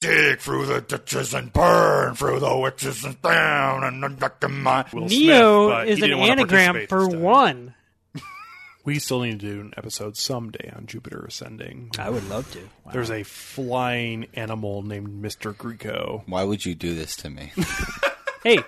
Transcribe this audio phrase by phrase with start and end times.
[0.00, 4.60] dig through the ditches and burn through the witches and down and then back in
[4.62, 4.84] my.
[4.92, 7.74] Will Neo Smith, is an anagram for one.
[8.82, 11.90] We still need to do an episode someday on Jupiter Ascending.
[11.98, 12.60] I would love to.
[12.90, 15.54] There's a flying animal named Mr.
[15.56, 16.24] Greco.
[16.26, 17.52] Why would you do this to me?
[18.42, 18.58] Hey,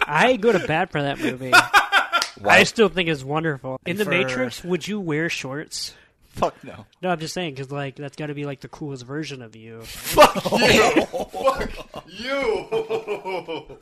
[0.00, 1.50] I go to bat for that movie.
[2.44, 3.80] I still think it's wonderful.
[3.84, 5.92] In the Matrix, would you wear shorts?
[6.36, 6.86] Fuck no.
[7.02, 9.54] No, I'm just saying because like that's got to be like the coolest version of
[9.54, 9.82] you.
[9.82, 11.02] Fuck you.
[11.04, 13.78] Fuck you.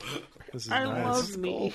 [0.51, 1.05] This is I nice.
[1.05, 1.73] love me.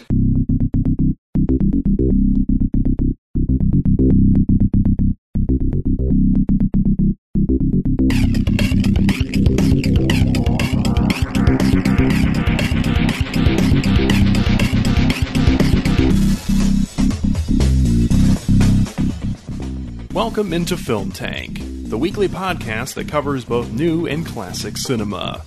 [20.16, 25.42] Welcome into Film Tank, the weekly podcast that covers both new and classic cinema.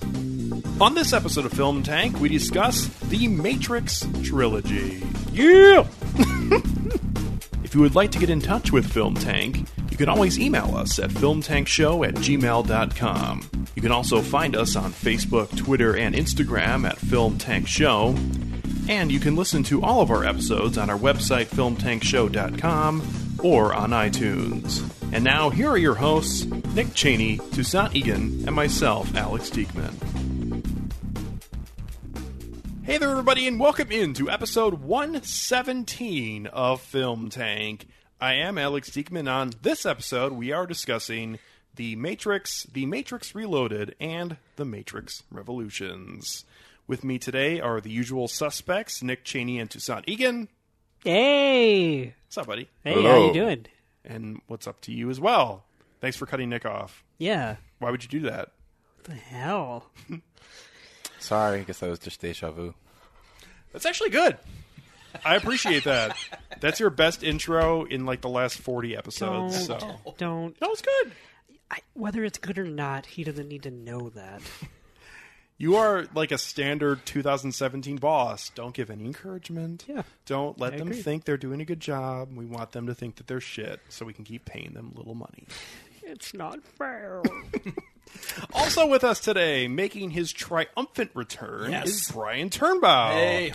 [0.80, 5.02] On this episode of Film Tank, we discuss the Matrix trilogy.
[5.32, 5.88] Yeah!
[7.64, 10.76] if you would like to get in touch with Film Tank, you can always email
[10.76, 13.50] us at filmtankshow at gmail.com.
[13.74, 18.14] You can also find us on Facebook, Twitter, and Instagram at Film Tank Show.
[18.88, 23.00] And you can listen to all of our episodes on our website, filmtankshow.com,
[23.42, 24.82] or on iTunes.
[25.12, 29.94] And now, here are your hosts, Nick Cheney, Toussaint Egan, and myself, Alex Diekman.
[32.82, 37.86] Hey there, everybody, and welcome into episode 117 of Film Tank.
[38.20, 39.30] I am Alex Diekman.
[39.30, 41.38] On this episode, we are discussing
[41.76, 46.44] The Matrix, The Matrix Reloaded, and The Matrix Revolutions.
[46.86, 50.48] With me today are the usual suspects, Nick Cheney and Toussaint Egan.
[51.04, 52.68] Hey, What's up, buddy?
[52.84, 53.26] hey, how Hello.
[53.28, 53.66] you doing?
[54.04, 55.64] And what's up to you as well?
[56.00, 57.02] Thanks for cutting Nick off.
[57.18, 57.56] Yeah.
[57.78, 58.50] Why would you do that?
[58.96, 59.86] What the hell?
[61.18, 62.74] Sorry, I guess that was just deja vu.
[63.72, 64.36] That's actually good.
[65.24, 66.16] I appreciate that.
[66.60, 69.66] That's your best intro in like the last 40 episodes.
[69.66, 70.14] Don't, So.
[70.18, 70.60] don't.
[70.60, 71.12] No, it's good.
[71.70, 74.42] I, whether it's good or not, he doesn't need to know that.
[75.60, 78.48] You are like a standard 2017 boss.
[78.54, 79.84] Don't give any encouragement.
[79.86, 80.04] Yeah.
[80.24, 81.02] Don't let I them agree.
[81.02, 82.30] think they're doing a good job.
[82.34, 85.14] We want them to think that they're shit so we can keep paying them little
[85.14, 85.44] money.
[86.02, 87.22] It's not fair.
[88.52, 91.86] Also with us today, making his triumphant return, Yes.
[91.88, 93.12] is Brian Turnbow.
[93.12, 93.52] Hey,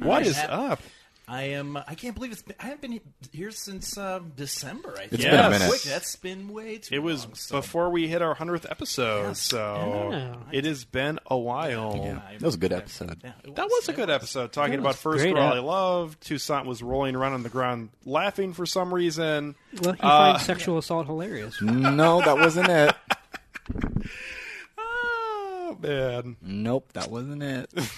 [0.00, 0.80] What is Hap- up?
[1.28, 1.76] I am.
[1.76, 2.42] I can't believe it's.
[2.42, 3.00] Been, I haven't been
[3.32, 4.94] here since uh, December.
[4.96, 5.12] I think.
[5.14, 5.68] It's been a minute.
[5.68, 5.82] quick.
[5.82, 6.94] That's been way too.
[6.94, 9.40] It was long, so- before we hit our 100th episode, Yes.
[9.42, 12.00] so it has been a while.
[12.02, 13.20] Yeah, I- That was a good episode.
[13.22, 15.58] yeah, it That was a It good episode talking about First great Girl ep- I
[15.58, 16.20] Loved.
[16.22, 19.54] Toussaint was rolling around on the ground laughing for some reason.
[19.82, 21.60] well, he Uh, finds sexual assault hilarious.
[21.60, 22.94] No, that wasn't it.
[24.78, 26.36] Oh, man.
[26.40, 27.70] Nope, that wasn't it.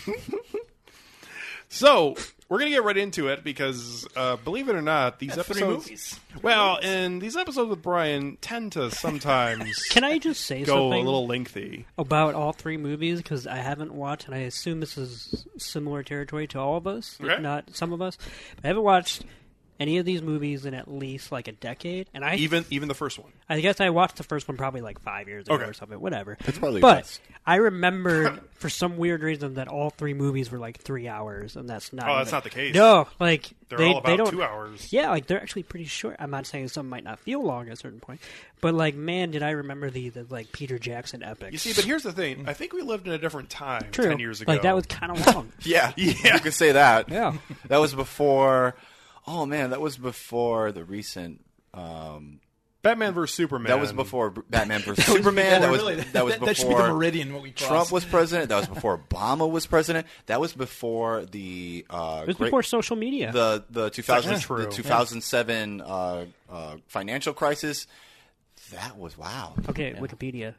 [1.72, 2.16] So,
[2.50, 5.42] we're going to get right into it because, uh, believe it or not, these Yeah,
[5.44, 5.84] three episodes.
[5.86, 6.20] movies.
[6.42, 11.00] Well, and these episodes with Brian tend to sometimes Can I just say go something
[11.02, 11.86] a little lengthy.
[11.96, 13.22] about all three movies?
[13.22, 17.16] Because I haven't watched, and I assume this is similar territory to all of us,
[17.22, 17.34] Okay.
[17.34, 18.18] if not some of us.
[18.62, 19.24] I haven't watched
[19.80, 22.94] any of these movies in at least like a decade, and I Even even the
[22.94, 23.32] first one.
[23.48, 25.64] I guess I watched the first one probably like five years ago Okay.
[25.64, 26.36] or something, whatever.
[26.44, 27.20] That's probably but best.
[27.46, 31.68] I remembered for some weird reason that all three movies were like three hours, and
[31.68, 32.08] that's not.
[32.08, 32.74] Oh, that's even- not the case.
[32.74, 34.30] No, like They're they, all they about don't.
[34.30, 34.92] two hours.
[34.92, 36.16] Yeah, like they're actually pretty short.
[36.18, 38.20] I'm not saying some might not feel long at a certain point,
[38.60, 41.52] but like, man, did I remember the, the like Peter Jackson epic?
[41.52, 42.44] You see, but here's the thing.
[42.46, 44.08] I think we lived in a different time True.
[44.08, 44.52] 10 years ago.
[44.52, 45.50] Like that was kind of long.
[45.62, 46.34] Yeah, Yeah.
[46.34, 47.08] you could say that.
[47.08, 47.38] Yeah.
[47.68, 48.74] that was before.
[49.32, 51.44] Oh man, that was before the recent.
[51.72, 52.40] Um,
[52.82, 53.36] Batman vs.
[53.36, 53.68] Superman.
[53.68, 55.60] that was before Batman vs Superman.
[55.60, 57.32] That was really, that was that should be the before meridian.
[57.32, 57.68] What we cross.
[57.68, 58.48] Trump was president.
[58.48, 60.08] That was before Obama was president.
[60.26, 63.30] That was before the uh, It was great- before social media.
[63.30, 64.64] the the 2000 That's true.
[64.64, 67.86] the 2007 uh, uh, financial crisis.
[68.72, 69.54] That was wow.
[69.68, 70.54] okay, Wikipedia.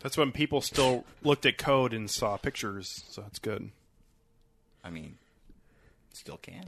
[0.00, 3.70] That's when people still looked at code and saw pictures, so that's good.
[4.84, 5.16] I mean,
[6.12, 6.66] still can.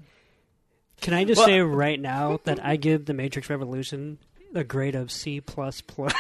[1.01, 4.19] Can I just Well- say right now that I give the Matrix Revolution
[4.55, 6.13] a grade of C plus plus?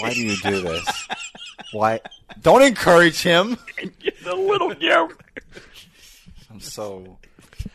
[0.00, 1.08] Why do you do this?
[1.72, 2.00] Why?
[2.42, 3.56] Don't encourage him.
[4.24, 5.22] the little joke.
[6.50, 7.18] I'm so,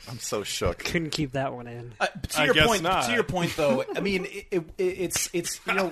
[0.10, 0.80] I'm so shook.
[0.80, 1.94] Couldn't keep that one in.
[2.00, 3.06] Uh, to I your guess point, not.
[3.06, 5.92] to your point, though, I mean, it, it, it's it's you know,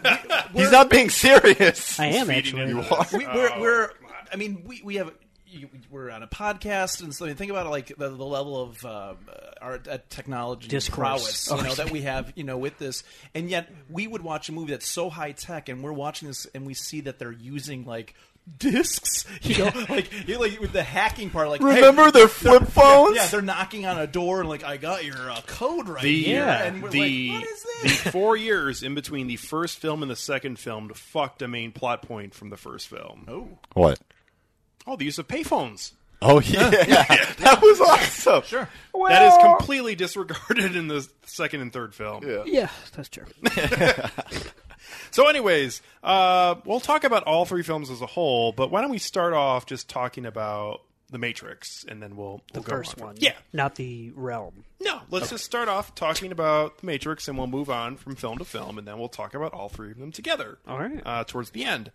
[0.54, 2.00] we, He's not being serious.
[2.00, 2.70] I am actually.
[2.70, 2.84] you.
[3.14, 3.92] we, we're, we're
[4.32, 5.12] I mean, we, we have
[5.52, 8.62] you, we're on a podcast, and so you think about it, like the, the level
[8.62, 9.14] of uh,
[9.62, 10.96] our uh, technology Discourse.
[10.98, 13.04] prowess, you know, that we have, you know, with this,
[13.34, 16.46] and yet we would watch a movie that's so high tech, and we're watching this,
[16.54, 18.14] and we see that they're using like
[18.58, 22.28] discs, you know, like you know, like with the hacking part, like hey, Remember their
[22.28, 23.16] flip phones?
[23.16, 26.24] yeah, they're knocking on a door and like, I got your uh, code right The,
[26.24, 26.64] here, Yeah.
[26.64, 27.50] and we're the, like, what
[27.92, 31.48] is the four years in between the first film and the second film fucked a
[31.48, 33.26] main plot point from the first film.
[33.28, 34.00] oh, What?
[34.88, 35.92] Oh, the use of payphones.
[36.22, 37.26] Oh yeah, yeah.
[37.40, 38.44] that was awesome.
[38.44, 38.68] Sure.
[39.08, 42.28] that is completely disregarded in the second and third film.
[42.28, 42.44] Yeah.
[42.46, 43.26] Yeah, that's true.
[45.12, 48.90] So, anyways, uh, we'll talk about all three films as a whole, but why don't
[48.92, 53.00] we start off just talking about The Matrix, and then we'll, The we'll go first
[53.00, 53.08] on.
[53.08, 53.16] one.
[53.20, 53.34] Yeah.
[53.52, 54.64] Not the realm.
[54.80, 58.38] No, let's just start off talking about The Matrix, and we'll move on from film
[58.38, 60.58] to film, and then we'll talk about all three of them together.
[60.68, 61.02] All right.
[61.06, 61.92] Uh, towards the end.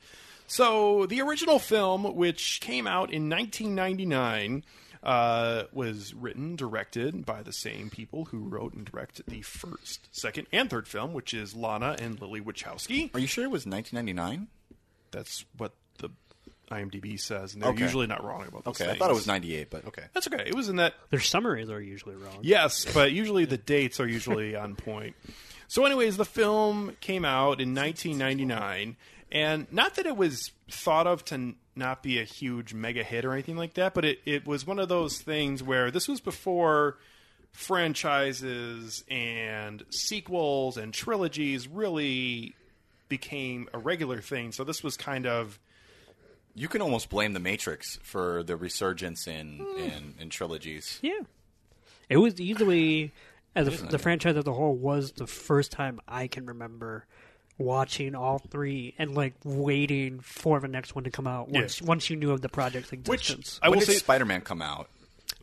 [0.47, 4.65] So, the original film, which came out in 1999,
[5.03, 10.47] uh, was written, directed by the same people who wrote and directed the first, second,
[10.53, 13.15] and third film, which is Lana and Lily Wachowski.
[13.15, 14.49] Are you sure it was 1999?
[15.11, 16.11] That's what the
[16.71, 17.83] IMDb says, and they're Okay.
[17.83, 20.05] usually not wrong about those Okay, I thought it was 98, but okay.
[20.15, 20.45] That's okay.
[20.47, 22.39] It was in that Their summaries are usually wrong.
[22.43, 25.17] Yes, but usually the dates are usually on point.
[25.69, 28.97] So, anyways, the film came out in 1999,
[29.35, 33.33] and not that it was thought of to not be a huge mega hit or
[33.33, 36.97] anything like that, but it, it was one of those things where this was before
[37.51, 42.55] franchises and sequels and trilogies really
[43.09, 44.53] became a regular thing.
[44.53, 45.59] So, this was kind of.
[46.55, 49.79] You can almost blame The Matrix for the resurgence in hmm.
[49.81, 51.01] in, in trilogies.
[51.03, 51.21] Yeah.
[52.09, 53.13] It was easily,
[53.57, 57.07] as a, the franchise as a whole, was the first time I can remember
[57.59, 62.11] watching all three and like waiting for the next one to come out once once
[62.11, 63.61] you knew of the project's Which existence.
[63.63, 63.99] I when will did say.
[63.99, 64.89] Spider-Man come out?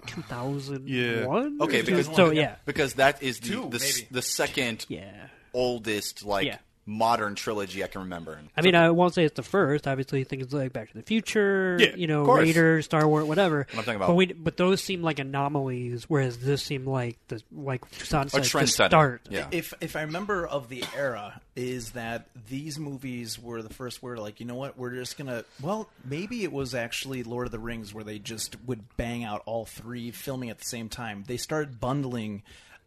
[0.08, 1.62] 2001.
[1.62, 5.28] Okay, because so yeah, because that is the Two, the, the second yeah.
[5.54, 6.58] oldest like Yeah.
[6.86, 8.40] Modern trilogy I can remember.
[8.58, 9.88] I mean, I won't say it's the first.
[9.88, 12.24] Obviously, things like Back to the Future, Yeah, you know.
[12.26, 13.68] Raiders, Star Wars, whatever.
[13.72, 17.42] I'm talking about- But, we, but those seem like anomalies, whereas this seemed like the
[17.52, 19.22] like Toussaint a said, the start.
[19.30, 19.48] Yeah.
[19.52, 24.18] if if I remember of the era, is that these movies were the first where
[24.18, 27.60] like you know what we're just gonna well maybe it was actually Lord of the
[27.60, 31.24] Rings where they just would bang out all three filming at the same time.
[31.28, 32.42] They started bundling.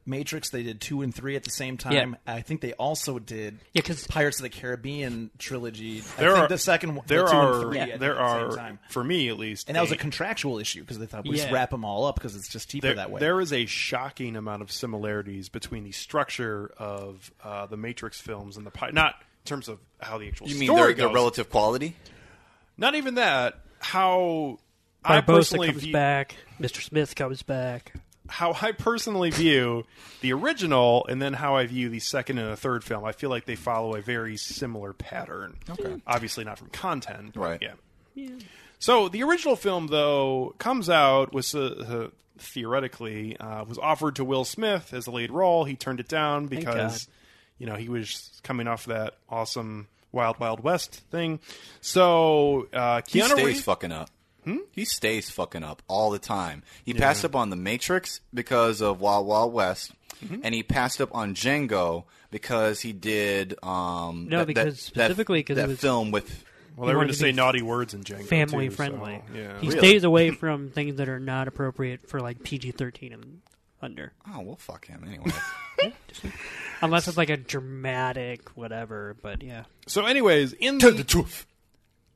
[0.07, 2.17] Matrix, they did two and three at the same time.
[2.27, 6.01] I think they also did yeah, cause, Pirates of the Caribbean trilogy.
[6.19, 8.01] There I think are the second, one- There the two are and three I think,
[8.01, 8.79] there at the same are time.
[8.91, 11.37] for me at least, and that was a a- contractual issue because they thought we
[11.37, 13.21] just wrap them all up because it's just cheaper there, that way.
[13.21, 18.57] there is a shocking amount of similarities between the structure of uh, the Matrix films
[18.57, 21.07] and the Pi- not in terms of how the actual you mean story their, their
[21.09, 21.15] goes.
[21.15, 21.97] relative quality?
[22.77, 23.61] Not even that.
[23.79, 24.59] How
[25.05, 26.35] I Barbossa comes view, back.
[26.61, 26.83] Mr.
[26.83, 27.93] Smith comes back.
[28.29, 29.85] How I personally view
[30.21, 33.05] the original, and then how I view the second and the third film.
[33.05, 35.57] I feel like they follow a very similar pattern.
[35.69, 36.01] Okay.
[36.07, 37.37] Obviously, not from content.
[37.37, 37.63] Right.
[38.15, 38.29] Yeah.
[38.79, 44.25] So the original film, though, comes out was uh, uh, theoretically uh, was offered to
[44.25, 45.65] Will Smith as the lead role.
[45.65, 47.09] He turned it down because
[47.59, 51.41] you know he was coming off that awesome Wild Wild West thing.
[51.81, 54.11] So uh, He Keanu stays Reeves, fucking up.
[54.73, 56.63] He stays fucking up all the time.
[56.85, 59.93] He passed up on The Matrix because of Wild Wild West,
[60.25, 60.41] Mm-hmm.
[60.45, 63.55] and he passed up on Django because he did.
[63.63, 66.45] Um, No, that- because that- specifically 'cause that it was- film with.
[66.77, 68.25] well, they were wanted going to to say be naughty words in Django.
[68.27, 69.23] family too, so, friendly.
[69.35, 69.59] yeah.
[69.61, 69.79] He Really?
[69.81, 73.41] stays away from things that are not appropriate for like PG thirteen and
[73.83, 75.33] under, Oh well, fuck him anyway.
[76.81, 79.17] unless it's like a dramatic whatever.
[79.21, 81.47] But yeah, So, anyways, in Tell the, the truth.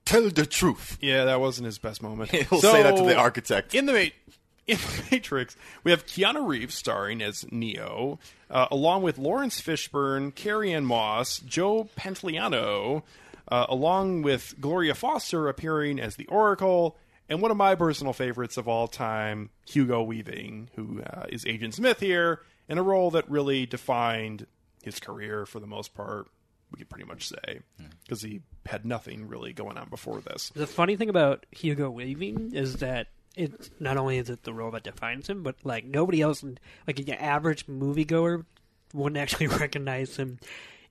[0.09, 0.99] Tell the truth.
[1.01, 2.31] yeah, that wasn't his best moment.
[2.33, 3.75] He'll So, say that to the architect.
[3.75, 3.99] In the Ma-
[4.67, 8.19] in the Matrix, we have Keanu Reeves starring as Neo,
[8.51, 13.03] uh, along with Laurence Fishburne, Carrie Ann Moss, Joe Pantoliano,
[13.51, 16.97] uh, along with Gloria Foster appearing as the Oracle,
[17.31, 21.75] and one of my personal favorites of all time, Hugo Weaving, who uh, is Agent
[21.75, 24.47] Smith here, in a role that really defined
[24.83, 26.29] his career for the most part.
[26.71, 27.87] We could pretty much say hmm.
[28.05, 30.51] because he had nothing really going on before this.
[30.55, 34.73] the funny thing about Hugo Weaving is that it's not only is it the role
[34.73, 36.45] that defines him, but like nobody else,
[36.87, 38.45] like an average moviegoer,
[38.93, 40.39] wouldn't actually recognize him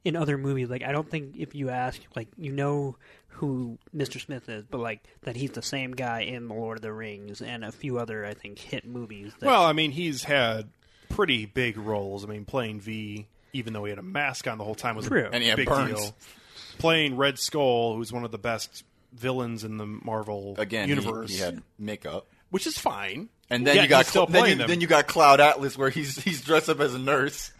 [0.03, 0.69] in other movies.
[0.69, 2.95] Like I don't think if you ask, like you know
[3.27, 4.19] who Mr.
[4.19, 7.41] Smith is, but like that he's the same guy in The Lord of the Rings
[7.41, 9.33] and a few other I think hit movies.
[9.39, 10.69] That, Well, I mean, he's had
[11.09, 12.23] pretty big roles.
[12.23, 15.07] I mean, playing V, even though he had a mask on the whole time, was
[15.07, 15.25] True.
[15.25, 15.93] a And he had big burns.
[15.99, 16.15] deal.
[16.79, 18.83] Playing Red Skull, who's one of the best
[19.13, 22.27] villains in the Marvel Again, he- universe, he, had makeup.
[22.49, 23.29] which is fine.
[23.49, 24.67] And then Yet you got he's still Cl- then, playing you, them.
[24.69, 27.51] then you got Cloud Atlas where he's he's dressed up as a nurse.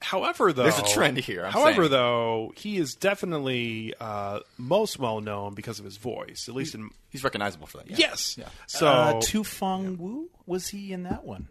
[0.00, 1.90] However, though, There's a trend here, I'm however, saying.
[1.92, 6.44] though, he is definitely uh, most well known because of his voice.
[6.46, 7.88] At least in He's recognizable for that.
[7.88, 7.96] Yeah.
[7.98, 8.36] yes.
[8.38, 8.48] Yeah.
[8.66, 11.48] So uh, To Wong Foo was he in that one?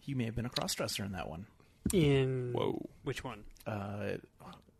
[0.00, 1.46] He may have been a crossdresser in that one.
[1.92, 2.88] In Whoa.
[3.04, 3.44] which one?
[3.66, 4.14] Uh,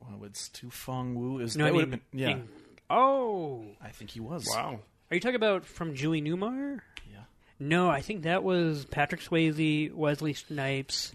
[0.00, 1.38] well, it's To Wong Foo.
[1.40, 2.28] Is No, that I would mean, have been yeah.
[2.30, 2.48] in-
[2.90, 4.46] oh, I think he was.
[4.48, 4.80] wow.
[5.10, 6.80] are you talking about from Julie Newmar?
[7.10, 7.18] Yeah.
[7.58, 11.12] No, I think that was Patrick Swayze, Wesley Snipes,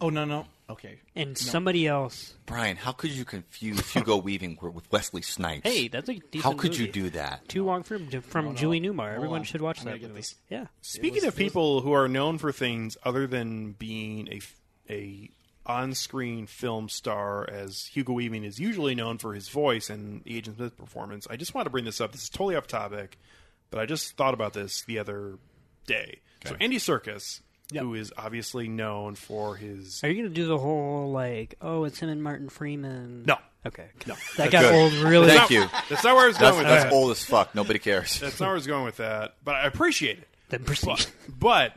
[0.00, 0.46] Oh no no.
[0.70, 0.98] Okay.
[1.16, 2.34] and somebody else.
[2.46, 5.68] Brian, how could you confuse Hugo Weaving with Wesley Snipes?
[5.68, 6.84] Hey, that's a decent how could movie.
[6.84, 7.46] you do that?
[7.48, 8.52] Too long from from no.
[8.54, 9.06] Julie Newmar.
[9.08, 9.44] Hold Everyone on.
[9.44, 10.20] should watch I'm gonna that get movie.
[10.20, 10.36] this.
[10.48, 10.66] Yeah.
[10.80, 14.40] Speaking was- of people who are known for things other than being a
[14.90, 15.30] a
[15.66, 20.56] on-screen film star, as Hugo Weaving is usually known for his voice and the Agent
[20.56, 22.12] Smith performance, I just want to bring this up.
[22.12, 23.18] This is totally off topic,
[23.70, 25.38] but I just thought about this the other
[25.86, 26.20] day.
[26.46, 27.40] So Andy Serkis,
[27.72, 31.98] who is obviously known for his Are you gonna do the whole like, oh, it's
[32.00, 33.24] him and Martin Freeman?
[33.26, 33.88] no, Okay.
[34.06, 34.14] No.
[34.38, 34.74] That got Good.
[34.74, 35.28] old really.
[35.28, 35.66] Thank you.
[35.90, 36.92] that's not where I was That's, going with that's that.
[36.94, 37.54] old as fuck.
[37.54, 38.18] Nobody cares.
[38.18, 40.28] That's not where I was going with that, but I appreciate it.
[40.48, 41.06] Then proceed.
[41.38, 41.74] But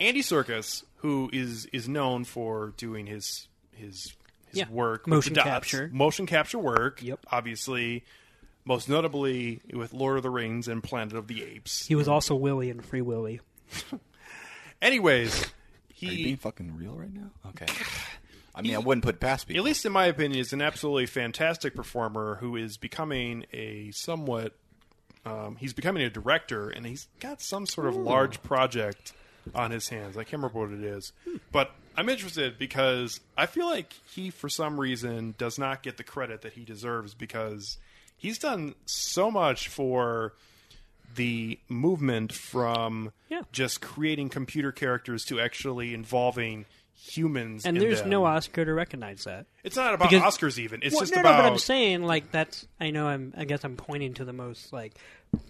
[0.00, 4.14] Andy Serkis, who is is known for doing his his
[4.48, 4.68] his Yeah.
[4.68, 5.90] work, with Motion the dots, capture.
[5.92, 7.02] motion capture work.
[7.02, 7.26] Yep.
[7.30, 8.04] Obviously,
[8.64, 11.86] most notably with Lord of the Rings and Planet of the Apes.
[11.86, 13.40] He was also Willie in Free Willy.
[14.82, 15.48] Anyways, Are
[15.98, 17.30] you being fucking real right now?
[17.48, 17.66] Okay.
[18.54, 19.60] I mean, I wouldn't put past people.
[19.60, 24.54] at least in my opinion, is an absolutely fantastic performer who is becoming a somewhat.
[25.26, 29.14] Um, he's becoming a director, and he's got some sort of large project
[29.54, 30.16] on his hands.
[30.16, 31.12] I can't remember what it is,
[31.52, 36.04] but I'm interested because I feel like he, for some reason, does not get the
[36.04, 37.78] credit that he deserves because
[38.16, 40.32] he's done so much for
[41.14, 43.42] the movement from Yeah.
[43.52, 46.64] just creating computer characters to actually involving
[46.96, 47.64] humans.
[47.66, 48.10] And there's them.
[48.10, 49.46] no Oscar to recognize that.
[49.62, 50.80] It's not about Because- Oscars even.
[50.82, 51.36] It's Well, just no, about.
[51.36, 52.66] no, but I'm saying like that's.
[52.80, 53.06] I know.
[53.06, 53.32] I'm.
[53.36, 54.94] I guess I'm pointing to the most like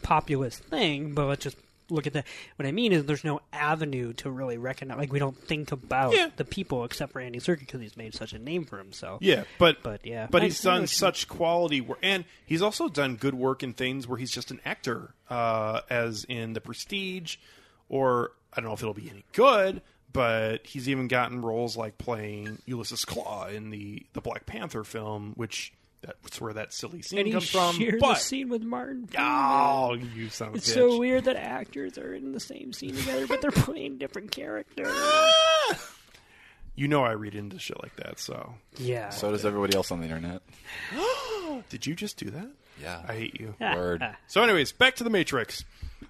[0.03, 1.57] populist thing, but let's just
[1.91, 2.27] look at that.
[2.57, 4.99] What I mean is, there's no avenue to really recognize.
[4.99, 6.31] Like we don't think about Yeah.
[6.37, 9.23] the people except for Andy Serkis because he's made such a name for himself.
[9.23, 10.27] yeah, but But, yeah.
[10.31, 14.07] but I- he's done such quality work, and he's also done good work in things
[14.09, 17.37] where he's just an actor, uh, as in The Prestige,
[17.89, 21.99] or I don't know if it'll be any good, but he's even gotten roles like
[21.99, 25.73] playing Ulysses Klaue in the the Black Panther film, which
[26.05, 27.75] that's where that silly scene And he comes from.
[27.77, 29.07] shared but the scene with Martin.
[29.07, 29.27] Freeman.
[29.31, 30.75] oh, you son of It's bitch.
[30.75, 34.89] so weird that actors are in the same scene together, but they're playing different characters.
[34.91, 35.79] Ah!
[36.77, 39.11] You know I read into shit like that, so Yeah.
[39.11, 40.43] So does everybody else on the internet.
[41.69, 42.49] did you just do that?
[42.83, 43.01] Yeah.
[43.07, 43.55] I hate you.
[43.61, 44.03] Word.
[44.27, 45.65] So, anyways, back to the Matrix.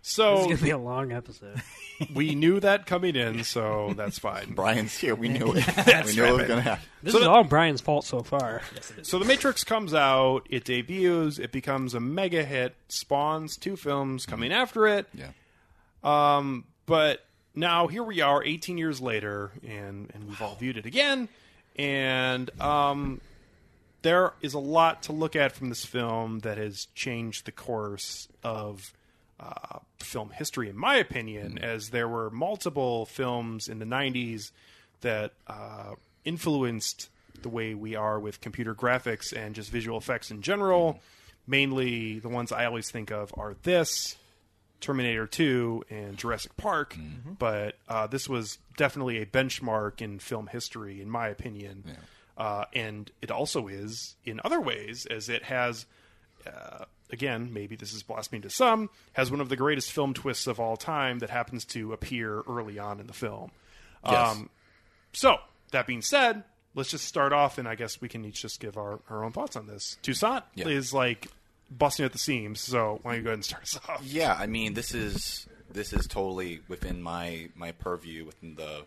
[0.04, 1.60] Is it's gonna be a long episode.
[2.14, 4.52] we knew that coming in, so that's fine.
[4.54, 5.14] Brian's here.
[5.14, 6.06] We knew it.
[6.06, 6.84] we knew it was going to happen.
[7.02, 8.60] This So is the- all Brian's fault so far.
[8.74, 13.76] Yes, So the Matrix comes out, it debuts, it becomes a mega hit, spawns two
[13.76, 15.06] films coming after it.
[15.14, 15.28] Yeah.
[16.02, 20.84] Um, but now here we are, 18 years later, and and we've all viewed it
[20.86, 21.28] again,
[21.76, 23.20] and um,
[24.02, 28.28] there is a lot to look at from this film that has changed the course
[28.42, 28.92] of
[29.40, 34.50] uh, film history, in my opinion, as there were multiple films in the 90s
[35.00, 37.08] that uh, influenced
[37.42, 41.00] the way we are with computer graphics and just visual effects in general.
[41.46, 44.16] Mainly, the ones I always think of are this,
[44.80, 46.96] Terminator 2 and Jurassic Park,
[47.38, 51.84] but uh, this was definitely a benchmark in film history, in my opinion.
[52.36, 55.86] Uh, and it also is in other ways, as it has,
[56.46, 60.46] uh, again, maybe this is blasphemy to some, has one of the greatest film twists
[60.46, 63.50] of all time that happens to appear early on in the film.
[64.04, 64.32] Yes.
[64.36, 64.50] Um,
[65.14, 65.38] so,
[65.72, 66.44] that being said,
[66.74, 69.32] let's just start off, and I guess we can each just give our, our own
[69.32, 69.96] thoughts on this.
[70.02, 70.68] Toussaint Yeah.
[70.68, 71.28] is like
[71.70, 74.02] busting at the seams, so why don't you go ahead and start us off?
[74.04, 78.84] Yeah, I mean, this is this is totally within my my purview, within the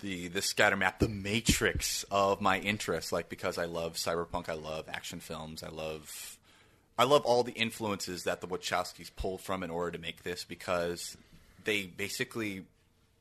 [0.00, 3.12] the the scatter map, the matrix of my interests.
[3.12, 6.35] Like because I love cyberpunk, I love action films, I love
[6.98, 10.44] I love all the influences that the Wachowskis pulled from in order to make this.
[10.44, 11.16] Because
[11.64, 12.64] they basically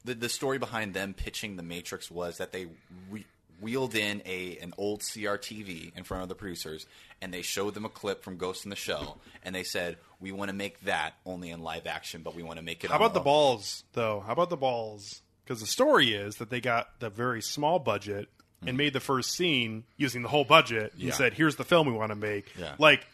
[0.05, 2.67] the the story behind them pitching the Matrix was that they
[3.09, 3.25] re-
[3.59, 6.85] wheeled in a an old CRTV in front of the producers,
[7.21, 10.31] and they showed them a clip from Ghost in the Shell, and they said, "We
[10.31, 12.97] want to make that only in live action, but we want to make it." How
[12.97, 14.23] about the a- balls, though?
[14.25, 15.21] How about the balls?
[15.43, 18.29] Because the story is that they got the very small budget
[18.61, 18.77] and mm.
[18.77, 21.07] made the first scene using the whole budget Yeah.
[21.07, 22.75] and said, "Here's the film we want to make." Yeah.
[22.77, 23.05] Like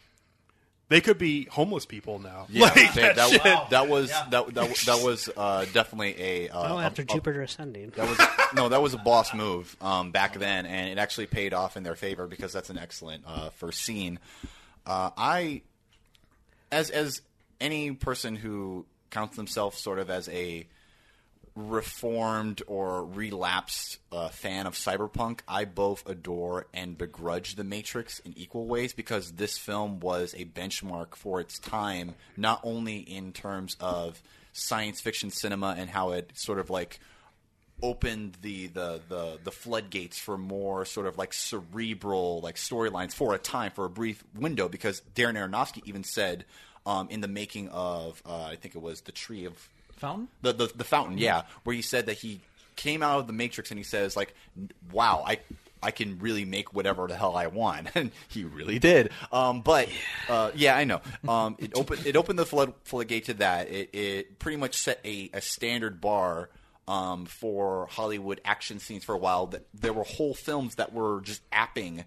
[0.92, 2.48] They could be homeless people now.
[2.50, 3.70] Yeah, Like, that, that, shit.
[3.70, 7.94] that was that, that, that was uh, definitely a, uh, Well, after a- Jupiter Ascending.
[7.96, 8.20] That was
[8.54, 11.84] no, that was a boss move um, back then, and it actually paid off in
[11.84, 14.20] their favor because that's an excellent uh, first scene.
[14.86, 15.62] Uh, I,
[16.74, 17.22] as as
[17.62, 20.68] any person who counts themselves sort of as a
[21.56, 28.38] reformed or relapsed uh, fan of cyberpunk, I both adore and begrudge The Matrix in
[28.38, 33.76] equal ways because this film was a benchmark for its time, not only in terms
[33.80, 34.22] of
[34.54, 37.00] science fiction cinema and how it sort of like
[37.82, 43.34] opened the, the, the, the floodgates for more sort of like cerebral like storylines for
[43.34, 46.46] a time for a brief window because Darren Aronofsky even said
[46.86, 49.70] um, in the making of uh, I think it was the Tree of
[50.02, 50.28] Fountain?
[50.42, 52.42] the, the the fountain, yeah, where he said that he
[52.76, 54.34] came out of the Matrix and he says like,
[54.92, 55.38] "Wow, I
[55.84, 59.12] I can really make whatever the hell I want," and he really did.
[59.32, 59.90] Um, but
[60.28, 61.02] uh, yeah, I know.
[61.28, 63.70] Um, it opened it opened the flood floodgate to that.
[63.70, 66.50] It it pretty much set a, a standard bar.
[66.88, 71.22] Um, for Hollywood action scenes for a while, that there were whole films that were
[71.22, 72.04] just apping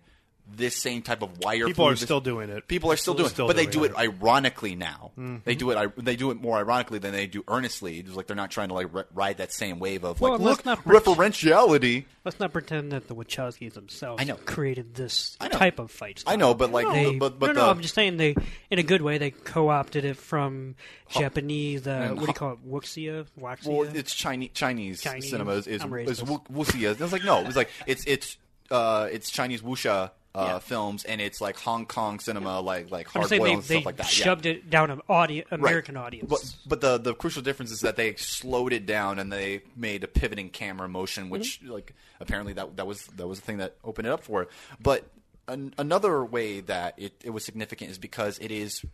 [0.46, 1.66] this same type of wire.
[1.66, 2.68] People through are this- still doing it.
[2.68, 3.92] People are still Still- doing, still it, but they do it.
[3.92, 5.12] it ironically now.
[5.18, 5.36] Mm-hmm.
[5.44, 5.92] They do it.
[6.04, 7.98] They do it more ironically than they do earnestly.
[8.00, 10.40] It's like they're not trying to like ri- ride that same wave of Well, like
[10.40, 12.04] let's look not pre- referentiality.
[12.24, 14.36] Let's not pretend that the Wachowskis themselves I know.
[14.36, 15.58] created this I know.
[15.58, 16.20] type of fight.
[16.20, 16.32] Style.
[16.32, 18.34] I know, but like, They, but but no, the, no, I'm just saying they,
[18.70, 20.74] in a good way, they co-opted it from
[21.10, 21.86] Japanese.
[21.86, 22.68] Uh, and what do you call it?
[22.70, 23.66] Wuxia, Waxia.
[23.66, 25.30] well, it's Chinese Chinese, Chinese.
[25.30, 26.98] cinema is is, I'm is wuxia.
[27.00, 28.36] It's like no, it's like it's it's
[28.70, 30.10] uh it's Chinese wuxia.
[30.36, 30.58] Uh, Yeah.
[30.58, 33.74] films and it's like Hong Kong cinema, like like I'm hard boiled they, and they
[33.76, 34.18] stuff like that.
[34.18, 34.24] yeah.
[34.24, 35.60] shoved it down an audience, Right.
[35.60, 36.28] American audience.
[36.28, 40.02] But, but the the crucial difference is that they slowed it down and they made
[40.02, 43.76] a pivoting camera motion, which like apparently that that was that was the thing that
[43.84, 44.48] opened it up for it.
[44.80, 45.04] But
[45.46, 48.84] an, another way that it, it was significant is because it is,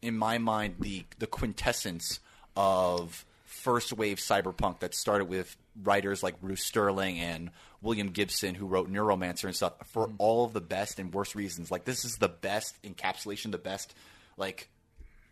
[0.00, 2.20] in my mind, the the quintessence
[2.56, 8.66] of first wave cyberpunk that started with writers like Bruce Sterling and William Gibson, who
[8.66, 10.14] wrote Neuromancer and stuff, for mm.
[10.18, 11.70] all of the best and worst reasons.
[11.70, 13.94] Like this is the best encapsulation, the best
[14.36, 14.68] like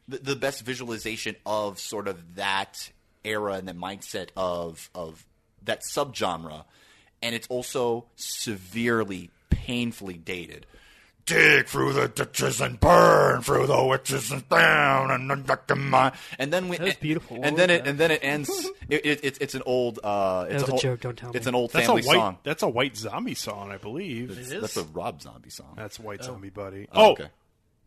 [0.09, 2.91] the, the best visualization of sort of that
[3.25, 5.25] era and the mindset of of
[5.65, 6.65] that subgenre,
[7.23, 10.67] and it's also severely, painfully dated.
[11.27, 16.53] Dig through the ditches and burn through the witches and down and the my and
[16.53, 17.39] then we That was beautiful.
[17.39, 18.49] What and then it and then it ends.
[18.89, 19.99] It, it, it's it's an old.
[20.05, 21.37] Uh, it's was a old- joke, don't tell me.
[21.37, 22.05] It's an old That's a white.
[22.05, 22.39] song.
[22.45, 24.31] That's a white zombie song, I believe.
[24.39, 24.51] is?
[24.51, 25.75] That's a Rob Zombie song.
[25.77, 26.87] That's white zombie, buddy.
[26.93, 27.29] Oh, Oh, okay.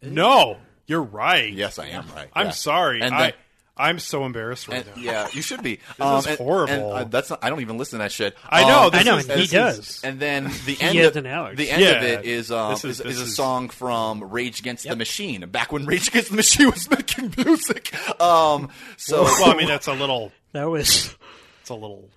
[0.01, 1.51] no, you're right.
[1.53, 2.27] Yes, I am right.
[2.33, 2.51] I'm yeah.
[2.51, 3.01] sorry.
[3.01, 3.33] And I, then-
[3.79, 5.01] I'm so embarrassed right And, now.
[5.01, 5.79] yeah, you should be.
[5.97, 6.73] This is and- horrible.
[6.73, 8.35] And, uh, that's not, I don't even listen to that shit.
[8.47, 10.01] I know, Um, I know, is- he this is- does.
[10.03, 11.55] And then the He end has of an allergy.
[11.63, 14.87] the end of it is um, This is- is, is a song from Rage Against
[14.87, 15.41] the Machine.
[15.49, 17.93] Back when Rage Against the Machine was making music.
[18.21, 20.31] Um, so well, I mean, that's a little.
[20.51, 21.15] that was
[21.61, 22.09] It's a little.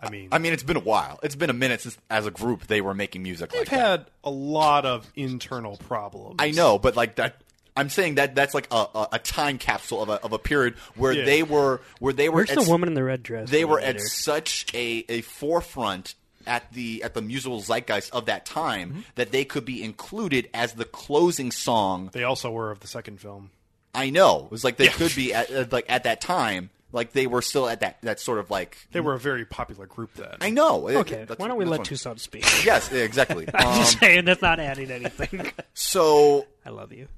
[0.00, 1.18] I mean, I mean, it's been a while.
[1.24, 3.80] It's been a minute since, as a group, they were making music they've like that.
[3.80, 6.36] had a lot of internal problems.
[6.38, 7.40] I know, but like that.
[7.78, 10.74] I'm saying that that's like a, a, a time capsule of a, of a period
[10.96, 11.24] where Yeah.
[11.24, 13.48] they were where they were where's at the woman in the red dress?
[13.50, 16.14] they were at such a, a forefront
[16.46, 19.00] at the at the musical zeitgeist of that time Mm-hmm.
[19.16, 22.10] that they could be included as the closing song.
[22.12, 23.50] They also were of the second film.
[23.94, 24.92] I know it was like they Yeah.
[24.92, 28.18] could be at, at, like at that time, like they were still at that that
[28.20, 28.76] sort of like.
[28.92, 30.36] They were a very popular group then.
[30.40, 30.88] I know.
[30.88, 32.44] Okay, That's- why don't we let what- Toussaint speak?
[32.64, 33.46] Yes, exactly.
[33.54, 35.52] I'm um, just saying that's not adding anything.
[35.74, 37.08] so I love you.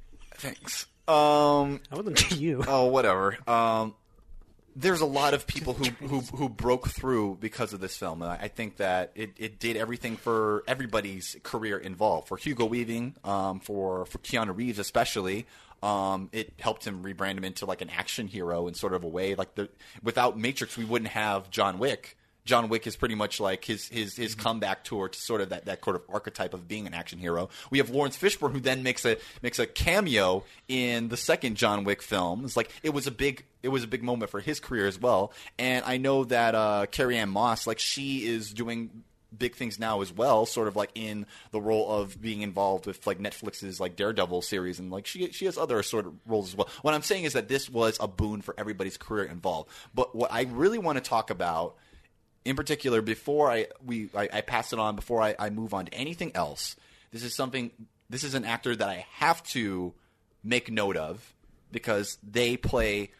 [0.40, 0.86] Thanks.
[1.08, 2.64] Um, I wasn't to you.
[2.68, 3.94] oh whatever um
[4.76, 8.30] there's a lot of people who, who who broke through because of this film and
[8.30, 13.16] I, I think that it, it did everything for everybody's career involved for Hugo Weaving
[13.24, 15.46] um for for Keanu Reeves especially
[15.82, 19.08] um it helped him rebrand him into like an action hero in sort of a
[19.08, 19.68] way like the
[20.02, 24.16] without Matrix we wouldn't have John Wick John Wick is pretty much like his his
[24.16, 27.18] his comeback tour to sort of that, that sort of archetype of being an action
[27.18, 27.48] hero.
[27.70, 31.84] We have Laurence Fishburne who then makes a makes a cameo in the second John
[31.84, 32.44] Wick film.
[32.44, 34.98] It's like it was a big it was a big moment for his career as
[34.98, 35.32] well.
[35.58, 39.04] And I know that uh, Carrie Ann Moss, like she is doing
[39.36, 43.06] big things now as well, sort of like in the role of being involved with
[43.06, 46.56] like Netflix's like Daredevil series, and like she she has other sort of roles as
[46.56, 46.68] well.
[46.82, 49.70] What I'm saying is that this was a boon for everybody's career involved.
[49.94, 51.76] But what I really want to talk about
[52.44, 55.86] in particular, before I we I, I pass it on, before I, I move on
[55.86, 56.76] to anything else,
[57.10, 57.70] this is something.
[58.08, 59.94] This is an actor that I have to
[60.42, 61.34] make note of
[61.70, 63.12] because they play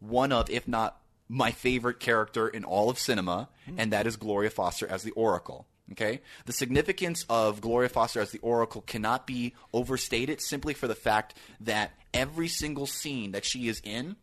[0.00, 3.74] one of, if not my favorite character in all of cinema, hmm.
[3.78, 5.66] and that is Gloria Foster as the Oracle.
[5.92, 6.20] Okay?
[6.46, 11.34] The significance of Gloria Foster as the Oracle cannot be overstated simply for the fact
[11.60, 14.16] that every single scene that she is in,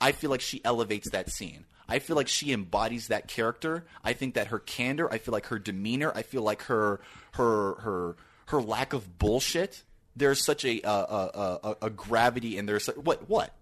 [0.00, 1.64] I feel like she elevates that scene.
[1.88, 3.84] I feel like she embodies that character.
[4.02, 7.00] I think that her candor, I feel like her demeanor, I feel like her
[7.32, 9.82] her her her lack of bullshit.
[10.14, 13.52] There's such a a, a, a, a gravity and there's what what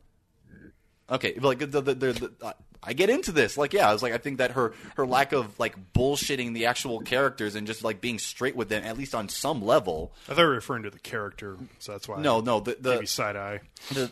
[1.11, 3.59] Okay, like the, the, the, uh, I get into this.
[3.59, 6.67] Like, yeah, I was like, I think that her her lack of like bullshitting the
[6.67, 10.13] actual characters and just like being straight with them, at least on some level.
[10.29, 12.21] I thought you were referring to the character, so that's why.
[12.21, 13.61] No, no, the maybe the, side eye.
[13.93, 14.11] the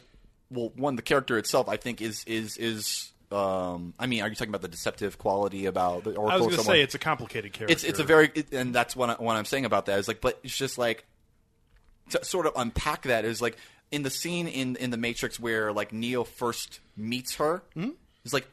[0.50, 3.08] well, one the character itself, I think is is is.
[3.32, 6.30] Um, I mean, are you talking about the deceptive quality about the Oracle?
[6.30, 7.72] I was going to say it's a complicated character.
[7.72, 10.08] it's it's a very it, and that's what, I, what I'm saying about that is
[10.08, 11.04] like, but it's just like
[12.10, 13.56] to sort of unpack that is like
[13.90, 17.62] in the scene in in the Matrix where like Neo first meets her.
[18.24, 18.46] It's like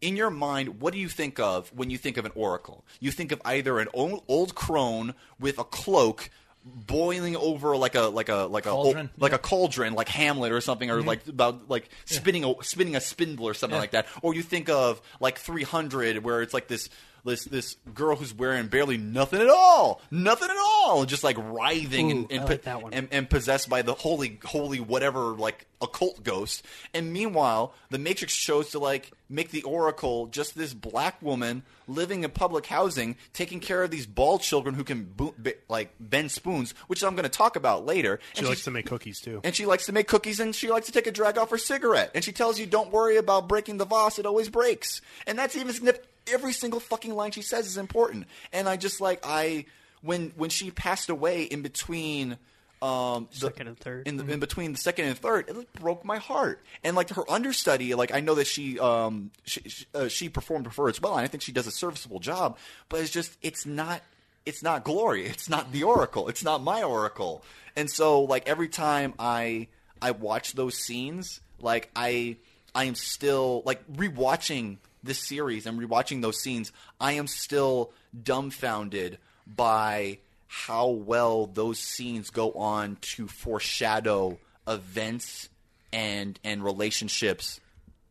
[0.00, 2.84] in your mind, what do you think of when you think of an oracle?
[3.00, 6.30] You think of either an old, old crone with a cloak
[6.74, 9.36] boiling over like a like a like a Cauldron, like yeah.
[9.36, 11.08] a cauldron like Hamlet or something or mm-hmm.
[11.08, 13.80] like about like spinning a spinning a spindle or something Yeah.
[13.80, 16.88] like that or you think of like 300 where it's like this
[17.28, 22.10] this this girl who's wearing barely nothing at all nothing at all just like writhing
[22.10, 22.92] Ooh, and and, like that one.
[22.92, 28.34] and and possessed by the holy holy whatever like occult ghost and meanwhile the matrix
[28.34, 33.60] chose to like make the oracle just this black woman living in public housing taking
[33.60, 37.22] care of these bald children who can bo- be, like bend spoons which i'm going
[37.22, 39.40] to talk about later She and likes to make cookies too.
[39.44, 41.58] and she likes to make cookies and she likes to take a drag off her
[41.58, 42.10] cigarette.
[42.14, 45.00] And she tells you, don't worry about breaking the vase, it always breaks.
[45.26, 46.07] And that's even significant.
[46.32, 48.26] Every single fucking line she says is important.
[48.52, 49.66] And I just like, I,
[50.02, 52.38] when, when she passed away in between,
[52.80, 54.06] um, the, Second and third.
[54.06, 56.62] in, the, in between the second and third, it like, broke my heart.
[56.84, 60.72] And like her understudy, like I know that she um she she, uh, she performed
[60.72, 62.56] for her as well, and I think she does a serviceable job.
[62.88, 64.02] But it's just it's not
[64.46, 65.26] it's not glory.
[65.26, 67.42] it's not the Oracle, it's not my Oracle.
[67.74, 69.68] And so like every time I
[70.00, 72.36] I watch those scenes, like I
[72.74, 74.76] I am still like rewatching
[75.08, 76.70] this series and rewatching those scenes.
[77.00, 77.92] I am still
[78.22, 85.48] dumbfounded by how well those scenes go on to foreshadow events
[85.92, 87.60] and and relationships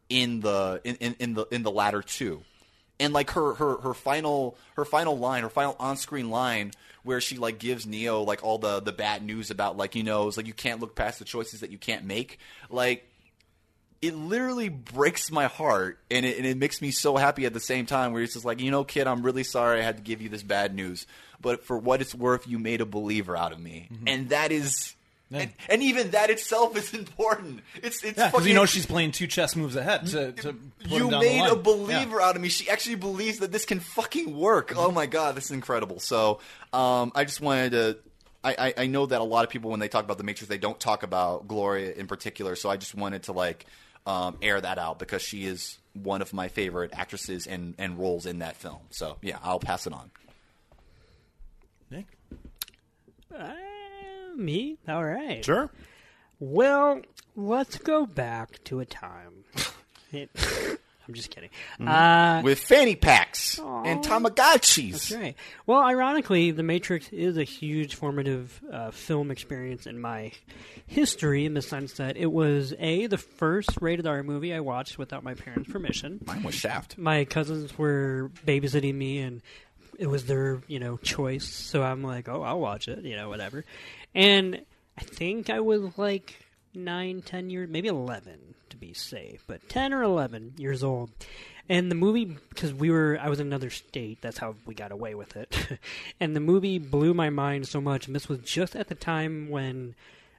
[0.09, 2.41] in the in, in, in the in the latter two.
[2.99, 6.71] And like her, her her final her final line, her final on screen line
[7.03, 10.27] where she like gives Neo like all the the bad news about like you know
[10.27, 12.39] it's like you can't look past the choices that you can't make.
[12.69, 13.07] Like
[14.01, 17.59] it literally breaks my heart and it, and it makes me so happy at the
[17.59, 20.03] same time where it's just like you know kid i'm really sorry i had to
[20.03, 21.07] give you this bad news
[21.41, 24.93] but for what it's worth you made a believer out of me and that is
[25.29, 29.11] and, and even that itself is important it's it's because fucking you know she's playing
[29.11, 30.55] two chess moves ahead to, to
[30.85, 32.25] you him down the made a believer Yeah.
[32.27, 32.47] out of me.
[32.47, 34.71] She actually believes that this can fucking work.
[34.77, 35.99] Oh my god, this is incredible.
[35.99, 36.39] So,
[36.71, 37.97] um, I just wanted to.
[38.41, 40.47] I, I, I know that a lot of people, when they talk about the Matrix,
[40.47, 42.55] they don't talk about Gloria in particular.
[42.55, 43.65] So I just wanted to like
[44.07, 48.25] um, air that out because she is one of my favorite actresses and, and roles
[48.25, 48.79] in that film.
[48.89, 50.09] So yeah, I'll pass it on.
[51.91, 52.05] Nick?
[53.37, 53.53] Uh,
[54.35, 54.77] me?
[54.87, 55.43] All right.
[55.43, 55.69] Sure.
[56.39, 57.01] Well,
[57.35, 59.43] let's go back to a time.
[60.13, 60.29] It-
[61.07, 61.49] I'm just kidding.
[61.79, 61.87] Mm-hmm.
[61.87, 64.91] Uh, With fanny packs and Tamagotchis.
[64.91, 65.35] That's right.
[65.65, 70.31] Well, ironically, The Matrix is a huge formative uh, film experience in my
[70.85, 74.97] history in the sense that it was a the first rated R movie I watched
[74.97, 76.19] without my parents' permission.
[76.25, 76.97] Mine was Shaft.
[76.97, 79.41] My cousins were babysitting me, and
[79.97, 81.47] it was their you know choice.
[81.47, 83.63] So I'm like, oh, I'll watch it, you know, whatever.
[84.13, 84.61] And
[84.97, 86.35] I think I was like
[86.73, 91.09] nine, ten years, maybe eleven to be safe, but ten or eleven years old.
[91.69, 94.19] And the movie, because we were, I was in another state.
[94.21, 95.53] That's how we got away with it.
[96.19, 98.07] and the movie blew my mind so much.
[98.07, 99.93] And this was just at the time when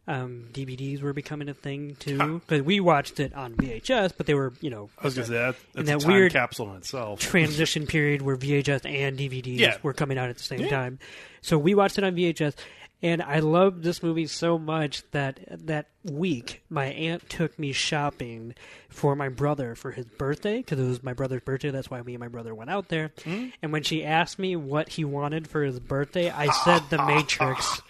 [0.07, 2.39] um, DVDs were becoming a thing too.
[2.47, 5.33] Because we watched it on VHS, but they were, you know, I was going to
[5.35, 7.21] say that, in that's that a time weird capsule in itself.
[7.21, 9.77] transition period where VHS and DVDs Yeah.
[9.83, 10.71] were coming out at the same Yeah.
[10.71, 10.99] time.
[11.43, 12.55] So we watched it on VHS,
[13.03, 18.55] and I loved this movie so much that that week my aunt took me shopping
[18.89, 21.71] for my brother for his birthday because it was my brother's birthday.
[21.71, 23.13] That's why me and my brother went out there.
[23.25, 23.49] Hmm?
[23.63, 27.81] And when she asked me what he wanted for his birthday, I said The Matrix.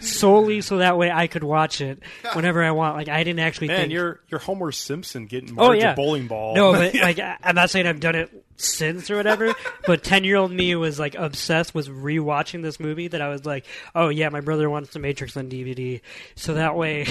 [0.00, 2.00] solely so that way I could watch it
[2.34, 2.96] whenever I want.
[2.96, 3.92] Like I didn't actually Man, think.
[3.92, 6.54] you're you're Homer Simpson getting oh Marge yeah, a bowling ball.
[6.54, 9.54] No, but like I- I'm not saying I've done it since or whatever.
[9.86, 13.08] but ten year old me was like obsessed with rewatching this movie.
[13.08, 16.00] That I was like, oh yeah, my brother wants the Matrix on DVD,
[16.34, 17.06] so that way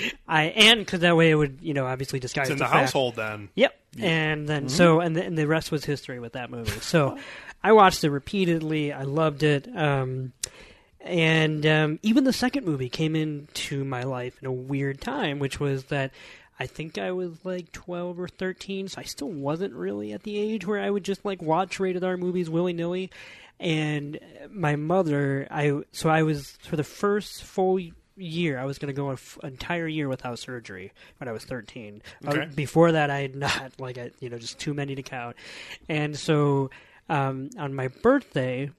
[0.28, 2.74] I and because that way it would you know obviously disguise it's in the fact-
[2.76, 3.48] household then.
[3.54, 3.78] Yep.
[3.98, 6.70] And then so and the, and the rest was history with that movie.
[6.80, 7.18] So
[7.62, 8.90] I watched it repeatedly.
[8.92, 9.68] I loved it.
[9.76, 10.32] Um,
[11.04, 15.58] and um, even the second movie came into my life in a weird time, which
[15.58, 16.12] was that
[16.58, 20.38] I think I was like 12 or 13, so I still wasn't really at the
[20.38, 23.10] age where I would just like watch rated R movies willy nilly.
[23.58, 24.18] And
[24.50, 27.80] my mother, I so I was for the first full
[28.16, 31.44] year, I was going to go an f- entire year without surgery when I was
[31.44, 32.02] 13.
[32.26, 35.36] Uh, before that, I had not like I, you know just too many to count.
[35.88, 36.70] And so
[37.08, 38.70] um, on my birthday,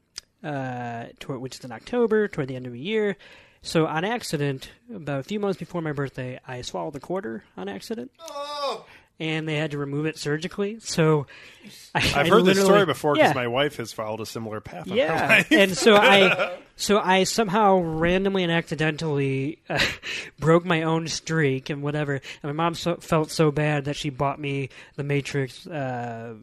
[0.43, 3.15] uh, toward, which is in October, toward the end of the year.
[3.61, 7.69] So on accident, about a few months before my birthday, I swallowed a quarter on
[7.69, 8.85] accident, Oh!
[9.21, 10.79] and they had to remove it surgically.
[10.81, 11.27] So
[11.95, 13.33] I, I've I heard this story before because yeah.
[13.33, 14.87] my wife has followed a similar path.
[14.87, 19.79] Yeah, and so I, so I somehow randomly and accidentally uh,
[20.39, 22.15] broke my own streak and whatever.
[22.15, 26.33] And my mom so, felt so bad that she bought me The Matrix uh,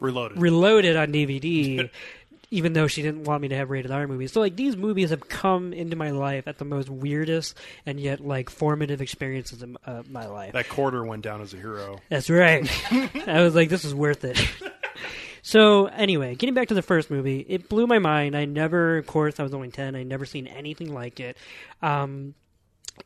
[0.00, 0.40] Reloaded.
[0.40, 1.90] Reloaded on DVD,
[2.56, 4.32] even though she didn't want me to have rated R movies.
[4.32, 8.20] So like these movies have come into my life at the most weirdest and yet
[8.20, 10.52] like formative experiences of uh, my life.
[10.54, 11.98] that quarter went down as a hero.
[12.08, 12.66] That's right.
[13.28, 14.38] I was like, this is worth it.
[15.42, 18.34] so, anyway, getting back to the first movie, it blew my mind.
[18.36, 21.36] I never, of course, I was only 10, I never seen anything like it.
[21.82, 22.34] Um,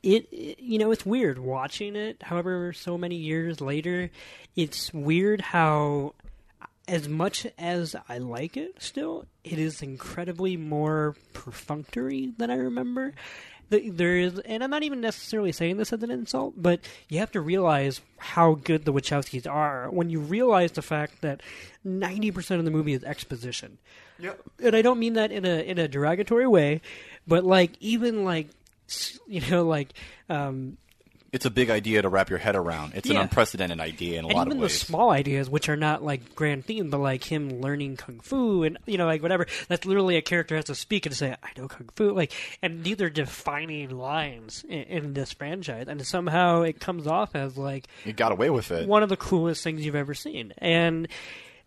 [0.04, 4.10] it, it- you know, it's weird watching it, however, so many years later.
[4.56, 6.14] It's weird how,
[6.88, 13.12] as much as I like it still, it is incredibly more perfunctory than I remember.
[13.70, 17.30] There is, and I'm not even necessarily saying this as an insult, but you have
[17.32, 21.40] to realize how good the Wachowskis are when you realize the fact that
[21.86, 23.78] 90% of the movie is exposition.
[24.18, 24.40] Yep.
[24.64, 26.80] And I don't mean that in a in a derogatory way,
[27.28, 28.48] but like even like
[29.28, 29.92] you know like
[30.28, 30.76] um,
[31.32, 32.94] It's a big idea to wrap your head around.
[32.96, 35.76] It's an unprecedented idea in a and lot even of the small ideas, which are
[35.76, 39.46] not like grand theme, but like him learning kung fu and you know like whatever.
[39.68, 42.82] That's literally a character has to speak and say, "I know kung fu." Like, and
[42.82, 47.86] these are defining lines in, in this franchise, and somehow it comes off as like
[48.04, 48.88] you got away with it.
[48.88, 50.52] one of the coolest things you've ever seen.
[50.58, 51.06] And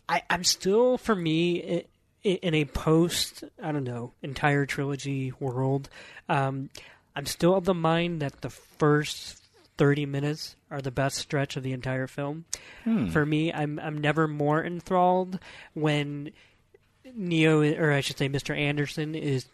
[0.08, 1.84] I, I'm still, for me, i-
[2.28, 5.88] i- in a post, I don't know, entire trilogy world,
[6.28, 6.68] um,
[7.16, 9.40] I'm still of the mind that the first
[9.76, 12.44] 30 minutes are the best stretch of the entire film.
[12.84, 13.08] Hmm.
[13.08, 15.38] For me, I'm I'm never more enthralled
[15.74, 16.30] when
[17.14, 18.56] Neo, or I should say, Mr.
[18.56, 19.46] Anderson is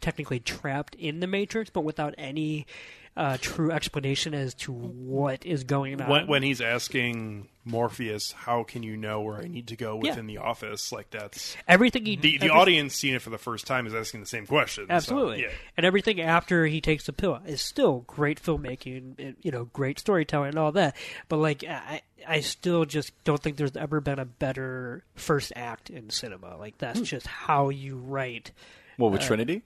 [0.00, 2.66] technically trapped in the Matrix, but without any
[3.16, 6.08] uh, true explanation as to what is going on.
[6.10, 10.10] When, when he's asking Morpheus, "How can you know where I need to go Yeah.
[10.10, 13.38] within the office?" Like that's everything he the the every- audience seeing it for the
[13.38, 14.86] first time is asking the same question.
[14.88, 15.50] So, Absolutely, yeah.
[15.76, 19.98] and everything after he takes the pill is still great filmmaking, and, you know, great
[19.98, 20.96] storytelling and all that.
[21.28, 25.88] But like, I, I still just don't think there's ever been a better first act
[25.88, 26.56] in cinema.
[26.56, 27.04] Like that's Hmm.
[27.04, 28.50] just how you write.
[28.98, 29.62] Well, with Trinity,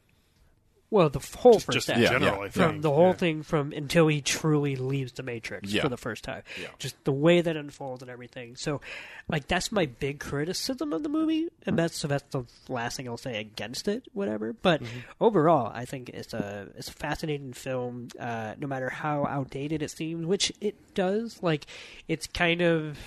[0.90, 1.98] Well, the f- whole first just act.
[1.98, 2.48] in Yeah, yeah.
[2.48, 2.82] From think.
[2.82, 3.12] the whole Yeah.
[3.12, 5.82] thing from until he truly leaves the matrix Yeah.
[5.82, 6.68] for the first time Yeah.
[6.78, 8.80] just the way that unfolds and everything so
[9.28, 13.06] like that's my big criticism of the movie and that's so that's the last thing
[13.06, 14.80] i'll say against it whatever but
[15.20, 19.90] overall i think it's a it's a fascinating film uh, no matter how outdated it
[19.90, 21.66] seems which it does like
[22.08, 22.98] it's kind of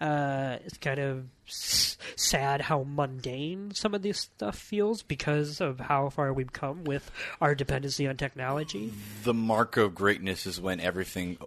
[0.00, 5.80] uh, it's kind of s- sad how mundane some of this stuff feels because of
[5.80, 8.92] how far we've come with our dependency on technology.
[9.24, 11.38] the mark of greatness is when everything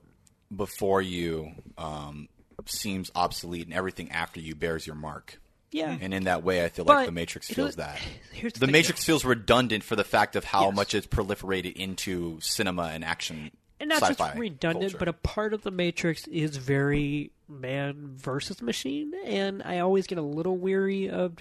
[0.55, 2.27] before you um,
[2.65, 5.39] seems obsolete and everything after you bears your mark.
[5.71, 7.99] Yeah, And in that way, I feel But, like the Matrix feels that.
[8.41, 10.75] the The Matrix feels redundant for the fact of how Yes.
[10.75, 13.51] much it's proliferated into cinema and action.
[13.79, 14.97] And not just redundant, culture.
[14.97, 20.17] but a part of the Matrix is very man versus machine, and I always get
[20.17, 21.35] a little weary of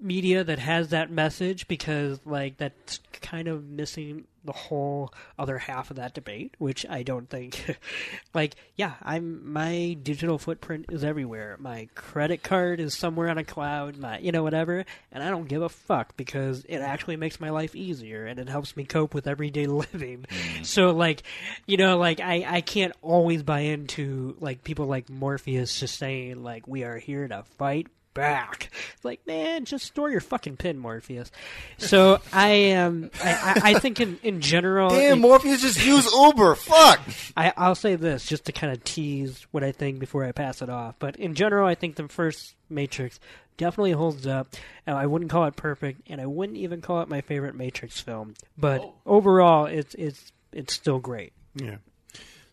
[0.00, 5.90] media that has that message because like that's kind of missing the whole other half
[5.90, 7.78] of that debate which i don't think
[8.34, 11.56] like yeah i'm my digital footprint is everywhere.
[11.58, 14.84] My credit card is somewhere on a cloud my you know whatever.
[15.12, 18.48] And i don't give a fuck because it actually makes my life easier and it
[18.48, 20.26] helps me cope with everyday living.
[20.28, 20.66] Mm.
[20.66, 21.22] So like
[21.66, 26.42] you know like i i can't always buy into like people like morpheus just saying
[26.42, 28.70] like we are here to fight back.
[28.94, 31.30] It's like, man, just store your fucking pin, Morpheus.
[31.78, 33.10] So I am.
[33.22, 36.54] I, I, I think in in general, Damn, it- Morpheus just use Uber.
[36.56, 37.00] Fuck.
[37.36, 40.62] I, I'll say this just to kind of tease what I think before I pass
[40.62, 40.96] it off.
[40.98, 43.20] But in general, I think the first Matrix
[43.56, 44.48] definitely holds up.
[44.86, 48.00] And I wouldn't call it perfect, and I wouldn't even call it my favorite Matrix
[48.00, 48.34] film.
[48.58, 48.94] But oh.
[49.06, 51.32] overall, it's it's it's still great.
[51.54, 51.76] Yeah.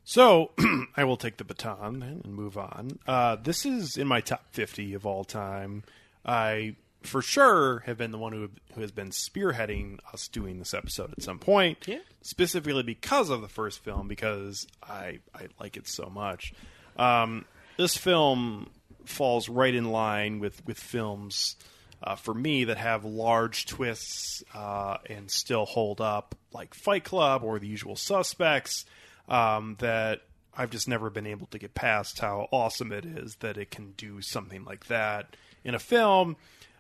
[0.08, 0.52] So
[0.96, 2.98] I will take the baton and move on.
[3.06, 5.84] Uh, this is in my top 50 of all time.
[6.26, 10.74] I for sure have been the one who, who has been spearheading us doing this
[10.74, 11.80] episode at some point.
[11.86, 12.00] Yeah.
[12.22, 16.54] Specifically because of the first film, because I I like it so much.
[16.96, 17.44] Um,
[17.76, 18.70] this film
[19.04, 21.58] falls right in line with with films
[22.02, 27.44] uh, for me that have large twists uh, and still hold up, like Fight Club
[27.44, 28.86] or The Usual Suspects.
[29.28, 30.22] Um, that
[30.58, 33.92] I've just never been able to get past how awesome it is that it can
[33.92, 36.36] do something like that in a film.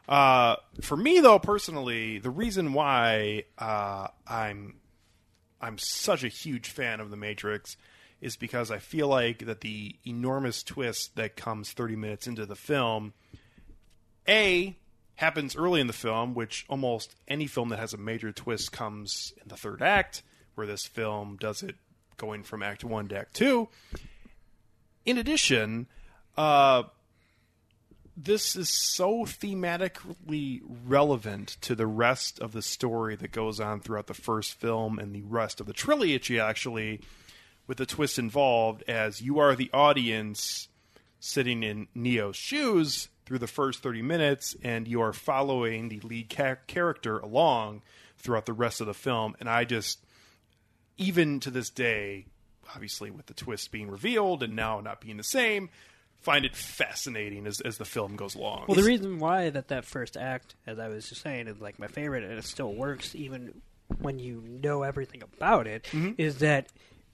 [0.09, 4.75] Uh, for me, though, personally, the reason why uh, I'm
[5.61, 7.77] I'm such a huge fan of The Matrix
[8.21, 12.55] is because I feel like that the enormous twist that comes 30 minutes into the
[12.55, 13.13] film,
[14.27, 14.75] A,
[15.15, 19.33] happens early in the film, which almost any film that has a major twist comes
[19.41, 20.23] in the third act,
[20.55, 21.75] where this film does it
[22.17, 23.69] going from act one to act two.
[25.05, 25.87] In addition,
[26.35, 26.83] uh,
[28.15, 34.07] this is so thematically relevant to the rest of the story that goes on throughout
[34.07, 36.99] the first film and the rest of the trilogy, actually,
[37.67, 40.67] with the twist involved, as you are the audience
[41.19, 46.29] sitting in Neo's shoes through the first 30 minutes, and you are following the lead
[46.29, 47.81] ca- character along
[48.17, 49.35] throughout the rest of the film.
[49.39, 49.99] And I just,
[50.97, 52.25] even to this day,
[52.73, 55.69] obviously with the twist being revealed and now not being the same,
[56.19, 58.65] find it fascinating as, as the film goes along.
[58.67, 61.79] Well, the reason why that that first act, as I was just saying, is like
[61.79, 63.61] my favorite, and it still works even
[63.99, 66.11] when you know everything about it, mm-hmm.
[66.17, 66.67] is that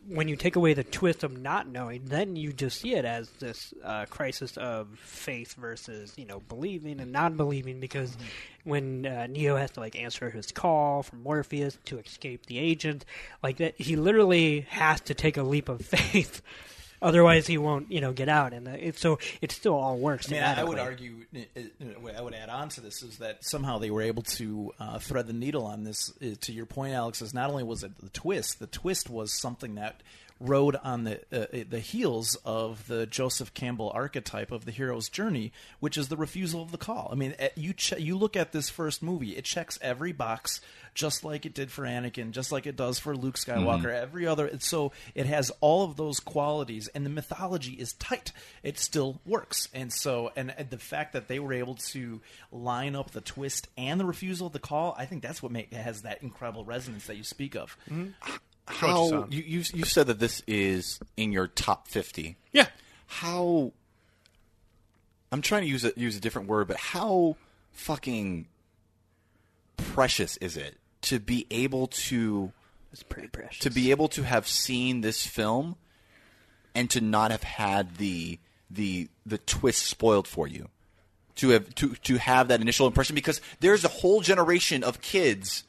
[0.08, 3.30] when you take away the twist of not knowing, then you just see it as
[3.40, 7.80] this uh, crisis of faith versus you know believing and non-believing.
[7.80, 8.16] Because
[8.64, 13.06] when uh, Neo has to like answer his call from Morpheus to escape the agent,
[13.42, 16.42] like that, he literally has to take a leap of faith.
[17.04, 20.32] Otherwise, he won't, you know, get out, and uh, it, so it still all works.
[20.32, 23.44] I mean, I would argue, uh, uh, I would add on to this is that
[23.44, 26.14] somehow they were able to uh, thread the needle on this.
[26.42, 29.76] To your point, Alex, is not only was it the twist, the twist was something
[29.76, 30.02] that
[30.44, 35.52] rode on the uh, the heels of the Joseph Campbell archetype of the hero's journey,
[35.80, 37.10] which is the refusal of the call.
[37.12, 40.60] I mean, uh, you ch- you look at this first movie, it checks every box,
[40.94, 43.86] just like it did for Anakin, just like it does for Luke Skywalker.
[43.94, 48.32] Every other, so it has all of those qualities, and the mythology is tight.
[48.64, 53.12] It still works, and so and the fact that they were able to line up
[53.12, 56.22] the twist and the refusal of the call, I think that's what make, has that
[56.22, 57.78] incredible resonance that you speak of.
[58.68, 62.38] How you, you you said that this is in your top fifty?
[62.52, 62.68] yeah.
[63.08, 63.72] How?
[65.32, 67.36] I'm trying to use a use a different word, but how
[67.72, 68.48] fucking
[69.78, 72.52] precious is it to be able to
[72.92, 73.60] It's pretty precious.
[73.60, 75.76] to be able to have seen this film
[76.76, 80.70] and to not have had the the the twist spoiled for you
[81.36, 85.64] to have to to have that initial impression because there's a whole generation of kids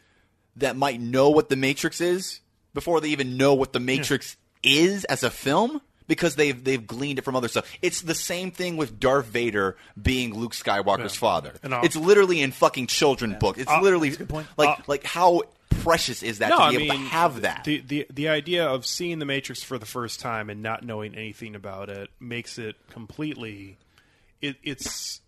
[0.56, 2.40] that might know what the matrix is
[2.74, 7.18] before they even know what the matrix is as a film because they've they've gleaned
[7.18, 7.70] it from other stuff.
[7.80, 11.52] It's the same thing with Darth Vader being Luke Skywalker's father.
[11.62, 13.56] And it's literally in fucking children book.
[13.58, 14.10] It's literally
[14.56, 15.42] like Uh, like how
[15.82, 17.64] precious is that No, to I be mean able to have that?
[17.64, 21.14] The, the the idea of seeing the Matrix for the first time and not knowing
[21.14, 23.78] anything about it makes it completely.
[24.40, 25.20] It, it's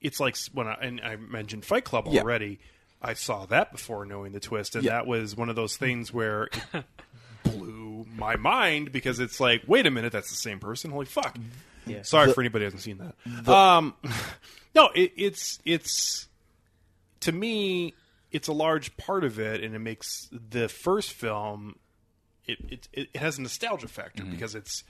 [0.00, 2.22] it's like when I and I mentioned Fight Club Yeah.
[3.02, 4.92] I saw that before knowing the twist, and Yeah.
[4.92, 6.84] that was one of those things where it
[7.44, 10.90] blew my mind because it's like, wait a minute, that's the same person.
[10.90, 11.36] Holy fuck!
[11.86, 12.02] Yeah.
[12.02, 13.48] Sorry The- for anybody who hasn't seen that.
[13.48, 13.94] um,
[14.74, 16.28] no, it, it's it's
[17.20, 17.94] to me,
[18.32, 21.76] it's a large part of it, and it makes the first film.
[22.46, 24.32] It it, it has a nostalgia factor Mm-hmm.
[24.32, 24.84] because it's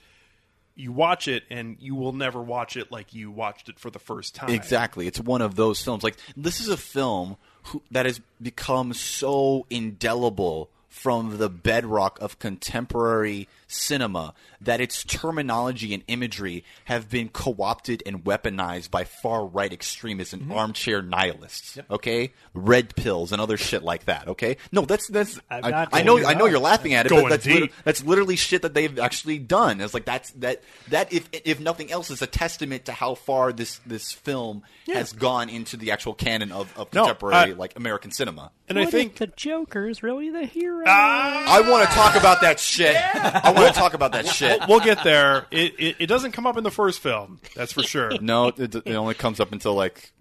[0.75, 3.97] you watch it and you will never watch it like you watched it for the
[3.97, 4.51] first time.
[4.51, 5.07] Exactly.
[5.07, 6.03] It's one of those films.
[6.03, 7.35] Like this is a film
[7.67, 15.93] who, that has become so indelible from the bedrock of contemporary cinema that its terminology
[15.93, 20.53] and imagery have been co-opted and weaponized by far-right extremists and mm-hmm.
[20.53, 21.77] armchair nihilists.
[21.89, 24.27] Okay, red pills and other shit like that.
[24.27, 25.39] Okay, no, that's that's.
[25.51, 26.25] I'm I, know.
[26.25, 27.61] I know you're laughing at it, Going but that's deep.
[27.61, 29.81] lit- that's literally shit that they've actually done.
[29.81, 33.53] It's like that's that that if if nothing else is a testament to how far
[33.53, 37.77] this this film has gone into the actual canon of, of No, contemporary I- like
[37.77, 38.51] American cinema.
[38.69, 40.76] And What I think the Joker is really the hero?
[40.85, 42.95] I want to talk about that shit.
[42.95, 44.61] I want to talk about that shit.
[44.67, 45.47] we'll get there.
[45.51, 47.39] It, it it doesn't come up in the first film.
[47.55, 48.11] That's for sure.
[48.21, 50.11] No, it, it only comes up until like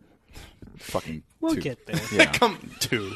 [0.78, 1.22] fucking.
[1.40, 1.60] we'll two.
[1.60, 2.00] get there.
[2.12, 2.26] Yeah.
[2.32, 3.14] come to.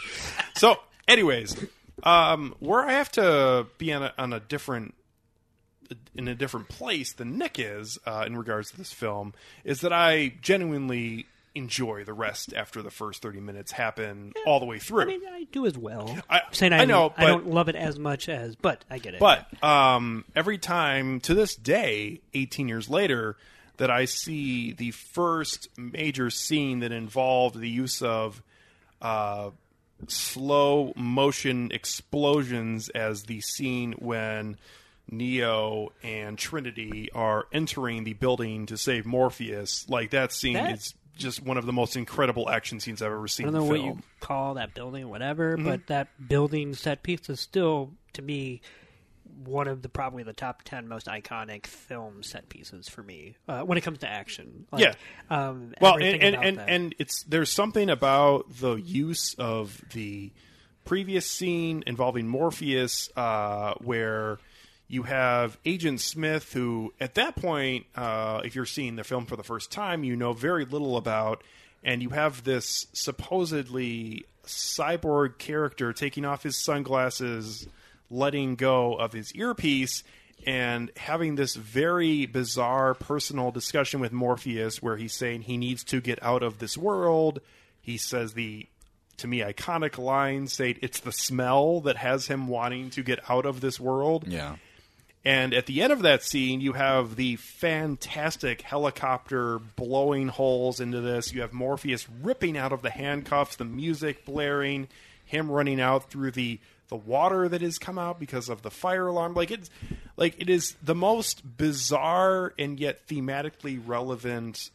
[0.55, 0.77] So,
[1.07, 1.57] anyways,
[2.03, 4.95] um, where I have to be on a, on a different
[6.15, 9.35] in a different place than Nick is uh, in regards to this film
[9.65, 14.67] is that I genuinely enjoy the rest after the first thirty minutes happen all the
[14.67, 15.03] way through.
[15.03, 16.17] I mean, I do as well.
[16.29, 18.99] I- I'm saying I I, know, I don't love it as much as, but I
[18.99, 19.21] get it.
[19.21, 23.37] But um, every time to this day, 18 years later,
[23.79, 28.43] that I see the first major scene that involved the use of
[29.03, 29.51] uh,
[30.07, 34.57] slow motion explosions as the scene when
[35.11, 40.95] Neo and Trinity are entering the building to save Morpheus, like that scene That- is
[41.21, 43.47] just one of the most incredible action scenes I've ever seen.
[43.47, 45.65] I don't know what you call that building, whatever, Mm-hmm.
[45.67, 48.61] but that building set piece is still, to me,
[49.45, 53.61] one of the probably the top ten most iconic film set pieces for me uh,
[53.63, 54.67] when it comes to action.
[54.73, 54.95] Like, Yeah.
[55.31, 60.33] um, well and and and, and it's there's something about the use of the
[60.85, 64.39] previous scene involving morpheus uh, where
[64.91, 69.37] you have agent smith who at that point uh, if you're seeing the film for
[69.37, 71.43] the first time you know very little about
[71.83, 77.67] and you have this supposedly cyborg character taking off his sunglasses
[78.11, 80.03] letting go of his earpiece
[80.47, 86.01] and having this very bizarre personal discussion with Morpheus where he's saying he needs to
[86.01, 87.41] get out of this world.
[87.81, 88.67] He says the
[89.19, 93.45] to me iconic line saying it's the smell that has him wanting to get out
[93.45, 94.27] of this world.
[94.27, 94.57] Yeah.
[95.25, 101.01] And at the end of that scene, you have the fantastic helicopter blowing holes into
[101.01, 101.35] this.
[101.35, 104.89] You have Morpheus ripping out of the handcuffs, the music blaring,
[105.25, 106.59] him running out through the
[106.89, 109.35] the water that has come out because of the fire alarm.
[109.35, 109.71] Like it's
[110.17, 114.71] like it is the most bizarre and yet thematically relevant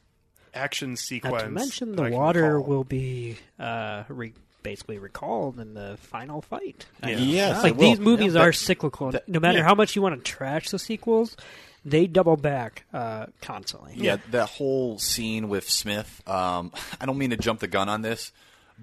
[0.54, 1.34] action sequence.
[1.34, 2.70] Not to mention the water recall.
[2.70, 4.34] will be uh, re-
[4.66, 6.86] basically recalled in the final fight.
[7.02, 7.18] Yeah.
[7.18, 9.12] Yes, like these movies Yeah, are cyclical.
[9.12, 9.64] that- no matter yeah.
[9.64, 11.38] how much you want to trash the sequels,
[11.86, 13.94] they double back uh, constantly.
[13.96, 16.22] Yeah, that whole scene with Smith.
[16.28, 18.32] Um, I don't mean to jump the gun on this,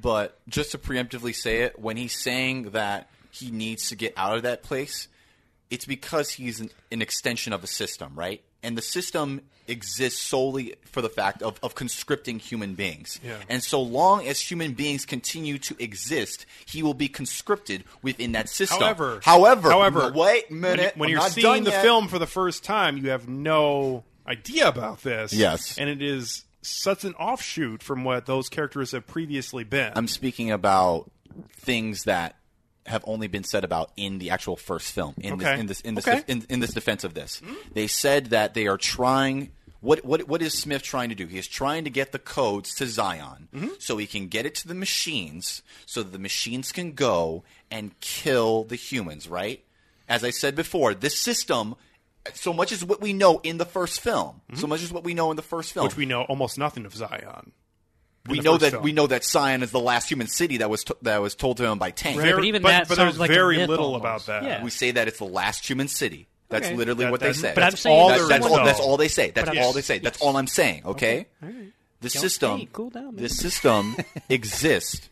[0.00, 4.36] but just to preemptively say it, when he's saying that he needs to get out
[4.36, 5.08] of that place,
[5.68, 8.40] it's because he's an, an extension of a system, right?
[8.62, 13.20] And the system exists solely for the fact of, of conscripting human beings.
[13.24, 13.36] Yeah.
[13.48, 18.48] And so long as human beings continue to exist, he will be conscripted within that
[18.48, 18.80] system.
[18.80, 20.96] However, however, however, wait a when, minute.
[20.96, 21.82] when you're not seeing the yet.
[21.82, 25.32] film for the first time, you have no idea about this.
[25.32, 25.78] Yes.
[25.78, 29.92] and it is such an offshoot from what those characters have previously been.
[29.96, 31.10] I'm speaking about
[31.50, 32.36] things that
[32.86, 35.14] have only been said about in the actual first film.
[35.18, 35.44] In Okay.
[35.44, 36.22] this, in this, in this, Okay.
[36.26, 37.40] In, in this defense of this,
[37.72, 39.50] they said that they are trying.
[39.80, 41.26] What, what what is Smith trying to do?
[41.26, 43.68] He is trying to get the codes to Zion Mm-hmm.
[43.80, 47.98] so he can get it to the machines, so that the machines can go and
[48.00, 49.28] kill the humans.
[49.28, 49.64] Right?
[50.08, 51.74] As I said before, this system.
[52.34, 55.12] So much as what we know in the first film, so much as what we
[55.12, 55.90] know in the first film, Mm-hmm.
[55.90, 57.50] which we know almost nothing of Zion.
[58.28, 58.82] We know that film.
[58.82, 61.56] we know that Zion is the last human city that was t- that was told
[61.58, 62.20] to him by Tank.
[62.20, 64.00] Right, but even that but sounds there's like very little almost.
[64.00, 64.42] about that.
[64.44, 64.62] Yeah.
[64.64, 66.28] We say that it's the last human city.
[66.48, 66.76] That's Okay.
[66.76, 67.52] literally That- what they say.
[67.54, 68.08] But I'm that's saying all.
[68.10, 68.64] that's That's, that's all.
[68.64, 69.30] That's all they say.
[69.30, 69.98] That's But all I'm- they say.
[69.98, 70.22] That's yes.
[70.26, 70.82] all I'm saying.
[70.84, 71.26] Okay.
[71.42, 71.72] All right.
[72.00, 72.58] The system.
[72.58, 73.16] hey, cool down, man.
[73.16, 73.96] the system
[74.28, 75.08] exists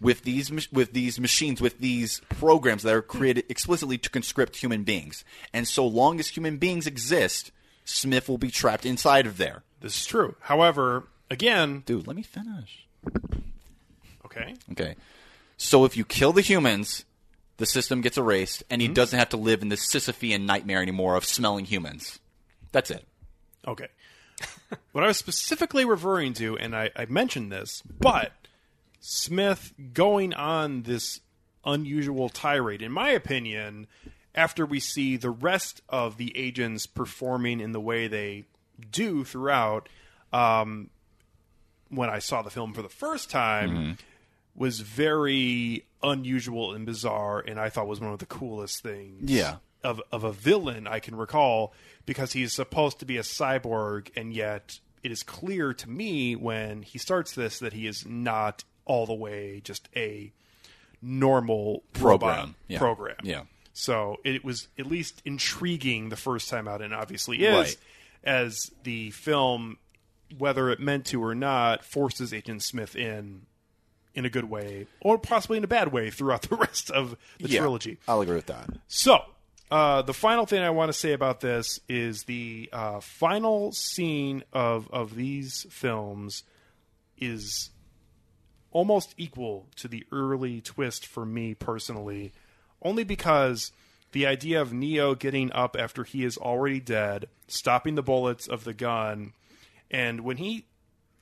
[0.00, 4.84] with these with these machines with these programs that are created explicitly to conscript human
[4.84, 5.24] beings.
[5.52, 7.50] And so long as human beings exist,
[7.84, 9.62] Smith will be trapped inside of there.
[9.80, 10.36] This is true.
[10.40, 12.86] However, again, Dude, let me finish.
[14.24, 14.94] okay, Okay.
[15.58, 17.04] So if you kill the humans,
[17.56, 21.16] the system gets erased, and he doesn't have to live in this Sisyphean nightmare anymore
[21.16, 22.18] of smelling humans.
[22.72, 23.06] That's it.
[23.66, 23.88] okay.
[24.92, 28.32] what I was specifically referring to, and I, I mentioned this, but
[29.00, 31.20] Smith going on this
[31.64, 33.86] unusual tirade, in my opinion,
[34.34, 38.44] after we see the rest of the agents performing in the way they
[38.90, 39.88] do throughout,
[40.34, 40.90] um,
[41.88, 43.92] when I saw the film for the first time, mm-hmm.
[44.54, 49.30] was very unusual and bizarre, and I thought was one of the coolest things.
[49.30, 49.56] Yeah.
[49.84, 51.72] Of of a villain I can recall
[52.06, 56.82] because he's supposed to be a cyborg, and yet it is clear to me when
[56.82, 60.32] he starts this that he is not all the way just a
[61.02, 62.78] normal Program, yeah.
[62.78, 63.16] program.
[63.22, 63.42] Yeah.
[63.72, 67.76] So it was at least intriguing the first time out, and obviously is Right.
[68.24, 69.76] as the film,
[70.36, 73.42] whether it meant to or not, forces Agent Smith in
[74.14, 77.48] in a good way, or possibly in a bad way throughout the rest of the
[77.48, 77.98] Yeah, trilogy.
[78.08, 78.68] I'll agree with that.
[78.88, 79.20] So,
[79.70, 84.42] uh, the final thing I want to say about this is the uh, final scene
[84.52, 86.44] of of these films
[87.18, 87.70] is
[88.72, 92.32] almost equal to the early twist for me personally,
[92.82, 93.72] only because
[94.12, 98.64] the idea of Neo getting up after he is already dead, stopping the bullets of
[98.64, 99.32] the gun,
[99.90, 100.66] and when he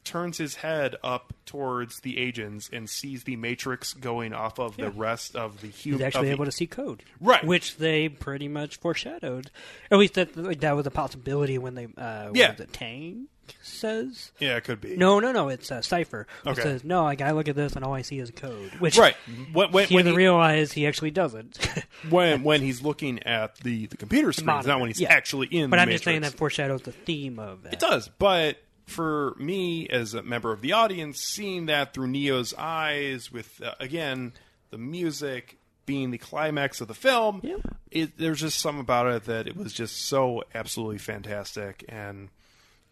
[0.04, 4.90] turns his head up towards the agents and sees the matrix going off of the
[4.90, 7.42] rest of the He's human actually of the- able to see code, Right.
[7.42, 9.50] Which they pretty much foreshadowed.
[9.90, 12.52] At least that that was a possibility when they uh, Yeah.
[12.58, 13.28] it, Tank
[13.62, 14.32] says.
[14.38, 14.96] Yeah, it could be.
[14.96, 15.48] No, no, no.
[15.48, 16.26] It's uh, Cypher.
[16.46, 16.62] Okay.
[16.62, 17.04] says no.
[17.04, 18.72] Like I look at this and all I see is code.
[18.78, 19.16] Which Right.
[19.52, 21.58] When, when, he when, doesn't he, realize he actually doesn't.
[22.10, 25.12] when, when he's looking at the, the computer screen, monitor, not when he's yeah.
[25.12, 27.74] actually in but I'm just saying that foreshadows the theme of that.
[27.74, 32.54] It does, but for me as a member of the audience, seeing that through Neo's
[32.56, 34.32] eyes, with uh, again
[34.70, 37.56] the music being the climax of the film, Yeah.
[37.90, 42.28] it, there's just something about it that it was just so absolutely fantastic, and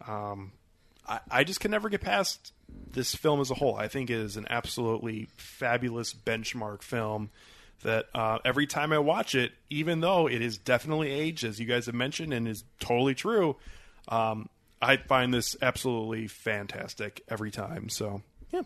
[0.07, 0.51] um,
[1.07, 2.53] I, I just can never get past
[2.91, 3.75] this film as a whole.
[3.75, 7.29] I think it is an absolutely fabulous benchmark film.
[7.83, 11.65] That uh, every time I watch it, even though it is definitely aged, as you
[11.65, 13.57] guys have mentioned, and is totally true,
[14.07, 14.47] um,
[14.81, 17.89] I find this absolutely fantastic every time.
[17.89, 18.61] So, yeah.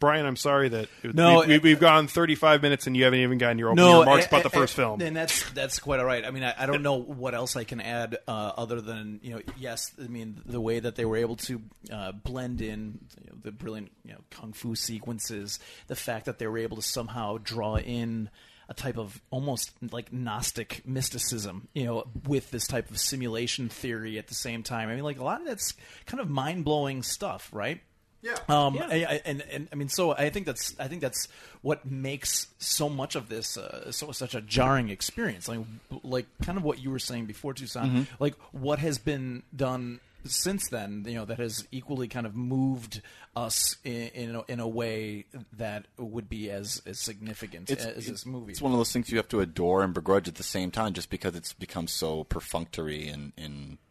[0.00, 3.20] Brian, I'm sorry that No, we, it- we, have gone 35 minutes and you haven't
[3.20, 5.00] even gotten your opening no remarks about the first film.
[5.02, 6.24] and that's that's quite all right.
[6.24, 9.34] I mean, I, I don't know what else I can add uh, other than you
[9.34, 13.30] know, yes, I mean the way that they were able to uh, blend in you
[13.30, 16.82] know, the brilliant you know kung fu sequences, the fact that they were able to
[16.82, 18.30] somehow draw in
[18.70, 24.16] a type of almost like Gnostic mysticism, you know, with this type of simulation theory
[24.16, 24.88] at the same time.
[24.88, 25.74] I mean, like a lot of that's
[26.06, 27.80] kind of mind blowing stuff, right?
[28.22, 28.36] Yeah.
[28.48, 31.28] Um, I, I, and, and I mean, so I think that's I think that's
[31.62, 35.48] what makes so much of this uh, so such a jarring experience.
[35.48, 35.60] Like,
[36.02, 38.08] like kind of what you were saying before, Toussaint.
[38.18, 43.00] Like, what has been done since then, you know, that has equally kind of moved
[43.34, 45.24] us in in a, in a way
[45.56, 48.52] that would be as as significant as this movie.
[48.52, 50.92] It's one of those things you have to adore and begrudge at the same time,
[50.92, 53.89] just because it's become so perfunctory and in like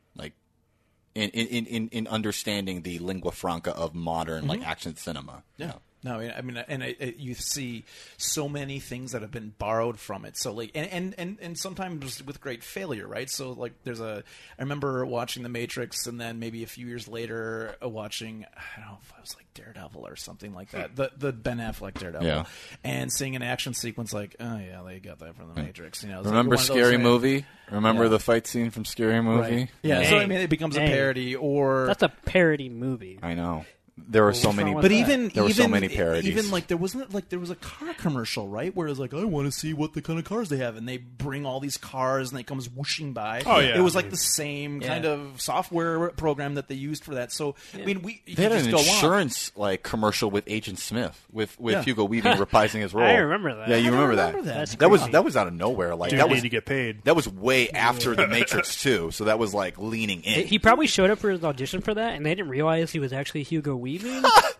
[1.16, 4.70] in in, in in understanding the lingua franca of modern like mm-hmm.
[4.70, 5.44] action cinema.
[5.58, 5.74] Yeah.
[6.04, 7.84] No, I mean- and I, I, you see
[8.18, 10.38] so many things that have been borrowed from it.
[10.38, 13.30] So like, and, and and and sometimes with great failure, right?
[13.30, 14.24] So like, there's a.
[14.58, 18.46] I remember watching The Matrix, and then maybe a few years later, uh, watching.
[18.56, 20.96] I don't know if it was like Daredevil or something like that.
[20.96, 22.26] The the Ben Affleck Daredevil.
[22.26, 22.46] Yeah.
[22.84, 26.02] And seeing an action sequence like, oh yeah, they got that from The Matrix.
[26.04, 27.46] You know, it's like Remember those Scary things- Movie?
[27.72, 28.10] Remember Yeah.
[28.10, 29.42] the fight scene from Scary Movie?
[29.56, 29.70] Right.
[29.84, 30.04] Yeah.
[30.10, 33.20] So I mean, it becomes a parody, or That's a parody movie.
[33.22, 33.66] I know.
[34.08, 34.96] There were oh, so many, wrong with But that?
[34.96, 36.26] even there were even so many parodies.
[36.30, 38.76] Even like there wasn't like there was a car commercial, right?
[38.76, 40.76] Where it was like, I want to see what the kind of cars they have,
[40.78, 43.42] and they bring all these cars and they comes whooshing by.
[43.46, 43.78] Oh, yeah.
[43.78, 47.32] it was like the same kind of software program that they used for that.
[47.32, 48.86] So I mean, we they had just an go on.
[48.86, 51.84] insurance like commercial with Agent Smith with with Yeah.
[51.84, 53.06] Hugo Weaving reprising his role.
[53.06, 53.70] I remember that.
[53.70, 54.46] Yeah, you remember, remember that.
[54.46, 54.58] that.
[54.60, 55.96] That's That was that was out of nowhere.
[55.96, 57.04] Like Dude that was to get paid.
[57.04, 60.48] that was way after the Matrix 2, so that was like leaning in.
[60.48, 63.12] He probably showed up for his audition for that, and they didn't realize he was
[63.14, 63.89] actually Hugo Weaving,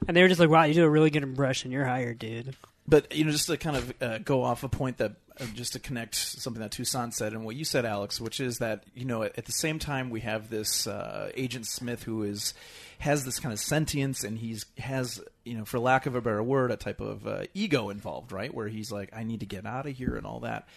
[0.08, 1.72] and they were just like, "Wow, you do a really good impression.
[1.72, 2.56] You're hired, dude."
[2.88, 5.74] But you know, just to kind of uh, go off a point that uh, just
[5.74, 9.06] to connect something that Toussaint said and what you said, Alex, which is that you
[9.06, 12.54] know at, at the same time we have this uh, Agent Smith who is
[13.00, 16.44] has this kind of sentience and he's has you know for lack of a better
[16.44, 18.54] word a type of uh, ego involved, right?
[18.54, 20.68] Where he's like, I need to get out of here and all that.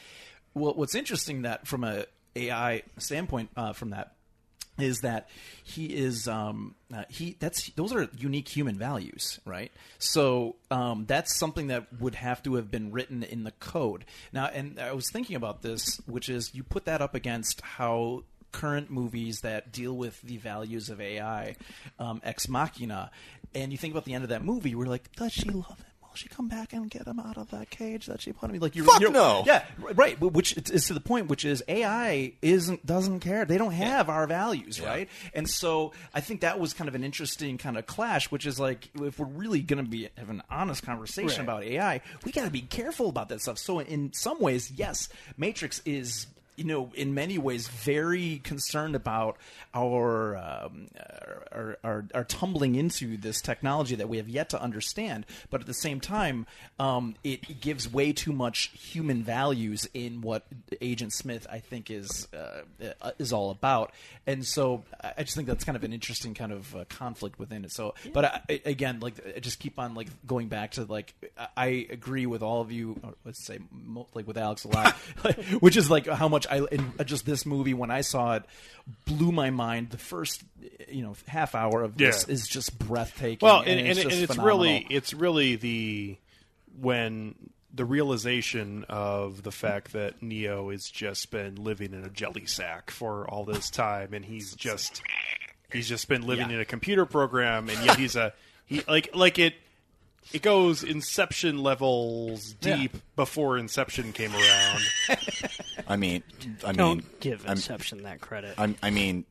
[0.54, 2.04] Well, what's interesting that from a
[2.36, 4.16] AI standpoint, uh, from that
[4.78, 5.28] is that
[5.62, 9.70] he is um, uh, he that's those are unique human values, right?
[9.98, 14.04] So um, that's something that would have to have been written in the code.
[14.32, 18.24] Now, and I was thinking about this, which is you put that up against how
[18.50, 21.56] current movies that deal with the values of AI,
[21.98, 23.10] um, Ex Machina,
[23.54, 25.86] and you think about the end of that movie, we're like, does she love him?
[26.16, 28.56] She come back and get him out of that cage that she put him?
[28.56, 29.42] in?" Like you, Fuck no.
[29.46, 30.20] Yeah, right.
[30.20, 33.44] Which is to the point, which is AI isn't doesn't care.
[33.44, 35.08] They don't have our values, right?
[35.34, 38.30] And so I think that was kind of an interesting kind of clash.
[38.30, 41.40] Which is like, if we're really going to be have an honest conversation Right.
[41.40, 43.58] about AI, we got to be careful about that stuff.
[43.58, 46.26] So in some ways, yes, Matrix is
[46.62, 49.36] you know, in many ways, very concerned about
[49.74, 50.86] our, um,
[51.50, 55.26] our, our our tumbling into this technology that we have yet to understand.
[55.50, 56.46] But at the same time,
[56.78, 60.46] um, it gives way too much human values in what
[60.80, 62.62] Agent Smith, I think, is uh,
[63.00, 63.92] uh, is all about.
[64.24, 67.64] And so, I just think that's kind of an interesting kind of uh, conflict within
[67.64, 67.72] it.
[67.72, 71.12] So, but I, again, like, I just keep on like going back to like,
[71.56, 73.00] I- agree with all of you.
[73.02, 73.58] Or let's say,
[74.14, 74.92] like with Alex a lot,
[75.60, 78.44] which is like how much I in uh, just this movie when I saw it
[79.06, 79.90] blew my mind.
[79.90, 80.42] The first,
[80.88, 82.34] you know, half hour of this Yeah.
[82.34, 83.46] is just breathtaking.
[83.46, 86.16] Well, and, and, and, it's, and just it's really it's really the
[86.80, 87.34] when
[87.74, 92.90] the realization of the fact that Neo has just been living in a jelly sack
[92.90, 95.02] for all this time, and he's just
[95.72, 96.56] he's just been living Yeah.
[96.56, 98.34] in a computer program, and yet he's a
[98.66, 99.54] he like like it.
[100.32, 102.76] It goes Inception levels Yeah.
[102.76, 104.80] deep before Inception came around.
[105.88, 106.22] I mean,
[106.64, 108.54] I mean, Don't give I'm- Inception that credit.
[108.58, 109.24] I'm, I mean,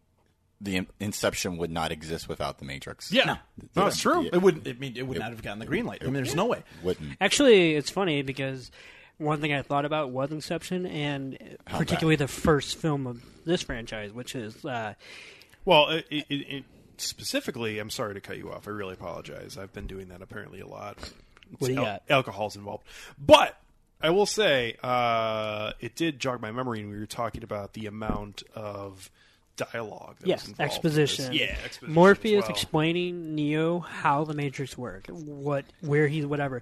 [0.59, 3.11] the In- Inception would not exist without the Matrix.
[3.11, 3.37] Yeah,
[3.75, 4.23] no, it's true.
[4.23, 4.29] Yeah.
[4.33, 4.67] It wouldn't.
[4.67, 5.99] It mean it would not have gotten the green light.
[6.01, 6.63] I mean, there's no way.
[6.83, 7.17] Wouldn't.
[7.19, 8.69] Actually, it's funny because
[9.17, 14.11] one thing I thought about was Inception, and particularly the first film of this franchise,
[14.13, 14.93] which is uh,
[15.65, 16.63] Well, it, it, it,
[16.97, 18.67] specifically, I'm sorry to cut you off.
[18.67, 19.57] I really apologize.
[19.57, 20.97] I've been doing that apparently a lot.
[21.57, 22.03] What do you Al- got?
[22.09, 22.83] Alcohol's involved,
[23.17, 23.57] but
[24.03, 27.85] I will say uh, it did jog my memory, and we were talking about the
[27.87, 29.09] amount of
[29.57, 30.15] dialogue.
[30.19, 30.59] That was yes, in this.
[30.59, 31.33] exposition.
[31.33, 32.51] Yeah, exposition Morpheus well.
[32.51, 36.61] explaining Neo how the Matrix work, what where he's whatever.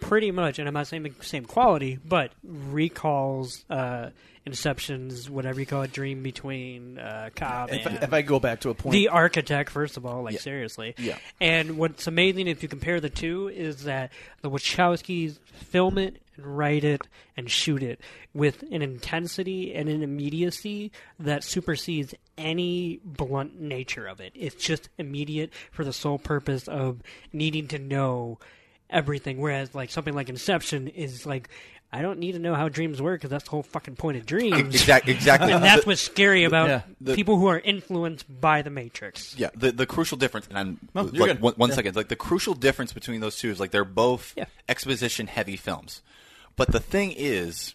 [0.00, 4.08] Pretty much, and I'm not saying the same quality, but recalls uh,
[4.46, 8.60] Inception's whatever you call it, dream between uh, Cobb If, I- if I go back
[8.60, 11.18] to a point, the architect first of all like seriously Yeah.
[11.40, 14.10] and what's amazing if you compare the two is that
[14.40, 15.38] the wachowskis
[15.70, 18.00] film it and write it and shoot it
[18.34, 24.88] with an intensity and an immediacy that supersedes any blunt nature of it it's just
[24.98, 27.00] immediate for the sole purpose of
[27.32, 28.38] needing to know
[28.88, 31.48] everything whereas like something like inception is like
[31.92, 34.24] I don't need to know how dreams work because that's the whole fucking point of
[34.24, 34.56] dreams.
[34.60, 35.12] Exactly.
[35.12, 35.50] Exactly.
[35.52, 36.82] And that's what's scary about Yeah.
[37.00, 39.34] The- people who are influenced by the Matrix.
[39.36, 41.74] Yeah, the the crucial difference, and I'm No, you're like one, one Yeah.
[41.74, 44.44] second, like the crucial difference between those two is like they're both Yeah.
[44.68, 46.00] exposition heavy films,
[46.56, 47.74] but the thing is,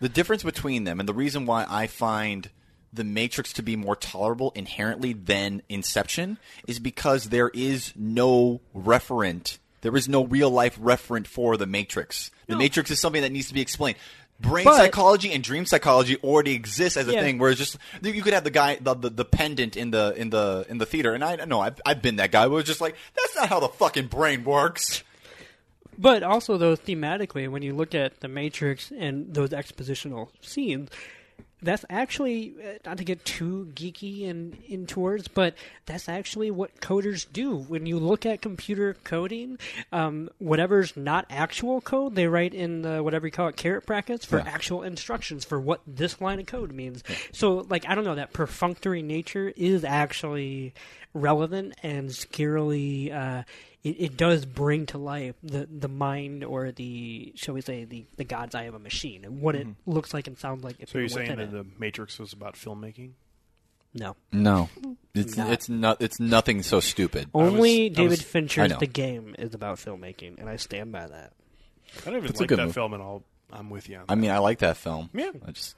[0.00, 2.50] the difference between them, and the reason why I find
[2.92, 9.58] the Matrix to be more tolerable inherently than Inception is because there is no referent,
[9.82, 12.30] there is no real life referent for the Matrix.
[12.46, 13.98] The Matrix is something that needs to be explained.
[14.38, 17.22] Brain But- psychology and dream psychology already exists as a Yeah.
[17.22, 17.38] thing.
[17.38, 20.66] Whereas just you could have the guy, the, the the pendant in the in the
[20.68, 22.46] in the theater, and I know I've I've been that guy.
[22.46, 25.02] Where it's just like that's not how the fucking brain works.
[25.98, 30.90] But also, though, thematically, when you look at the Matrix and those expositional scenes,
[31.62, 35.54] that's actually uh, not to get too geeky and in towards, but
[35.86, 37.56] that's actually what coders do.
[37.56, 39.58] When you look at computer coding,
[39.90, 44.26] um, whatever's not actual code, they write in the, whatever you call it caret brackets
[44.26, 47.02] for actual instructions for what this line of code means.
[47.32, 50.74] So, like, I don't know, that perfunctory nature is actually
[51.14, 53.12] relevant and scarily.
[53.12, 53.44] Uh,
[53.86, 58.04] it, it does bring to life the, the mind or the shall we say the,
[58.16, 59.90] the god's eye of a machine and what it mm-hmm.
[59.90, 61.52] looks like and sounds like if So you're you're saying that it.
[61.52, 63.12] the Matrix was about filmmaking?
[63.94, 64.68] no No,
[65.14, 65.50] it's Not.
[65.52, 67.28] it's not it's nothing so stupid.
[67.32, 68.78] only I David was- I Fincher's know.
[68.78, 71.32] The Game is about filmmaking and I stand by that
[72.04, 72.74] I don't even It's a like good that movie.
[72.74, 73.22] film, and I'll,
[73.52, 74.12] I'm with you on that.
[74.12, 75.08] I mean, I like that film.
[75.14, 75.30] Yeah.
[75.46, 75.76] I just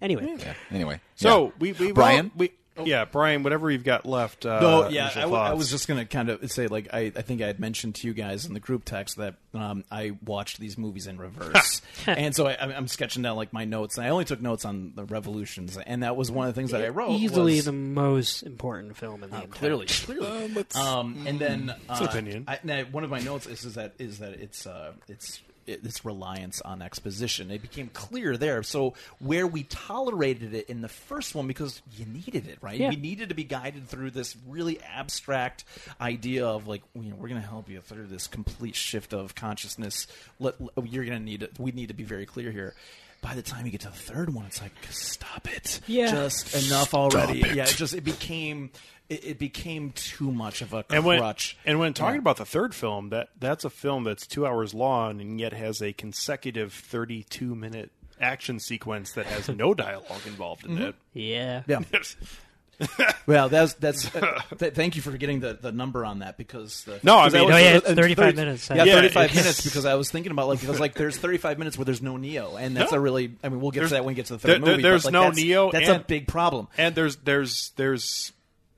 [0.00, 0.54] anyway yeah.
[0.70, 1.52] Anyway, so yeah.
[1.60, 2.30] we, we Brian?
[2.36, 2.52] we
[2.84, 4.44] yeah Brian, whatever you've got left.
[4.46, 7.12] Uh, No, yeah, initial I, w- I was just gonna kind of say like I,
[7.16, 10.12] I think I had mentioned to you guys in the group text that um, I
[10.24, 13.96] watched these movies in reverse, and so I, I'm- I'm sketching down like my notes,
[13.96, 16.72] and I only took notes on the revolutions, and that was one of the things
[16.72, 17.12] that I wrote.
[17.12, 20.64] easily was, the most important film in the entire clearly, clearly.
[20.74, 22.44] um, and then uh, an opinion.
[22.48, 26.04] I, now, one of my notes is, is that is that it's uh, it's its
[26.04, 27.50] reliance on exposition.
[27.50, 28.62] It became clear there.
[28.62, 32.78] So where we tolerated it in the first one because you needed it, right?
[32.78, 32.90] Yeah.
[32.90, 35.64] You needed to be guided through this really abstract
[36.00, 39.34] idea of like, you know, we're going to help you through this complete shift of
[39.34, 40.06] consciousness.
[40.38, 40.54] Let,
[40.84, 41.58] you're going to need it.
[41.58, 42.74] We need to be very clear here.
[43.22, 45.80] By the time you get to the third one, it's like, stop it.
[45.86, 46.10] Yeah.
[46.10, 47.40] Just enough already.
[47.40, 48.70] Yeah, it just it became
[49.08, 51.56] it, it became too much of a And when, crutch.
[51.64, 55.20] and when talking about the third film, that that's a film that's two hours long
[55.20, 57.90] and yet has a consecutive thirty-two minute
[58.20, 60.82] action sequence that has no dialogue involved in mm-hmm.
[60.82, 60.94] it.
[61.12, 61.62] Yeah.
[61.66, 61.80] yeah.
[63.26, 64.14] Well, that's that's.
[64.14, 67.28] Uh, th- thank you for getting the, the number on that because the, No, I
[67.30, 68.70] mean- was- No, yeah, uh, it's 35 minutes.
[68.70, 71.38] Yeah, Yeah, thirty five minutes because I was thinking about like because like there's thirty
[71.38, 72.98] five minutes where there's no Neo, and that's No.
[72.98, 73.32] a really.
[73.42, 74.82] I mean, we'll get There's- to that when we get to the third there- movie.
[74.82, 76.68] there's but, like, no that's, Neo That's a big problem.
[76.78, 78.32] And there's there's there's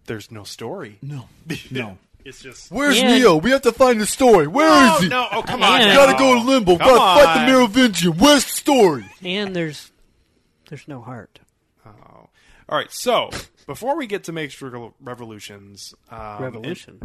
[0.07, 0.99] there's no story.
[1.03, 1.29] No,
[1.71, 1.99] no.
[2.25, 3.37] It's just Where's And- Neo?
[3.37, 4.47] We have to find the story.
[4.47, 5.09] Where is no, he?
[5.09, 5.29] no.
[5.31, 5.81] Oh, come on!
[5.83, 6.79] And- Gotta go to Limbo.
[6.79, 7.47] Come Gotta fight the on.
[7.47, 8.13] Merovingian.
[8.17, 9.05] Where's the story?
[9.23, 9.91] And there's
[10.71, 11.41] there's no heart.
[11.87, 11.91] Oh.
[12.71, 12.91] All right.
[12.93, 13.31] So
[13.69, 16.99] before we get to Matrix Revolutions, um, Revolution.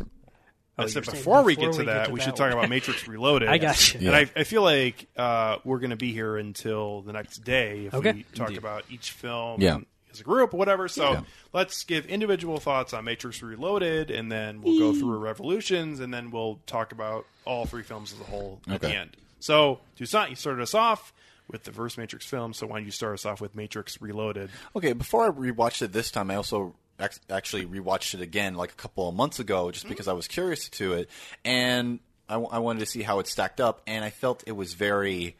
[0.76, 2.36] I Oh, said you're before we before get to we get that, we that should
[2.36, 3.47] talk about Matrix Reloaded.
[3.47, 4.07] I got you.
[4.07, 7.86] And I, I feel like uh, we're going to be here until the next day
[7.86, 8.14] if Okay.
[8.14, 9.78] we talk about each film Yeah.
[10.11, 10.88] as a group or whatever.
[10.88, 11.22] So Yeah.
[11.53, 16.32] let's give individual thoughts on Matrix Reloaded, and then we'll go through Revolutions, and then
[16.32, 19.16] we'll talk about all three films as a whole at the end.
[19.39, 21.14] So, Toussaint, you started us off
[21.54, 24.49] with the first Matrix film, so why don't you start us off with Matrix Reloaded?
[24.76, 28.72] Okay, before I rewatched it this time, I also ac- actually rewatched it again like
[28.72, 31.10] a couple of months ago, just because I was curious to it,
[31.45, 34.54] and I, w- I wanted to see how it stacked up, and I felt it
[34.54, 35.38] was very,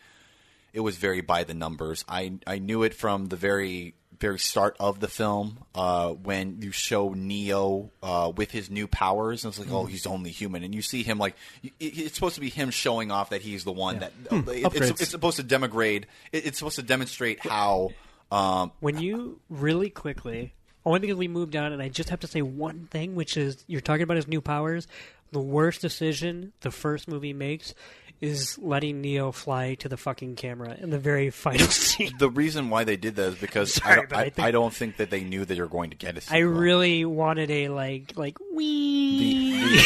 [0.72, 2.06] it was very by the numbers.
[2.08, 6.72] I I knew it from the very very start of the film uh, when you
[6.72, 10.74] show Neo uh, with his new powers, and it's like, oh, he's only human, and
[10.74, 13.72] you see him like it- it's supposed to be him showing off that he's the
[13.74, 16.06] one that it- it's, it's supposed to demonstrate.
[16.32, 17.90] it- It's supposed to demonstrate how.
[18.32, 20.54] Um, When you really quickly,
[20.86, 23.64] only because we moved on, and I just have to say one thing, which is
[23.68, 24.88] you're talking about his new powers.
[25.32, 27.74] The worst decision the first movie makes
[28.22, 32.12] is letting Neo fly to the fucking camera in the very final scene.
[32.20, 34.52] The reason why they did that is because Sorry, I, don't, I I, think- I
[34.52, 36.38] don't think that they knew that you're going to get a sequel.
[36.38, 39.60] I really wanted a like like the, wee.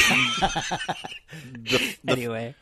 [1.54, 2.54] the, the, anyway,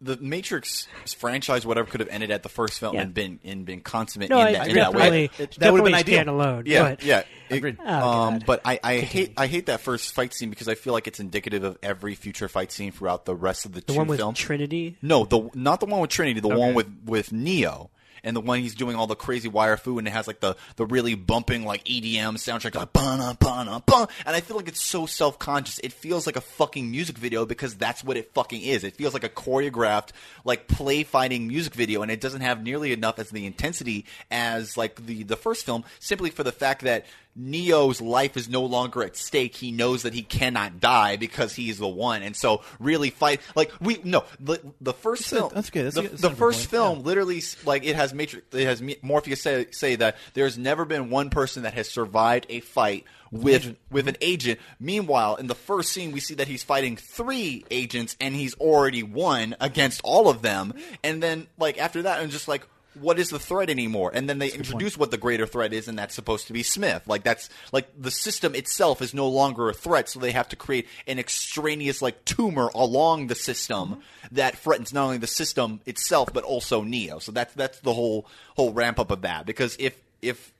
[0.00, 0.86] the Matrix
[1.16, 3.02] franchise, whatever, could have ended at the first film Yeah.
[3.02, 4.98] and been and been consummate no, in I that, in that way.
[5.28, 6.28] definitely It- that would've been ideal.
[6.28, 6.62] alone.
[6.66, 7.22] Yeah, but yeah.
[7.48, 7.86] It- Oh,
[8.22, 11.06] um, but I, I hate I hate that first fight scene because I feel like
[11.06, 14.06] it's indicative of every future fight scene throughout the rest of the, the two one
[14.08, 14.38] with films.
[14.38, 14.96] Trinity.
[15.00, 16.56] No, the not the one with Trinity, the Okay.
[16.58, 17.90] one with with Neo.
[18.26, 20.56] And the one he's doing all the crazy wire fu and it has like the,
[20.76, 24.82] the really bumping like EDM soundtrack like ba ba ba and I feel like it's
[24.82, 25.78] so self conscious.
[25.78, 28.84] It feels like a fucking music video because that's what it fucking is.
[28.84, 30.10] It feels like a choreographed
[30.44, 34.76] like play fighting music video and it doesn't have nearly enough as the intensity as
[34.76, 37.06] like the the first film simply for the fact that
[37.36, 39.54] Neo's life is no longer at stake.
[39.54, 43.70] He knows that he cannot die because he's the one, and so really fight like
[43.80, 45.52] we no the the first That's a- film.
[45.54, 45.84] that's good.
[45.84, 46.70] That's the, a good- that's the first point.
[46.70, 47.04] film Yeah.
[47.04, 48.46] literally like it has Matrix.
[48.54, 52.60] It has Morpheus say say that there's never been one person that has survived a
[52.60, 54.58] fight with with an agent.
[54.80, 59.02] Meanwhile, in the first scene, we see that he's fighting three agents, and he's already
[59.02, 60.72] won against all of them.
[61.04, 62.66] And then like after that, I'm just like.
[63.00, 64.10] What is the threat anymore?
[64.14, 67.02] And then they introduce what the greater threat is, and that's supposed to be Smith.
[67.06, 70.56] Like that's like the system itself is no longer a threat, so they have to
[70.56, 74.34] create an extraneous like tumor along the system mm-hmm.
[74.34, 77.18] that threatens not only the system itself but also Neo.
[77.18, 78.26] So that's that's the whole
[78.56, 79.46] whole ramp up of that.
[79.46, 80.52] Because if if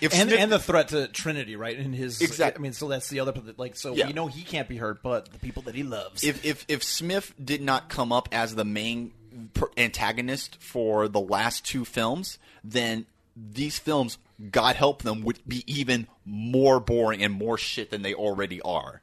[0.00, 1.78] if and Smith- and the threat to Trinity, right?
[1.78, 3.76] In his Exact- I mean, so that's the other like.
[3.76, 4.06] So Yeah.
[4.06, 6.24] we know he can't be hurt, but the people that he loves.
[6.24, 9.12] if if if Smith did not come up as the main
[9.76, 13.06] antagonist for the last two films, then
[13.36, 14.18] these films,
[14.50, 19.02] God help them, would be even more boring and more shit than they already are.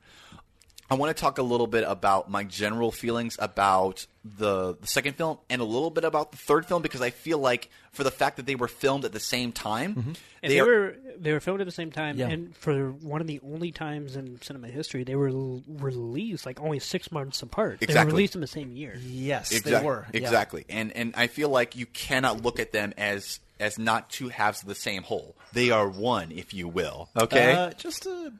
[0.91, 5.15] I want to talk a little bit about my general feelings about the, the second
[5.15, 8.11] film and a little bit about the third film because I feel like for the
[8.11, 11.31] fact that they were filmed at the same time, And they, they, are, were they
[11.31, 12.27] were filmed at the same time, Yeah.
[12.27, 16.59] and for one of the only times in cinema history, they were l- released like
[16.59, 17.79] only six months apart.
[17.79, 18.11] They Exactly.
[18.11, 18.95] were released in the same year.
[19.01, 20.19] yes, exactly, they were yeah.
[20.19, 24.27] exactly, and and I feel like you cannot look at them as as not two
[24.29, 25.35] halves of the same whole.
[25.53, 27.09] They are one, if you will.
[27.15, 27.53] Okay.
[27.53, 28.31] Uh, just uh,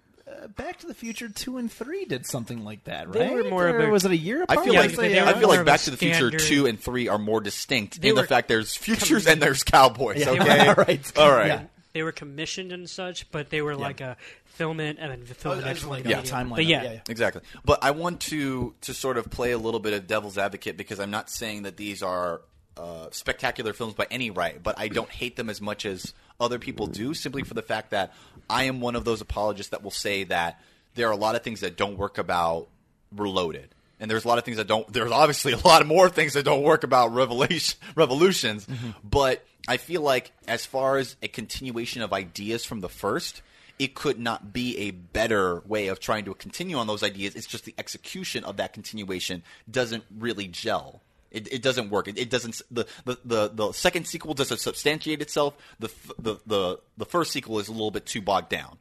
[0.44, 3.14] uh, Back to the Future two and three did something like that, right?
[3.14, 3.44] They right?
[3.44, 4.66] were more of Or a- was it a year I apart?
[4.66, 5.98] feel Yeah, like they- they I were feel more like of a Back to the
[5.98, 9.26] Future standard- two and three are more distinct They in the were fact there's futures
[9.26, 10.20] com- and there's cowboys.
[10.20, 11.18] Yeah, they Okay, were- right.
[11.18, 11.48] all right.
[11.48, 11.64] Yeah.
[11.94, 14.16] They were commissioned and such, but they were like a
[14.46, 16.00] film it and then film Oh, the I next just one.
[16.04, 16.22] like Yeah.
[16.22, 16.56] timeline.
[16.56, 16.84] But yeah.
[16.84, 17.00] yeah, yeah.
[17.10, 17.42] Exactly.
[17.66, 21.00] But I want to to sort of play a little bit of devil's advocate because
[21.00, 22.42] I'm not saying that these are
[22.78, 26.60] uh, spectacular films by any right, but I don't hate them as much as other
[26.60, 28.14] people do, simply for the fact that
[28.50, 30.62] I am one of those apologists that will say that
[30.96, 32.68] there are a lot of things that don't work about
[33.14, 33.76] Reloaded.
[34.00, 34.92] And there's a lot of things that don't.
[34.92, 38.66] There's obviously a lot more things that don't work about Revelation, Revolutions.
[39.04, 43.42] But I feel like as far as a continuation of ideas from the first,
[43.78, 47.36] it could not be a better way of trying to continue on those ideas.
[47.36, 51.02] It's just the execution of that continuation doesn't really gel.
[51.32, 52.08] It, it doesn't work.
[52.08, 52.62] It, it doesn't.
[52.70, 55.56] The, the, the, the second sequel doesn't substantiate itself.
[55.80, 58.78] The, the the the first sequel is a little bit too bogged down.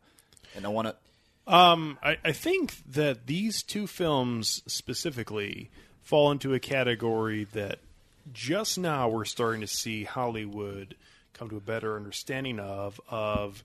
[0.57, 1.53] And I want to.
[1.53, 5.70] Um, I, I think that these two films specifically
[6.03, 7.78] fall into a category that
[8.32, 10.94] just now we're starting to see Hollywood
[11.34, 13.64] come to a better understanding of of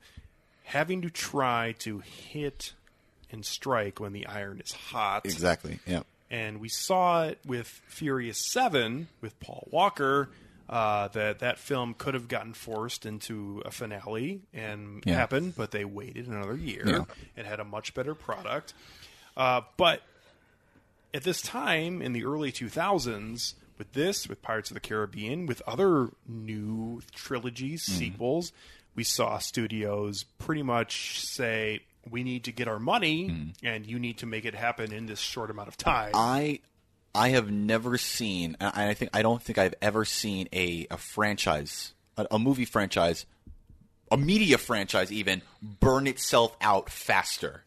[0.63, 2.73] having to try to hit
[3.31, 5.25] and strike when the iron is hot.
[5.25, 5.79] Exactly.
[5.86, 6.03] Yeah.
[6.30, 10.30] And we saw it with Furious Seven with Paul Walker.
[10.67, 15.13] Uh, that that film could have gotten forced into a finale and Yeah.
[15.13, 17.05] happened, but they waited another year Yeah.
[17.38, 18.73] and had a much better product.
[19.38, 20.01] Uh, but
[21.13, 25.61] at this time in the early 2000s, with this, with Pirates of the Caribbean, with
[25.67, 27.99] other new trilogies, Mm-hmm.
[27.99, 28.51] sequels,
[28.95, 33.65] we saw studios pretty much say, "We need to get our money, Mm-hmm.
[33.65, 36.59] and you need to make it happen in this short amount of time." I
[37.13, 38.57] I have never seen.
[38.59, 42.65] and I think I don't think I've ever seen a a franchise, a, a movie
[42.65, 43.25] franchise,
[44.11, 47.63] a media franchise even burn itself out faster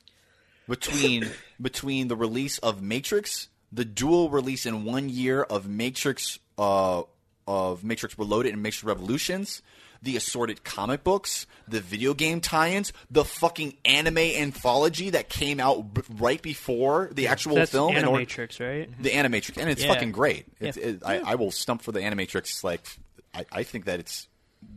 [0.68, 1.28] between
[1.60, 7.02] between the release of Matrix, the dual release in one year of Matrix uh,
[7.46, 9.62] of Matrix Reloaded and Matrix Revolutions,
[10.02, 15.94] the assorted comic books, the video game tie-ins, the fucking anime anthology that came out
[15.94, 17.94] b- right before the actual That's film.
[17.94, 18.90] Animatrix, right?
[19.02, 19.32] the mm-hmm.
[19.34, 19.92] Animatrix, and it's Yeah.
[19.92, 20.46] fucking great.
[20.60, 20.86] It's, Yeah.
[20.86, 22.62] it, I, I will stump for the Animatrix.
[22.62, 22.86] Like,
[23.34, 24.28] I, I think that it's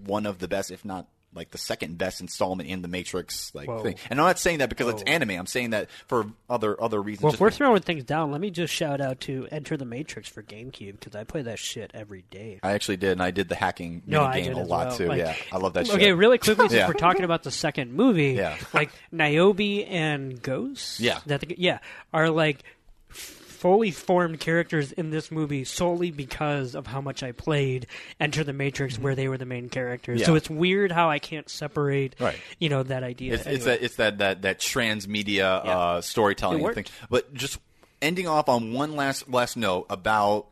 [0.05, 3.67] one of the best, if not like the second best installment in the Matrix like
[3.67, 3.83] Whoa.
[3.83, 3.95] thing.
[4.09, 5.31] And I'm not saying that because it's anime.
[5.31, 7.23] I'm saying that for other other reasons.
[7.23, 10.27] Well, if we're throwing things down, let me just shout out to Enter the Matrix
[10.27, 12.59] for GameCube because I play that shit every day.
[12.63, 14.97] I actually did, and I did the hacking No, I game did a lot well.
[14.97, 15.07] too.
[15.07, 15.95] Like- yeah, I love that shit.
[15.95, 16.87] Okay, really quickly, since Yeah.
[16.87, 18.57] we're talking about the second movie, Yeah.
[18.73, 21.19] like Niobe and Ghost, Yeah.
[21.27, 21.79] that the, yeah,
[22.13, 22.63] are like
[23.61, 27.85] fully formed characters in this movie solely because of how much I played
[28.19, 30.19] Enter the Matrix, where they were the main characters.
[30.21, 30.25] Yeah.
[30.25, 32.39] So it's weird how I can't separate, Right.
[32.57, 33.35] you know, that idea.
[33.35, 36.85] It's, it's that it's that that that transmedia uh, storytelling thing.
[37.11, 37.59] But just
[38.01, 40.47] ending off on one last last note about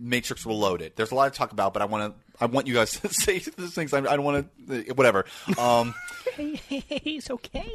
[0.00, 0.92] Matrix Reloaded.
[0.96, 2.25] There's a lot to talk about, but I want to.
[2.40, 3.92] I want you guys to say these things.
[3.92, 4.92] I, I don't want to.
[4.94, 5.24] Whatever.
[5.58, 5.94] Um,
[6.38, 7.70] it's okay.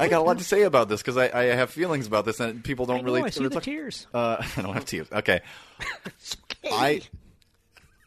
[0.00, 2.40] I got a lot to say about this because I, I have feelings about this,
[2.40, 3.22] and people don't I know, really.
[3.22, 4.06] I see the talk- tears.
[4.12, 5.08] Uh, I don't have tears.
[5.12, 5.40] Okay.
[6.06, 6.74] It's okay.
[6.74, 7.00] I.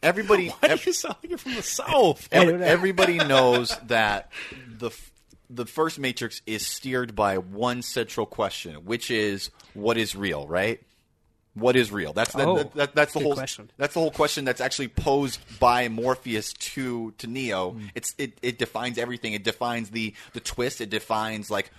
[0.02, 0.48] Everybody.
[0.48, 2.28] Why do you sound like you're from the south?
[2.32, 4.30] Every- everybody knows that
[4.78, 4.90] the
[5.50, 10.80] the first Matrix is steered by one central question, which is what is real, right?
[11.54, 12.12] What is real?
[12.12, 13.70] That's that, Oh, that, that- that's the whole question.
[13.76, 17.72] that's the whole question that's actually posed by Morpheus to to Neo.
[17.72, 17.86] Hmm.
[17.94, 19.32] It's it, it defines everything.
[19.32, 20.80] It defines the the twist.
[20.80, 21.70] It defines like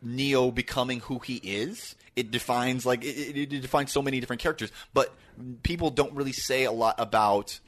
[0.00, 1.96] Neo becoming who he is.
[2.16, 5.14] It defines like it, it, it defines so many different characters, but
[5.62, 7.60] people don't really say a lot about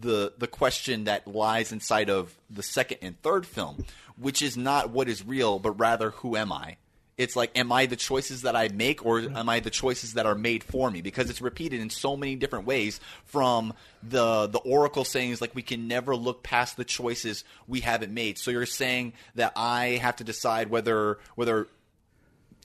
[0.00, 3.84] the the question that lies inside of the second and third film,
[4.16, 6.76] which is not what is real, but rather who am I?
[7.18, 10.26] It's like, am I the choices that I make, or am I the choices that
[10.26, 11.00] are made for me?
[11.00, 13.00] Because it's repeated in so many different ways.
[13.24, 17.80] From the the Oracle saying is like, we can never look past the choices we
[17.80, 18.36] haven't made.
[18.36, 21.68] So you're saying that I have to decide whether whether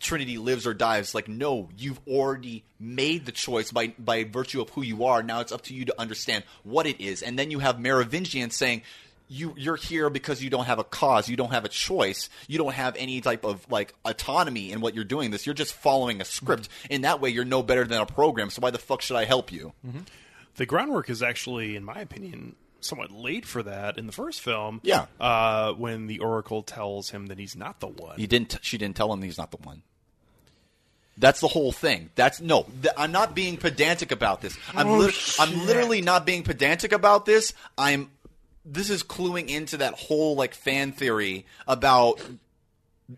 [0.02, 1.16] Trinity lives or dies.
[1.16, 5.24] Like, no, you've already made the choice by by virtue of who you are.
[5.24, 7.24] Now it's up to you to understand what it is.
[7.24, 8.82] And then you have Merovingian saying.
[9.34, 11.30] You, you're here because you don't have a cause.
[11.30, 12.30] You don't have a choice.
[12.50, 15.32] You don't have any type of like autonomy in what you're doing.
[15.32, 16.68] This you're just following a script.
[16.90, 18.50] In that way, you're no better than a program.
[18.50, 19.72] So why the fuck should I help you?
[20.58, 24.82] The groundwork is actually, in my opinion, somewhat late for that in the first film.
[24.84, 25.06] Yeah.
[25.18, 28.18] Uh, when the Oracle tells him that he's not the one.
[28.20, 28.58] He didn't.
[28.62, 29.84] She didn't tell him he's not the one.
[31.18, 32.10] That's the whole thing.
[32.16, 32.66] That's no.
[32.82, 34.58] Th- I'm not being pedantic about this.
[34.76, 35.10] I'm Oh,
[35.40, 37.54] I'm literally not being pedantic about this.
[37.78, 38.10] I'm.
[38.64, 42.22] This is cluing into that whole like fan theory about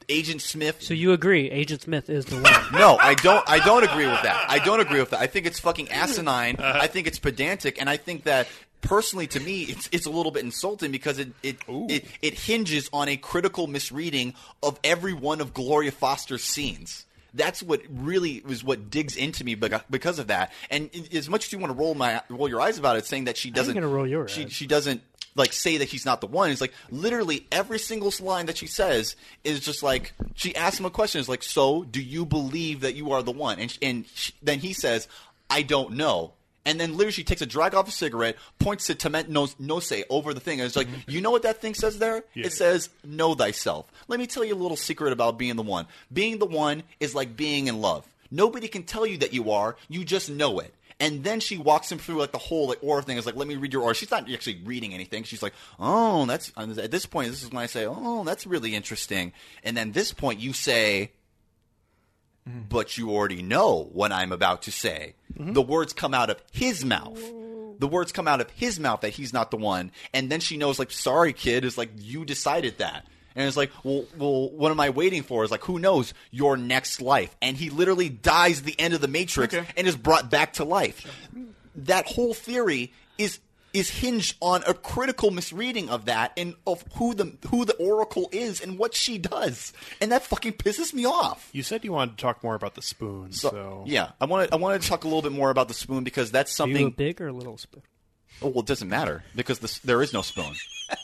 [0.10, 0.82] Agent Smith.
[0.82, 2.54] So you agree, Agent Smith is the one?
[2.74, 3.48] No, I don't.
[3.50, 4.46] I don't agree with that.
[4.50, 5.20] I don't agree with that.
[5.20, 6.56] I think it's fucking asinine.
[6.58, 6.80] Uh-huh.
[6.82, 8.48] I think it's pedantic, and I think that
[8.82, 12.90] personally, to me, it's it's a little bit insulting because it it it, it hinges
[12.94, 17.06] on a critical misreading of every one of Gloria Foster's scenes.
[17.36, 20.52] That's what really is what digs into me because of that.
[20.70, 23.26] And as much as you want to roll my roll your eyes about it, saying
[23.26, 24.54] that she doesn't roll your she eyes.
[24.54, 25.02] she doesn't
[25.36, 26.52] like say that he's not the one.
[26.52, 30.86] It's like literally every single line that she says is just like she asks him
[30.86, 31.20] a question.
[31.20, 33.60] It's like, so do you believe that you are the one?
[33.60, 35.08] And and she, then he says,
[35.50, 36.34] I don't know.
[36.66, 40.04] And then literally she takes a drag off a cigarette, points to Temet no, Nosce
[40.10, 41.12] over the thing, and it's like, mm-hmm.
[41.12, 42.24] you know what that thing says there?
[42.34, 42.46] Yeah.
[42.46, 43.92] It says, know thyself.
[44.08, 45.88] Let me tell you a little secret about being the one.
[46.12, 48.08] Being the one is like being in love.
[48.32, 50.74] Nobody can tell you that you are, you just know it.
[51.00, 53.18] And then she walks him through like the whole like aura thing.
[53.18, 53.96] Is like, let me read your aura.
[53.96, 55.24] She's not actually reading anything.
[55.24, 57.30] She's like, oh, that's uh, at this point.
[57.30, 59.34] This is when I say, oh, that's really interesting.
[59.64, 61.12] And then this point, you say,
[62.48, 62.62] mm-hmm.
[62.70, 65.16] but you already know what I'm about to say.
[65.38, 65.54] Mm-hmm.
[65.54, 67.20] The words come out of his mouth.
[67.80, 70.58] The words come out of his mouth that he's not the one, and then she
[70.58, 73.06] knows, like, sorry, kid, is like you decided that.
[73.36, 75.44] And it's like, well, well, what am I waiting for?
[75.44, 77.36] Is like, who knows your next life?
[77.42, 79.68] And he literally dies at the end of the Matrix Okay.
[79.76, 81.06] and is brought back to life.
[81.76, 83.40] That whole theory is
[83.74, 88.30] is hinged on a critical misreading of that and of who the who the Oracle
[88.32, 91.50] is and what she does, and that fucking pisses me off.
[91.54, 94.54] You said you wanted to talk more about the spoon, so, Yeah, I want to.
[94.54, 96.76] I wanted to talk a little bit more about the spoon because that's Are you
[96.76, 96.90] a something.
[96.92, 97.82] big or a little spoon?
[98.44, 100.54] Oh, well, it doesn't matter because this, there is no spoon.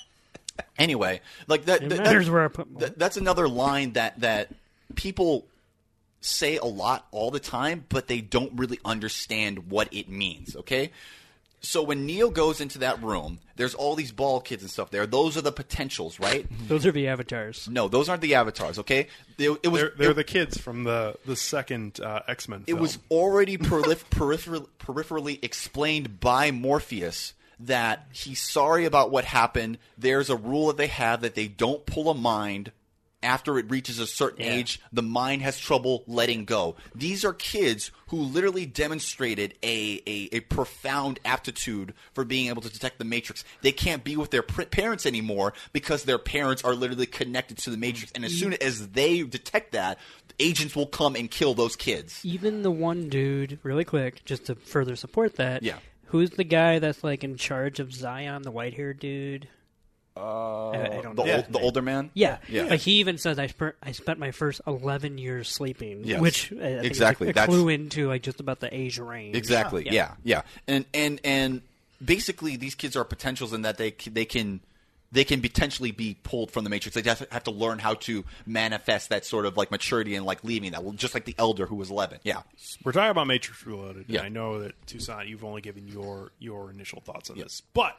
[0.77, 1.83] anyway, like that.
[1.83, 2.79] It that- matters that- where I put mine.
[2.81, 4.51] that- that's another line that that
[4.95, 5.45] people
[6.21, 10.55] say a lot all the time, but they don't really understand what it means.
[10.55, 10.91] Okay.
[11.61, 15.05] So when Neo goes into that room, there's all these ball kids and stuff there.
[15.05, 16.45] Those are the potentials, right?
[16.69, 17.67] Those are the avatars.
[17.69, 18.79] No, those aren't the avatars.
[18.79, 22.47] Okay, They- it was they're, they're it- the kids from the the second uh, X
[22.47, 22.63] Men.
[22.65, 29.77] It was already perif- peripheral, peripherally explained by Morpheus that he's sorry about what happened.
[29.97, 32.71] There's a rule that they have that they don't pull a mind
[33.21, 34.53] after it reaches a certain Yeah.
[34.53, 34.79] age.
[34.93, 36.77] The mind has trouble letting go.
[36.95, 42.69] These are kids who literally demonstrated a, a, a profound aptitude for being able to
[42.69, 43.43] detect the Matrix.
[43.61, 47.69] They can't be with their pr- parents anymore because their parents are literally connected to
[47.71, 48.13] the Matrix.
[48.13, 49.97] And as soon as they detect that,
[50.39, 52.21] agents will come and kill those kids.
[52.23, 55.61] Even the one dude, really quick, just to further support that.
[55.61, 55.79] Yeah.
[56.09, 59.47] Who's the guy that's like in charge of Zion, the white haired dude?
[60.17, 61.35] Uh, I, I don't The, know.
[61.35, 62.09] old, the older man?
[62.13, 62.63] Yeah, Yeah.
[62.63, 66.19] Like he even says, "I spent I spent my first eleven years sleeping," Yes.
[66.19, 67.27] which uh, I think Exactly.
[67.27, 69.35] is a, a That's- clue into like just about the age range.
[69.37, 69.87] Exactly.
[69.89, 70.15] Yeah.
[70.23, 70.41] yeah.
[70.67, 71.61] And and and
[72.03, 74.59] basically, these kids are potentials in that they they can
[75.11, 76.95] they can potentially be pulled from the matrix.
[76.95, 80.43] They just have to learn how to manifest that sort of like maturity and like
[80.43, 80.83] leaving that.
[80.83, 82.19] Well, just like the elder who was eleven.
[82.23, 82.41] Yeah.
[82.83, 84.05] We're talking about Matrix Reloaded.
[84.07, 84.21] Yeah.
[84.21, 87.95] I know that Toussaint, you've only given your your initial thoughts on this, but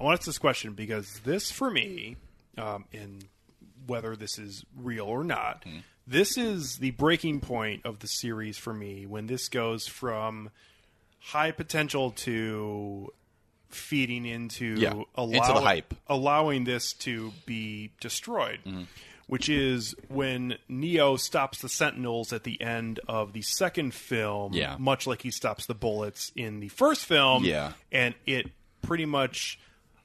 [0.00, 2.16] I want to ask this question because this, for me,
[2.58, 3.24] um, and
[3.86, 5.78] whether this is real or not, Hmm.
[6.06, 10.50] this is the breaking point of the series for me when this goes from
[11.20, 13.12] high potential to
[13.76, 15.94] feeding into Yeah, into the hype.
[16.08, 18.82] allowing this to be destroyed, Mm-hmm.
[19.26, 24.76] which is when Neo stops the Sentinels at the end of the second film, Yeah.
[24.78, 27.72] much like he stops the bullets in the first film, Yeah.
[27.92, 28.50] and it
[28.82, 29.58] pretty much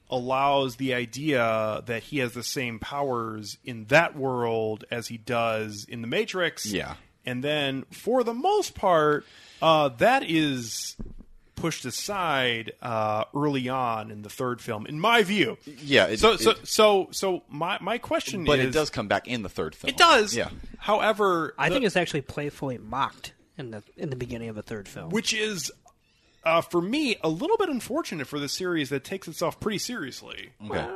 [0.10, 5.86] allows the idea that he has the same powers in that world as he does
[5.88, 6.66] in the Matrix.
[6.66, 6.96] Yeah.
[7.26, 9.26] And then, for the most part,
[9.62, 10.98] uh, that is
[11.62, 15.58] pushed aside uh, early on in the third film, in my view.
[15.66, 19.08] Yeah, it- so, so, it- so, so, my my question But is, it does come
[19.08, 19.90] back in the third film.
[19.90, 20.36] It does.
[20.36, 20.50] Yeah.
[20.78, 24.64] However, I the- think it's actually playfully mocked in the in the beginning of the
[24.64, 25.10] third film.
[25.12, 25.72] which is.
[26.44, 30.50] Uh, for me, a little bit unfortunate for the series that takes itself pretty seriously.
[30.66, 30.88] Okay.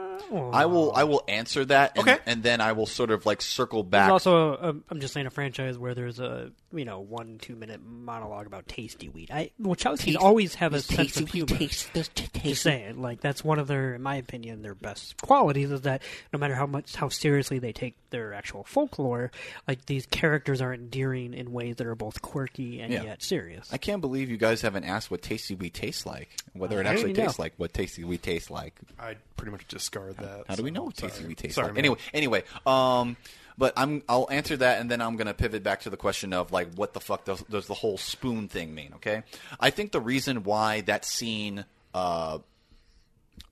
[0.53, 1.91] I will I will answer that.
[1.97, 2.17] And, Okay.
[2.25, 4.09] And then I will sort of like circle There's back.
[4.09, 7.55] also a, a, I'm just saying a franchise where there's a you know one two
[7.55, 9.29] minute monologue about tasty wheat.
[9.31, 11.45] I Wachowski always have a sense of humor.
[11.57, 15.81] Taste, Just saying, like that's one of their, in my opinion, their best qualities is
[15.81, 16.01] that
[16.33, 19.31] no matter how much how seriously they take their actual folklore,
[19.67, 23.03] like these characters are endearing in ways that are both quirky and Yeah.
[23.03, 23.71] yet serious.
[23.71, 26.29] I can't believe you guys haven't asked what Tasty Wheat tastes like.
[26.53, 27.23] Whether it How do actually you know?
[27.25, 28.79] tastes like what Tasty Wheat tastes like.
[28.97, 30.45] I pretty much discard that.
[30.47, 31.11] How do we know what sorry.
[31.11, 31.75] tasty wheat tastes Sorry, like?
[31.75, 31.79] man.
[31.85, 33.17] Anyway, anyway, um,
[33.57, 36.51] but I'm I'll answer that, and then I'm gonna pivot back to the question of
[36.51, 38.93] like, what the fuck does does the whole spoon thing mean?
[38.95, 39.23] Okay,
[39.59, 42.39] I think the reason why that scene, uh,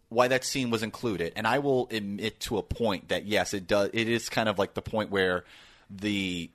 [0.10, 3.68] why that scene was included, and I will admit to a point that yes, it
[3.68, 3.90] does.
[3.94, 5.44] It is kind of like the point where
[5.90, 6.50] the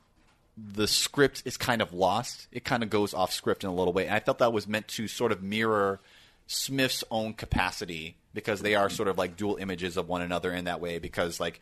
[0.58, 2.48] the script is kind of lost.
[2.52, 4.06] It kind of goes off script in a little way.
[4.06, 6.00] And I felt that was meant to sort of mirror
[6.46, 10.64] Smith's own capacity because they are sort of like dual images of one another in
[10.64, 10.98] that way.
[10.98, 11.60] Because like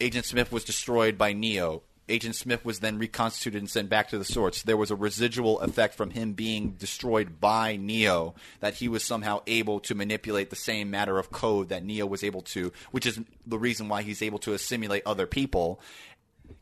[0.00, 1.82] Agent Smith was destroyed by Neo.
[2.08, 4.62] Agent Smith was then reconstituted and sent back to the source.
[4.62, 9.42] There was a residual effect from him being destroyed by Neo that he was somehow
[9.46, 13.20] able to manipulate the same matter of code that Neo was able to, which is
[13.46, 15.80] the reason why he's able to assimilate other people.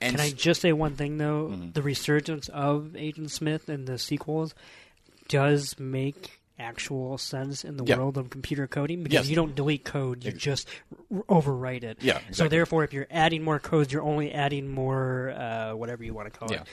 [0.00, 1.48] And Can I just say one thing though?
[1.52, 1.70] Mm-hmm.
[1.72, 4.54] The resurgence of Agent Smith in the sequels
[5.28, 7.96] does make actual sense in the Yeah.
[7.96, 9.28] world of computer coding because Yes.
[9.28, 10.68] you don't delete code, you just
[11.10, 11.98] r- overwrite it.
[12.02, 16.12] Yeah, So therefore, if you're adding more codes, you're only adding more uh, whatever you
[16.12, 16.60] want to call Yeah.
[16.62, 16.68] it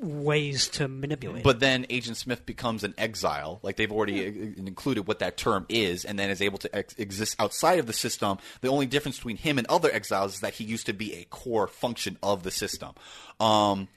[0.00, 1.44] ways to manipulate.
[1.44, 3.60] But then Agent Smith becomes an exile.
[3.62, 4.30] Like they've already uh,
[4.66, 7.92] included what that term is, and then is able to ex- exist outside of the
[7.92, 8.38] system.
[8.60, 11.24] The only difference between him and other exiles is that he used to be a
[11.24, 12.94] core function of the system.
[13.40, 13.88] Um,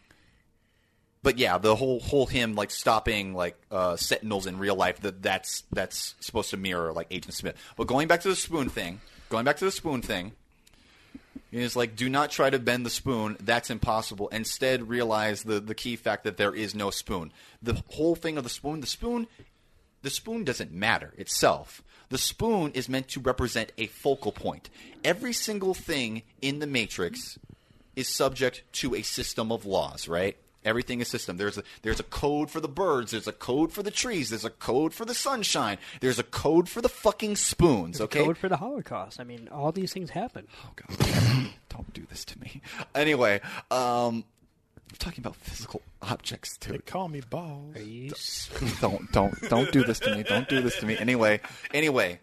[1.24, 5.22] but yeah, the whole whole him like stopping like uh, sentinels in real life that
[5.22, 7.56] that's that's supposed to mirror like Agent Smith.
[7.78, 10.34] But going back to the spoon thing, going back to the spoon thing,
[11.52, 13.38] is like do not try to bend the spoon.
[13.39, 14.30] That's impossible.
[14.30, 17.32] Instead, realize the the key fact that there is no spoon.
[17.62, 19.28] The whole thing of the spoon, the spoon,
[20.02, 21.84] the spoon doesn't matter itself.
[22.10, 24.70] The spoon is meant to represent a focal point.
[25.04, 27.39] Every single thing in the matrix
[27.95, 30.38] is subject to a system of laws, right?
[30.64, 31.38] Everything is system.
[31.38, 33.12] There's a there's a code for the birds.
[33.12, 34.30] There's a code for the trees.
[34.30, 35.80] There's a code for the sunshine.
[36.01, 37.99] There's a code for the fucking spoons.
[37.99, 38.24] Okay.
[38.24, 39.20] code for the Holocaust.
[39.20, 40.47] I mean, all these things happen.
[40.64, 41.49] Oh God!
[41.70, 42.62] Don't do this to me.
[42.93, 43.41] Anyway,
[43.72, 44.24] um,
[44.91, 46.84] I'm talking about physical objects They too.
[46.86, 47.76] call me balls.
[47.78, 48.49] Are you s-
[48.82, 50.22] don't don't don't do this to me.
[50.24, 50.95] Don't do this to me.
[50.97, 51.39] Anyway,
[51.74, 52.20] anyway,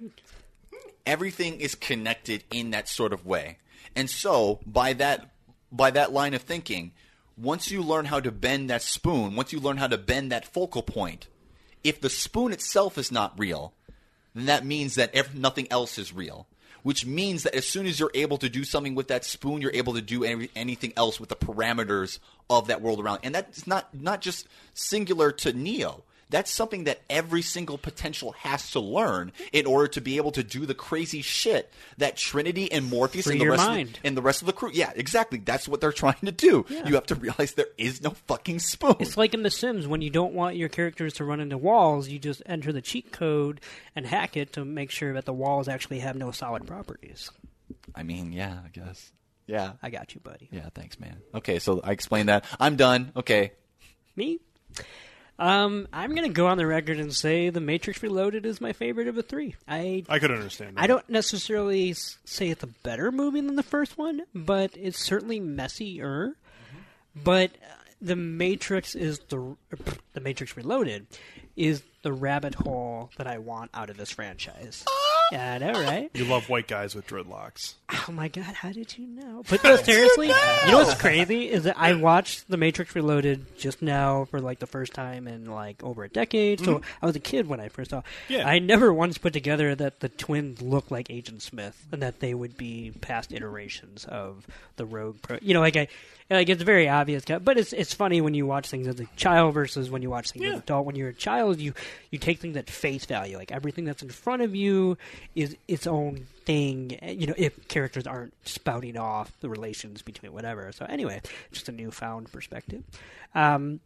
[1.06, 3.58] everything is connected in that sort of way,
[3.96, 5.30] and so by that
[5.72, 6.92] by that line of thinking,
[7.40, 10.46] once you learn how to bend that spoon, once you learn how to bend that
[10.46, 11.28] focal point,
[11.84, 13.72] if the spoon itself is not real,
[14.34, 16.46] then that means that ev- nothing else is real.
[16.82, 19.74] Which means that as soon as you're able to do something with that spoon, you're
[19.74, 22.18] able to do any, anything else with the parameters
[22.48, 23.20] of that world around.
[23.24, 26.04] And that's not not just singular to Neo.
[26.30, 30.42] That's something that every single potential has to learn in order to be able to
[30.42, 33.88] do the crazy shit that Trinity and Morpheus Free and the rest mind.
[33.88, 34.70] Of the, and the rest of the crew.
[34.72, 35.38] Yeah, exactly.
[35.38, 36.66] That's what they're trying to do.
[36.68, 38.96] You have to realize there is no fucking spoon.
[39.00, 42.08] It's like in The Sims when you don't want your characters to run into walls,
[42.08, 43.60] you just enter the cheat code
[43.96, 47.30] and hack it to make sure that the walls actually have no solid properties.
[47.94, 49.12] I mean, yeah, I guess.
[49.46, 49.72] Yeah.
[49.82, 50.48] I got you, buddy.
[50.52, 51.16] Yeah, thanks, man.
[51.34, 52.44] Okay, so I explained that.
[52.60, 53.12] I'm done.
[53.16, 53.52] Okay.
[54.14, 54.40] Me?
[55.38, 59.06] Um, I'm gonna go on the record and say The Matrix Reloaded is my favorite
[59.06, 59.54] of the three.
[59.68, 60.76] I I could understand.
[60.76, 60.82] That.
[60.82, 65.38] I don't necessarily say it's a better movie than the first one, but it's certainly
[65.38, 66.34] messier.
[67.14, 69.56] But uh, the Matrix is the
[70.12, 71.06] the Matrix Reloaded
[71.56, 74.84] is the rabbit hole that I want out of this franchise.
[75.32, 76.10] Yeah, I know, right?
[76.14, 77.74] You love white guys with dreadlocks.
[77.90, 79.42] Oh my god, how did you know?
[79.48, 83.82] But no, seriously, you know what's crazy is that I watched The Matrix Reloaded just
[83.82, 86.60] now for like the first time in like over a decade.
[86.60, 86.90] So mm-hmm.
[87.02, 88.02] I was a kid when I first saw.
[88.28, 88.48] Yeah.
[88.48, 92.34] I never once put together that the twins look like Agent Smith and that they
[92.34, 95.20] would be past iterations of the Rogue.
[95.22, 95.88] Pro- you know, like I.
[96.30, 99.54] Like it's very obvious, but it's it's funny when you watch things as a child
[99.54, 100.84] versus when you watch things as an adult.
[100.84, 101.72] When you're a child, you
[102.10, 103.38] you take things at face value.
[103.38, 104.98] Like everything that's in front of you
[105.34, 106.98] is its own thing.
[107.02, 110.70] You know, if characters aren't spouting off the relations between whatever.
[110.72, 112.84] So anyway, just a newfound perspective.
[113.34, 113.80] Um,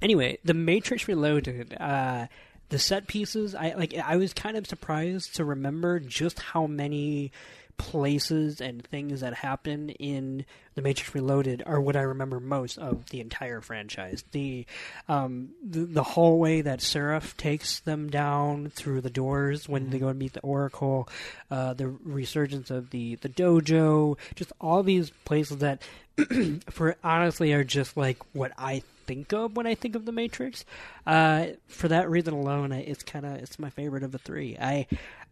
[0.00, 1.76] anyway, the Matrix Reloaded.
[1.78, 2.28] Uh,
[2.70, 3.94] the set pieces, I like.
[3.94, 7.32] I was kind of surprised to remember just how many
[7.78, 13.08] places and things that happen in the Matrix Reloaded are what I remember most of
[13.10, 14.22] the entire franchise.
[14.32, 14.66] The
[15.08, 20.08] um, the, the hallway that Seraph takes them down through the doors when they go
[20.08, 21.08] to meet the Oracle,
[21.50, 25.82] uh, the resurgence of the the dojo, just all these places that,
[26.70, 30.64] for honestly, are just like what I think of when I think of the Matrix.
[31.06, 34.56] Uh, for that reason alone, I- it's kind of it's my favorite of the three.
[34.60, 34.86] I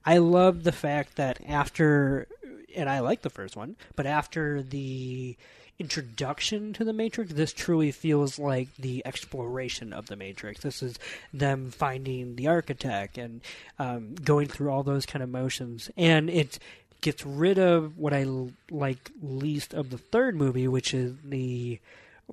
[0.07, 2.29] I love the fact that after,
[2.75, 5.37] and I like the first one, but after the
[5.79, 10.61] introduction to the Matrix, this truly feels like the exploration of the Matrix.
[10.63, 10.99] This is
[11.35, 13.41] them finding the architect and
[13.79, 16.59] um, going through all those kind of motions, and it
[17.03, 21.79] gets rid of what I l- like least of the third movie, which is the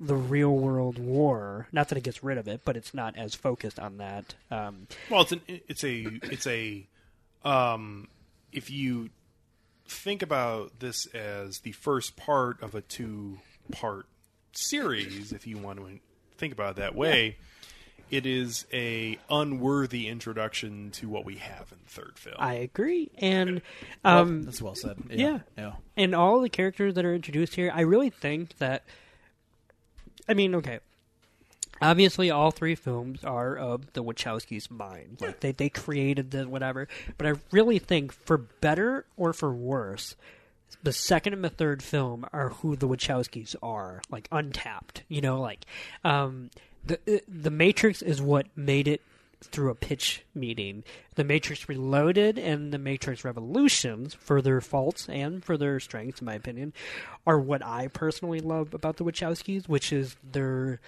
[0.00, 1.68] the real world war.
[1.70, 4.34] Not that it gets rid of it, but it's not as focused on that.
[4.50, 6.86] Um, Well, it's an it's a it's a
[7.44, 8.08] um,
[8.52, 9.10] if you
[9.86, 13.38] think about this as the first part of a two
[13.72, 14.06] part
[14.52, 15.98] series, if you want to
[16.38, 17.36] think about it that way,
[18.10, 22.36] it is a unworthy introduction to what we have in the third film.
[22.38, 23.60] I agree, and
[24.04, 24.98] Well, um, that's well said.
[25.10, 25.40] yeah.
[25.56, 25.72] yeah.
[25.96, 28.84] and all the characters that are introduced here, I really think that.
[30.28, 30.78] I mean, okay.
[31.82, 35.18] Obviously, all three films are of the Wachowskis' mind.
[35.20, 36.88] Like they they created the whatever.
[37.18, 40.16] But I really think, for better or for worse,
[40.82, 45.02] the second and the third film are who the Wachowskis are, like untapped.
[45.08, 45.64] You know, like
[46.04, 46.50] um,
[46.84, 49.00] the the Matrix is what made it
[49.42, 50.84] through a pitch meeting.
[51.16, 56.24] The Matrix Reloaded and The Matrix Revolutions, for their faults and for their strengths, in
[56.24, 56.72] my opinion,
[57.26, 60.80] are what I personally love about the Wachowskis, which is their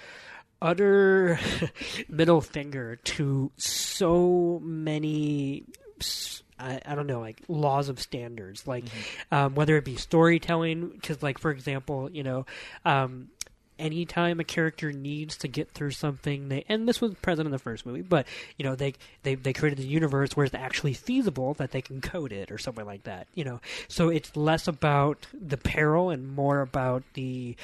[0.60, 1.38] utter
[2.08, 5.64] middle finger to so many
[6.58, 8.66] I, I don't know like laws of standards.
[8.66, 8.84] Like
[9.30, 12.46] um, whether it be storytelling because like for example you know
[12.84, 13.28] um,
[13.78, 17.58] anytime a character needs to get through something they and this was present in the
[17.58, 18.26] first movie but
[18.56, 22.00] you know they they, they created the universe where it's actually feasible that they can
[22.00, 23.60] code it or something like that you know.
[23.88, 27.56] So it's less about the peril and more about the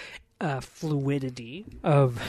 [0.43, 2.21] uh, fluidity of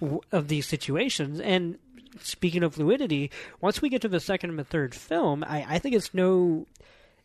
[0.32, 1.78] of these situations and
[2.20, 5.78] speaking of fluidity once we get to the second and the third film i, I
[5.78, 6.66] think it's no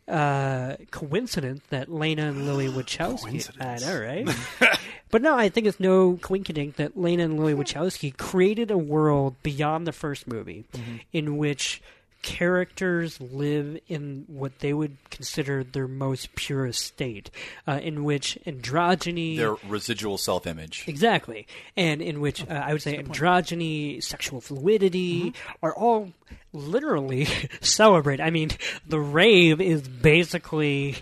[0.08, 3.50] uh, coincidence that Lana and Lily Wachowski.
[3.60, 4.78] I know, right?
[5.10, 9.34] but no, I think it's no coincidence that Lana and Lily Wachowski created a world
[9.42, 10.64] beyond the first movie,
[11.12, 11.82] in which
[12.26, 17.30] characters live in what they would consider their most purest state,
[17.68, 19.36] uh, in which androgyny.
[19.36, 20.84] Their residual self-image.
[20.88, 21.46] Exactly,
[21.76, 26.12] and in which uh, I would say androgyny, sexual fluidity are all
[26.52, 27.26] literally
[27.60, 28.22] celebrated.
[28.24, 28.50] I mean,
[28.86, 30.96] the rave is basically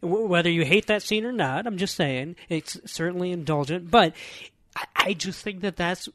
[0.00, 1.66] whether you hate that scene or not.
[1.66, 4.14] I'm just saying it's certainly indulgent, but
[4.74, 6.08] I, I just think that that's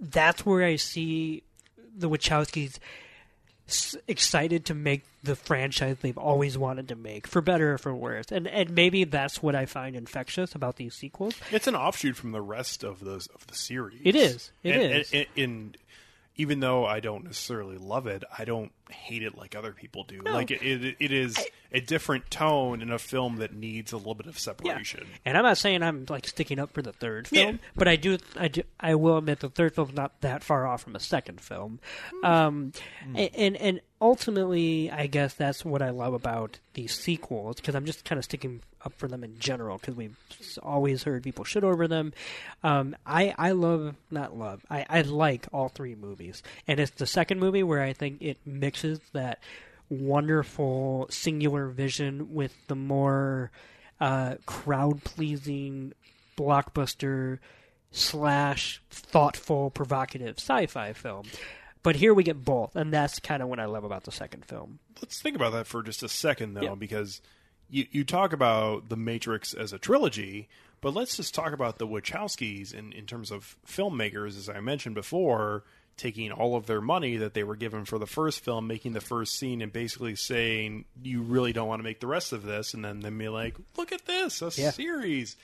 [0.00, 1.42] that's where I see
[1.94, 2.80] the Wachowskis s-
[4.08, 8.30] excited to make the franchise they've always wanted to make, for better or for worse.
[8.30, 11.34] And and maybe that's what I find infectious about these sequels.
[11.50, 14.00] It's an offshoot from the rest of the of the series.
[14.04, 14.52] It is.
[14.62, 15.12] It and, is.
[15.12, 15.76] And, and, and
[16.36, 20.20] even though I don't necessarily love it, I don't hate it like other people do.
[20.24, 21.38] Like it, it, it is
[21.72, 25.06] a different tone in a film that needs a little bit of separation.
[25.24, 27.56] And I'm not saying I'm like sticking up for the third film, Yeah.
[27.76, 30.82] but I do, I do, I will admit the third film's not that far off
[30.82, 31.78] from the second film.
[32.24, 32.72] Um,
[33.14, 37.84] a- and and ultimately, I guess that's what I love about these sequels because I'm
[37.86, 40.16] just kind of sticking up for them in general because we've
[40.62, 42.12] always heard people shit over them.
[42.62, 47.06] Um, I I love not love I I like all three movies, and it's the
[47.06, 48.38] second movie where I think it
[48.82, 49.40] mixes that
[49.88, 53.50] wonderful singular vision with the more
[54.00, 55.92] uh, crowd pleasing
[56.36, 57.38] blockbuster
[57.90, 61.24] slash thoughtful provocative sci-fi film.
[61.82, 64.44] But here we get both, and that's kind of what I love about the second
[64.44, 64.78] film.
[65.00, 66.74] Let's think about that for just a second, though, Yeah.
[66.74, 67.20] because
[67.68, 70.48] you you talk about the Matrix as a trilogy,
[70.82, 74.94] but let's just talk about the Wachowskis in in terms of filmmakers, as I mentioned
[74.94, 75.64] before,
[76.00, 79.00] taking all of their money that they were given for the first film, making the
[79.00, 82.74] first scene, and basically saying you really don't want to make the rest of this,
[82.74, 84.70] and then them be like, look at this, a Yeah.
[84.70, 85.36] series.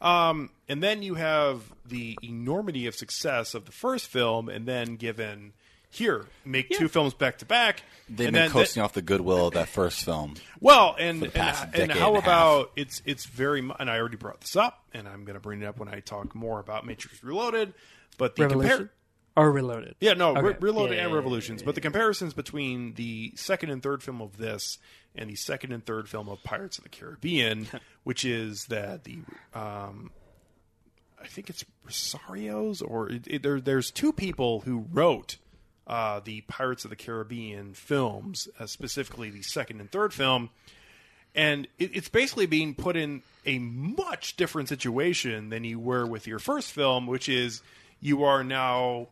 [0.00, 4.96] Um, and then you have the enormity of success of the first film, and then
[4.96, 5.52] given
[5.90, 7.82] here, make two films back to back.
[8.08, 10.34] They've and been then coasting off the goodwill of that first film.
[10.60, 12.24] well, and for the past and, and how and a half.
[12.28, 15.40] about it's it's very mu- and I already brought this up, and I'm going to
[15.40, 17.74] bring it up when I talk more about Matrix Reloaded.
[18.18, 18.88] But the Revolution compar-
[19.36, 19.96] or Reloaded?
[20.00, 23.82] yeah, no, Re- Reloaded Yeah, and yeah, Revolutions, but the comparisons between the second and
[23.82, 24.78] third film of this
[25.14, 27.66] and the second and third film of Pirates of the Caribbean,
[28.04, 29.18] which is that the
[29.54, 30.10] um,
[31.22, 35.36] I think it's Rossio's or it, it, there, there's two people who wrote
[35.86, 40.50] uh, the Pirates of the Caribbean films, uh, specifically the second and third film,
[41.34, 46.26] and it, it's basically being put in a much different situation than you were with
[46.26, 47.62] your first film, which is
[48.00, 49.08] you are now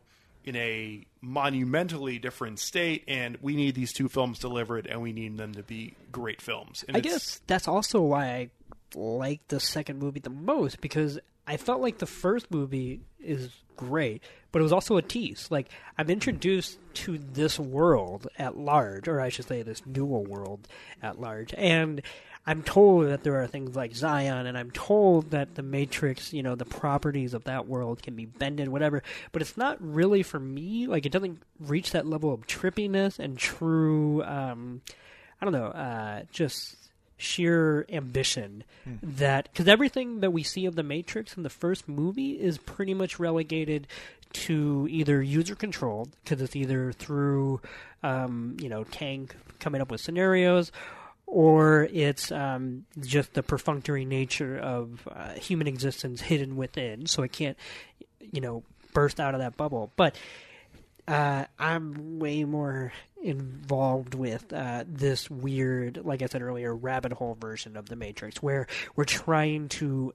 [0.49, 5.37] in a monumentally different state, and we need these two films delivered, and we need
[5.37, 6.83] them to be great films.
[6.87, 8.49] And I it's- guess that's also why I
[8.95, 14.23] like the second movie the most because I felt like the first movie is great,
[14.51, 15.47] but it was also a tease.
[15.51, 20.67] Like I'm introduced to this world at large, or I should say, this dual world
[21.03, 22.01] at large, and
[22.49, 26.41] I'm told that there are things like Zion, and I'm told that the Matrix, you
[26.41, 29.03] know, the properties of that world can be bended, whatever.
[29.31, 30.87] But it's not really for me.
[30.87, 34.23] Like it doesn't reach that level of trippiness and true.
[34.23, 34.81] Um,
[35.39, 36.75] I don't know, uh, just
[37.17, 38.63] sheer ambition
[39.03, 42.95] that because everything that we see of the Matrix in the first movie is pretty
[42.95, 43.85] much relegated
[44.31, 47.61] to either user controlled because it's either through
[48.01, 50.71] um, you know Tank coming up with scenarios
[51.29, 57.31] or it's um, just the perfunctory nature of uh, human existence hidden within, so it
[57.31, 57.57] can't,
[58.19, 59.91] you know, burst out of that bubble.
[59.95, 60.15] But
[61.07, 62.91] uh, I'm way more
[63.21, 68.41] involved with uh, this weird, like I said earlier, rabbit hole version of the Matrix,
[68.41, 68.65] where
[68.95, 70.13] we're trying to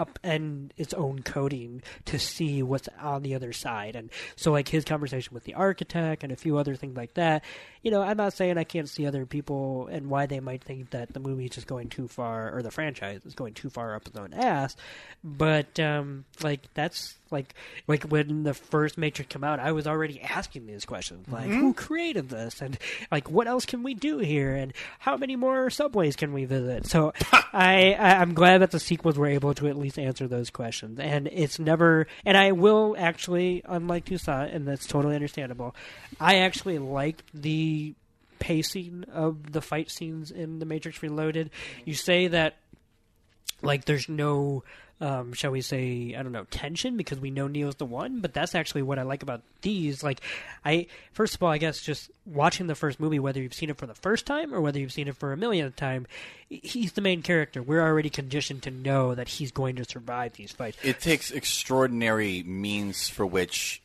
[0.00, 3.96] upend its own coding to see what's on the other side.
[3.96, 7.44] And so, like his conversation with the architect and a few other things like that.
[7.82, 10.90] You know, I'm not saying I can't see other people and why they might think
[10.90, 13.94] that the movie is just going too far or the franchise is going too far
[13.94, 14.76] up its own ass.
[15.22, 17.54] But um, like that's like
[17.86, 21.60] like when the first Matrix came out, I was already asking these questions like mm-hmm.
[21.60, 22.78] who created this and
[23.10, 26.86] like what else can we do here and how many more subways can we visit?
[26.86, 27.12] So
[27.52, 30.98] I, I I'm glad that the sequels were able to at least answer those questions.
[30.98, 35.74] And it's never and I will actually, unlike Toussaint, and that's totally understandable,
[36.18, 37.94] I actually like the
[38.38, 41.50] pacing of the fight scenes in the Matrix Reloaded.
[41.84, 42.56] You say that
[43.62, 44.64] like there's no
[45.00, 48.34] um, shall we say I don't know tension because we know Neo's the one, but
[48.34, 50.02] that's actually what I like about these.
[50.02, 50.20] Like
[50.64, 53.78] I first of all, I guess just watching the first movie, whether you've seen it
[53.78, 56.06] for the first time or whether you've seen it for a millionth time,
[56.48, 57.62] he's the main character.
[57.62, 60.76] We're already conditioned to know that he's going to survive these fights.
[60.82, 63.82] It takes extraordinary means for which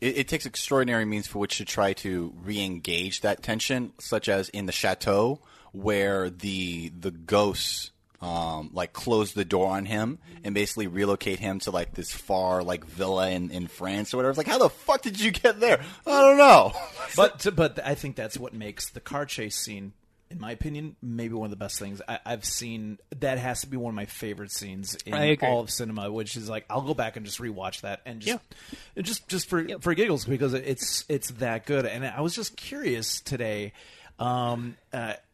[0.00, 4.48] it, it takes extraordinary means for which to try to re-engage that tension, such as
[4.50, 5.40] in the chateau
[5.72, 7.90] where the the ghosts
[8.20, 12.62] um, like close the door on him and basically relocate him to like this far
[12.62, 14.30] like villa in, in France or whatever.
[14.30, 15.80] It's like, how the fuck did you get there?
[16.06, 16.72] I don't know.
[17.14, 19.92] But but I think that's what makes the car chase scene,
[20.28, 22.98] in my opinion, maybe one of the best things I, I've seen.
[23.20, 26.10] That has to be one of my favorite scenes in all of cinema.
[26.12, 28.38] Which is like I'll go back and just rewatch that and just
[28.96, 31.86] and just just for for giggles because it's it's that good.
[31.86, 33.72] And I was just curious today.
[34.18, 34.76] Um,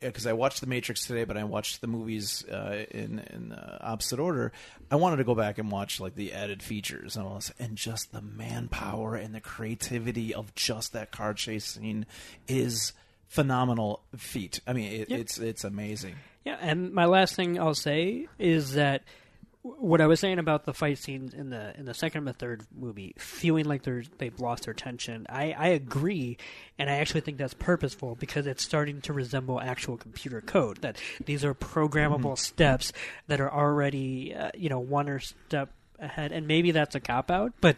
[0.01, 3.79] because I watched The Matrix today, but I watched the movies uh, in in uh,
[3.81, 4.51] opposite order.
[4.91, 7.77] I wanted to go back and watch like the added features and all this, and
[7.77, 12.07] just the manpower and the creativity of just that car chase scene
[12.49, 12.93] is
[13.29, 14.61] phenomenal feat.
[14.67, 16.17] I mean, it, it's it's amazing.
[16.45, 19.03] Yeah, and my last thing I'll say is that
[19.63, 22.33] what I was saying about the fight scenes in the in the second and the
[22.33, 25.25] third movie, feeling like they're they've lost their tension.
[25.29, 26.37] I, I agree,
[26.79, 30.79] and I actually think that's purposeful because it's starting to resemble actual computer code.
[30.79, 32.93] That these are programmable steps
[33.29, 35.71] that are already uh, you know one or step
[36.03, 37.77] ahead, and maybe that's a cop out, but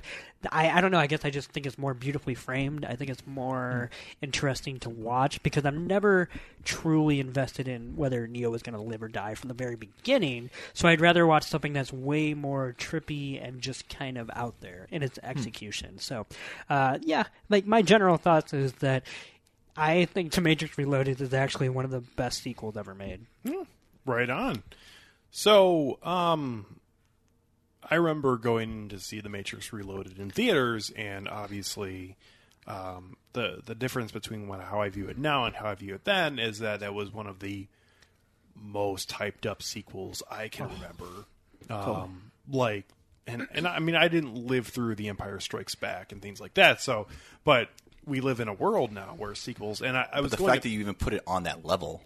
[0.51, 0.99] I, I don't know.
[0.99, 2.85] I guess I just think it's more beautifully framed.
[2.85, 3.91] I think it's more
[4.21, 6.29] interesting to watch because I'm never
[6.65, 10.51] truly invested in whether Neo is going to live or die from the very beginning.
[10.73, 14.87] So I'd rather watch something that's way more trippy and just kind of out there
[14.91, 15.99] in its execution.
[15.99, 16.27] So,
[16.69, 19.05] uh, yeah, like my general thoughts is that
[19.77, 23.21] I think Matrix Reloaded is actually one of the best sequels ever made.
[24.07, 24.63] Right on.
[25.31, 26.65] So, um,
[27.91, 32.17] I remember going to see The Matrix Reloaded in theaters, and obviously,
[32.67, 35.95] um, the the difference between what, how I view it now and how I view
[35.95, 37.67] it then is that that was one of the
[38.57, 41.27] most hyped up sequels I can remember.
[41.69, 42.85] Um, like,
[43.27, 46.55] and and I mean, I didn't live through The Empire Strikes Back and things like
[46.55, 46.81] that.
[46.81, 47.07] So,
[47.45, 47.69] but
[48.07, 50.63] we live in a world now where sequels, and I, I was the going fact
[50.63, 52.03] to- that you even put it on that level,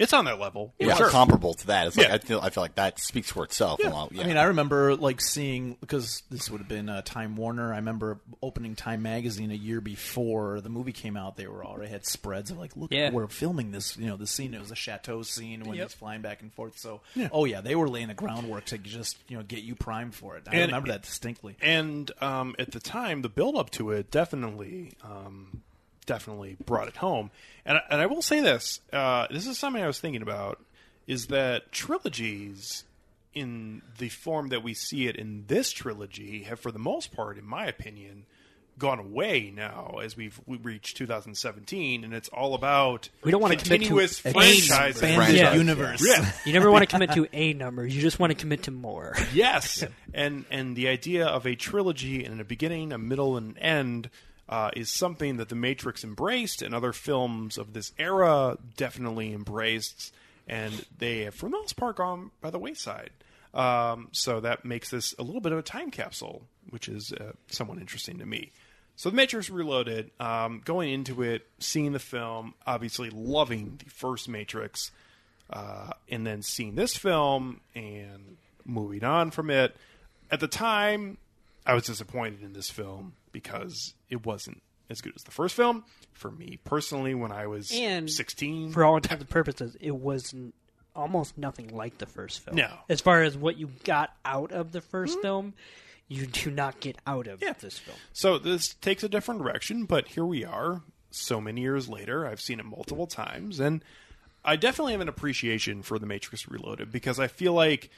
[0.00, 0.74] it's on that level.
[0.80, 1.10] yeah, Sure.
[1.10, 1.86] comparable to that.
[1.86, 2.14] It's like Yeah.
[2.14, 3.78] I feel I feel like that speaks for itself.
[3.82, 3.90] Yeah.
[3.90, 4.22] Well, yeah.
[4.22, 7.72] I mean, I remember like seeing because this would have been uh, Time Warner.
[7.72, 11.36] I remember opening Time magazine a year before the movie came out.
[11.36, 13.10] They were already had spreads of like, look, Yeah.
[13.10, 13.96] we're filming this.
[13.96, 14.54] You know, the scene.
[14.54, 15.88] It was a chateau scene when Yep.
[15.88, 16.78] he's flying back and forth.
[16.78, 20.14] So, oh yeah, they were laying the groundwork to just you know get you primed
[20.14, 20.44] for it.
[20.48, 21.56] I And- remember that distinctly.
[21.60, 25.62] and um, at the time, the build up to it definitely, um,
[26.14, 27.30] definitely brought it home.
[27.64, 30.60] And I- and I will say this: uh, this is something I was thinking about.
[31.06, 32.84] Is that trilogies
[33.34, 37.38] in the form that we see it in this trilogy have, for the most part,
[37.38, 38.24] in my opinion,
[38.78, 43.56] gone away now as we've we reached 2017, and it's all about We don't wanna
[43.56, 45.02] commit to continuous a franchises.
[45.36, 45.54] Yeah.
[45.54, 46.02] universe.
[46.06, 46.30] Yeah.
[46.46, 47.86] You never want to commit to a number.
[47.86, 49.14] You just want to commit to more.
[49.34, 49.84] Yes,
[50.14, 54.10] and and the idea of a trilogy and a beginning, a middle, and an end
[54.50, 60.12] uh, is something that the Matrix embraced, and other films of this era definitely embraced,
[60.48, 63.10] and they have, for the most part, gone by the wayside.
[63.54, 67.32] Um, so that makes this a little bit of a time capsule, which is uh,
[67.48, 68.50] somewhat interesting to me.
[68.96, 74.28] So the Matrix Reloaded, um, going into it, seeing the film, obviously loving the first
[74.28, 74.90] Matrix,
[75.48, 79.76] uh, and then seeing this film and moving on from it.
[80.30, 81.18] At the time,
[81.64, 85.84] I was disappointed in this film because it wasn't as good as the first film.
[86.12, 90.34] For me personally, when I was And 16, for all intents and purposes, it was
[90.34, 90.52] n-
[90.96, 92.56] almost nothing like the first film.
[92.56, 92.68] No.
[92.88, 95.54] As far as what you got out of the 1st film,
[96.08, 97.52] you do not get out of Yeah.
[97.52, 97.96] this film.
[98.12, 100.82] So this takes a different direction, but here we are,
[101.12, 102.26] so many years later.
[102.26, 103.84] I've seen it multiple times, and
[104.44, 107.90] I definitely have an appreciation for The Matrix Reloaded because I feel like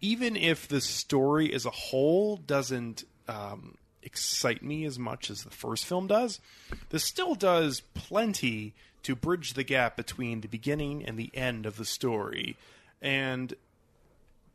[0.00, 5.50] even if the story as a whole doesn't um, excite me as much as the
[5.50, 6.40] first film does,
[6.90, 11.76] this still does plenty to bridge the gap between the beginning and the end of
[11.76, 12.56] the story.
[13.00, 13.54] And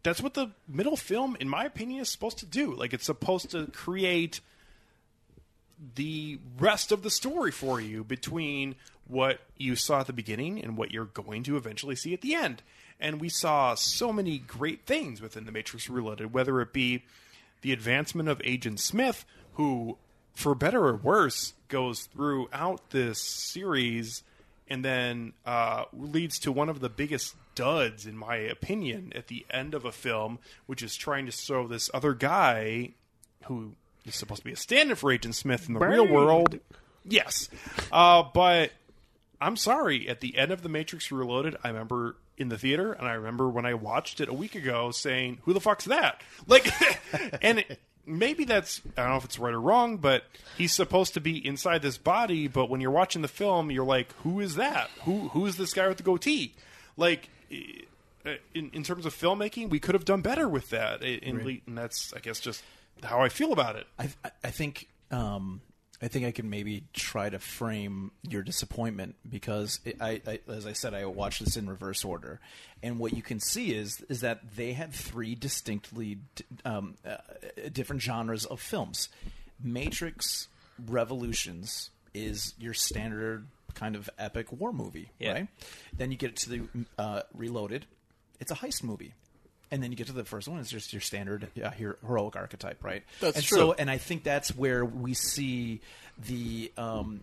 [0.04, 2.74] that's what the middle film, in my opinion, is supposed to do.
[2.74, 4.42] Like, it's supposed to create
[5.96, 8.76] the rest of the story for you between
[9.08, 12.36] what you saw at the beginning and what you're going to eventually see at the
[12.36, 12.62] end.
[13.00, 17.04] And we saw so many great things within The Matrix Reloaded, whether it be
[17.64, 19.26] the advancement of Agent Smith,
[19.56, 19.98] who,
[20.36, 24.22] for better or worse, goes throughout this series
[24.68, 29.46] and then uh, leads to one of the biggest duds, in my opinion, at the
[29.50, 32.92] end of a film, which is trying to show this other guy
[33.46, 33.74] who
[34.06, 36.60] is supposed to be a stand-in for Agent Smith in the real world.
[37.06, 37.50] Yes,
[37.92, 38.72] uh, but
[39.42, 40.08] I'm sorry.
[40.08, 43.48] At the end of The Matrix Reloaded, I remember in the theater, and I remember
[43.50, 46.68] when I watched it a week ago, saying, "Who the fuck's that?" Like,
[47.42, 50.24] and it, maybe that's I don't know if it's right or wrong, but
[50.58, 52.48] he's supposed to be inside this body.
[52.48, 54.90] But when you're watching the film, you're like, "Who is that?
[55.04, 56.54] Who who is this guy with the goatee?"
[56.98, 57.30] Like.
[58.56, 62.14] In, in terms of filmmaking, we could have done better with that, and, and that's,
[62.14, 62.64] I guess, just
[63.04, 63.86] how I feel about it.
[64.00, 64.12] I,
[64.42, 65.60] I think um,
[66.04, 70.68] I think I can maybe try to frame your disappointment because it, I, I, as
[70.68, 72.42] I said, I watched this in reverse order,
[72.84, 76.18] and what you can see is is that they had three distinctly
[76.66, 77.18] um, uh,
[77.72, 79.08] different genres of films.
[79.64, 80.50] Matrix
[80.88, 85.32] Revolutions is your standard kind of epic war movie, Yeah.
[85.34, 85.48] right?
[85.96, 86.62] Then you get to the
[86.98, 87.86] uh, Reloaded,
[88.40, 89.14] it's a heist movie.
[89.74, 92.84] And then you get to the first one; it's just your standard uh, heroic archetype,
[92.84, 93.02] right?
[93.20, 93.58] That's and true.
[93.58, 95.82] So, and I think that's where we see
[96.28, 97.22] the um,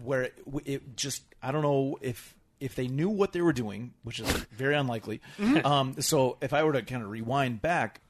[0.00, 3.92] where it, it just I don't know if if they knew what they were doing,
[4.04, 5.20] which is very unlikely.
[5.64, 8.00] um, so, if I were to kind of rewind back,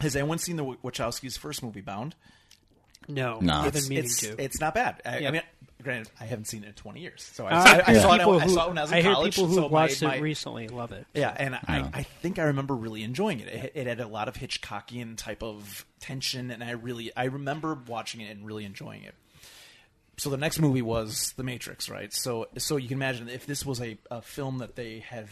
[0.00, 2.16] has anyone seen the Wachowskis' first movie, Bound?
[3.08, 3.54] No, No.
[3.54, 4.42] I've It's, meaning it's, to.
[4.42, 5.00] it's not bad.
[5.04, 5.28] I, Yeah.
[5.28, 5.42] I mean,
[5.82, 8.00] granted, I haven't seen it in 20 years, so I, Uh, I, I yeah.
[8.02, 9.34] saw, it, people I who- saw it when I was in I hear college.
[9.34, 11.06] people who so my- watched my- it recently love it.
[11.14, 13.48] Yeah, and I, I think I remember really enjoying it.
[13.48, 13.72] it.
[13.74, 18.20] It had a lot of Hitchcockian type of tension, and I really I remember watching
[18.20, 19.14] it and really enjoying it.
[20.18, 22.12] So the next movie was The Matrix, right?
[22.12, 25.28] So so you can imagine if this was a, a film that they have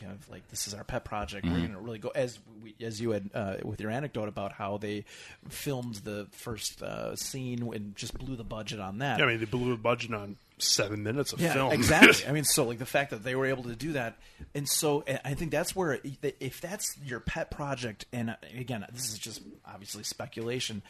[0.00, 1.44] kind of like this is our pet project.
[1.46, 4.52] We're going to really go as we, as you had uh, with your anecdote about
[4.52, 5.04] how they
[5.48, 9.18] filmed the first uh, scene and just blew the budget on that.
[9.18, 11.72] Yeah, I mean, they blew the budget on seven minutes of Yeah, film.
[11.72, 12.24] exactly.
[12.28, 14.16] I mean, so like the fact that they were able to do that,
[14.54, 15.98] and so and I think that's where
[16.40, 20.82] if that's your pet project, and uh, again, this is just obviously speculation.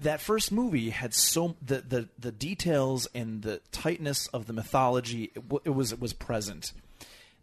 [0.00, 5.24] That first movie had so the the the details and the tightness of the mythology.
[5.34, 6.72] It, w- it was it was present.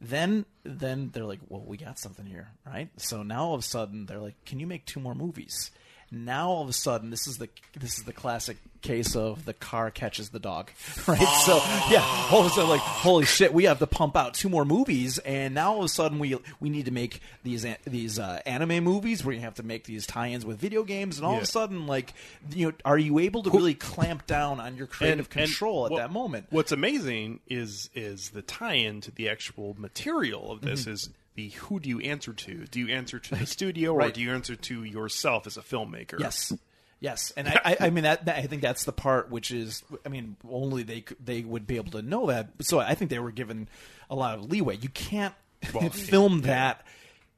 [0.02, 2.90] Then then they're like, well, we got something here, right?
[2.98, 5.72] So now all of a sudden they're like, can you make two more movies?
[6.12, 7.50] Now all of a sudden this is the
[7.80, 10.72] this is the classic case of the car catches the dog,
[11.08, 11.20] right?
[11.46, 11.58] So
[11.92, 14.64] yeah, all of a sudden like, holy shit, we have to pump out two more
[14.66, 18.18] movies, and now all of a sudden we we need to make these an- these
[18.18, 21.34] uh, anime movies where you have to make these tie-ins with video games, and all
[21.34, 21.44] of Yeah.
[21.44, 22.14] a sudden like,
[22.56, 25.86] you know, are you able to really clamp down on your creative And- and control
[25.86, 26.48] at what- that moment?
[26.50, 30.70] What's amazing is is the tie-in to the actual material of Mm-hmm.
[30.70, 31.10] this is
[31.40, 32.66] the who do you answer to?
[32.66, 36.20] Do you answer to the studio or do you answer to yourself as a filmmaker?
[36.20, 36.54] Yes.
[37.02, 38.36] Yes, and I, I, I mean that, that.
[38.36, 39.84] I think that's the part which is.
[40.06, 42.50] I mean, only they they would be able to know that.
[42.60, 43.70] So I think they were given
[44.10, 44.76] a lot of leeway.
[44.76, 45.34] You can't
[45.94, 46.86] film that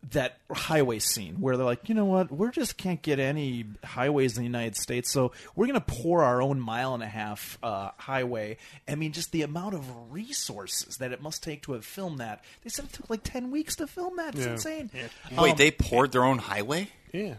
[0.10, 4.36] that highway scene where they're like, you know what, we just can't get any highways
[4.36, 7.60] in the United States, so we're going to pour our own mile and a half
[7.62, 8.58] uh, highway.
[8.88, 12.44] I mean, just the amount of resources that it must take to have filmed that.
[12.64, 14.34] They said it took like ten weeks to film that.
[14.36, 14.52] It's Yeah.
[14.54, 14.90] insane.
[15.38, 16.90] Wait, Um, they poured their own highway?
[17.14, 17.36] Yeah.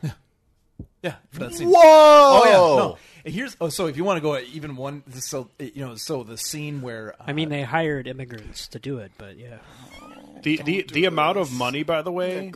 [1.03, 1.69] yeah, for that scene.
[1.69, 1.77] Whoa!
[1.83, 2.99] Oh yeah, no.
[3.25, 6.23] And Here's oh, so if you want to go even one, so you know, so
[6.23, 9.57] the scene where uh, I mean, they hired immigrants to do it, but yeah.
[10.43, 12.53] The the, the amount of money, by the way,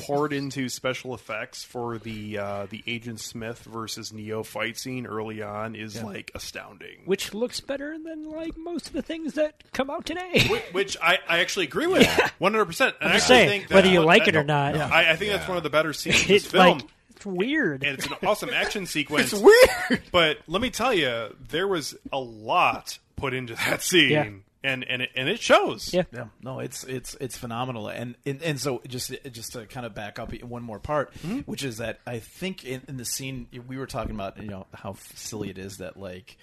[0.00, 5.42] poured into special effects for the uh, the Agent Smith versus Neo fight scene early
[5.42, 7.02] on is like astounding.
[7.04, 10.62] Which looks better than like most of the things that come out today.
[10.72, 12.06] Which I, I actually agree with
[12.38, 12.96] one hundred percent.
[13.00, 14.76] And I just actually saying, think that- whether you that- like it or not.
[14.76, 16.78] I, I think that's one of the better scenes in this it's film.
[16.78, 16.86] like
[17.16, 17.82] it's weird.
[17.82, 19.32] and it's an awesome action sequence.
[19.32, 20.02] It's weird.
[20.12, 24.28] But let me tell you, there was a lot put into that scene, Yeah.
[24.62, 25.92] And and it, and it shows.
[25.92, 26.04] yeah.
[26.12, 29.94] Yeah, no, it's it's it's phenomenal, and and, and so just just to kind of
[29.94, 31.40] back up one more part, mm-hmm.
[31.40, 34.66] which is that I think in, in the scene we were talking about, you know,
[34.74, 36.36] how silly it is that like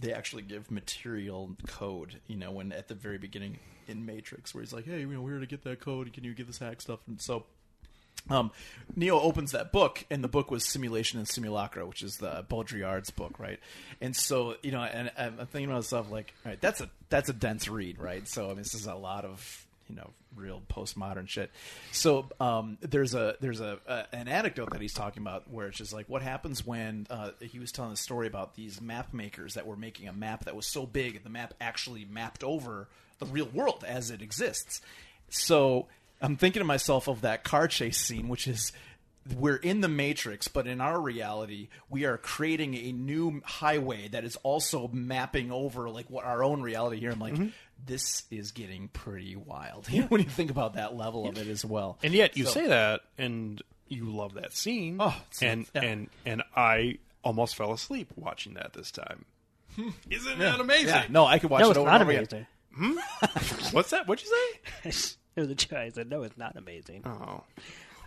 [0.00, 4.62] they actually give material code, you know, when at the very beginning in Matrix, where
[4.62, 6.80] he's like, hey, you know, we're to get that code, can you give this hack
[6.80, 7.46] stuff, and so
[8.30, 8.50] um,
[8.94, 13.10] Neo opens that book, and the book was Simulation and Simulacra, which is the Baudrillard's
[13.10, 13.58] book, right?
[14.00, 17.28] And so, you know, and I'm thinking to myself, like, all right, that's a that's
[17.28, 18.26] a dense read, right?
[18.28, 21.50] So, I mean, this is a lot of you know real postmodern shit.
[21.92, 25.78] So um, there's a there's a, a an anecdote that he's talking about where it's
[25.78, 29.54] just like what happens when uh, he was telling a story about these map makers
[29.54, 32.88] that were making a map that was so big the map actually mapped over
[33.18, 34.80] the real world as it exists.
[35.28, 35.86] So
[36.22, 38.72] I'm thinking to myself of that car chase scene, which is
[39.36, 44.24] we're in the matrix but in our reality we are creating a new highway that
[44.24, 47.46] is also mapping over like what our own reality here i'm like mm-hmm.
[47.86, 51.98] this is getting pretty wild when you think about that level of it as well
[52.02, 54.96] And yet you So- say that, and you love that scene.
[54.98, 55.82] Oh, and yeah.
[55.82, 59.24] and and I almost fell asleep watching that this time.
[59.76, 59.90] Hmm.
[60.10, 60.88] Isn't that amazing?
[60.88, 62.46] yeah no i could watch No, it it's over not and over again.
[62.74, 63.66] amazing.
[63.70, 63.70] Hmm?
[63.76, 64.08] What's that?
[64.08, 64.90] What'd you say?
[65.36, 65.78] it was a joke.
[65.78, 67.02] I said, no, it's not amazing.
[67.04, 67.42] Oh,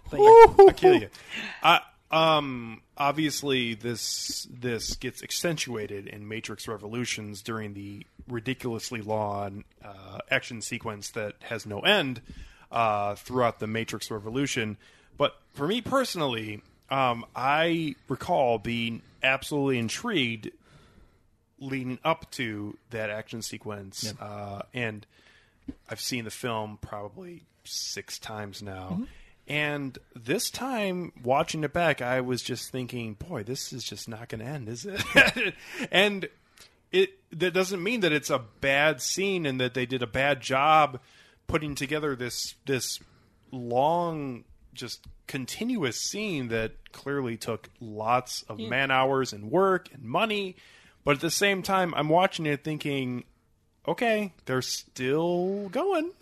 [0.10, 1.10] But yeah, I kill you.
[1.64, 1.82] I,
[2.12, 10.62] um, obviously, this this gets accentuated in Matrix Revolutions during the ridiculously long uh, action
[10.62, 12.22] sequence that has no end
[12.72, 14.78] uh, throughout the Matrix Revolution.
[15.18, 20.52] But for me personally, um, I recall being absolutely intrigued
[21.60, 25.06] leading up to that action sequence, uh, and
[25.90, 28.90] I've seen the film probably six times now.
[28.94, 29.04] Mm-hmm.
[29.48, 34.30] And this time, watching it back, I was just thinking, boy, this is just not
[34.30, 35.54] going to end, is it?
[35.92, 36.28] and
[36.92, 40.42] it that doesn't mean that it's a bad scene and that they did a bad
[40.42, 41.00] job
[41.48, 43.00] putting together this this
[43.52, 44.44] long
[44.74, 50.56] just continuous scene that clearly took lots of man hours and work and money
[51.04, 53.24] but at the same time i'm watching it thinking
[53.88, 56.12] okay they're still going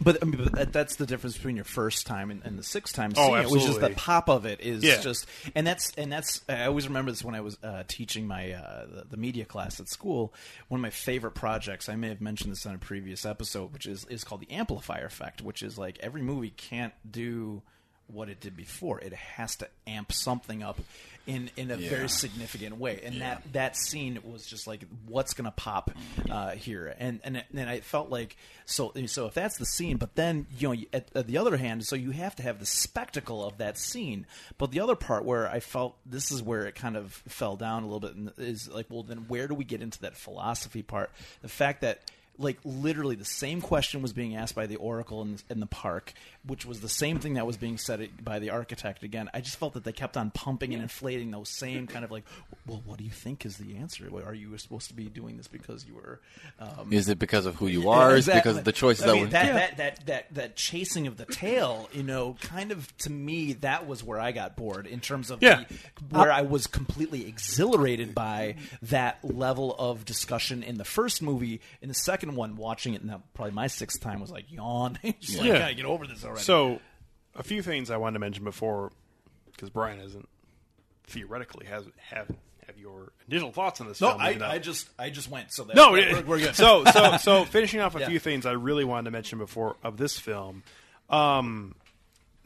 [0.00, 2.92] But, I mean, but that's the difference between your first time and, and the sixth
[2.96, 3.50] time Oh, seeing it.
[3.50, 5.00] Which is the pop of it is Yeah.
[5.00, 6.40] just, and that's and that's.
[6.48, 9.78] I always remember this when I was uh, teaching my uh, the, the media class
[9.78, 10.34] at school.
[10.66, 11.88] One of my favorite projects.
[11.88, 15.04] I may have mentioned this on a previous episode, which is is called the amplifier
[15.06, 17.62] effect, which is like every movie can't do
[18.08, 19.00] what it did before.
[19.00, 20.78] It has to amp something up
[21.26, 21.88] in in a Yeah.
[21.88, 23.00] very significant way.
[23.04, 25.90] And that that scene was just like what's going to pop
[26.28, 26.94] uh, here.
[26.98, 30.68] And and and I felt like so so if that's the scene, but then you
[30.74, 33.78] know at, at the other hand, so you have to have the spectacle of that
[33.78, 34.26] scene.
[34.58, 37.84] But the other part where I felt this is where it kind of fell down
[37.84, 40.82] a little bit and is like, well, then where do we get into that philosophy
[40.82, 41.10] part?
[41.40, 42.00] The fact that
[42.38, 46.14] like literally the same question was being asked by the oracle in, in the park
[46.46, 49.56] which was the same thing that was being said by the architect again i just
[49.58, 52.24] felt that they kept on pumping and inflating those same kind of like
[52.66, 55.48] well what do you think is the answer are you supposed to be doing this
[55.48, 56.20] because you were
[56.58, 58.14] um, Is it because of who you are?
[58.16, 60.56] Is it because of the choices I that mean, were that, that, that, that, that
[60.56, 64.56] chasing of the tail, you know, kind of to me, that was where I got
[64.56, 65.64] bored in terms of Yeah.
[66.08, 71.60] the, where I was completely exhilarated by that level of discussion in the first movie.
[71.80, 74.98] In the second one, watching it now, probably my sixth time was like yawn.
[75.20, 75.58] Just like, Yeah.
[75.58, 76.44] gotta get over this already.
[76.44, 76.80] so
[77.36, 78.90] a few things i wanted to mention before
[79.52, 80.28] because brian isn't
[81.06, 82.28] theoretically has have
[82.66, 85.52] have your initial thoughts on this no, film I, I just, I just went.
[85.52, 86.54] So that, No, that- it- we're, we're good.
[86.54, 88.08] So, so, so, finishing off a Yeah.
[88.08, 90.62] few things I really wanted to mention before of this film,
[91.10, 91.74] um,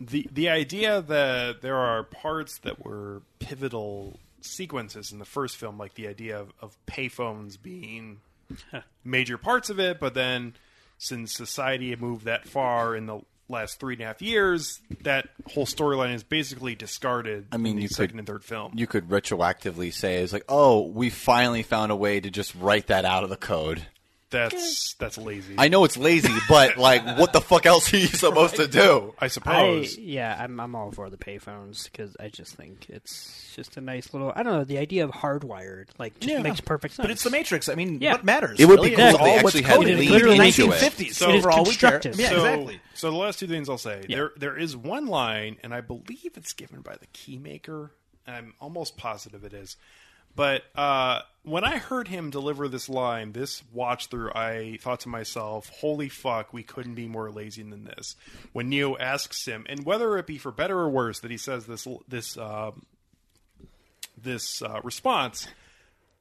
[0.00, 5.76] the the idea that there are parts that were pivotal sequences in the first film,
[5.76, 8.20] like the idea of, of payphones being
[9.04, 10.54] major parts of it, but then
[10.96, 15.28] since society had moved that far in the last three and a half years, that
[15.52, 17.46] whole storyline is basically discarded.
[17.52, 18.72] I mean, in the you second could- and third film.
[18.74, 22.88] you could retroactively say it's like, oh, we finally found a way to just write
[22.88, 23.86] that out of the code.
[24.30, 25.54] That's that's lazy.
[25.56, 29.14] I know it's lazy, but like, what the fuck else are you supposed to do?
[29.18, 29.96] I I, suppose.
[29.96, 34.12] yeah, I'm, I'm all for the payphones because I just think it's just a nice
[34.12, 34.32] little.
[34.34, 34.64] I don't know.
[34.64, 36.42] The idea of hardwired like just Yeah.
[36.42, 37.04] makes perfect sense.
[37.04, 37.68] but it's the Matrix.
[37.68, 38.12] I mean, Yeah.
[38.12, 38.58] what matters?
[38.58, 38.96] It would be really?
[38.96, 39.98] cool It's if they all what's actually had coded.
[39.98, 40.68] leaned Literally into it.
[40.70, 41.14] 1950s.
[41.14, 41.90] So- It is for all we care.
[41.92, 42.20] constructive.
[42.20, 42.80] Yeah, so, exactly.
[42.94, 46.32] So the last two things I'll say there there is one line, and I believe
[46.36, 47.90] it's given by the keymaker.
[48.26, 49.76] I'm almost positive it is.
[50.36, 55.08] But uh, when I heard him deliver this line, this watch through, I thought to
[55.08, 58.14] myself, "Holy fuck, we couldn't be more lazy than this."
[58.52, 61.66] When Neo asks him, and whether it be for better or worse, that he says
[61.66, 62.84] this this um
[64.22, 65.48] this uh, response,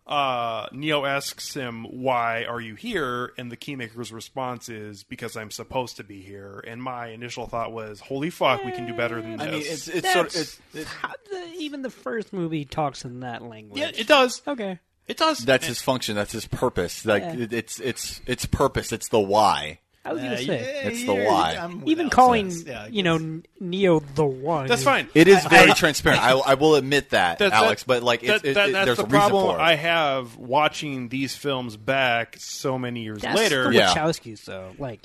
[0.08, 5.52] uh, Neo asks him, "Why are you here?" And the Keymaker's response is, "Because I'm
[5.52, 9.22] supposed to be here." And my initial thought was, "Holy fuck, we can do better
[9.22, 12.34] than this." I mean, it's it's sort of it's, it's how the, even the first
[12.34, 13.80] movie talks in that language.
[13.82, 14.42] yeah, it does.
[14.48, 14.80] Okay.
[15.08, 15.40] It does.
[15.40, 16.16] that's his function.
[16.16, 17.06] That's his purpose.
[17.06, 17.36] Like Yeah.
[17.38, 18.92] it, it's it's it's purpose.
[18.92, 19.80] It's the why.
[20.06, 20.46] I was gonna say.
[20.46, 21.56] yeah, It's the yeah, why.
[21.60, 22.68] I'm Even without calling sense.
[22.68, 23.26] Yeah, I you know guess.
[23.28, 24.68] N- Neo the one.
[24.68, 25.08] That's fine.
[25.16, 26.22] It is very transparent.
[26.22, 27.84] I, I will admit that, That- that- Alex.
[27.84, 29.64] but like, it's, that- it, that- it- that's there's the a reason problem for it.
[29.64, 33.64] I have watching these films back so many years That's later.
[33.70, 33.94] the Yeah.
[33.96, 34.74] Wachowskis, though.
[34.78, 35.02] Like,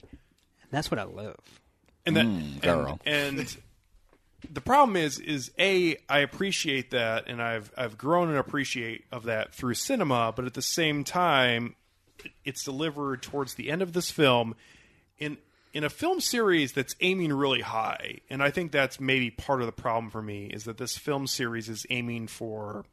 [0.71, 1.37] that's what I love.
[2.07, 3.01] and that Mm, girl.
[3.07, 3.57] and, and
[4.53, 9.25] the problem is is a I appreciate that and I've I've grown and appreciate of
[9.25, 11.75] that through cinema, but at the same time,
[12.45, 14.55] it's delivered towards the end of this film
[15.21, 15.39] in
[15.73, 19.67] in a film series that's aiming really high, and I think that's maybe part of
[19.67, 22.85] the problem for me is that this film series is aiming for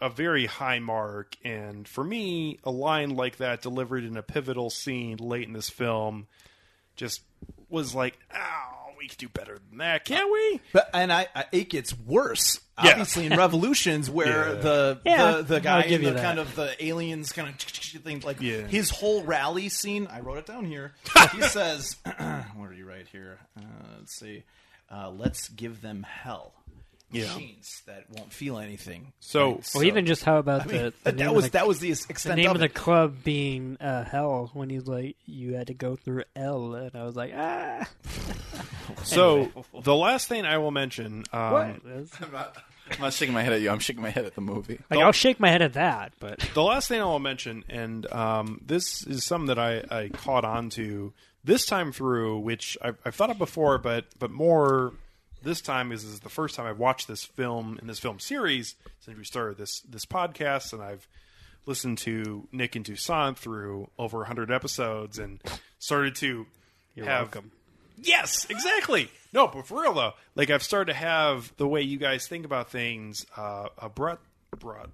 [0.00, 4.68] a very high mark, and for me, a line like that delivered in a pivotal
[4.68, 6.26] scene late in this film
[6.96, 7.22] just
[7.70, 11.44] was like, "Oh, we could do better than that, can't we?" But and I, I
[11.52, 12.60] it gets worse.
[12.82, 12.90] Yeah.
[12.92, 14.60] Obviously, in Revolutions, where Yeah.
[14.60, 16.22] the, Yeah, the the guy I'll give in you the that.
[16.24, 18.66] kind of the aliens kind of thing, like Yeah.
[18.66, 20.06] his whole rally scene.
[20.10, 20.92] I wrote it down here.
[21.32, 23.38] he says, "What are you right here?
[23.58, 23.62] Uh,
[23.98, 24.44] let's see.
[24.90, 26.52] Uh, let's give them hell."
[27.10, 27.24] Yeah.
[27.26, 29.12] Machines that won't feel anything.
[29.20, 29.70] So- Right?
[29.74, 31.92] Well, even just how about I mean, the, the that, was the, that was the
[32.24, 35.74] the name of of the club being uh, Hell when he's like, you had to
[35.74, 37.88] go through L, and I was like, ah.
[39.04, 39.48] So
[39.82, 41.64] the last thing I will mention, um, What?
[42.20, 42.56] I'm not,
[42.90, 43.70] I'm not shaking my head at you.
[43.70, 44.80] I'm shaking my head at the movie.
[44.90, 48.10] Like, I'll shake my head at that, but the last thing I will mention, and
[48.12, 51.12] um, this is something that I, I caught on to
[51.44, 54.92] this time through, which I've, I've thought of before, but but more
[55.46, 58.74] this time is, is the first time I've watched this film in this film series
[59.00, 61.08] since we started this this podcast, and I've
[61.64, 65.40] listened to Nick and Toussaint through over 100 episodes and
[65.78, 66.46] started to
[66.94, 67.52] you're have welcome.
[67.96, 69.10] Yes, exactly.
[69.32, 72.44] No, but for real though, like I've started to have the way you guys think
[72.44, 74.20] about things uh, uh, brought
[74.58, 74.90] brought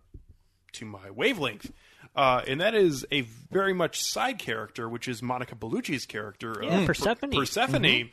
[0.72, 1.72] to my wavelength,
[2.14, 6.64] uh, and that is a very much side character, which is Monica Bellucci's character, of
[6.64, 7.30] Yeah, Persephone.
[7.30, 8.10] Persephone,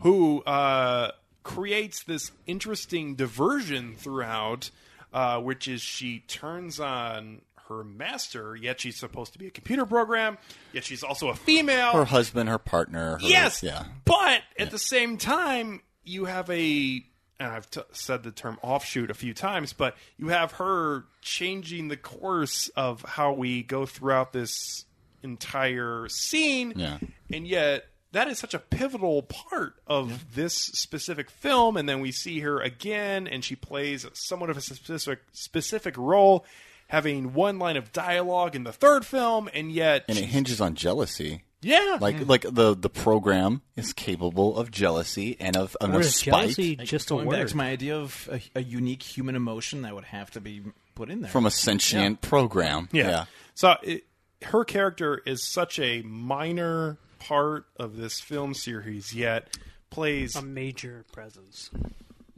[0.00, 1.12] who uh,
[1.46, 4.68] creates this interesting diversion throughout,
[5.12, 9.86] uh, which is she turns on her master, yet she's supposed to be a computer
[9.86, 10.38] program,
[10.72, 11.92] yet she's also a female.
[11.92, 13.12] Her husband, her partner.
[13.12, 13.62] Her, Yes.
[13.62, 13.84] Yeah.
[14.04, 17.04] But at the same time, you have a,
[17.38, 21.86] and I've t- said the term offshoot a few times, but you have her changing
[21.86, 24.84] the course of how we go throughout this
[25.22, 26.72] entire scene.
[26.74, 26.98] Yeah.
[27.32, 27.84] And yet,
[28.16, 31.76] that is such a pivotal part of this specific film.
[31.76, 36.46] And then we see her again, and she plays somewhat of a specific specific role.
[36.88, 40.76] Having one line of dialogue in the third film, and yet, And it hinges on
[40.76, 41.42] jealousy.
[41.60, 42.30] yeah, Like mm-hmm.
[42.30, 46.76] like the the program is capable of jealousy and of, and Or of spite jealousy
[46.76, 50.04] just a Going back to my idea of a, a unique human emotion that would
[50.04, 50.62] have to be
[50.94, 51.30] put in there.
[51.30, 52.88] from a sentient program.
[52.92, 53.24] Yeah.
[53.54, 54.04] So it,
[54.42, 59.56] her character is such a minor part of this film series, yet
[59.90, 61.70] plays a major presence.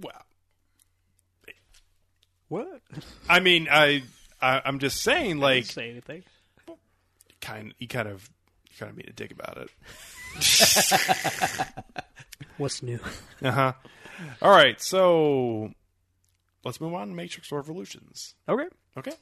[0.01, 0.25] well.
[2.49, 2.81] What?
[3.29, 4.03] I mean, I,
[4.41, 6.25] I I'm just saying, like, say anything.
[7.41, 8.29] kind you kind of
[8.71, 9.71] you kind of made a dig about it.
[12.57, 13.01] What's new?
[13.43, 13.73] Uh huh.
[14.43, 15.73] All right, so
[16.65, 18.35] let's move on to Matrix Revolutions.
[18.49, 18.67] Okay.
[18.97, 19.13] Okay.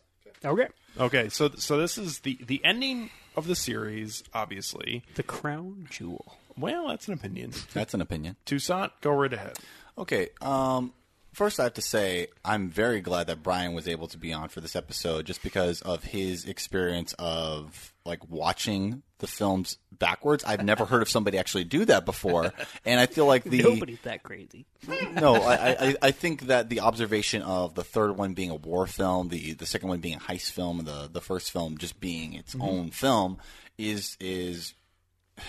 [0.45, 0.69] Okay.
[0.99, 1.29] Okay.
[1.29, 4.23] So so this is the the ending of the series.
[4.35, 6.37] Obviously, The crown jewel.
[6.57, 7.53] well, that's an opinion.
[7.75, 8.37] That's an opinion.
[8.47, 9.59] Toussaint, go right ahead.
[9.99, 10.29] Okay.
[10.41, 10.93] Um,
[11.37, 14.49] first, I have to say I'm very glad that Brian was able to be on
[14.49, 20.45] for this episode, just because of his experience of like watching the films backwards.
[20.45, 22.55] I've never heard of somebody actually do that before,
[22.87, 24.65] and I feel like the Nobody's that crazy.
[25.13, 28.87] no, I, I, I think that the observation of the third one being a war
[28.87, 32.01] film, the the second one being a heist film, and the the first film just
[32.01, 32.63] being its mm-hmm.
[32.63, 33.37] own film
[33.77, 34.73] is is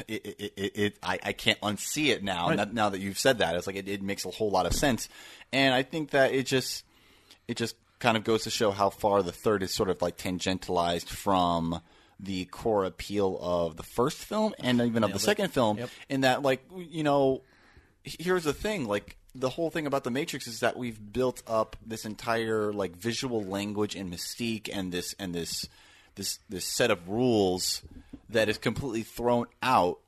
[0.08, 2.50] it, it, it, it I, I can't unsee it now.
[2.50, 4.74] Now, now that you've said that, it's like it, it makes a whole lot of
[4.74, 5.10] sense,
[5.52, 6.84] and I think that it just
[7.48, 10.18] it just kind of goes to show how far the third is sort of like
[10.18, 11.82] tangentialized from
[12.20, 16.42] the core appeal of the first film and even of the second film in that
[16.42, 17.44] like you know
[18.04, 21.76] here's the thing like the whole thing about the matrix is that we've built up
[21.86, 25.68] this entire like visual language and mystique and this and this
[26.18, 27.82] this this set of rules
[28.30, 30.00] that is completely thrown out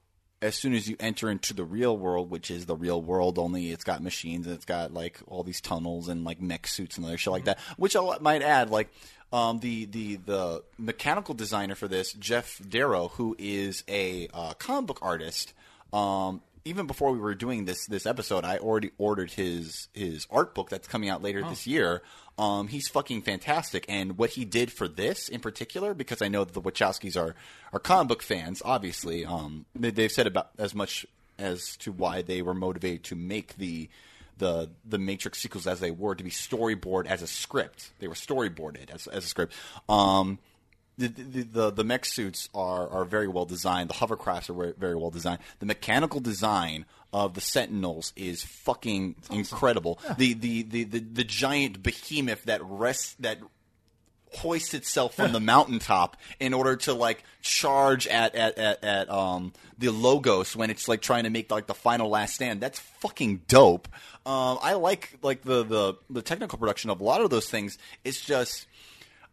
[0.42, 3.72] as soon as you enter into the real world, which is the real world, only
[3.72, 7.06] it's got machines and it's got like all these tunnels and like mech suits and
[7.06, 7.60] other shit like that.
[7.78, 8.90] Which I might add, like
[9.34, 14.88] um, the the the mechanical designer for this, Geof Darrow, who is a uh, comic
[14.88, 15.54] book artist,
[15.92, 20.54] um, even before we were doing this this episode, I already ordered his his art
[20.54, 22.02] book that's coming out later this year.
[22.38, 26.44] Um, he's fucking fantastic, and what he did for this in particular, because I know
[26.44, 27.36] that the Wachowskis are
[27.74, 28.62] are comic book fans.
[28.64, 31.06] Obviously, um, they, they've said about as much
[31.38, 33.90] as to why they were motivated to make the
[34.38, 37.92] the the Matrix sequels as they were to be storyboard as a script.
[38.00, 39.54] They were storyboarded as as a script.
[39.88, 40.40] Um,
[41.00, 43.90] the, the the the mech suits are are very well designed.
[43.90, 45.40] The hovercrafts are very, well designed.
[45.60, 50.00] The mechanical design of the Sentinels is fucking incredible.
[50.18, 53.40] The, the, the the the giant behemoth that rests that
[54.32, 59.54] hoists itself from the mountaintop in order to like charge at at, at, at um
[59.80, 63.42] the logos when it's like trying to make like the final last stand that's fucking
[63.48, 63.88] dope
[64.28, 67.80] um i like like the the the technical production of a lot of those things
[68.04, 68.68] it's just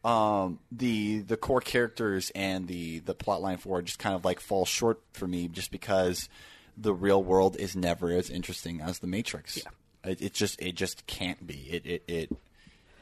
[0.07, 4.25] um the the core characters and the the plot line for it just kind of
[4.25, 6.29] like fall short for me just because
[6.77, 10.11] the real world is never as interesting as the matrix yeah.
[10.11, 12.37] it, it just it just can't be it it, it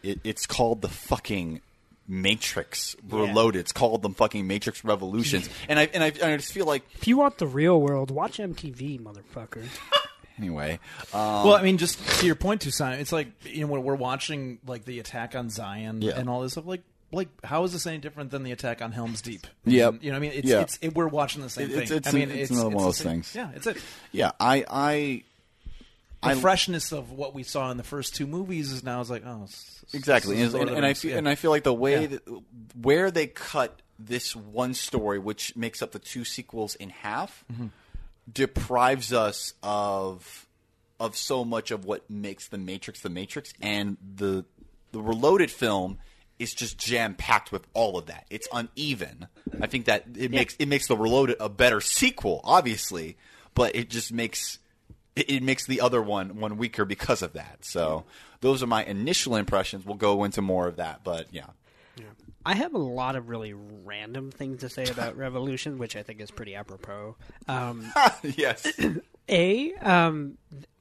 [0.03, 1.61] it, it's called the fucking
[2.07, 3.61] Matrix Reloaded.
[3.61, 6.83] It's called the fucking Matrix Revolutions, and I and I, and I just feel like
[6.95, 9.65] If you want the real world, watch MTV, motherfucker.
[10.39, 10.79] anyway.
[11.15, 13.95] Um, Well, I mean, just to your point, Toussaint, it's like you know when we're
[13.95, 16.19] watching like the attack on Zion Yeah.
[16.19, 16.67] and all this stuff.
[16.67, 16.83] Like,
[17.15, 19.47] like how is this any different than the attack on Helm's Deep?
[19.65, 19.95] Yep.
[20.03, 20.61] you know, what I mean, it's Yeah.
[20.61, 21.97] it's it, we're watching the same It's- thing.
[21.99, 23.33] it's- I mean, it's it's, another one of those things.
[23.35, 23.77] Yeah, it's it.
[24.13, 25.23] yeah, I I
[26.23, 29.11] The I- freshness of what we saw in the first two movies is now is
[29.11, 29.47] like oh
[29.93, 31.19] exactly, and, and, and I feel Yeah.
[31.19, 32.07] and I feel like the way Yeah.
[32.07, 32.43] that,
[32.81, 37.67] where they cut this one story, which makes up the two sequels in half, Mm-hmm.
[38.33, 40.47] deprives us of
[41.01, 44.45] of so much of what makes the Matrix the Matrix, and the
[44.93, 45.99] the Reloaded film
[46.39, 48.27] is just jam packed with all of that.
[48.31, 49.29] It's uneven.
[49.61, 53.17] I think that it makes it makes the Reloaded a better sequel, obviously,
[53.55, 54.59] but it just makes
[55.17, 57.59] it, it makes the other one one weaker because of that.
[57.63, 58.05] So
[58.41, 59.85] those are my initial impressions.
[59.85, 61.47] We'll go into more of that, but yeah.
[62.47, 66.21] I have a lot of really random things to say about Revolution, which I think
[66.21, 67.17] is pretty apropos.
[67.49, 67.91] Um,
[68.23, 68.67] yes.
[69.29, 70.37] a, um,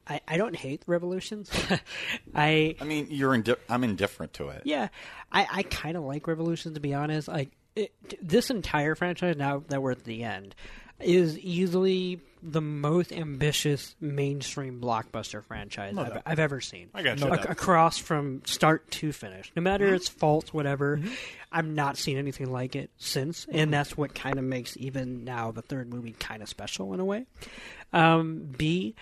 [0.06, 1.50] I, I don't hate Revolutions.
[2.34, 4.62] I I mean, you're indi- I'm indifferent to it.
[4.64, 4.88] yeah,
[5.32, 7.28] I, I kind of like revolutions to be honest.
[7.28, 10.54] Like it, this entire franchise, now that we're at the end,
[11.00, 16.90] is easily the most ambitious mainstream blockbuster franchise I've, I've ever seen.
[16.94, 17.32] I got you.
[17.32, 19.94] Ac- across from start to finish, no matter mm-hmm.
[19.94, 20.98] its faults, whatever.
[20.98, 21.12] Mm-hmm.
[21.50, 23.70] I've not seen anything like it since, and mm-hmm.
[23.70, 27.04] that's what kind of makes even now the third movie kind of special in a
[27.04, 27.26] way.
[27.92, 28.94] Um, B,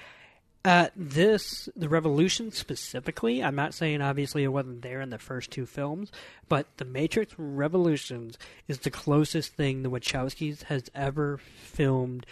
[0.64, 5.50] uh, this, the Revolution specifically, I'm not saying obviously it wasn't there in the first
[5.50, 6.12] two films,
[6.48, 12.26] but The Matrix Revolutions is the closest thing the Wachowskis has ever filmed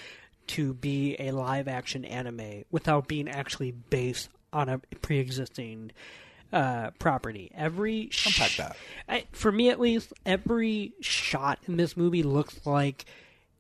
[0.48, 5.92] to be a live action anime without being actually based on a pre existing
[6.52, 7.50] uh, property.
[7.54, 8.26] Every sh-.
[9.08, 13.04] I, for me at least, every shot in this movie looks like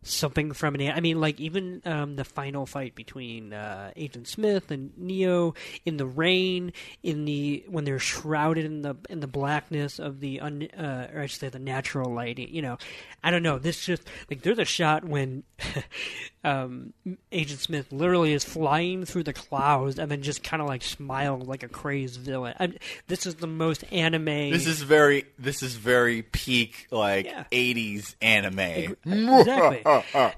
[0.02, 0.90] something from an.
[0.92, 5.54] I mean, like even um, the final fight between uh, Agent Smith and Neo
[5.84, 6.72] in the rain,
[7.02, 11.20] in the when they're shrouded in the in the blackness of the un, uh, or
[11.22, 12.48] I should say the natural lighting.
[12.54, 12.78] You know,
[13.22, 13.58] I don't know.
[13.58, 15.42] This just like there's a shot when
[16.44, 16.92] um,
[17.32, 21.46] Agent Smith literally is flying through the clouds and then just kind of like smiles
[21.46, 22.54] like a crazed villain.
[22.58, 22.72] i
[23.06, 24.24] this is the most anime.
[24.24, 27.44] This is very this is very peak like Yeah.
[27.52, 28.96] 80s anime.
[29.04, 29.82] exactly.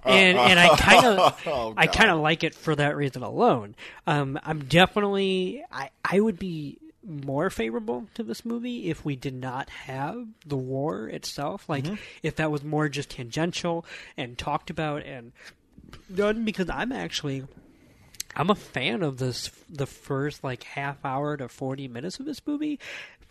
[0.05, 3.74] And and I kind of Oh, I kind of like it for that reason alone.
[4.07, 9.35] Um, I'm definitely I I would be more favorable to this movie if we did
[9.35, 11.69] not have the war itself.
[11.69, 11.95] Like Mm-hmm.
[12.23, 13.85] if that was more just tangential
[14.16, 15.33] and talked about and
[16.15, 16.45] done.
[16.45, 17.45] Because I'm actually
[18.37, 22.41] I'm a fan of this the first like half hour to 40 minutes of this
[22.47, 22.79] movie.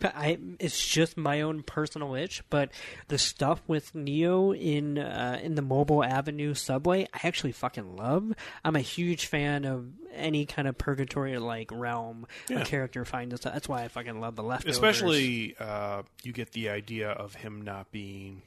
[0.03, 2.71] I it's just my own personal itch, but
[3.07, 8.31] the stuff with Neo in uh, in the Mobil Avenue subway, I actually fucking love.
[8.63, 12.61] I'm a huge fan of any kind of purgatory like realm Yeah.
[12.61, 13.39] a character finds.
[13.41, 14.75] That's why I fucking love the leftovers.
[14.75, 18.41] Especially, uh, you get the idea of him not being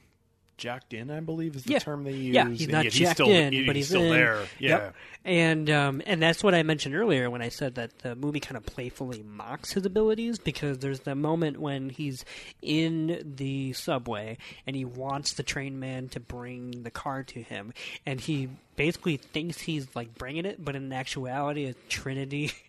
[0.57, 1.09] jacked in.
[1.11, 1.79] I believe is the Yeah.
[1.79, 2.35] term they use.
[2.35, 4.09] Yeah, he's and not jacked still, in, but he's still in.
[4.11, 4.41] there.
[4.59, 4.69] Yeah.
[4.69, 4.95] Yep.
[5.25, 8.57] And um, and that's what I mentioned earlier when I said that the movie kind
[8.57, 12.23] of playfully mocks his abilities because there's the moment when he's
[12.61, 14.37] in the subway
[14.67, 17.73] and he wants the train man to bring the car to him,
[18.05, 22.51] and he basically thinks he's like bringing it, but in actuality, it's Trinity.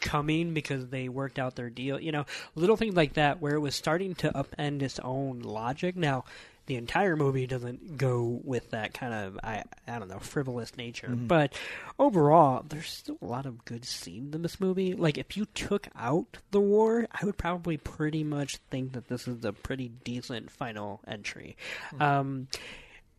[0.00, 2.24] coming because they worked out their deal you know
[2.54, 6.24] little things like that where it was starting to upend its own logic now
[6.68, 11.08] the entire movie doesn't go with that kind of I I don't know frivolous nature.
[11.08, 11.54] But
[11.98, 14.92] overall, there's still a lot of good scenes in this movie.
[14.92, 19.26] Like if you took out the war, I would probably pretty much think that this
[19.26, 21.56] is a pretty decent final entry.
[21.98, 22.48] Um,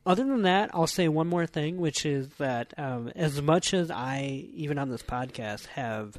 [0.05, 3.91] other than that, I'll say one more thing, which is that um, as much as
[3.91, 6.17] I, even on this podcast, have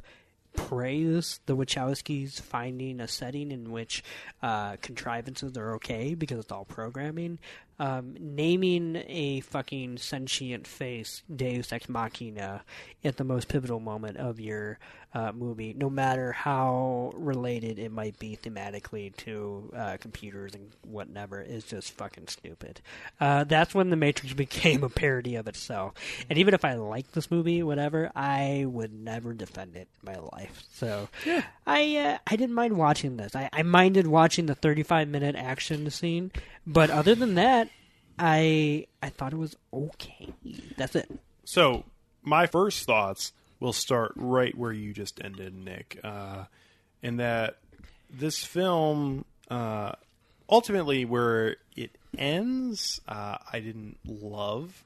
[0.53, 4.03] praised the Wachowskis finding a setting in which
[4.41, 7.39] uh, contrivances are okay because it's all programming,
[7.81, 12.63] um, naming a fucking sentient face Deus Ex Machina
[13.03, 14.77] at the most pivotal moment of your
[15.13, 21.41] uh, movie, no matter how related it might be thematically to uh, computers and whatever,
[21.41, 22.81] is just fucking stupid.
[23.19, 25.95] Uh, that's when The Matrix became a parody of itself.
[26.29, 30.19] And even if I like this movie, whatever, I would never defend it in my
[30.19, 30.63] life.
[30.73, 31.09] So
[31.65, 33.35] I uh, I didn't mind watching this.
[33.35, 36.31] I, I minded watching the 35 minute action scene,
[36.65, 37.69] but other than that,
[38.17, 40.33] I I thought it was okay.
[40.77, 41.09] That's it.
[41.43, 41.83] So,
[42.23, 46.45] my first thoughts will start right where you just ended, Nick, uh,
[47.01, 47.57] in that
[48.09, 49.93] this film, uh,
[50.49, 54.83] ultimately, where it ends, uh, I didn't love.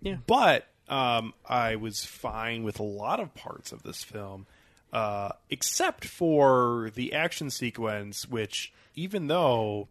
[0.00, 0.16] Yeah.
[0.26, 4.46] But um, I was fine with a lot of parts of this film,
[4.92, 9.88] uh, except for the action sequence, which, even though,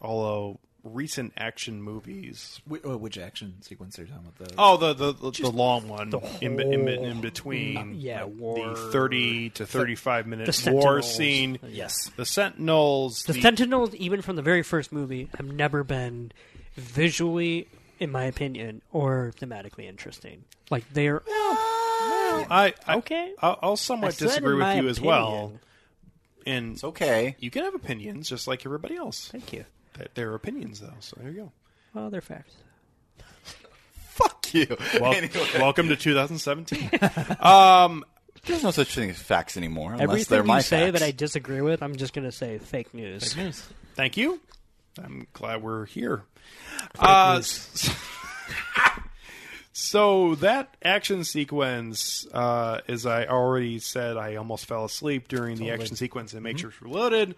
[0.00, 4.48] although recent action movies Wh- uh, Which action sequence are you talking about?
[4.48, 7.96] The Oh, the the the, the long one in, in, in, in between.
[8.00, 11.14] Yeah, like war- the thirty to thirty-five minute The war Sentinels.
[11.16, 11.58] scene.
[11.68, 12.10] yes.
[12.16, 13.24] The Sentinels.
[13.24, 16.32] The Sentinels, even from the very first movie, have never been
[16.76, 17.66] visually,
[17.98, 20.44] in my opinion, or thematically interesting.
[20.70, 23.32] Like they're I, I Okay.
[23.42, 25.34] I'll, I'll I somewhat said disagree in with my you as well.
[25.36, 25.60] opinion.
[26.46, 27.36] And It's okay.
[27.40, 29.28] you can have opinions just like everybody else.
[29.28, 29.64] Thank you.
[29.98, 31.52] They're- They're opinions though, so there you go.
[31.94, 32.54] Well, they're facts.
[34.10, 34.66] Fuck you.
[35.00, 36.90] Well, Anyway, welcome to 2017.
[37.40, 38.04] um,
[38.46, 40.98] there's no such thing as facts anymore unless Everything they're you say facts.
[41.00, 43.32] that I disagree with, I'm just going to say fake news.
[43.34, 43.66] Fake news.
[43.94, 44.40] Thank you.
[45.02, 46.22] I'm glad we're here.
[46.98, 47.94] Uh, s-
[49.72, 55.70] so that action sequence, uh, as I already said, I almost fell asleep during the
[55.70, 57.36] action sequence And make sure it's Reloaded.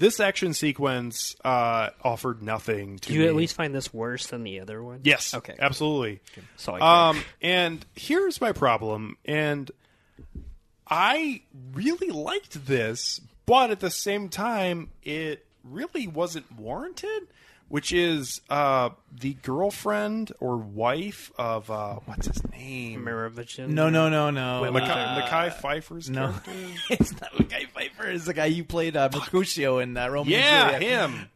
[0.00, 3.26] This action sequence uh, offered nothing to Do you me.
[3.28, 5.00] at least find this worse than the other one?
[5.04, 5.54] yes, Okay.
[5.58, 6.20] absolutely.
[6.56, 9.70] So I Um, and here's my problem, and
[10.88, 11.42] I
[11.74, 17.28] really liked this, but at the same time, it really wasn't warranted.
[17.70, 23.04] Which is uh, the girlfriend or wife of uh, what's his name?
[23.04, 23.68] Mirovichin.
[23.68, 24.62] No, no, no, no.
[24.62, 26.32] Wait, Mackay, Uh, Mackay Pfeiffer's no.
[26.32, 26.50] character.
[26.90, 28.08] it's not Guy Pfeiffer.
[28.08, 31.28] It's the guy you played uh, Mercutio in uh, Romeo Yeah, and Juliet.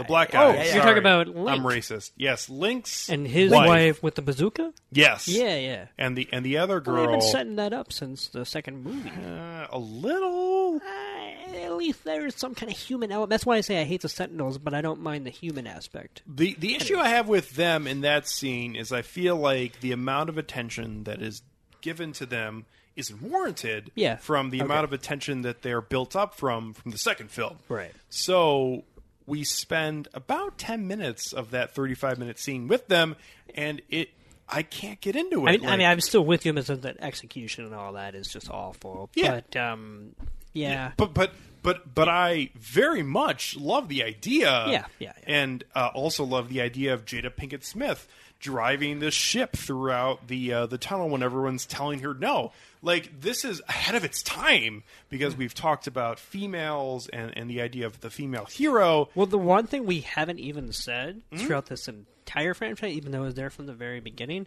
[0.00, 0.44] The black guy.
[0.44, 0.80] Oh, you're Sorry.
[0.80, 1.48] talking about Link.
[1.48, 2.10] I'm racist.
[2.16, 3.68] Yes, Link's And his wife.
[3.68, 4.02] wife.
[4.02, 4.72] with the bazooka?
[4.90, 5.28] Yes.
[5.28, 5.84] Yeah, yeah.
[5.98, 8.82] And the and the other Well, they've girl been setting that up since the second
[8.82, 9.10] movie.
[9.10, 10.76] uh, a little.
[10.84, 13.30] Uh, at least there's some kind of human element.
[13.30, 16.22] That's why I say I hate the Sentinels, but I don't mind the human aspect.
[16.26, 19.92] The the issue I have with them in that scene is I feel like the
[19.92, 21.42] amount of attention that is
[21.80, 22.66] given to them
[22.96, 24.16] isn't warranted Yeah.
[24.16, 24.64] from the Okay.
[24.64, 27.58] amount of attention that they're built up from from the second film.
[27.68, 27.92] Right.
[28.10, 28.84] So
[29.30, 33.14] we spend about 10 minutes of that 35 minute scene with them
[33.54, 34.10] and it
[34.52, 35.48] I can't get into it.
[35.48, 38.26] I mean, I mean I'm still with you in the execution and all that is
[38.26, 39.08] just awful.
[39.14, 39.40] Yeah.
[39.48, 40.16] But, um,
[40.52, 40.90] yeah.
[40.96, 41.32] but but
[41.62, 44.50] but but I very much love the idea.
[44.66, 45.12] Yeah, yeah, yeah.
[45.26, 48.08] and uh, also love the idea of Jada Pinkett Smith
[48.40, 52.50] driving this ship throughout the uh, the tunnel when everyone's telling her no.
[52.82, 57.60] Like this is ahead of its time because we've talked about females and and the
[57.60, 59.10] idea of the female hero.
[59.14, 61.38] Well, the one thing we haven't even said Hmm?
[61.38, 64.46] throughout this entire franchise, even though it was there from the very beginning,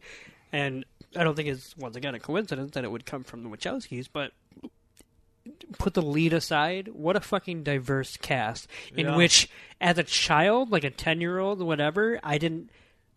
[0.51, 0.83] and
[1.15, 4.07] I don't think it's once again a coincidence that it would come from the Wachowskis,
[4.11, 4.31] but
[5.77, 9.15] put the lead aside, what a fucking diverse cast in Yeah.
[9.15, 9.49] which,
[9.81, 12.69] as a child, like a ten year old, whatever, I didn't.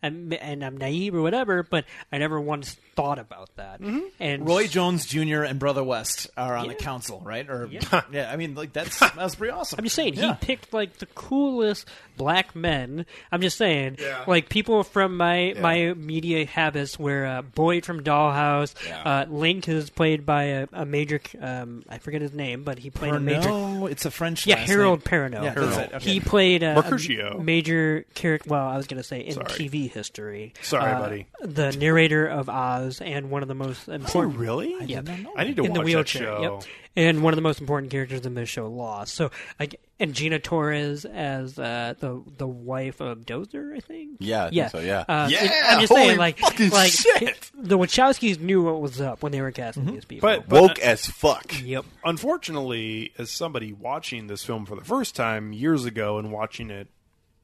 [0.03, 3.81] And, and I'm naive or whatever, but I never once thought about that.
[3.81, 4.01] Mm-hmm.
[4.19, 5.43] And Roy Jones Jr.
[5.43, 7.49] and Brother West are on the council, right?
[7.49, 8.03] Or Yeah.
[8.13, 9.79] yeah, I mean, like that's that's pretty awesome.
[9.79, 10.37] I'm just saying Yeah.
[10.41, 11.87] he picked like the coolest
[12.17, 13.05] black men.
[13.31, 14.25] I'm just saying, Yeah.
[14.27, 19.03] like people from my my media habits, where uh, Boyd from Dollhouse, Yeah.
[19.03, 21.21] uh, Link is played by a, a major.
[21.41, 23.49] Um, I forget his name, but he played a major.
[23.51, 24.47] Pernaut, it's a French.
[24.47, 25.05] Yeah, last Harold.
[25.05, 25.43] Perrineau.
[25.45, 25.95] Yeah, that's.
[25.97, 26.11] Okay.
[26.13, 27.39] He played uh, Mercutio.
[27.39, 28.49] a major character.
[28.49, 29.47] Well, I was going to say in Sorry.
[29.47, 30.55] TV history.
[30.63, 31.27] Sorry, Uh, buddy.
[31.43, 34.37] The narrator of Oz and one of the most Oh, important.
[34.37, 34.75] really?
[34.85, 35.03] Yeah.
[35.37, 36.23] I need to in watch the wheelchair.
[36.23, 36.55] that show.
[36.59, 36.65] Yep.
[36.99, 39.13] And one of the most important characters in this show, Lost.
[39.15, 39.31] So,
[39.61, 44.17] like, and Gina Torres as uh, the the wife of Dozer, I think.
[44.19, 45.05] Yeah, I think yeah, so, yeah.
[45.07, 46.41] Uh, Yeah, and I'm just holy saying, like,
[46.73, 47.51] like shit.
[47.55, 50.27] the Wachowskis knew what was up when they were casting these people.
[50.27, 51.61] But, but Woke as fuck.
[51.63, 56.71] yep, unfortunately, as somebody watching this film for the first time years ago and watching
[56.71, 56.89] it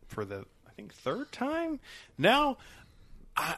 [0.09, 1.79] for the I think third time
[2.19, 2.57] now,
[3.37, 3.57] I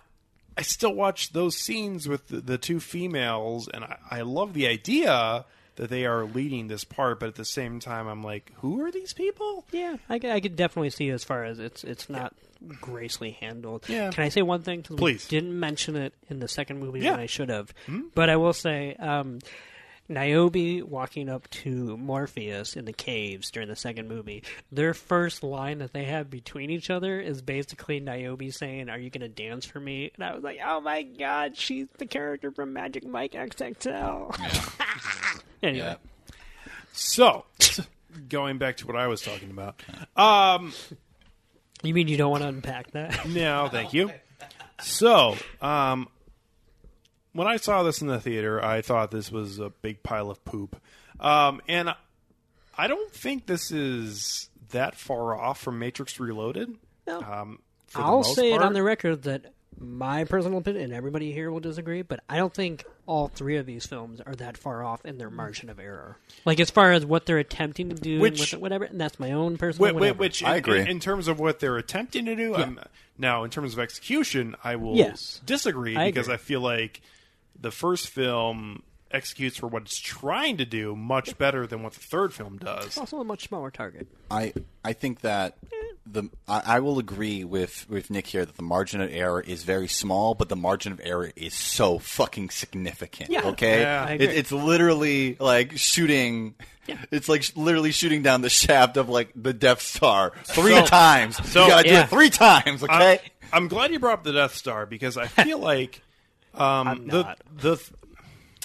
[0.56, 4.66] I still watch those scenes with the, the two females, and I, I love the
[4.68, 5.44] idea
[5.76, 8.92] that they are leading this part, but at the same time, I'm like, who are
[8.92, 9.64] these people?
[9.72, 12.32] yeah, I could definitely see as far as it's it's not
[12.80, 13.84] gracefully handled.
[13.88, 14.10] Yeah.
[14.10, 14.82] Can I say one thing?
[14.82, 15.26] Please.
[15.28, 17.10] didn't mention it in the second movie Yeah.
[17.12, 17.74] when I should have,
[18.14, 18.94] but I will say.
[18.94, 19.40] Um,
[20.08, 24.42] Niobe walking up to Morpheus in the caves during the second movie.
[24.70, 29.10] Their first line that they have between each other is basically Niobe saying, "Are you
[29.10, 32.50] going to dance for me?" And I was like, "Oh my god, she's the character
[32.50, 34.34] from Magic Mike XXL."
[35.62, 35.94] anyway, Yeah.
[36.92, 37.44] So,
[38.28, 39.82] going back to what I was talking about,
[40.16, 40.72] um,
[41.82, 43.28] you mean you don't want to unpack that?
[43.28, 44.10] No, thank you.
[44.82, 46.08] So, um,
[47.34, 50.42] when I saw this in the theater, I thought this was a big pile of
[50.44, 50.80] poop.
[51.20, 51.94] Um, and
[52.78, 56.74] I don't think this is that far off from Matrix Reloaded.
[57.06, 57.20] No.
[57.20, 57.58] Um,
[57.94, 61.60] I'll most say it on the record that my personal opinion, and everybody here will
[61.60, 65.18] disagree, but I don't think all three of these films are that far off in
[65.18, 66.16] their margin of error.
[66.44, 68.84] Like as far as what they're attempting to do, Which- and whatever.
[68.84, 69.84] And that's my own personal.
[69.84, 70.18] Wait, wait, whatever.
[70.20, 70.80] which I agree.
[70.80, 72.78] In, in terms of what they're attempting to do, I'm,
[73.18, 75.40] now in terms of execution, I will Yes.
[75.44, 76.34] disagree I because agree.
[76.34, 77.00] I feel like
[77.58, 82.00] the first film executes for what it's trying to do much better than what the
[82.00, 82.86] third film does.
[82.86, 84.08] It's also a much smaller target.
[84.30, 84.52] I
[84.84, 85.56] I think that
[86.06, 89.62] the I, I will agree with with Nick here that the margin of error is
[89.62, 93.30] very small, but the margin of error is so fucking significant.
[93.30, 93.42] Yeah.
[93.50, 94.04] Okay, Yeah.
[94.08, 96.56] I It, it's literally like shooting.
[96.86, 96.98] Yeah.
[97.10, 100.86] It's like sh- literally shooting down the shaft of like the Death Star three So-
[100.86, 101.36] times.
[101.50, 101.94] so- you gotta Yeah.
[101.94, 102.82] do it three times.
[102.82, 103.20] Okay.
[103.52, 106.02] I'm, I'm glad you brought up the Death Star because I feel like
[106.56, 107.38] um, the not.
[107.56, 107.90] the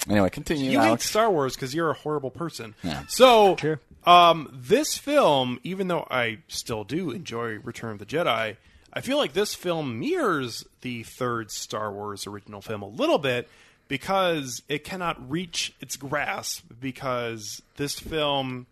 [0.10, 0.72] anyway, continue.
[0.72, 1.06] you hate Alex.
[1.10, 2.76] Star Wars because you're a horrible person.
[2.84, 3.04] Yeah.
[3.08, 3.80] So, Sure.
[4.06, 8.58] um, this film, even though I still do enjoy Return of the Jedi,
[8.92, 13.48] I feel like this film mirrors the third Star Wars original film a little bit
[13.88, 18.66] because it cannot reach its grasp because this film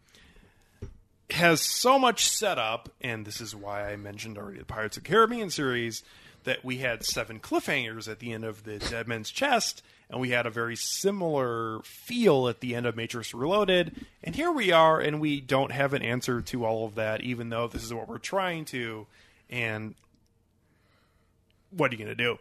[1.32, 5.10] has so much setup, and this is why I mentioned already the Pirates of the
[5.10, 6.02] Caribbean series,
[6.48, 10.30] that we had seven cliffhangers at the end of the Dead Man's Chest, and we
[10.30, 14.06] had a very similar feel at the end of Matrix Reloaded.
[14.24, 17.50] And here we are, and we don't have an answer to all of that, even
[17.50, 19.08] though this is what we're trying to.
[19.50, 19.94] And
[21.72, 22.40] what are you going to do?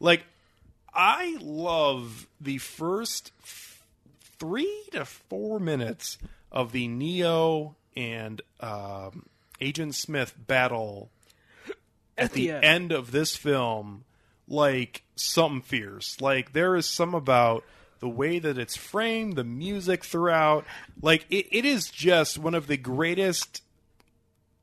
[0.00, 0.24] Like,
[0.92, 3.86] I love the first f-
[4.38, 6.18] three to four minutes
[6.52, 9.24] of the Neo and um,
[9.62, 11.08] Agent Smith battle
[12.18, 12.64] at the the end.
[12.64, 14.04] end of this film
[14.48, 16.20] like something fierce.
[16.20, 17.64] Like there is some about
[17.98, 20.64] the way that it's framed, the music throughout.
[21.02, 23.62] Like it, it is just one of the greatest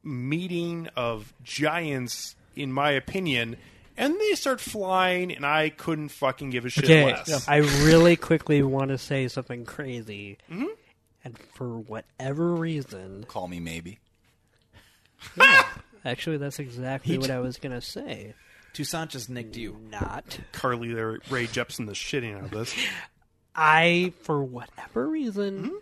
[0.04, 3.58] meeting of giants, in my opinion.
[3.96, 7.48] And they start flying, and I couldn't fucking give a shit Okay, less.
[7.48, 10.66] I really quickly want to say something crazy, Mm-hmm.
[11.24, 14.00] and for whatever reason, Call me maybe.
[16.06, 18.34] Actually, that's exactly what I was gonna say.
[18.74, 19.78] Toussaint just nicked you.
[19.92, 20.40] Not.
[20.52, 22.74] Carly there, Rae Jepsen the shitting out of this.
[23.56, 25.76] I, for whatever reason, hmm?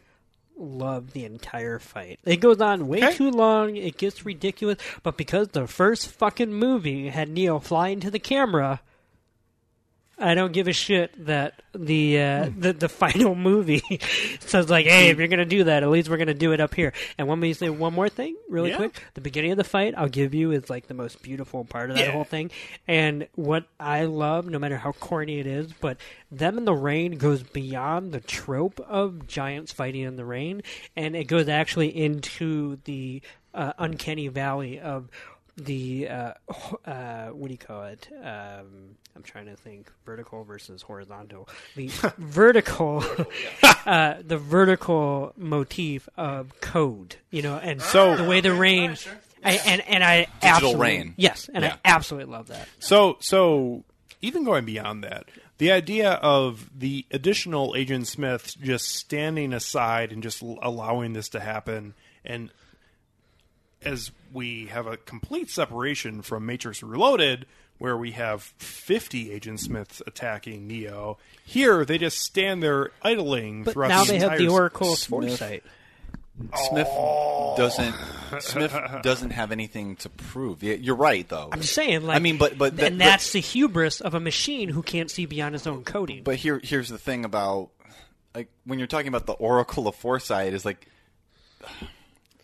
[0.57, 2.19] love the entire fight.
[2.25, 3.15] It goes on way Okay.
[3.15, 3.77] too long.
[3.77, 4.77] It gets ridiculous.
[5.03, 8.81] But because the first fucking movie had Neo fly into the camera,
[10.21, 13.81] I don't give a shit that the uh, the the final movie
[14.39, 16.75] says like, "Hey, if you're gonna do that, at least we're gonna do it up
[16.75, 18.75] here." And let me say one more thing, really Yeah.
[18.77, 19.01] quick.
[19.15, 21.95] The beginning of the fight, I'll give you, is like the most beautiful part of
[21.97, 22.11] that Yeah.
[22.11, 22.51] whole thing.
[22.87, 25.97] And what I love, no matter how corny it is, but
[26.31, 30.61] them in the rain goes beyond the trope of giants fighting in the rain,
[30.95, 33.21] and it goes actually into the
[33.53, 35.09] uh, uncanny valley of
[35.57, 36.33] the uh,
[36.85, 38.07] uh, what do you call it?
[38.23, 41.47] Um, I'm trying to think vertical versus horizontal.
[41.75, 41.87] The
[42.17, 43.03] vertical,
[43.85, 48.95] uh, the vertical motif of code, you know, and So- the way the rain.
[49.43, 51.13] I, and and I Digital absolutely rain.
[51.17, 51.75] yes, and Yeah.
[51.83, 52.67] I absolutely love that.
[52.77, 53.83] So, so
[54.21, 55.25] even going beyond that,
[55.57, 61.27] the idea of the additional Agent Smith just standing aside and just l- allowing this
[61.29, 62.51] to happen, and
[63.81, 67.45] as we have a complete separation from Matrix Reloaded,
[67.77, 71.17] where we have 50 Agent Smiths attacking Neo.
[71.45, 74.99] Here, they just stand there idling But throughout now the they have the Oracle of
[74.99, 75.39] Smith.
[75.39, 75.63] Foresight.
[76.69, 77.55] Smith oh.
[77.57, 77.95] doesn't.
[78.39, 80.63] Smith doesn't have anything to prove.
[80.63, 81.49] You're right, though.
[81.51, 84.69] I'm saying, like, I mean, but but and that- that's the hubris of a machine
[84.69, 86.23] who can't see beyond his own coding.
[86.23, 87.69] But here, here's the thing about
[88.33, 90.87] like when you're talking about the Oracle of Foresight is like,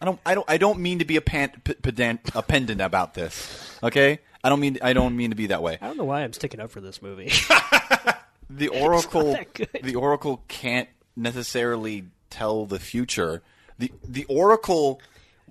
[0.01, 2.81] I don't, I don't, I don't mean to be a pan, p- pedant, a pendant
[2.81, 3.77] about this.
[3.83, 5.77] Okay, I don't mean, I don't mean to be that way.
[5.81, 7.31] I don't know why I'm sticking up for this movie.
[8.49, 9.69] The Oracle, that good.
[9.83, 10.87] the Oracle can't
[11.17, 13.41] necessarily tell the future.
[13.77, 15.01] The the Oracle,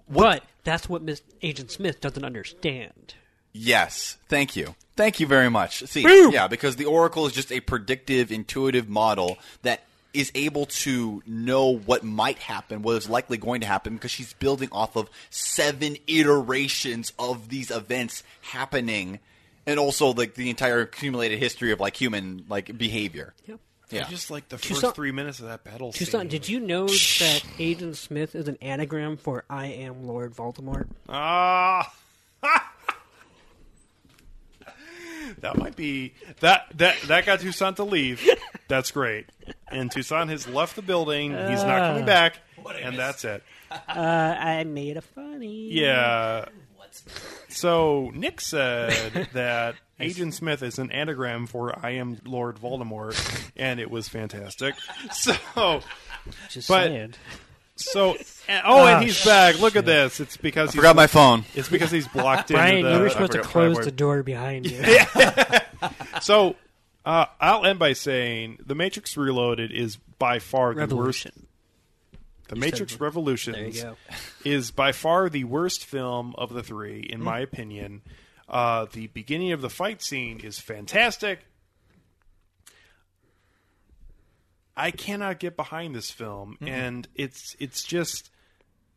[0.08, 3.12] but that's what Miss Agent Smith doesn't understand.
[3.52, 5.84] yes, thank you, thank you very much.
[5.84, 6.32] See, Boom!
[6.32, 9.82] yeah, because the Oracle is just a predictive, intuitive model that
[10.16, 14.32] is able to know what might happen, what is likely going to happen, because she's
[14.34, 19.18] building off of seven iterations of these events happening,
[19.66, 23.34] and also like the entire accumulated history of like human like behavior.
[23.46, 23.60] Yep.
[23.90, 26.28] Yeah, I just like the Toussaint- first three minutes of that battle Toussaint, scene.
[26.28, 30.88] did you know that Agent Smith is an anagram for I am Lord Voldemort?
[31.08, 31.94] Ah.
[35.40, 38.26] that might be that that that got Toussaint to leave.
[38.68, 39.26] That's great.
[39.70, 41.30] And Toussaint has left the building.
[41.30, 42.38] He's not coming back,
[42.82, 43.42] and that's it.
[43.70, 45.70] Uh, I made a funny.
[45.72, 46.46] Yeah.
[47.48, 53.80] So Nick said that Agent Smith is an anagram for "I am Lord Voldemort," and
[53.80, 54.74] it was fantastic.
[55.12, 55.80] So,
[56.50, 57.14] Just but- saying.
[57.76, 58.16] So
[58.48, 59.60] and- oh, and he's back.
[59.60, 60.20] Look at this.
[60.20, 61.44] It's because he's, forgot my phone.
[61.54, 62.94] It's because he's blocked Brian, the.
[62.94, 64.82] you were supposed to close the door behind you.
[66.22, 66.56] So
[67.04, 71.24] uh, I'll end by saying The Matrix Reloaded is by far the worst.
[71.26, 71.46] Revolution.
[72.48, 73.96] The Matrix There Revolutions you go.
[74.44, 78.02] is by far the worst film of the three, in my opinion.
[78.48, 81.40] Uh, the beginning of the fight scene is fantastic.
[84.76, 88.30] I cannot get behind this film, and it's it's just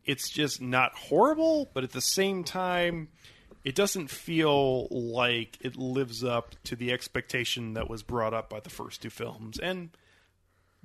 [0.04, 3.08] it's just not horrible, but at the same time,
[3.64, 8.60] it doesn't feel like it lives up to the expectation that was brought up by
[8.60, 9.58] the first two films.
[9.58, 9.90] And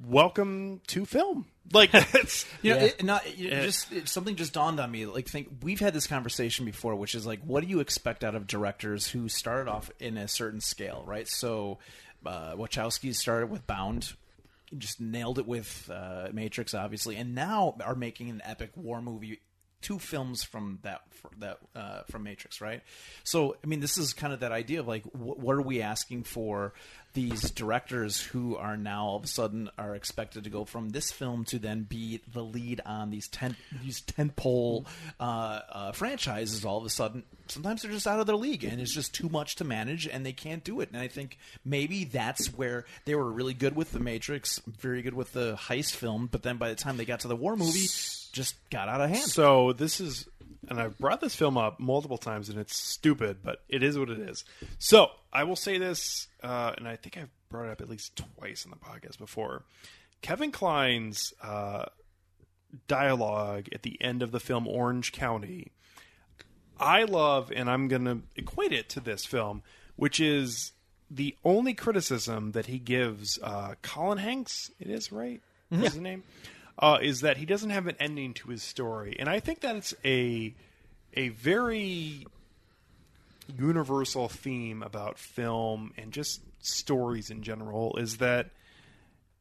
[0.06, 1.46] welcome to film.
[1.72, 2.86] Like it's You know, Yeah.
[2.86, 5.06] it, not it just it, something just dawned on me.
[5.06, 8.36] Like, think we've had this conversation before, which is like, what do you expect out
[8.36, 11.28] of directors who started off in a certain scale, right?
[11.28, 11.80] So,
[12.26, 14.14] uh, Wachowski started with Bound,
[14.78, 19.42] just nailed it with uh, Matrix, obviously, and now are making an epic war movie.
[19.86, 21.02] Two films from that
[21.40, 22.82] that uh, from Matrix, right?
[23.24, 25.84] So, I mean, this is kind of that idea of like, wh- what are we
[25.84, 26.74] asking for
[27.14, 31.12] these directors who are now all of a sudden are expected to go from this
[31.12, 34.86] film to then be the lead on these tent these tentpole
[35.20, 35.24] uh,
[35.70, 36.66] uh, franchises.
[36.66, 39.30] All of a sudden, sometimes they're just out of their league, and it's just too
[39.30, 40.90] much to manage, and they can't do it.
[40.92, 45.14] And I think maybe that's where they were really good with the Matrix, very good
[45.14, 47.88] with the heist film, but then by the time they got to the war movie,
[48.36, 49.24] just got out of hand.
[49.24, 50.28] So this is,
[50.70, 54.10] and I've brought this film up multiple times, and it's stupid, but it is what
[54.10, 54.44] it is.
[54.78, 58.22] So I will say this, uh, and I think I've brought it up at least
[58.38, 59.64] twice in the podcast before.
[60.22, 61.86] Kevin Kline's uh,
[62.88, 65.72] dialogue at the end of the film Orange County,
[66.78, 69.64] I love, and I'm going to equate it to this film,
[69.96, 70.74] which is
[71.10, 74.72] the only criticism that he gives uh, Colin Hanks.
[74.78, 75.42] It is right.
[75.72, 76.24] Is his name?
[76.78, 79.94] Uh, is that he doesn't have an ending to his story, and I think that's
[80.04, 80.54] a
[81.14, 82.26] a very
[83.58, 87.96] universal theme about film and just stories in general.
[87.98, 88.50] Is that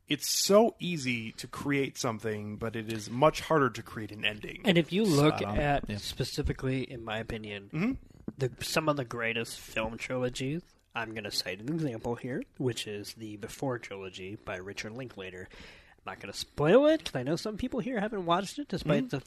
[0.09, 4.61] it's so easy to create something, but it is much harder to create an ending.
[4.65, 5.97] And if you look Spot at Yeah.
[5.97, 7.93] specifically, in my opinion, Mm-hmm.
[8.36, 10.61] the, some of the greatest film trilogies,
[10.94, 15.48] I'm going to cite an example here, which is the Before trilogy by Richard Linklater.
[16.06, 18.68] I'm not going to spoil it because I know some people here haven't watched it,
[18.68, 19.22] despite the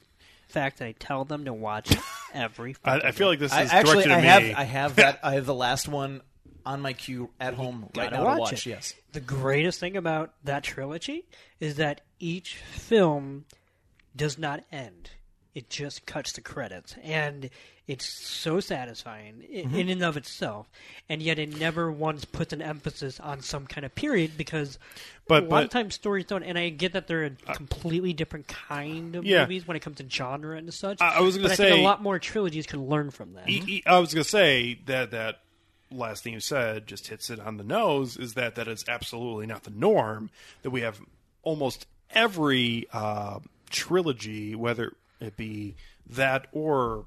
[0.48, 2.00] fact that I tell them to watch it
[2.34, 2.74] every.
[2.74, 2.90] Mm-hmm.
[2.90, 4.54] I, I feel like this I, is actually, directed I at have me.
[4.54, 6.22] I have that I have the last one
[6.66, 8.54] on my queue at home right now watch to watch.
[8.54, 8.70] it.
[8.70, 8.94] Yes.
[9.14, 11.26] The greatest thing about that trilogy
[11.60, 13.46] is that each film
[14.16, 15.12] does not end.
[15.58, 17.50] It just cuts the credits, and
[17.88, 19.76] it's so satisfying i Mm-hmm.
[19.76, 20.70] in and of itself.
[21.10, 24.78] And yet, it never once puts an emphasis on some kind of period because
[25.28, 26.44] But- a lot but- of times stories don't.
[26.44, 29.42] And I get that they're a completely different kind of Yeah.
[29.44, 31.02] movies when it comes to genre and such.
[31.02, 33.50] I- I was I think say- a lot more trilogies can learn from that.
[33.50, 35.40] E- e- I was going to say that that
[35.90, 38.16] last thing you said just hits it on the nose.
[38.18, 40.30] Is that that is absolutely not the norm.
[40.62, 41.00] That we have
[41.42, 43.40] almost every uh,
[43.72, 45.76] trilogy, whether it be
[46.10, 47.06] that or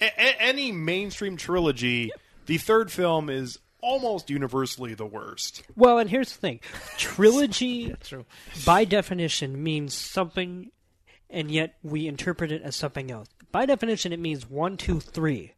[0.00, 2.10] a- a- any mainstream trilogy,
[2.46, 5.62] the third film is almost universally the worst.
[5.76, 6.60] Well, and here's the thing:
[6.98, 7.94] trilogy,
[8.64, 10.70] by definition, means something,
[11.30, 13.28] and yet we interpret it as something else.
[13.52, 15.52] By definition, it means one, two, three.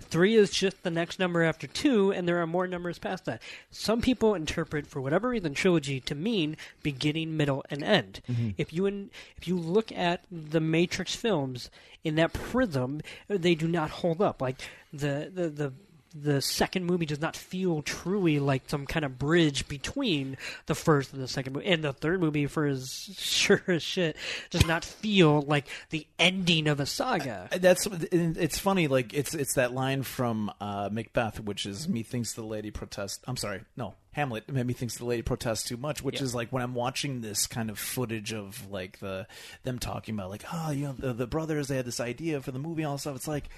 [0.00, 3.42] Three is just the next number after two, and there are more numbers past that.
[3.70, 8.20] Some people interpret, for whatever reason, trilogy to mean beginning, middle, and end.
[8.28, 8.50] Mm-hmm.
[8.56, 11.70] If you in, if you look at the Matrix films
[12.04, 14.40] in that prism, they do not hold up.
[14.40, 14.56] Like
[14.92, 15.72] the the the
[16.14, 20.36] the second movie does not feel truly like some kind of bridge between
[20.66, 24.16] the first and the second movie, and the third movie, for as sure as shit,
[24.50, 27.48] does not feel like the ending of a saga.
[27.60, 28.88] That's it's funny.
[28.88, 33.36] Like it's it's that line from uh, Macbeth, which is "Methinks the lady protest." I'm
[33.36, 34.50] sorry, no Hamlet.
[34.50, 36.24] Methinks the lady protests too much, which Yeah.
[36.24, 39.26] is like when I'm watching this kind of footage of like the
[39.62, 42.50] them talking about like oh you know the, the brothers they had this idea for
[42.50, 43.16] the movie and all stuff.
[43.16, 43.48] It's like.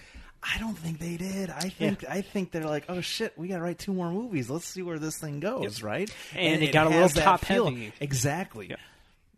[0.43, 1.51] I don't think they did.
[1.51, 4.49] I think I think they're like, oh shit, we got to write two more movies.
[4.49, 6.11] Let's see where this thing goes, right?
[6.35, 7.67] And it got a little top feel.
[7.67, 7.93] heavy.
[8.01, 8.69] Exactly.
[8.71, 8.77] Yeah.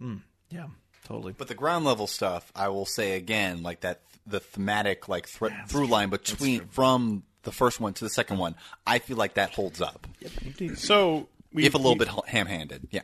[0.00, 0.20] Mm,
[0.50, 0.66] yeah,
[1.04, 1.32] totally.
[1.36, 5.48] But the ground level stuff, I will say again, like that, the thematic like thre-
[5.66, 8.54] through line between from the first one to the second one,
[8.86, 10.06] I feel like that holds up,
[10.76, 12.86] So, we, if a little we- bit ham handed.
[12.92, 13.00] Yeah.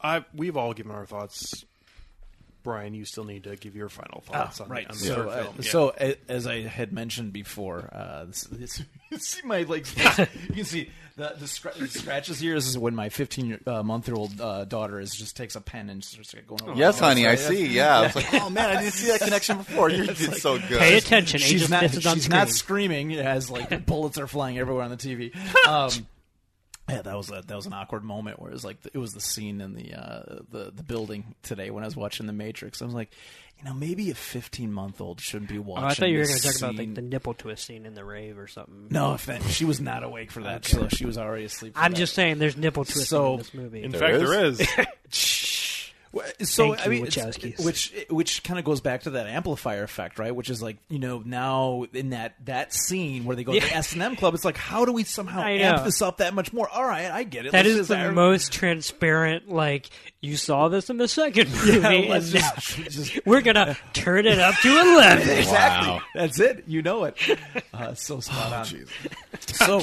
[0.00, 1.64] I, we've all given our thoughts.
[2.66, 4.88] Brian, you still need to give your final thoughts on, right.
[4.88, 5.54] the, on the so, third uh, film.
[5.58, 5.70] Yeah.
[5.70, 8.82] so a- as I had mentioned before, uh, this, this,
[9.12, 9.86] you see my like,
[10.18, 12.56] you can see the the, scra- the scratches here.
[12.56, 15.88] This is when my 15 uh, month old uh, daughter is just takes a pen
[15.90, 16.74] and starts going over.
[16.74, 17.68] Yes, honey, I see.
[17.68, 19.88] Yeah, I was like, oh man, I didn't see that connection before.
[19.88, 20.80] You did so good.
[20.80, 21.38] Pay attention.
[21.38, 21.90] She's Agent not.
[21.90, 22.36] Smith She's screen.
[22.36, 25.32] not screaming as like bullets are flying everywhere on the TV.
[25.68, 25.92] Um,
[26.88, 29.12] yeah, that was a that was an awkward moment where it was like it was
[29.12, 32.80] the scene in the uh, the the building today when I was watching The Matrix.
[32.80, 33.10] I was like,
[33.58, 35.84] you know, maybe a 15 month old shouldn't be watching.
[35.84, 37.86] Oh, I thought you were going going to talk about like the nipple twist scene
[37.86, 38.86] in the rave or something.
[38.90, 41.74] No, if that, she was not awake for that, so she was already asleep.
[41.74, 41.98] for I'm that.
[41.98, 43.82] just saying, there's nipple twisting So, in this movie.
[43.82, 44.28] In There fact, is?
[44.30, 44.86] there is.
[46.12, 49.02] Well, uh, So Thank I mean, it's- uh, which uh, which kind of goes back
[49.02, 50.34] to that amplifier effect, right?
[50.34, 53.74] Which is like you know now in that that scene where they go to the
[53.74, 55.84] S and M club, it's like how do we somehow I amp know.
[55.84, 56.68] this up that much more?
[56.68, 57.52] All right, I get it.
[57.52, 59.48] That Let's is the I- most transparent.
[59.50, 63.76] Like you saw this in the second movie, Yeah, and let's just, just we're gonna
[63.92, 65.28] turn it up to eleven.
[65.38, 65.90] exactly.
[65.92, 66.02] Wow.
[66.14, 66.64] That's it.
[66.66, 67.16] You know it.
[67.74, 68.86] Uh, so spot oh, on.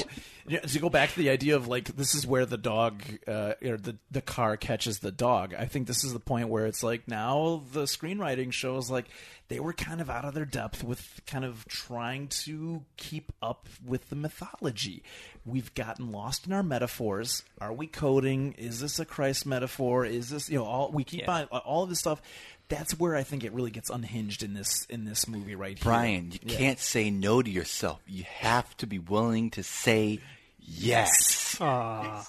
[0.46, 3.54] Yeah, to go back to the idea of like this is where the dog uh,
[3.64, 5.54] or the the car catches the dog.
[5.54, 9.06] I think this is the point where it's like now the screenwriting shows like
[9.48, 13.68] they were kind of out of their depth with kind of trying to keep up
[13.84, 15.02] with the mythology.
[15.46, 17.42] We've gotten lost in our metaphors.
[17.60, 18.52] Are we coding?
[18.58, 20.04] Is this a Christ metaphor?
[20.04, 21.46] Is this you know all we keep Yeah.
[21.50, 22.20] on all of this stuff?
[22.68, 25.84] That's where I think it really gets unhinged in this in this movie right here.
[25.84, 26.56] Brian, you Yeah.
[26.56, 28.00] can't say no to yourself.
[28.06, 30.20] You have to be willing to say
[30.58, 31.56] yes.
[31.60, 32.26] Aw.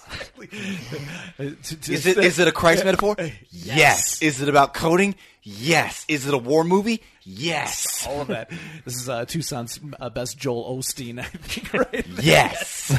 [1.38, 3.16] Is it is it a Christ metaphor?
[3.50, 4.20] Yes.
[4.22, 5.14] Is it about coding?
[5.42, 6.04] Yes.
[6.08, 7.02] Is it a war movie?
[7.24, 8.06] Yes.
[8.08, 8.50] all of that.
[8.84, 12.06] This is uh, Toussaint's uh, best Joel Osteen, I think, right?
[12.22, 12.96] Yes.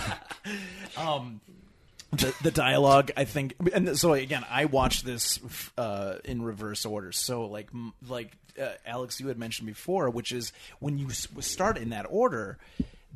[2.11, 5.39] the, the dialogue, I think, and so again, I watched this
[5.77, 7.11] uh, in reverse order.
[7.11, 7.69] So, like,
[8.07, 8.31] like
[8.61, 12.57] uh, Alex, you had mentioned before, which is when you start in that order.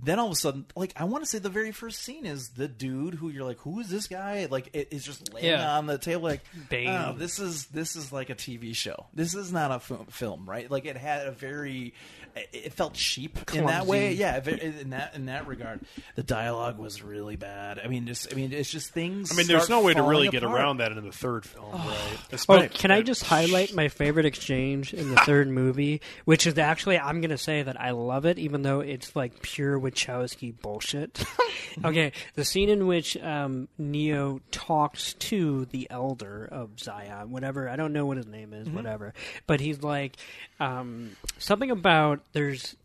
[0.03, 2.49] Then all of a sudden, like I want to say, the very first scene is
[2.49, 4.47] the dude who you're like, who is this guy?
[4.49, 5.77] Like, it is just laying Yeah.
[5.77, 6.87] on the table, like, Bane.
[6.89, 9.05] oh, this is this is like a TV show.
[9.13, 10.71] This is not a film, film right?
[10.71, 11.93] Like, it had a very,
[12.35, 14.13] it- it felt cheap in that way.
[14.13, 15.79] Yeah, in that in that regard,
[16.15, 17.79] the dialogue was really bad.
[17.83, 19.31] I mean, just I mean, it's just things.
[19.31, 21.45] I mean, there's start no way to falling really get around that in the third
[21.45, 22.19] film, right?
[22.49, 26.97] Oh, can I just highlight my favorite exchange in the third movie, which is actually
[26.99, 31.23] I'm gonna say that I love it, even though it's like pure Wachowski bullshit.
[31.85, 37.75] okay, the scene in which um, Neo talks to the Elder of Zion, whatever I
[37.75, 39.13] don't know what his name is, whatever,
[39.47, 40.15] but he's like
[40.59, 42.75] um, something about there's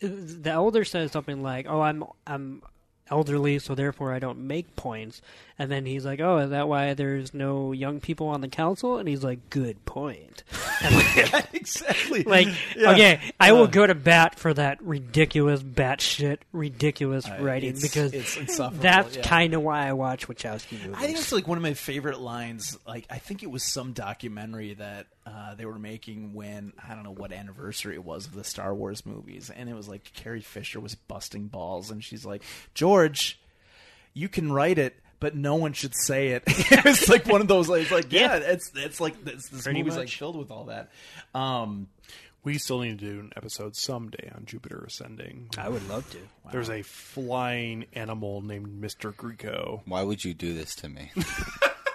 [0.00, 2.62] the Elder says something like, "Oh, I'm I'm."
[3.14, 5.22] Elderly so therefore I don't make points
[5.58, 8.98] and then he's like oh is that why there's no young people on the council
[8.98, 10.42] and he's like good point
[11.52, 12.22] exactly.
[12.26, 12.90] like Yeah.
[12.90, 18.12] okay I will Uh, go to bat for that ridiculous batshit ridiculous writing it's- because
[18.12, 18.36] it's
[18.80, 19.22] that's yeah.
[19.22, 22.20] kind of why I watch Wachowski movies I think it's like one of my favorite
[22.20, 22.76] lines.
[22.86, 27.02] Like I think it was some documentary that uh, they were making when I don't
[27.04, 30.42] know what anniversary it was of the Star Wars movies, and it was like Carrie
[30.42, 32.42] Fisher was busting balls, and she's like,
[32.74, 33.03] "George,
[34.12, 36.42] you can write it." But no one should say it.
[36.46, 37.66] it's like one of those.
[37.68, 38.52] Like, like yeah, Yeah.
[38.52, 40.90] it's it's like this, this Pretty movie's like filled with all that.
[41.34, 41.88] Um,
[42.42, 45.48] We still need to do an episode someday on Jupiter Ascending.
[45.56, 46.18] I would love to.
[46.52, 49.16] There's a flying animal named Mr.
[49.16, 49.80] Greco.
[49.86, 51.10] Why would you do this to me?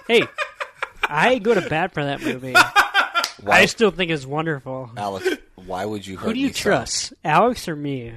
[0.08, 0.24] Hey,
[1.04, 2.56] I go to bat for that movie.
[2.56, 4.90] I still think it's wonderful.
[4.98, 6.30] Alex, why would you hurt me?
[6.30, 6.60] Who do you me so?
[6.64, 8.14] trust, Alex or me?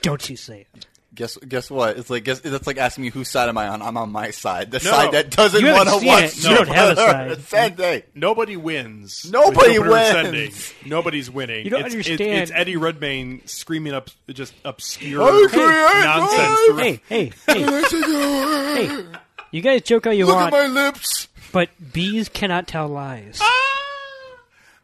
[0.00, 0.86] Don't you say it.
[1.14, 1.96] Guess guess what?
[1.96, 3.82] It's like guess that's like asking me whose side am I on?
[3.82, 4.70] I'm on my side.
[4.70, 4.90] The No.
[4.90, 6.24] side that doesn't You haven't want to seen watch.
[6.24, 6.36] it.
[6.48, 7.30] You don't have a Jupiter side.
[7.38, 8.02] Ascending.
[8.14, 9.30] Nobody wins.
[9.30, 10.08] Nobody Jupiter wins.
[10.08, 10.52] Ascending.
[10.90, 11.64] Nobody's winning.
[11.64, 12.42] You don't it's, it's- understand.
[12.42, 16.68] It's, Eddie Redmayne screaming up just obscure I create nonsense.
[16.68, 17.00] noise.
[17.08, 19.04] Hey, hey, hey, hey!
[19.52, 21.28] You guys joke how you Look want, at my lips.
[21.52, 23.38] but bees cannot tell lies.
[23.40, 23.73] Ah!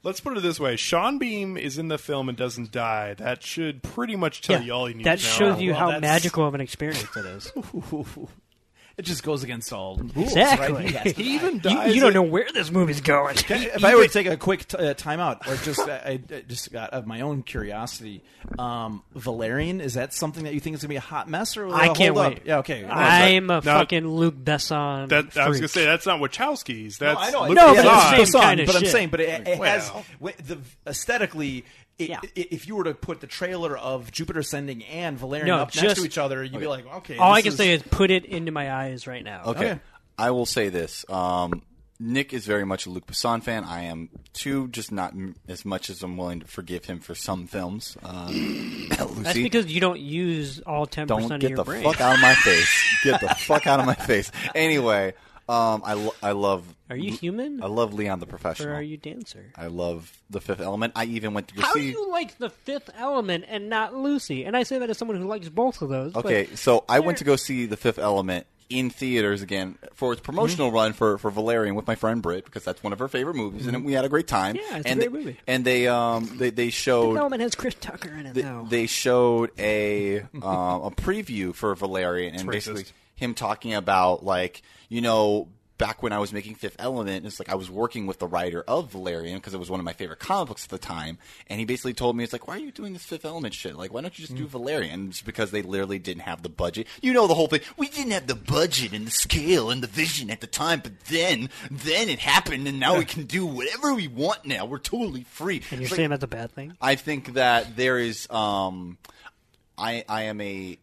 [0.02, 3.14] Let's put it this way: Sean Bean is in the film and doesn't die.
[3.14, 5.30] That should pretty much tell you all you need that to know.
[5.30, 7.52] That shows you Well, how that's- magical of an experience it is.
[9.00, 10.72] It just goes against all rules, Exactly.
[10.92, 11.06] right?
[11.06, 11.94] He He even you, dies.
[11.94, 13.34] you don't know where this movie's going.
[13.48, 16.42] if I were to take a quick t- uh, time out, or just I, I
[16.46, 18.22] just got of my own curiosity,
[18.58, 21.56] um, Valerian is that something that you think is going to be a hot mess,
[21.56, 22.38] or will I can't hold wait.
[22.40, 22.46] Up?
[22.46, 22.84] Yeah, okay.
[22.84, 23.60] I'm a No.
[23.62, 25.08] fucking Luc Besson.
[25.08, 26.98] That, I was gonna say that's not Wachowskis.
[26.98, 28.18] That's I know, Luc No, yeah, but Besson.
[28.18, 30.04] it's the same Besson, kind of but I'm saying, but it, it has Well.
[30.20, 31.64] wi- the aesthetically.
[32.00, 32.20] It, Yeah.
[32.24, 35.74] i- if you were to put the trailer of Jupiter Ascending and Valerian No, up
[35.76, 37.16] next to each other, you'd be like, okay.
[37.18, 39.42] All I this can say is put it into my eyes right now.
[39.46, 39.70] Okay.
[39.72, 39.80] Okay.
[40.18, 41.04] I will say this.
[41.08, 41.62] Um,
[42.02, 43.62] Nick is very much a Luc Besson fan.
[43.64, 47.14] I am too, just not m- as much as I'm willing to forgive him for
[47.14, 47.96] some films.
[48.02, 51.82] Um, That's because you don't use all ten don't percent of get your the brain.
[51.82, 52.84] fuck out of my face.
[53.04, 54.32] Get the fuck out of my face.
[54.54, 55.12] Anyway,
[55.50, 56.64] um, I, lo- I love.
[56.88, 58.74] Are you human I love Leon the or Professional.
[58.74, 59.52] are you dancer?
[59.56, 60.92] I love The Fifth Element.
[60.96, 61.90] I even went to go How do see.
[61.90, 64.44] you like the Fifth Element and not Lucy?
[64.44, 66.12] And I say that as someone who likes both of those.
[66.12, 70.12] but- Okay, so I went to go see The Fifth Element in theaters again for
[70.12, 70.76] its promotional Mm-hmm.
[70.76, 73.66] run for, for Valerian with my friend Britt because that's one of her favorite movies
[73.66, 74.54] and we had a great time.
[74.54, 74.72] Mm-hmm.
[74.72, 75.36] Yeah, it's a and great they, movie.
[75.48, 78.64] And they um they, they showed Fifth Element has Chris Tucker in it they, now.
[78.70, 82.92] they showed a um, a preview for Valerian and racist.
[83.20, 85.48] Him talking about like you know
[85.78, 88.62] back when I was making Fifth Element, it's like I was working with the writer
[88.68, 91.16] of Valerian because it was one of my favorite comic books at the time,
[91.46, 93.76] and he basically told me it's like why are you doing this Fifth Element shit?
[93.76, 95.08] Like why don't you just do Valerian?
[95.08, 96.86] It's because they literally didn't have the budget.
[97.00, 97.60] You know the whole thing.
[97.78, 100.92] We didn't have the budget and the scale and the vision at the time, but
[101.08, 104.44] then then it happened, and now we can do whatever we want.
[104.44, 105.62] Now we're totally free.
[105.70, 106.74] and you're It's like- saying that's a bad thing?
[106.80, 108.28] I think that there is.
[108.28, 108.98] Um,
[109.78, 110.78] I I am a.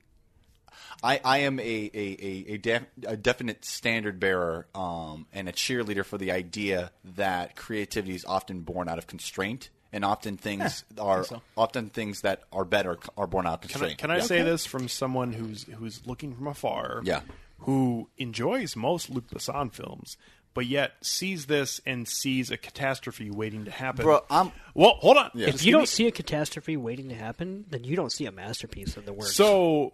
[1.04, 5.52] I, I am a a, a, a, def, a definite standard bearer um, and a
[5.52, 10.84] cheerleader for the idea that creativity is often born out of constraint, and often things
[11.00, 11.42] are so.
[11.56, 13.98] often things that are better are born out of Can I, constraint.
[14.00, 14.22] can I Yeah.
[14.24, 17.02] say this from someone who's who's looking from afar?
[17.04, 17.22] Yeah.
[17.62, 20.16] Who enjoys most Luc Besson films,
[20.54, 24.04] but yet sees this and sees a catastrophe waiting to happen.
[24.04, 25.32] Bro, I'm- well, hold on.
[25.34, 25.48] Yeah.
[25.48, 28.26] If Just you don't me- see a catastrophe waiting to happen, then you don't see
[28.26, 29.28] a masterpiece of the work.
[29.28, 29.94] so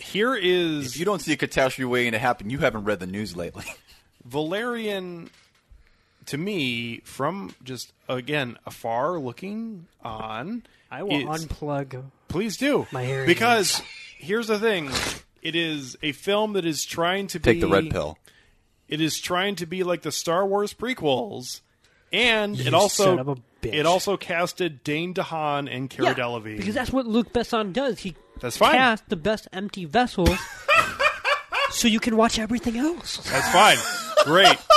[0.00, 3.06] here is If you don't see a catastrophe waiting to happen, you haven't read the
[3.06, 3.64] news lately.
[4.24, 5.30] Valerian
[6.26, 10.62] to me from just again afar looking on.
[10.90, 12.04] I will is- unplug.
[12.28, 12.86] Please do.
[12.92, 13.82] My hearing because
[14.18, 14.90] here's the thing.
[15.42, 18.18] It is a film that is trying to Take be the red pill.
[18.88, 21.60] It is trying to be like the Star Wars prequels,
[22.12, 23.72] and You it also son of a bitch.
[23.72, 26.56] it also casted Dane DeHaan and Cara Yeah, Delevingne.
[26.58, 27.98] because that's what Luc Besson does.
[28.00, 28.72] He That's fine.
[28.74, 30.38] cast the best empty vessels,
[31.70, 33.18] so you can watch everything else.
[33.30, 33.76] That's fine.
[34.24, 34.56] Great.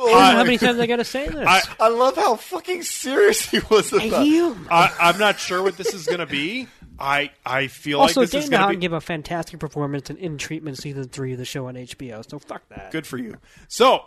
[0.00, 1.46] I don't know how many times I got to say this.
[1.46, 4.26] I, I love how fucking serious he was I about.
[4.26, 4.66] am.
[4.70, 6.66] I, I'm not sure what this is going to be.
[6.98, 10.10] I I feel Also, like this Dane is going to be gave a fantastic performance
[10.10, 12.28] in In Treatment season three of the show on HBO.
[12.28, 12.90] So fuck that.
[12.90, 13.36] good for you.
[13.68, 14.04] So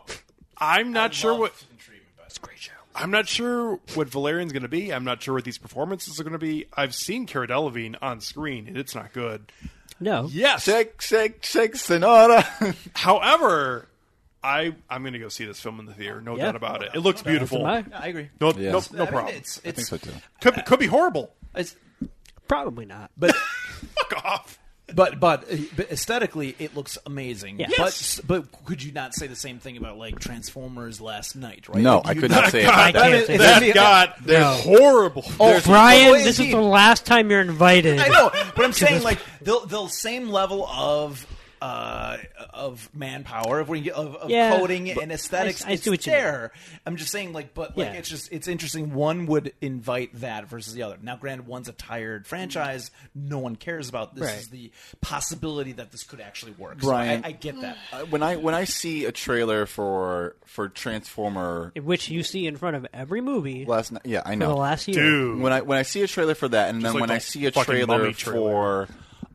[0.58, 1.54] I'm not sure what
[2.26, 2.72] It's a great show.
[2.96, 4.94] I'm not sure what Valerian's going to be.
[4.94, 6.66] I'm not sure what these performances are going to be.
[6.74, 9.52] I've seen Cara Delevingne on screen, and it's not good.
[10.00, 10.28] No.
[10.32, 10.64] Yes.
[10.64, 12.42] Shake, shake, shake, Sonora.
[12.96, 13.88] However,
[14.44, 16.22] I I'm going to go see this film in the theater.
[16.22, 16.46] No Yeah.
[16.46, 16.92] doubt about it.
[16.94, 17.68] It looks beautiful.
[17.68, 17.98] Am I?
[18.00, 18.30] I agree.
[18.40, 18.72] No, Yeah.
[18.72, 19.36] no, no I mean, problem.
[19.36, 20.12] it's, I think it's, so too.
[20.42, 21.34] Could could be horrible.
[21.54, 21.76] it's
[22.48, 23.12] Probably not.
[23.18, 24.60] but Fuck off.
[24.94, 27.60] But but uh, but aesthetically, it looks amazing.
[27.60, 27.68] Yeah.
[27.76, 28.20] Yes.
[28.20, 31.68] But but could you not say the same thing about like Transformers Last Knight?
[31.68, 31.82] Right?
[31.82, 33.10] No, Like, I could not say it God, about I that.
[33.16, 33.74] can't say That- that.
[33.74, 34.52] That got No.
[34.54, 35.24] horrible.
[35.40, 37.98] Oh, Brian, well, this is the last time you're invited.
[38.00, 41.26] I know, but I'm saying like the the same level of
[41.66, 42.18] uh,
[42.54, 44.58] of manpower, of, of, of Yeah.
[44.58, 45.64] coding and aesthetics.
[45.64, 46.22] I- I see it's what you mean.
[46.22, 46.52] there.
[46.86, 47.94] I'm just saying, like, but like, Yeah.
[48.00, 48.94] it's just it's interesting.
[48.94, 50.98] One would invite that versus the other.
[51.02, 52.92] Now, granted, one's a tired franchise.
[53.16, 54.16] No one cares about.
[54.16, 54.38] This Right.
[54.40, 54.72] is the
[55.02, 56.82] possibility that this could actually work.
[56.82, 57.78] So I, I get that.
[57.92, 62.58] Uh, when I when I see a trailer for for Transformer which you see in
[62.58, 64.50] front of every movie last night, yeah, I for know.
[64.50, 65.02] the last year.
[65.02, 65.40] Dude.
[65.42, 67.20] when I when I see a trailer for that, and then like when the I
[67.20, 68.88] see a fucking trailer, for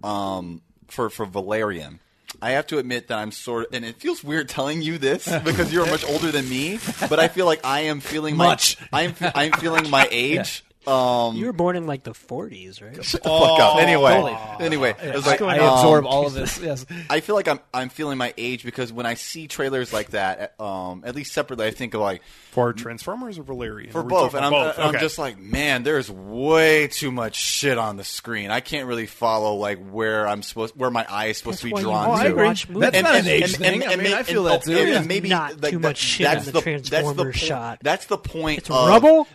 [0.02, 2.00] um for for Valerian,
[2.42, 5.26] I have to admit that I'm sort of, and it feels weird telling you this
[5.44, 6.78] because you're much older than me,
[7.08, 8.76] but I feel like I am feeling my Much.
[8.92, 10.64] I'm I'm feeling my age.
[10.86, 13.04] Um, You were born in like the 40s, right?
[13.04, 13.76] shut the fuck up.
[13.80, 14.36] Anyway, totally.
[14.64, 16.58] anyway, it was I, like I um, absorb all of this.
[16.60, 16.86] Yes.
[17.10, 20.58] I feel like I'm I'm feeling my age because when I see trailers like that,
[20.60, 23.92] um, at least separately, I think of like For Transformers or Valerian?
[23.92, 24.74] for both, and I'm, both?
[24.76, 25.00] and I'm Okay.
[25.00, 28.50] just like, man, there's way too much shit on the screen.
[28.50, 31.76] I can't really follow like where I'm supposed, where my eye is supposed That's to
[31.76, 32.28] be drawn want to.
[32.30, 32.90] to watch movies.
[32.92, 33.82] That's not an age thing.
[33.86, 34.76] I mean, I feel that too.
[34.78, 37.78] and maybe Not like, too that- much shit that's in the Transformers point- shot.
[37.82, 38.58] That's the point.
[38.60, 39.28] It's rubble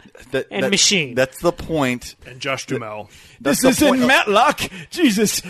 [0.51, 1.13] and machine.
[1.15, 2.15] That's the point.
[2.25, 3.09] and Josh Duhamel.
[3.41, 4.61] That's This is point in of- Matlock.
[4.89, 5.41] Jesus.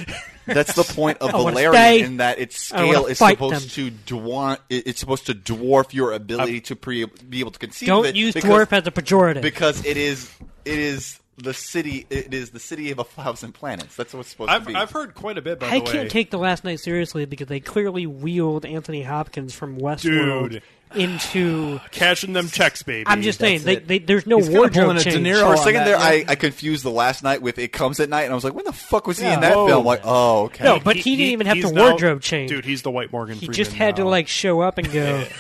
[0.45, 3.89] That's the point of I wanna Valerian in that its scale is fight supposed to
[3.91, 4.59] dwarf.
[4.69, 7.87] It's supposed to dwarf your ability to pre- be able to conceive.
[7.87, 9.41] Don't it use because, dwarf as a pejorative.
[9.41, 10.29] because it is
[10.63, 12.05] it is the city.
[12.09, 13.95] It is the city of a thousand planets.
[13.95, 14.75] That's what it's supposed I've, to be.
[14.75, 15.91] I've heard quite a bit, by I the way.
[15.91, 20.63] can't take the Last Knight seriously because they clearly wheeled Anthony Hopkins from Westworld Dude.
[20.95, 21.79] into.
[21.91, 23.03] Cashing them checks, baby.
[23.07, 25.27] I'm just saying, they, they, there's no He's kinda pulling wardrobe a De change.
[25.27, 26.03] Niro For a second that, there, yeah.
[26.03, 28.53] I, I confused the Last Knight with "It Comes at Night," and I was like,
[28.53, 29.33] "When the fuck was he Yeah.
[29.35, 29.67] in that Oh.
[29.67, 30.63] film?" Like, oh, okay.
[30.63, 32.49] No, but he didn't even have to now- wardrobe change.
[32.49, 35.25] Dude, he's the white Morgan He Freeman just had to like show up and go.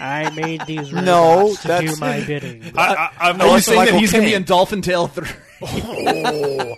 [0.00, 2.72] I made these robots No, to do my bidding.
[2.76, 5.06] I, I, I've Are you Unless saying that he's going to be in Dolphin Tale
[5.08, 5.28] 3?
[5.60, 6.76] Working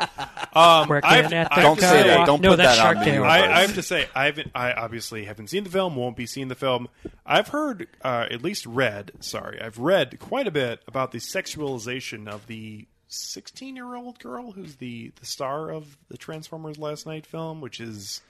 [0.55, 2.27] I've- at the I- Don't say that.
[2.27, 3.17] Don't no, put that's that on me.
[3.19, 4.51] I, I have to say, I haven't.
[4.55, 5.97] I obviously haven't seen the film.
[5.97, 6.89] Won't be seeing the film.
[7.25, 9.13] I've heard, uh, at least read.
[9.21, 15.13] Sorry, I've read quite a bit about the sexualization of the 16-year-old girl who's the
[15.21, 18.21] the star of the Transformers Last Knight film, which is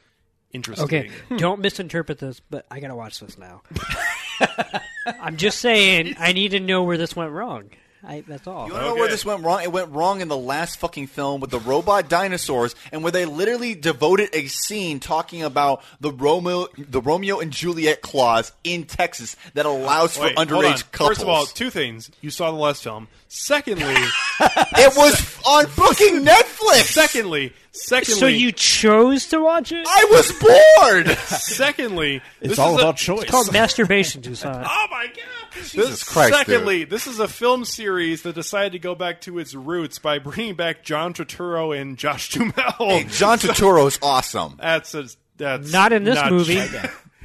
[0.53, 0.85] interesting.
[0.85, 3.63] Okay, don't misinterpret this, but I gotta watch this now.
[5.21, 7.71] I'm just saying, I need to know where this went wrong.
[8.05, 8.67] I, that's all.
[8.67, 9.63] You wanna know where this went wrong?
[9.63, 13.27] It went wrong in the last fucking film with the robot dinosaurs, and where they
[13.27, 19.37] literally devoted a scene talking about the Romeo, the Romeo and Juliet clause in Texas
[19.55, 21.09] that allows for Wait, hold underage couples.
[21.11, 22.11] First of all, two things.
[22.21, 23.07] You saw the last film.
[23.29, 23.85] Secondly,
[24.41, 26.93] it was on fucking Netflix.
[26.93, 29.87] secondly, secondly, So you chose to watch it?
[29.89, 31.19] I was bored.
[31.29, 33.23] secondly, It's this all is a- about choice.
[33.23, 34.65] It's called masturbation, Toussaint.
[34.69, 35.17] Oh my god!
[35.63, 39.39] Jesus This- Christ, Secondly, this is a film series that decided to go back to
[39.39, 42.75] its roots by bringing back John Turturro and Josh Duhamel.
[42.79, 44.57] Hey, John Turturro's awesome.
[44.61, 46.61] that's a, that's Not in this not- movie.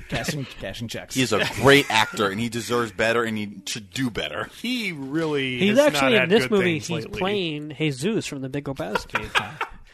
[0.10, 1.14] cashing, cashing checks.
[1.16, 4.50] He's a great actor, and he deserves better, and he should do better.
[4.62, 6.80] He really He's has not actually in this movie.
[6.80, 7.20] He's lately.
[7.20, 9.30] playing Jesus from The Big Lebowski.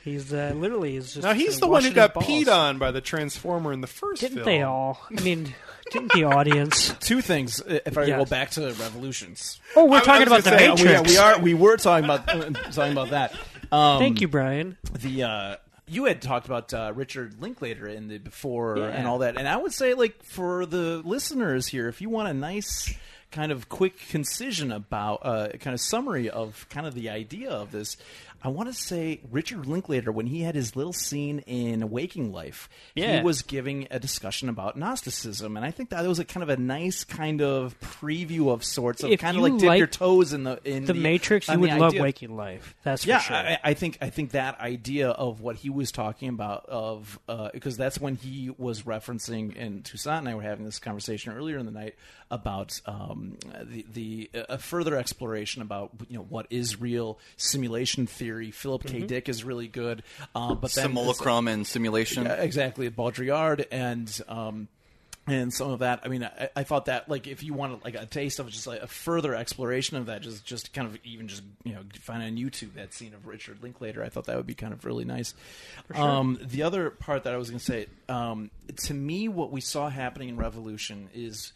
[0.04, 1.24] He's uh, literally is just.
[1.26, 4.20] Now he's the one who got his peed on by the Transformer in the 1st
[4.20, 4.46] Didn't film.
[4.46, 5.00] they all?
[5.18, 5.54] I mean,
[5.92, 6.94] didn't the audience?
[7.00, 7.62] Two things.
[7.62, 8.20] uh, If I Yes.
[8.20, 10.90] go back to Revolutions, Oh, we're I- I talking was about the gonna say, we,
[10.92, 11.10] Matrix.
[11.12, 11.40] we are.
[11.40, 13.34] We were talking about uh, talking about that.
[13.72, 14.78] Um, Thank you, Brian.
[14.94, 15.56] the uh,
[15.88, 18.86] you had talked about uh, Richard Linklater in the before Yeah.
[18.90, 22.30] and all that, and I would say like for the listeners here, if you want
[22.30, 22.94] a nice
[23.32, 27.72] kind of quick concision about uh, kind of summary of kind of the idea of
[27.72, 27.98] this.
[28.44, 32.68] I want to say Richard Linklater, when he had his little scene in Waking Life,
[32.94, 33.18] Yeah.
[33.20, 36.50] he was giving a discussion about Gnosticism, and I think that was a kind of
[36.50, 39.88] a nice kind of preview of sorts of If kind of like dip like your
[39.88, 42.02] toes in the in The Matrix, you would the love idea.
[42.02, 42.76] Waking Life.
[42.84, 43.36] That's Yeah, for sure.
[43.38, 47.18] I, I think I think that idea of what he was talking about of
[47.54, 51.58] because that's when he was referencing and Toussaint and I were having this conversation earlier
[51.58, 51.96] in the night
[52.30, 58.33] about um, the the a further exploration about you know what is real simulation theory.
[58.52, 59.02] Philip K.
[59.02, 60.04] Dick is really good,
[60.36, 62.26] uh, but then Simulacrum and simulation.
[62.26, 64.68] yeah, exactly, Baudrillard and um,
[65.26, 66.02] and some of that.
[66.04, 68.68] I mean, I, I thought that like if you wanted like a taste of just
[68.68, 72.24] like a further exploration of that, just just kind of even just you know find
[72.24, 74.04] on YouTube that scene of Richard Linklater.
[74.04, 75.34] I thought that would be kind of really nice.
[75.94, 79.62] Um, the other part that I was going to say, um, to me, what we
[79.62, 81.54] saw happening in Revolution is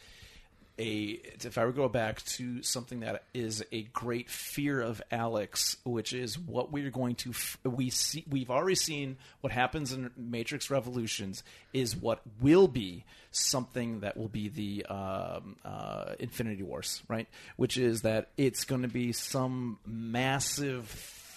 [0.79, 5.01] a if I were to go back to something that is a great fear of
[5.11, 9.91] Alex, which is what we're going to f- we see we've already seen what happens
[9.91, 11.43] in Matrix Revolutions
[11.73, 17.27] is what will be something that will be the um, uh, Infinity Wars, right?
[17.55, 20.85] Which is that it's going to be some massive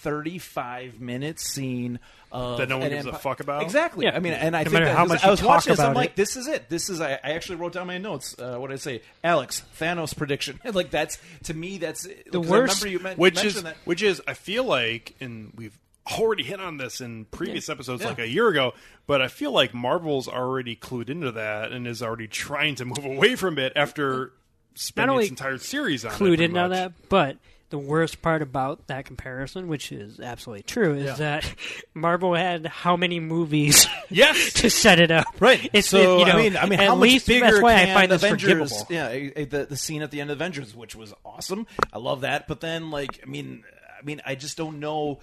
[0.02, 1.98] thirty-five minute scene
[2.32, 3.62] of That no one an gives a fuck about?
[3.62, 4.06] Exactly.
[4.06, 4.16] Yeah.
[4.16, 5.80] I mean, and I No think matter that, how 'cause much I was watching this.
[5.80, 6.68] I'm about like, this is it.
[6.68, 7.00] This is.
[7.00, 8.36] I, I actually wrote down my notes.
[8.38, 9.02] Uh, what did I say?
[9.24, 10.60] Alex Thanos prediction.
[10.72, 11.78] like that's to me.
[11.78, 13.76] That's the worst- I remember you men- which is that.
[13.84, 15.76] which is I feel like, and we've
[16.18, 18.08] already hit on this in previous episodes, Yeah.
[18.08, 18.74] like a year ago.
[19.06, 23.04] But I feel like Marvel's already clued into that and is already trying to move
[23.04, 24.32] away from it after
[24.74, 26.14] spending its entire series on it.
[26.14, 26.70] clued pretty into much.
[26.70, 27.36] that, but
[27.70, 31.14] the worst part about that comparison, which is absolutely true, is Yeah.
[31.16, 31.54] that
[31.94, 34.52] Marvel had how many movies Yes.
[34.54, 35.26] to set it up?
[35.40, 35.70] Right.
[35.72, 37.74] It's so you know, I mean, I mean, at how least much bigger that's why
[37.82, 38.72] I find this Avengers?
[38.72, 38.86] forgivable.
[38.90, 41.66] Yeah, the the scene at the end of Avengers, which was awesome.
[41.92, 42.46] I love that.
[42.48, 43.64] But then, like, I mean,
[43.98, 45.20] I mean, I just don't know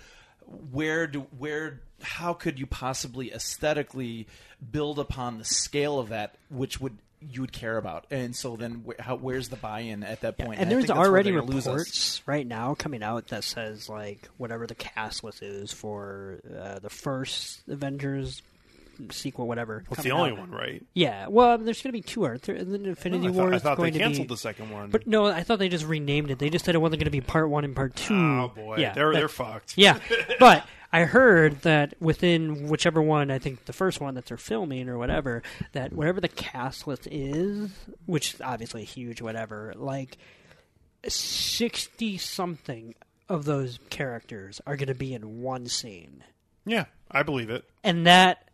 [0.71, 4.27] where do where how could you possibly aesthetically
[4.71, 6.97] build upon the scale of that, which would
[7.31, 10.59] you would care about, and so then wh- how, where's the buy-in at that point?
[10.59, 11.73] And I there's think that's where already they're gonna lose us.
[11.73, 16.79] reports right now coming out that says like whatever the cast list is for uh,
[16.79, 18.41] the first Avengers
[19.11, 19.83] sequel, whatever.
[19.91, 20.39] It's the only out.
[20.39, 20.83] one, right?
[20.93, 22.55] Yeah, well, there's going to be two, aren't there?
[22.55, 24.33] And then Infinity I War thought, I thought they going to canceled be.
[24.33, 24.89] the second one.
[24.89, 26.39] But no, I thought they just renamed it.
[26.39, 28.15] They just said it wasn't going to be part one and part two.
[28.15, 29.73] oh boy, yeah, they're that- they're fucked.
[29.77, 29.99] yeah,
[30.39, 34.87] but I heard that within whichever one, I think the first one that they're filming
[34.87, 35.43] or whatever,
[35.73, 37.71] that whatever the cast list is,
[38.05, 40.17] which is obviously huge, whatever, like
[41.07, 42.95] sixty something
[43.29, 46.23] of those characters are going to be in one scene,
[46.65, 47.65] yeah, I believe it.
[47.83, 48.46] and that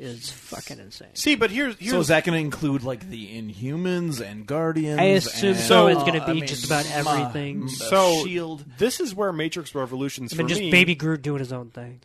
[0.00, 1.14] is fucking insane.
[1.14, 4.98] See, but here's here's So is that going to include like the Inhumans and Guardians?
[4.98, 5.86] I assume and, so.
[5.88, 7.62] It's uh, gonna be I mean, just about everything.
[7.62, 8.64] m- so Shield.
[8.78, 10.70] This is where Matrix Revolutions I for mean, just me.
[10.70, 12.00] Baby Groot doing his own thing.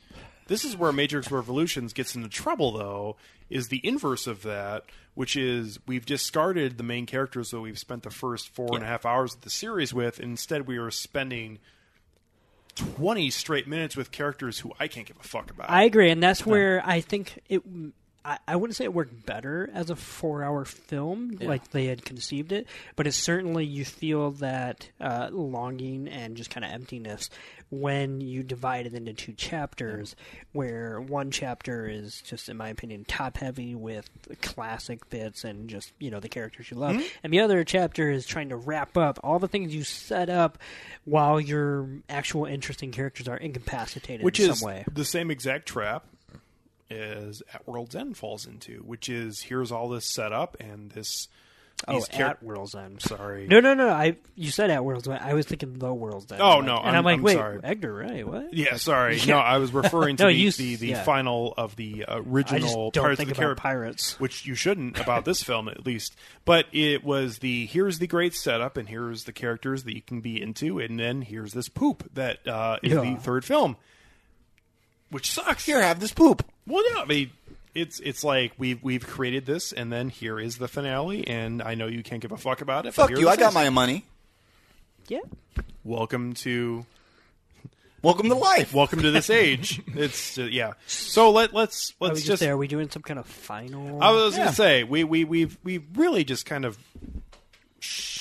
[0.48, 3.16] This is where Matrix Revolutions gets into trouble, though,
[3.50, 4.84] is the inverse of that,
[5.16, 8.88] which is we've discarded the main characters that we've spent the first four and a
[8.88, 10.20] half hours of the series with.
[10.20, 11.60] And instead, we are spending
[12.76, 15.70] 20 straight minutes with characters who I can't give a fuck about.
[15.70, 17.62] I agree, and that's where I think it.
[18.24, 22.52] I, I wouldn't say it worked better as a four-hour film, like they had conceived
[22.52, 22.66] it,
[22.96, 27.30] but it's certainly you feel that uh, longing and just kind of emptiness
[27.80, 30.16] when you divide it into two chapters,
[30.54, 34.10] where one chapter is just, in my opinion, top-heavy with
[34.42, 37.08] classic bits and just you know the characters you love, mm-hmm.
[37.24, 40.58] and the other chapter is trying to wrap up all the things you set up
[41.04, 44.86] while your actual interesting characters are incapacitated which in is some way.
[44.92, 46.06] the same exact trap
[46.90, 51.28] as At World's End falls into, which is here's all this set up and this.
[51.88, 53.02] Oh, these char- at World's End.
[53.02, 53.48] Sorry.
[53.48, 53.90] No, no, no.
[53.90, 55.20] I you said at World's End.
[55.22, 56.42] I was thinking the World's End.
[56.42, 57.60] Oh, I'm no, like- and I'm- I'm, like, I'm wait, sorry.
[57.64, 58.54] Edgar Wright, what?
[58.54, 59.20] Yeah, sorry.
[59.28, 61.04] No, I was referring to No, the, you- the, the yeah.
[61.04, 63.56] final of the original Pirates of the Caribbean.
[63.58, 64.20] pirates.
[64.20, 66.16] which you shouldn't about this film at least.
[66.46, 70.22] But it was the here's the great setup and here's the characters that you can
[70.22, 73.02] be into, and then here's this poop that uh, is Yeah.
[73.02, 73.76] the third film,
[75.12, 75.66] which sucks.
[75.66, 76.44] Here, have this poop.
[76.68, 77.32] Well, no, I mean
[77.76, 81.76] it's it's like we've we've created this, and then here is the finale, and I
[81.76, 82.94] know you can't give a fuck about it.
[82.94, 83.30] Fuck you.
[83.30, 84.06] I got my money.
[85.08, 85.20] Yeah.
[85.84, 86.86] welcome to
[88.02, 88.72] Welcome to life.
[88.74, 89.82] welcome to this age.
[89.96, 90.74] It's uh, yeah.
[90.88, 92.54] So let let's let's was just, just there.
[92.54, 94.02] Are we doing some kind of final?
[94.02, 94.46] I was Yeah.
[94.46, 96.78] gonna say we we we've we really just kind of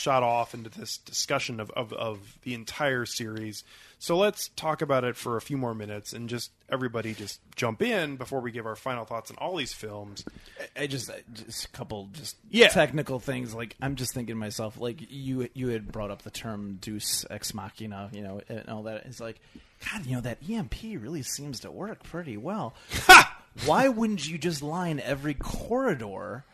[0.04, 3.64] shot off into this discussion of, of of the entire series.
[3.98, 7.80] So let's talk about it for a few more minutes and just everybody just jump
[7.80, 10.26] in before we give our final thoughts on all these films.
[10.76, 12.68] I just, just a couple just Yeah.
[12.68, 13.54] technical things.
[13.54, 17.24] Like I'm just thinking to myself, like you you had brought up the term Deus
[17.30, 19.06] ex machina, you know, and all that.
[19.06, 19.40] It's like,
[19.90, 22.74] God, you know, that EMP really seems to work pretty well.
[23.64, 26.44] Why wouldn't you just line every corridor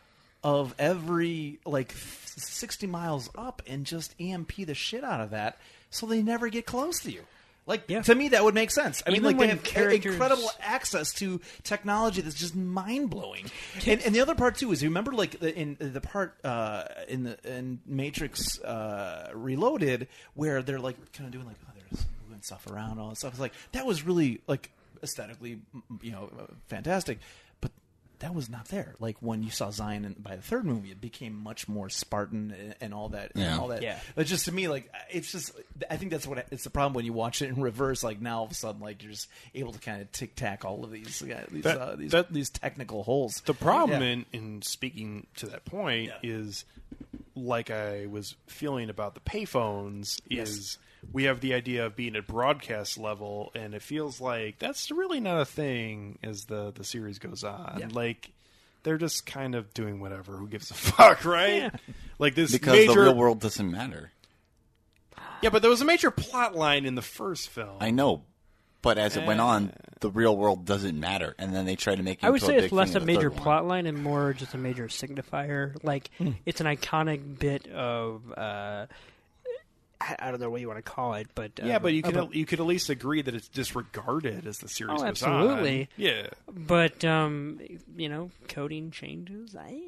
[0.43, 5.57] of every like sixty miles up and just EMP the shit out of that
[5.89, 7.21] so they never get close to you?
[7.67, 8.01] Like Yeah.
[8.01, 9.03] to me, that would make sense.
[9.05, 13.45] I mean, like they have characters- incredible access to technology that's just mind blowing.
[13.85, 16.85] And, and the other part too is you remember like the, in the part uh,
[17.07, 22.05] in the in Matrix uh, Reloaded where they're like kind of doing like oh there's
[22.27, 23.33] moving stuff around all that stuff.
[23.33, 24.71] It's like that was really like
[25.03, 25.59] aesthetically
[26.01, 27.19] you know uh, fantastic.
[28.21, 28.95] That was not there.
[28.99, 32.53] Like when you saw Zion in, by the third movie, it became much more Spartan
[32.59, 33.31] and, and all that.
[33.35, 33.51] Yeah.
[33.51, 33.81] And all that.
[33.81, 33.99] Yeah.
[34.15, 35.51] But just to me, like it's just.
[35.89, 38.03] I think that's what it's the problem when you watch it in reverse.
[38.03, 40.63] Like now, all of a sudden, like you're just able to kind of tic tac
[40.65, 43.41] all of these uh, these That- uh, these, that- these technical holes.
[43.45, 44.07] The problem Yeah.
[44.09, 46.31] in, in speaking to that point Yeah.
[46.37, 46.63] is
[47.35, 50.77] like I was feeling about the payphones is
[51.11, 55.19] we have the idea of being at broadcast level and it feels like that's really
[55.19, 57.77] not a thing as the the series goes on.
[57.79, 57.87] Yeah.
[57.91, 58.31] Like
[58.83, 60.33] they're just kind of doing whatever.
[60.37, 61.55] Who gives a fuck, right?
[61.55, 61.69] Yeah.
[62.19, 64.11] Like this Because major, the real world doesn't matter.
[65.41, 67.77] Yeah, but there was a major plot line in the first film.
[67.79, 68.23] I know.
[68.83, 72.01] but as it went on, the real world doesn't matter, and then they try to
[72.03, 72.19] make.
[72.23, 74.57] It I would say a it's less a major plot line and more just a
[74.57, 75.75] major signifier.
[75.83, 76.31] Like Hmm.
[76.45, 78.85] it's an iconic bit of uh,
[80.01, 82.01] I, I don't know what you want to call it, but Yeah, um, but you
[82.01, 84.97] can a- at- you could at least agree that it's disregarded as the series Oh,
[84.97, 85.81] goes absolutely.
[85.81, 85.87] on.
[85.97, 86.27] Yeah.
[86.51, 87.59] But um,
[87.95, 89.55] you know, coding changes.
[89.55, 89.79] I,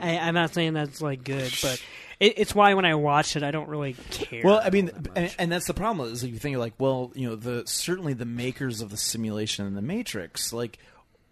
[0.00, 1.82] I, I'm not saying that's like good, but
[2.20, 4.42] it, it's why when I watch it, I don't really care.
[4.44, 7.28] Well, I mean, that and, and that's the problem is you think like, well, you
[7.28, 10.78] know, the certainly the makers of the simulation and the Matrix, like,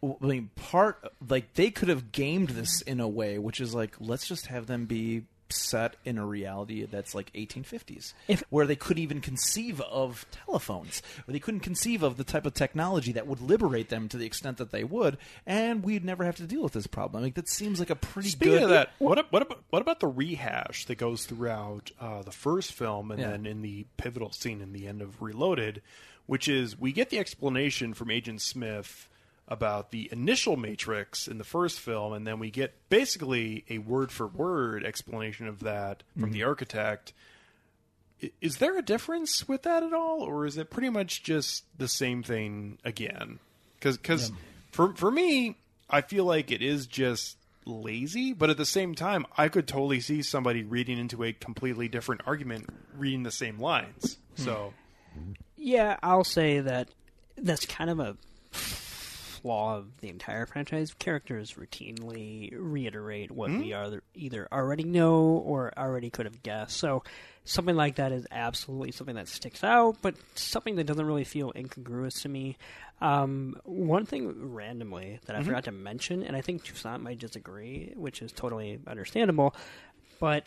[0.02, 3.96] I mean, part like they could have gamed this in a way which is like,
[3.98, 8.76] let's just have them be set in a reality that's like 1850s, If- where they
[8.76, 13.26] couldn't even conceive of telephones, or they couldn't conceive of the type of technology that
[13.26, 16.62] would liberate them to the extent that they would, and we'd never have to deal
[16.62, 17.22] with this problem.
[17.22, 18.62] I mean, that seems like a pretty Speaking good.
[18.64, 22.72] of that, what what about what about the rehash that goes throughout uh, the first
[22.72, 23.30] film and Yeah.
[23.30, 25.82] then in the pivotal scene in the end of Reloaded,
[26.26, 29.08] which is we get the explanation from Agent Smith
[29.48, 34.12] about the initial Matrix in the first film, and then we get basically a word
[34.12, 36.32] for word explanation of that from mm-hmm.
[36.32, 37.12] the architect.
[38.40, 41.88] Is there a difference with that at all, or is it pretty much just the
[41.88, 43.38] same thing again?
[43.80, 44.32] Because
[44.70, 45.56] for for me,
[45.88, 50.00] I feel like it is just lazy, but at the same time, I could totally
[50.00, 54.18] see somebody reading into a completely different argument, reading the same lines.
[54.36, 54.42] Hmm.
[54.42, 54.74] So
[55.56, 56.88] Yeah, I'll say that
[57.36, 58.16] that's kind of a
[59.40, 60.94] flaw of the entire franchise.
[60.98, 66.76] Characters routinely reiterate what we are either already know or already could have guessed.
[66.76, 67.02] So
[67.44, 71.52] something like that is absolutely something that sticks out, but something that doesn't really feel
[71.56, 72.58] incongruous to me.
[73.00, 77.92] Um, one thing randomly that I forgot to mention, and I think Toussaint might disagree,
[77.96, 79.54] which is totally understandable,
[80.20, 80.46] but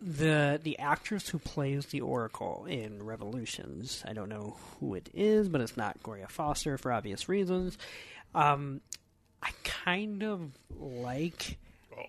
[0.00, 4.02] the the actress who plays the Oracle in Revolutions.
[4.06, 7.78] I don't know who it is, but it's not Gloria Foster for obvious reasons.
[8.36, 8.80] Um,
[9.42, 11.58] I kind of like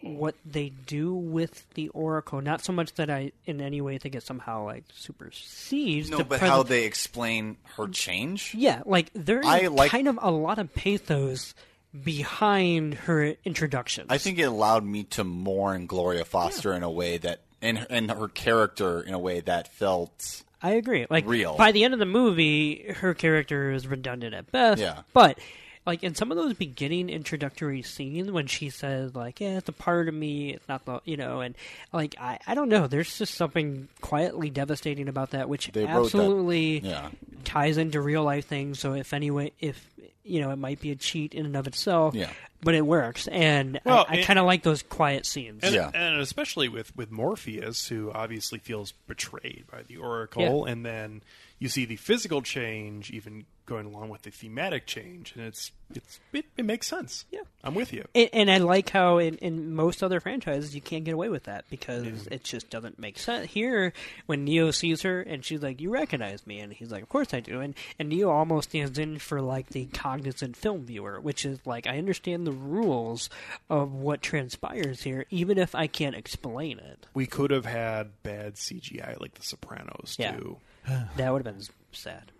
[0.02, 2.42] what they do with the Oracle.
[2.42, 6.10] Not so much that I in any way think it somehow like supersedes.
[6.10, 8.54] No, but present- how they explain her change?
[8.56, 11.56] yeah, like there's I like- kind of a lot of pathos
[12.04, 14.08] behind her introduction.
[14.10, 18.12] I think it allowed me to mourn Gloria Foster in a way that, and and
[18.12, 20.44] her character in a way that felt.
[20.62, 21.06] I agree.
[21.10, 21.56] Like real.
[21.56, 24.82] by the end of the movie, her character is redundant at best.
[24.82, 25.02] Yeah.
[25.14, 25.40] But
[25.88, 29.74] like in some of those beginning introductory scenes when she says like, "Yeah, it's a
[29.74, 30.54] part of me.
[30.54, 31.56] It's not the you know," and
[31.92, 32.86] like I I don't know.
[32.86, 37.10] There's just something quietly devastating about that, which They wrote that- absolutely Yeah.
[37.46, 38.78] ties into real life things.
[38.80, 39.84] So if anyway, if
[40.24, 42.14] you know, it might be a cheat in and of itself.
[42.14, 42.30] Yeah.
[42.62, 45.64] But it works, and Well, I, I kind of like those quiet scenes.
[45.64, 45.92] And, Yeah.
[45.94, 50.72] and especially with, with Morpheus, who obviously feels betrayed by the Oracle, Yeah.
[50.74, 51.22] and then
[51.60, 56.20] you see the physical change, even going along with the thematic change, and it's it's
[56.34, 57.26] it, it makes sense.
[57.32, 57.42] Yeah.
[57.64, 58.06] I'm with you.
[58.16, 61.44] And, and I like how in, in most other franchises you can't get away with
[61.44, 63.52] that because it just doesn't make sense.
[63.52, 63.94] Here,
[64.26, 67.34] when Neo sees her and she's like, "You recognize me," and he's like, "Of course
[67.34, 71.46] I do," and and Neo almost stands in for like the cognizant film viewer, which
[71.46, 73.30] is like I understand the rules
[73.70, 77.06] of what transpires here, even if I can't explain it.
[77.14, 80.38] We could have had bad CGI like The Sopranos Yeah.
[80.38, 80.58] too.
[81.18, 82.32] That would have been sad.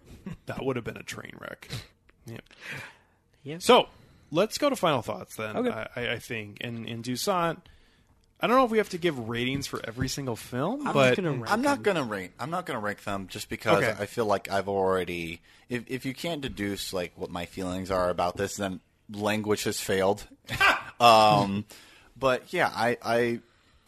[0.48, 1.68] That would have been a train wreck.
[2.30, 2.40] Yeah.
[3.44, 3.58] Yeah.
[3.60, 3.88] So
[4.32, 5.56] let's go to final thoughts then.
[5.56, 5.70] Okay.
[5.70, 7.60] I, I- I think in in Toussaint,
[8.42, 11.16] I don't know if we have to give ratings for every single film, I'm but
[11.16, 12.34] gonna rank I'm not gonna rank.
[12.38, 13.96] I'm not gonna rank them just because Okay.
[13.98, 15.40] I feel like I've already.
[15.70, 19.80] If if you can't deduce like what my feelings are about this, then language has
[19.80, 20.28] failed.
[21.00, 21.64] um,
[22.20, 23.40] but yeah, I I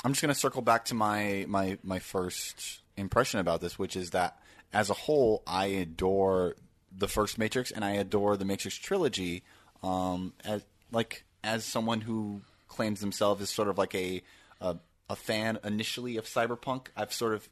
[0.06, 4.12] I'm just gonna circle back to my my my first impression about this, which is
[4.12, 4.39] that
[4.74, 6.56] as a whole, I adore
[6.96, 9.44] the first Matrix and I adore the Matrix trilogy.
[9.84, 14.22] Um, as like as someone who claims themselves as sort of like a
[14.62, 14.78] a,
[15.10, 17.48] a fan initially of cyberpunk, I've sort of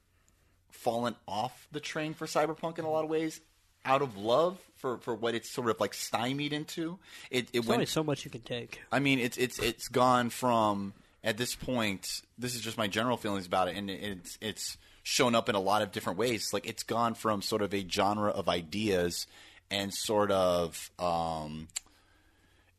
[0.72, 3.42] fallen off the train for cyberpunk in a lot of ways
[3.88, 7.00] out of love for, for what it's sort of like stymied into
[7.32, 8.82] it, it There's only went so much you can take.
[8.92, 12.22] I mean, it's it's it's gone from at this point.
[12.38, 14.78] This is just my general feelings about it, and it's it's
[15.08, 16.50] shown up in a lot of different ways.
[16.52, 19.26] Like it's gone from sort of a genre of ideas
[19.72, 21.70] and sort of um,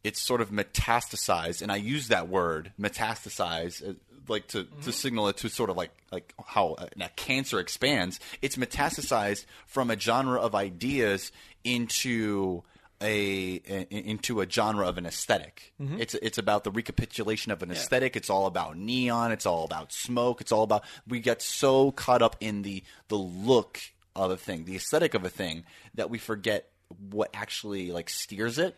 [0.04, 3.82] it's sort of metastasized, and I use that word metastasize.
[3.82, 3.94] uh,
[4.28, 8.20] Like to, to signal it to sort of like like how a, a cancer expands,
[8.42, 11.32] it's metastasized from a genre of ideas
[11.64, 12.62] into
[13.00, 16.00] a, a into a genre of an esthetic mm-hmm.
[16.00, 18.16] It's it's about the recapitulation of an aesthetic.
[18.16, 19.32] It's all about neon.
[19.32, 20.40] It's all about smoke.
[20.40, 23.80] It's all about we get so caught up in the the look
[24.16, 26.68] of a thing, the aesthetic of a thing, that we forget
[27.10, 28.76] what actually like steers it.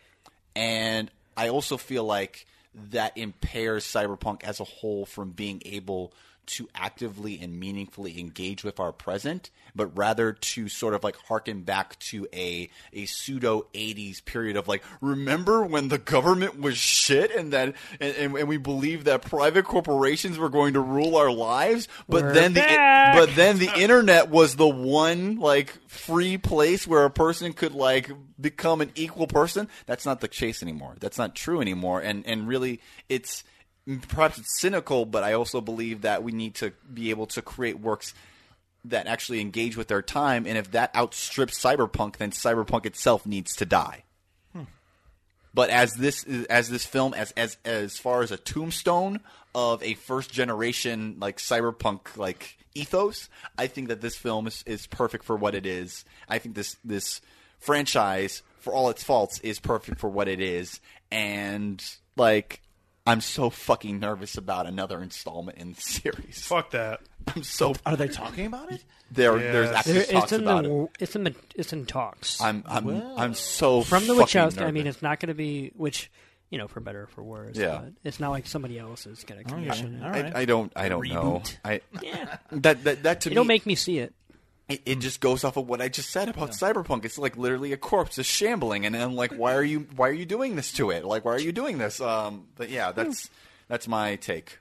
[0.54, 2.46] And I also feel like
[2.90, 6.12] that impairs cyberpunk as a whole from being able
[6.56, 11.62] to actively and meaningfully engage with our present, but rather to sort of like harken
[11.62, 17.30] back to a a pseudo '80s period of like, remember when the government was shit
[17.34, 21.30] and that and, and, and we believed that private corporations were going to rule our
[21.32, 23.14] lives, but We're then back.
[23.14, 27.72] the but then the internet was the one like free place where a person could
[27.72, 29.68] like become an equal person.
[29.86, 30.96] That's not the case anymore.
[31.00, 32.00] That's not true anymore.
[32.00, 33.44] And and really, it's
[34.08, 37.80] perhaps it's cynical, but I also believe that we need to be able to create
[37.80, 38.14] works
[38.84, 40.46] that actually engage with their time.
[40.46, 44.04] And if that outstrips cyberpunk, then cyberpunk itself needs to die.
[44.52, 44.64] Hmm.
[45.52, 49.20] But as this as this film as as as far as a tombstone
[49.54, 53.28] of a first generation like cyberpunk like ethos,
[53.58, 56.04] I think that this film is, is perfect for what it is.
[56.28, 57.20] I think this this
[57.58, 60.80] franchise, for all its faults, is perfect for what it is.
[61.10, 61.84] And
[62.16, 62.62] like
[63.10, 66.46] I'm so fucking nervous about another installment in the series.
[66.46, 67.00] Fuck that.
[67.34, 68.84] I'm so Are they talking about it?
[69.10, 69.36] there.
[69.36, 69.52] Yes.
[69.52, 70.90] There's actually There, talks it's in about it.
[71.00, 74.62] it's in the it's in talks I'm I'm I'm so from the fucking Wachowski.
[74.62, 76.10] I mean, it's not going to be which
[76.50, 77.56] you know for better or for worse.
[77.56, 77.80] Yeah.
[77.82, 80.04] but it's not like somebody else is going to oh, commission it.
[80.04, 80.36] All right.
[80.36, 81.42] I, I don't I don't know.
[81.64, 84.14] I Yeah, that that that to you me don't make me see it.
[84.70, 87.04] It, it just goes off of what I just said about cyberpunk.
[87.04, 90.14] It's like literally a corpse is shambling, and I'm like, why are you why are
[90.14, 91.04] you doing this to it?
[91.04, 92.00] Like, why are you doing this?
[92.00, 93.30] Um, but yeah, that's
[93.68, 94.58] that's my take.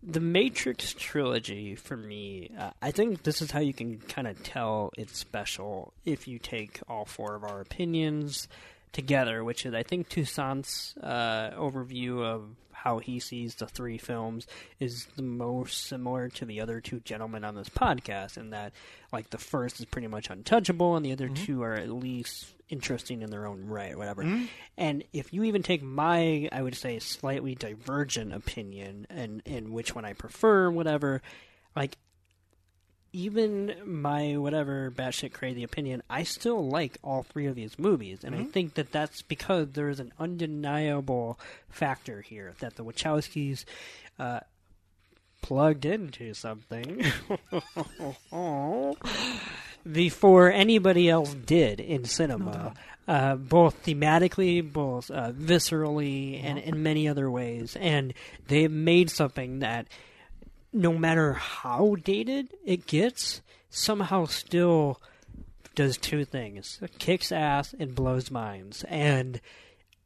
[0.00, 4.40] The Matrix trilogy, for me, uh, I think this is how you can kind of
[4.44, 8.46] tell it's special if you take all four of our opinions
[8.92, 12.44] together, which is, I think, Toussaint's uh, overview of
[12.82, 14.46] how he sees the three films
[14.78, 18.72] is the most similar to the other two gentlemen on this podcast, in that,
[19.12, 21.44] like, the first is pretty much untouchable, and the other mm-hmm.
[21.44, 24.22] two are at least interesting in their own right, or whatever.
[24.22, 24.44] Mm-hmm.
[24.76, 29.94] And if you even take my, I would say, slightly divergent opinion and in which
[29.94, 31.22] one I prefer, whatever,
[31.74, 31.96] like
[33.18, 38.32] even my whatever batshit crazy opinion, I still like all three of these movies, and
[38.32, 41.36] I think that that's because there is an undeniable
[41.68, 43.64] factor here that the Wachowskis
[44.20, 44.38] uh,
[45.42, 47.04] plugged into something
[49.92, 52.72] before anybody else did in cinema,
[53.08, 58.14] uh, both thematically, both uh, viscerally, and in many other ways, and
[58.46, 59.88] they've made something that
[60.72, 65.00] no matter how dated it gets, somehow still
[65.74, 69.40] does two things: it kicks ass and blows minds, and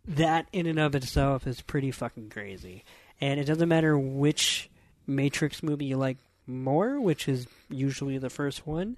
[0.07, 2.84] that in and of itself is pretty fucking crazy.
[3.20, 4.68] And it doesn't matter which
[5.07, 8.97] Matrix movie you like more, which is usually the first one.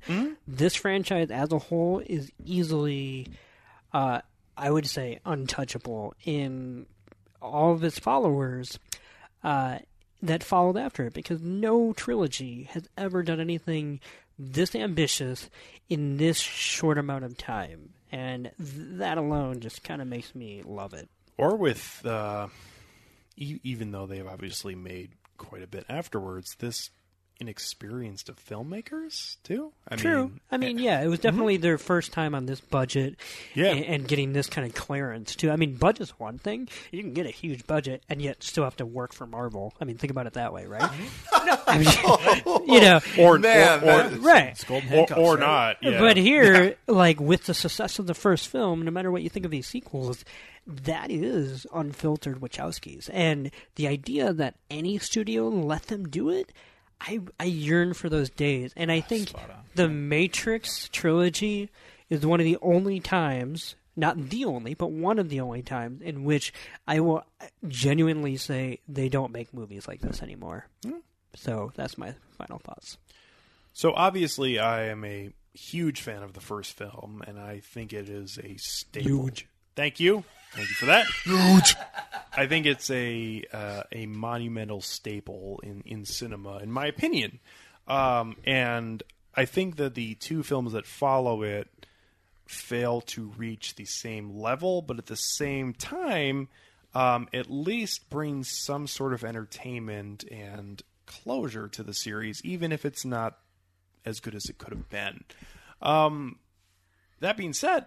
[0.49, 3.27] This franchise as a whole is easily,
[3.93, 4.23] uh,
[4.57, 6.87] I would say, untouchable in
[7.43, 8.79] all of its followers.
[9.43, 9.81] Uh,
[10.27, 14.01] that followed after it because no trilogy has ever done anything
[14.39, 15.49] this ambitious
[15.89, 17.91] in this short amount of time.
[18.11, 21.09] And th- that alone just kind of makes me love it.
[21.37, 22.49] Or with, uh,
[23.37, 26.91] e- even though they've obviously made quite a bit afterwards, this
[27.41, 29.73] inexperienced of filmmakers too.
[29.89, 30.25] I True.
[30.25, 31.29] Mean, I mean, eh, yeah, it was mm-hmm.
[31.29, 33.17] definitely their first time on this budget
[33.55, 33.67] Yeah.
[33.67, 35.51] and, and getting this kind of clearance, too.
[35.51, 36.69] I mean, budget's one thing.
[36.91, 39.75] You can get a huge budget and yet still have to work for Marvel.
[39.81, 40.83] I mean, think about it that way, right?
[41.67, 44.71] I mean, you know, or Man, or, or, that- right.
[44.71, 45.41] Or, or right?
[45.41, 45.77] not.
[45.83, 45.99] Yeah.
[45.99, 49.45] But here, like with the success of the first film, no matter what you think
[49.45, 50.25] of these sequels,
[50.67, 53.11] that is unfiltered Wachowskis.
[53.13, 56.53] And the idea that any studio let them do it,
[57.01, 58.73] I I yearn for those days.
[58.77, 59.33] And I ah, think
[59.75, 61.71] the Matrix trilogy
[62.11, 66.03] is one of the only times, not the only, but one of the only times
[66.03, 66.53] in which
[66.87, 67.25] I will
[67.67, 70.67] genuinely say they don't make movies like this anymore.
[70.85, 70.99] Hmm.
[71.35, 72.99] So that's my final thoughts.
[73.73, 78.09] So obviously, I am a huge fan of the first film, and I think it
[78.09, 79.09] is a staple.
[79.09, 79.49] Huge.
[79.77, 80.25] Thank you.
[80.53, 81.07] Thank you for that.
[81.25, 81.75] Huge.
[82.37, 87.41] I think it's a uh, a monumental staple in in cinema, in my opinion.
[87.87, 89.03] Um, and
[89.35, 91.69] I think that the two films that follow it
[92.47, 96.49] fail to reach the same level, but at the same time,
[96.95, 102.85] um, at least brings some sort of entertainment and closure to the series, even if
[102.85, 103.39] it's not
[104.05, 105.25] as good as it could have been.
[105.83, 106.39] Um,
[107.21, 107.87] that being said,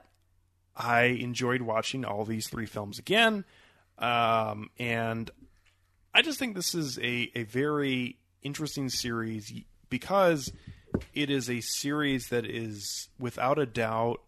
[0.78, 3.44] I enjoyed watching all these three films again,
[3.98, 5.30] um, and
[6.14, 9.52] I just think this is a, a very interesting series
[9.90, 10.52] because
[11.14, 14.22] it is a series that is without a doubt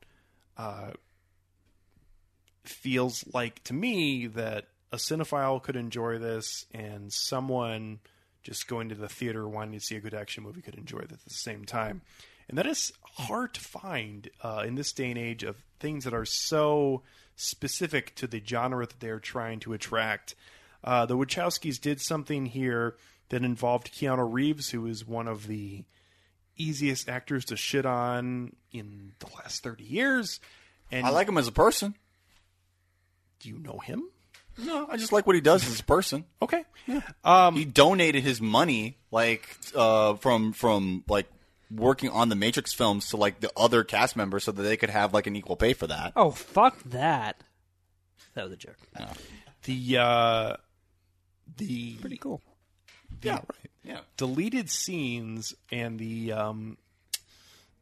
[0.57, 0.91] uh,
[2.63, 7.99] feels like to me that a cinephile could enjoy this and someone
[8.43, 11.19] just going to the theater wanting to see a good action movie could enjoy this
[11.19, 12.01] at the same time.
[12.49, 16.13] And that is hard to find uh, in this day and age of things that
[16.15, 17.03] are so
[17.35, 20.35] specific to the genre that they're trying to attract.
[20.83, 22.95] Uh, the Wachowskis did something here
[23.29, 25.85] that involved Keanu Reeves, who is one of the
[26.57, 30.39] easiest actors to shit on in the last 30 years.
[30.91, 31.93] And I like him as a person.
[33.39, 34.03] do you know him?
[34.57, 36.25] No, I just like what he does as a person.
[36.41, 36.65] Okay.
[37.55, 41.27] he donated his money like uh, from from like
[41.71, 44.89] working on the Matrix films to like the other cast members so that they could
[44.89, 46.13] have like an equal pay for that.
[46.15, 47.43] Oh fuck that!
[48.35, 48.77] That was a joke.
[49.63, 50.55] The uh,
[51.57, 52.41] the Pretty cool.
[53.21, 53.71] Yeah, right.
[53.83, 53.99] Yeah.
[54.17, 56.77] deleted scenes and the um,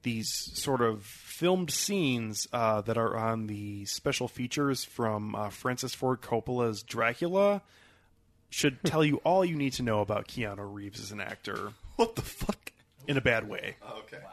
[0.03, 5.93] these sort of filmed scenes uh, that are on the special features from uh, Francis
[5.93, 7.61] Ford Coppola's Dracula
[8.49, 12.15] should tell you all you need to know about Keanu Reeves as an actor What
[12.15, 12.66] the fuck?
[13.07, 13.75] In a bad way.
[13.81, 14.17] Oh, okay.
[14.23, 14.31] Wow.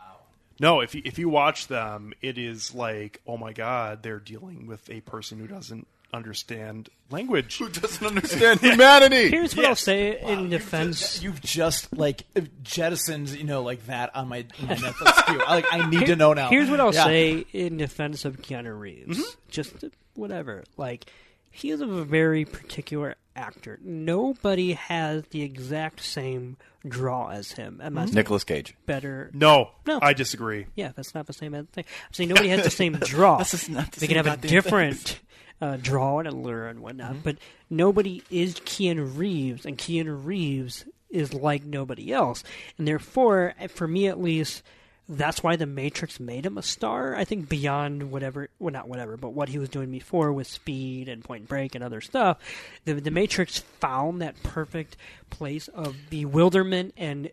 [0.61, 4.67] No, if you, if you watch them, it is like, oh my god, they're dealing
[4.67, 7.59] with a person who doesn't understand language.
[7.59, 9.31] Who doesn't understand humanity?
[9.31, 9.81] Here's what I'll Yes.
[9.81, 11.21] say in defense.
[11.21, 12.23] You've just like
[12.63, 15.41] jettisoned, you know, like that on my, my Netflix queue.
[15.45, 16.51] I, like I need to know now.
[16.51, 17.05] Here's what I'll Yeah.
[17.05, 19.19] say in defense of Keanu Reeves.
[19.19, 19.39] Mm-hmm.
[19.51, 19.73] Just
[20.15, 20.63] whatever.
[20.77, 21.07] Like,
[21.51, 23.79] he is a very particular actor.
[23.83, 26.57] Nobody has the exact same
[26.87, 27.81] draw as him.
[27.83, 28.77] Unless Nicolas Cage.
[28.87, 29.31] better.
[29.33, 29.99] No, No.
[30.03, 30.67] I disagree.
[30.75, 31.85] Yeah, that's not the same thing.
[31.87, 33.39] I'm saying nobody has the same draw.
[33.39, 35.21] That's just not the they same can have a goddamn different
[35.61, 37.37] uh, draw and allure and whatnot, but
[37.71, 42.43] nobody is Keanu Reeves, and Keanu Reeves is like nobody else,
[42.77, 44.63] and therefore, for me at least,
[45.09, 47.15] that's why the Matrix made him a star.
[47.15, 51.09] I think beyond whatever, well, not whatever, but what he was doing before with Speed
[51.09, 52.39] and Point Break and other stuff,
[52.85, 54.97] the the Matrix found that perfect
[55.31, 57.31] place of bewilderment and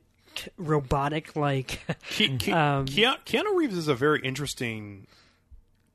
[0.58, 5.08] robotic like Ke- Ke- Um, Keanu, Keanu Reeves is a very interesting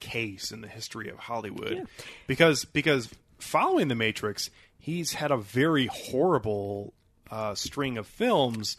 [0.01, 1.85] case in the history of Hollywood Yeah.
[2.27, 6.93] because because following the Matrix, he's had a very horrible
[7.31, 8.77] uh, string of films.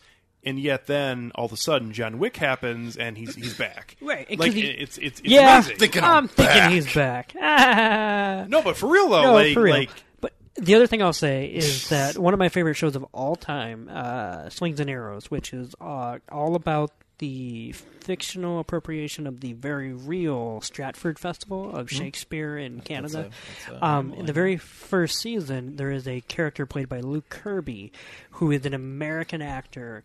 [0.48, 3.98] And yet, then all of a sudden, John Wick happens, and he's he's back.
[4.02, 5.78] Right, 'cause Like he- it's it's, it's yeah, amazing.
[5.78, 7.34] Thinking I'm I'm thinking he's back.
[7.42, 8.46] Ah.
[8.48, 9.74] No, but for real though, no, like for real.
[9.76, 9.90] like
[10.22, 13.36] but the other thing I'll say is that one of my favorite shows of all
[13.36, 19.54] time, uh, Slings and Arrows, which is uh, all about the fictional appropriation of the
[19.54, 23.24] very real Stratford Festival of Shakespeare in Canada.
[23.24, 23.30] Hmm.
[23.72, 27.28] that's a um, in the very first season, there is a character played by Luke
[27.30, 27.92] Kirby,
[28.32, 30.04] who is an American actor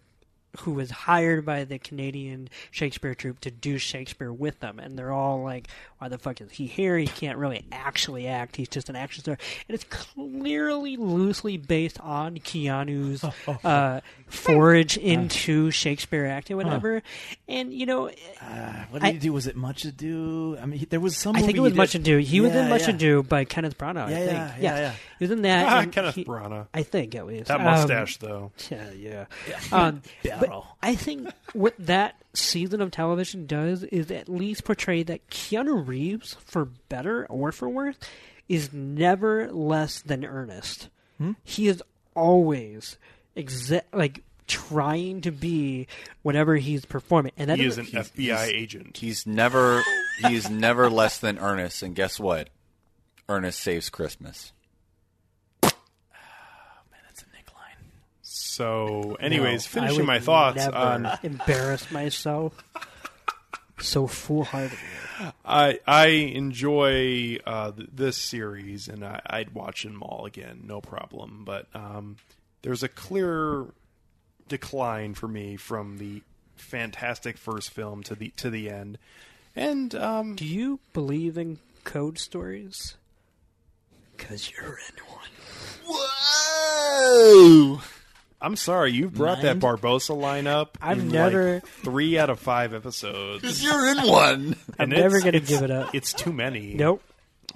[0.61, 5.13] who was hired by the Canadian Shakespeare troupe to do Shakespeare with them, and they're
[5.13, 5.69] all like,
[6.03, 6.99] "Why the fuck is he here?
[6.99, 8.57] He can't really actually act.
[8.57, 13.25] He's just an action star." And it's clearly loosely based on Keanu's
[13.65, 17.03] uh, forage into Shakespeare acting, whatever.
[17.49, 18.09] And you know,
[18.41, 19.33] Uh, what did I- he do?
[19.33, 20.59] Was it Much Ado?
[20.61, 21.37] I mean, he, there was some.
[21.37, 22.19] I think it was Much Ado.
[22.19, 22.95] He was in Much yeah.
[22.95, 24.07] Ado by Kenneth Branagh.
[24.07, 24.31] I Yeah, think.
[24.33, 24.93] yeah, yeah, yeah.
[25.19, 25.67] He was in that.
[25.67, 26.67] ah, Kenneth he- Branagh.
[26.75, 28.51] I think at least That Um, mustache though.
[28.71, 29.27] yeah, yeah.
[29.71, 35.29] Um, but I think what that season of television does is at least portray that
[35.29, 37.97] Keanu Reeves, for better or for worse,
[38.49, 40.89] is never less than earnest.
[41.19, 41.33] Hmm?
[41.45, 41.83] He is
[42.17, 42.97] always
[43.37, 45.87] exa- like trying to be
[46.23, 48.97] whatever he's performing, and that He is an doesn't- FBI agent.
[48.97, 49.83] He's never
[50.27, 52.49] he's never less than Ernest, and guess what?
[53.29, 54.53] Ernest saves Christmas.
[55.65, 55.69] Oh,
[57.05, 57.91] that's a Nick line.
[58.23, 62.53] So, anyways, I finishing would my thoughts never on embarrass myself
[63.83, 64.79] so foolhardily.
[65.45, 70.81] I I enjoy uh, th- this series, and I, I'd watch them all again, no
[70.81, 71.43] problem.
[71.45, 72.17] But um,
[72.63, 73.67] there's a clear
[74.49, 76.23] decline for me from the
[76.57, 78.99] fantastic first film to the to the end,
[79.55, 82.97] and um, Do you believe in code stories?
[84.17, 85.29] Because you're in one.
[85.87, 87.81] Whoa!
[88.43, 90.77] I'm sorry you've brought that Barbossa line up.
[90.83, 93.63] I've in, never- like, three out of five episodes.
[93.63, 94.57] You're in one.
[94.79, 95.95] I'm And never it's- going to it's- give it up.
[95.95, 96.75] It's too many.
[96.75, 97.03] Nope.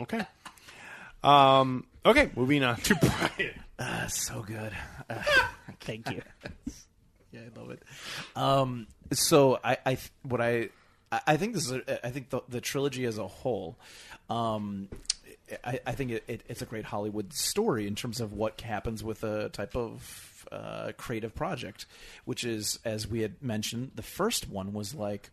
[0.01, 0.25] Okay.
[1.25, 1.85] Um.
[2.05, 2.31] Okay.
[2.37, 3.55] Moving on to Brian.
[3.79, 4.73] Uh, so good.
[5.81, 6.23] Thank you.
[7.33, 7.83] Yeah, I love it.
[8.35, 10.71] Um, so I, I, th- what I,
[11.13, 13.77] I I think this is, a, I think the, the trilogy as a whole,
[14.31, 14.89] um,
[15.63, 19.05] I, I think it, it, it's a great Hollywood story in terms of what happens
[19.05, 21.87] with a type of uh, creative project,
[22.25, 25.31] which is, as we had mentioned, the first one was like,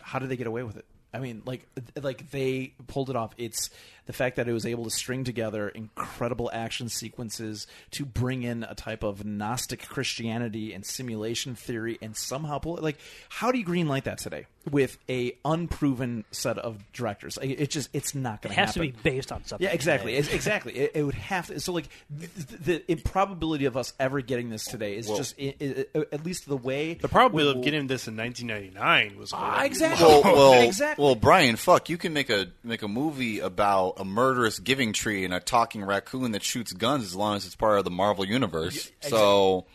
[0.00, 0.84] how did they get away with it?
[1.12, 1.66] I mean, like,
[2.00, 3.34] like they pulled it off.
[3.36, 3.70] It's
[4.06, 8.62] the fact that it was able to string together incredible action sequences to bring in
[8.62, 12.84] a type of Gnostic Christianity and simulation theory, and somehow pull it.
[12.84, 12.98] Like,
[13.28, 17.38] how do you greenlight that today with a unproven set of directors?
[17.40, 18.88] It it just, it's not going It to has happen.
[18.92, 19.66] to be based on something.
[19.66, 20.14] Yeah, exactly.
[20.16, 20.76] It's- exactly.
[20.76, 21.60] It, it would have to.
[21.60, 25.54] So, like, the, the improbability of us ever getting this today is just, i
[25.94, 29.64] i at least the way The probability we'll- of getting this in 1999 was Ah,
[29.64, 30.04] exactly.
[30.06, 31.04] Well, well, exactly.
[31.04, 35.24] well, Brian, fuck, you can make a make a movie about a murderous giving tree
[35.24, 38.24] and a talking raccoon that shoots guns as long as it's part of the Marvel
[38.24, 38.90] universe.
[39.02, 39.66] Yeah, So,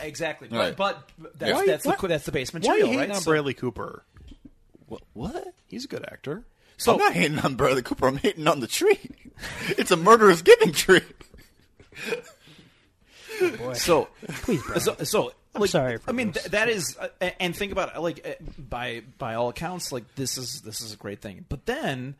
[0.00, 0.48] exactly.
[0.48, 0.76] Right.
[0.76, 3.16] But, but that's, Why- that's why- the that's the base Why material, you hating right?
[3.16, 4.04] on So- Bradley Cooper?
[4.86, 5.02] what?
[5.14, 5.54] what?
[5.66, 6.44] He's a good actor.
[6.78, 8.06] So, I'm not hating on Bradley Cooper.
[8.06, 8.98] I'm hating on the tree.
[9.68, 11.00] it's a murderous giving tree.
[13.74, 14.08] so
[14.42, 14.80] Please, Brian.
[14.80, 17.08] so, so like, sorry I mean, th- that is, uh,
[17.40, 20.92] and think about it, like uh, by by all accounts, like this is this is
[20.92, 21.44] a great thing.
[21.48, 22.14] But then,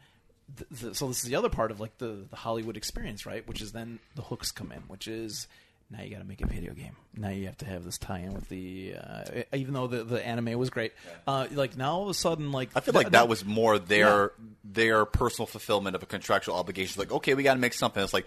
[0.57, 3.47] th- the, so this is the other part of like the the Hollywood experience, right?
[3.47, 5.47] Which is then the hooks come in, which is
[5.90, 6.97] now you got to make a video game.
[7.16, 10.58] Now you have to have this tie-in with the, uh, even though the the anime
[10.58, 10.92] was great,
[11.26, 13.78] uh, like now all of a sudden, like I feel th- like that was more
[13.78, 14.32] their
[14.65, 16.98] their personal fulfillment of a contractual obligation.
[16.98, 18.02] Like, okay, we got to make something.
[18.02, 18.26] It's like,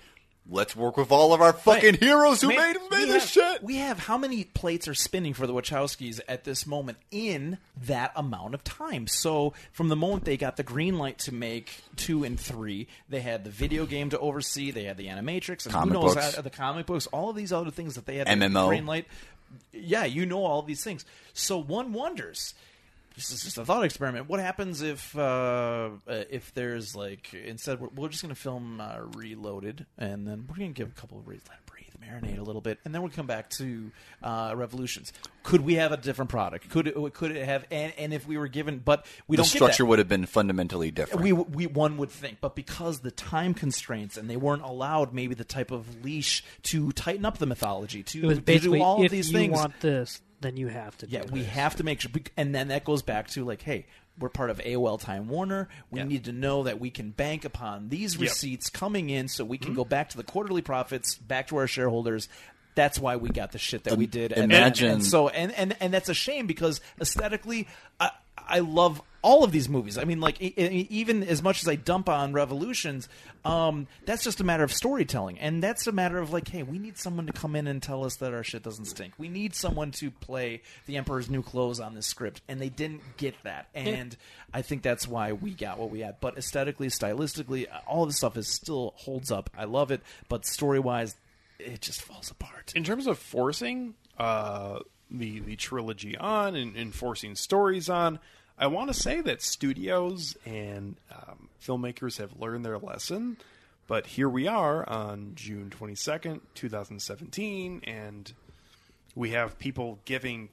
[0.50, 2.00] let's work with all of our fucking Right.
[2.03, 3.64] heroes who Man, made made we this have, shit.
[3.64, 8.11] We have how many plates are spinning for the Wachowskis at this moment in that
[8.16, 9.08] amount of time?
[9.08, 13.22] So from the moment they got the green light to make two and three, they
[13.22, 16.38] had the video game to oversee, they had the animatrix, and Comic who knows books.
[16.38, 18.64] uh, the comic books, all of these other things that they had MMO.
[18.64, 19.06] the green light.
[19.74, 21.06] Yeah, you know all these things.
[21.34, 22.53] So one wonders.
[23.19, 24.30] This is just a thought experiment.
[24.30, 28.80] What happens if uh, uh, if there's like instead we're, we're just going to film
[28.80, 31.93] uh, Reloaded and then we're going to give a couple of reads, let it breathe,
[32.01, 33.91] marinate a little bit, and then we'll come back to
[34.23, 35.11] uh, Revolutions.
[35.43, 36.69] Could we have a different product?
[36.69, 37.65] Could it, could it have?
[37.72, 39.85] And, and if we were given, but we the don't structure get that.
[39.85, 41.22] would have been fundamentally different.
[41.22, 45.35] We, we one would think, but because the time constraints and they weren't allowed maybe
[45.35, 49.11] the type of leash to tighten up the mythology to, it to do all of
[49.11, 49.53] these you things.
[49.53, 51.08] want this, then you have to.
[51.09, 51.50] Yeah, do we this.
[51.50, 53.85] have to make sure, and then that goes back to like, hey,
[54.18, 55.69] we're part of AOL Time Warner.
[55.92, 56.06] We Yeah.
[56.06, 58.22] need to know that we can bank upon these Yep.
[58.22, 59.66] receipts coming in, so we Mm-hmm.
[59.66, 62.27] can go back to the quarterly profits, back to our shareholders.
[62.76, 64.32] That's why we got the shit that we Im- did.
[64.34, 67.68] And, imagine- and, and so, and, and and that's a shame because aesthetically,
[68.00, 69.98] I I love all of these movies.
[69.98, 73.09] I mean, like e- e- even as much as I dump on Revolutions,
[73.45, 76.80] um, that's just a matter of storytelling, and that's a matter of like, hey, we
[76.80, 79.14] need someone to come in and tell us that our shit doesn't stink.
[79.17, 83.01] We need someone to play the Emperor's New Clothes on this script, and they didn't
[83.17, 84.15] get that, and
[84.53, 86.19] I think that's why we got what we had.
[86.19, 89.49] But aesthetically, stylistically, all of this stuff is still holds up.
[89.57, 91.15] I love it, but story wise,
[91.59, 92.72] it just falls apart.
[92.75, 94.80] in terms of forcing uh,
[95.11, 98.19] the the trilogy on and, and forcing stories on,
[98.59, 103.38] I want to say that studios and um, filmmakers have learned their lesson.
[103.88, 108.31] But here we are on June twenty second, two thousand seventeen, and
[109.15, 110.49] we have people giving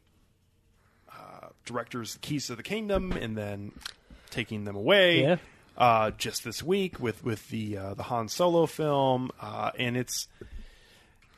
[1.11, 3.73] uh, directors the keys to the kingdom and then
[4.31, 5.23] taking them away.
[5.23, 5.37] Yeah.
[5.77, 10.29] Uh, just this week with with the uh, the Han Solo film, uh, and it's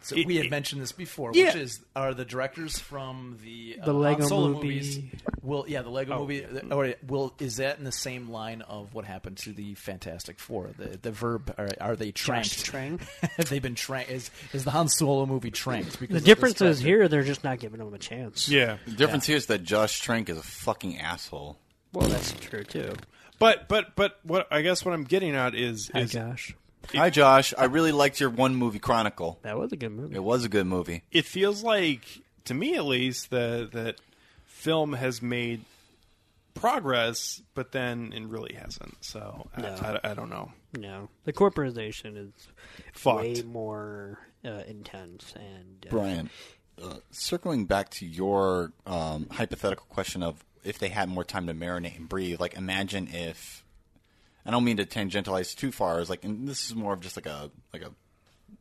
[0.00, 1.46] So It- we had it- mentioned this before, Yeah.
[1.46, 4.68] which is are the directors from the, uh, The Lego Solo movie.
[4.68, 4.98] movies.
[5.42, 6.72] Will yeah, the Lego Oh, movie, yeah.
[6.74, 10.70] or will is that in the same line of what happened to the Fantastic Four?
[10.78, 13.04] The the verb are, are they Josh tranked?
[13.36, 14.10] Have they been tranked?
[14.10, 15.98] Is is the Han Solo movie tranked?
[15.98, 18.48] Because The difference is here they're just not giving them a chance.
[18.48, 18.78] yeah.
[18.86, 21.58] the difference here is that Josh Trank is a fucking asshole.
[21.92, 22.94] Well, that's true too.
[23.38, 26.54] But but but what I guess what I'm getting at is Hi, is Josh.
[26.94, 27.52] Hi, Josh.
[27.56, 29.38] I really liked your one movie Chronicle.
[29.42, 30.14] That was a good movie.
[30.16, 31.02] It was a good movie.
[31.10, 32.04] it feels like
[32.44, 33.96] to me at least that that
[34.46, 35.60] film has made
[36.54, 38.96] progress, but then it really hasn't.
[39.04, 39.68] So I- No.
[40.04, 40.52] I, I don't know.
[40.76, 42.32] No, the corporatization is
[42.92, 43.20] Fucked.
[43.20, 46.30] way more uh, intense and uh, Brian,
[46.82, 51.54] uh, circling back to your um, hypothetical question of if they had more time to
[51.54, 53.64] marinate and breathe, like imagine if
[54.48, 56.00] I don't mean to tangentialize too far.
[56.00, 57.92] Is like, and this is more of just like a like a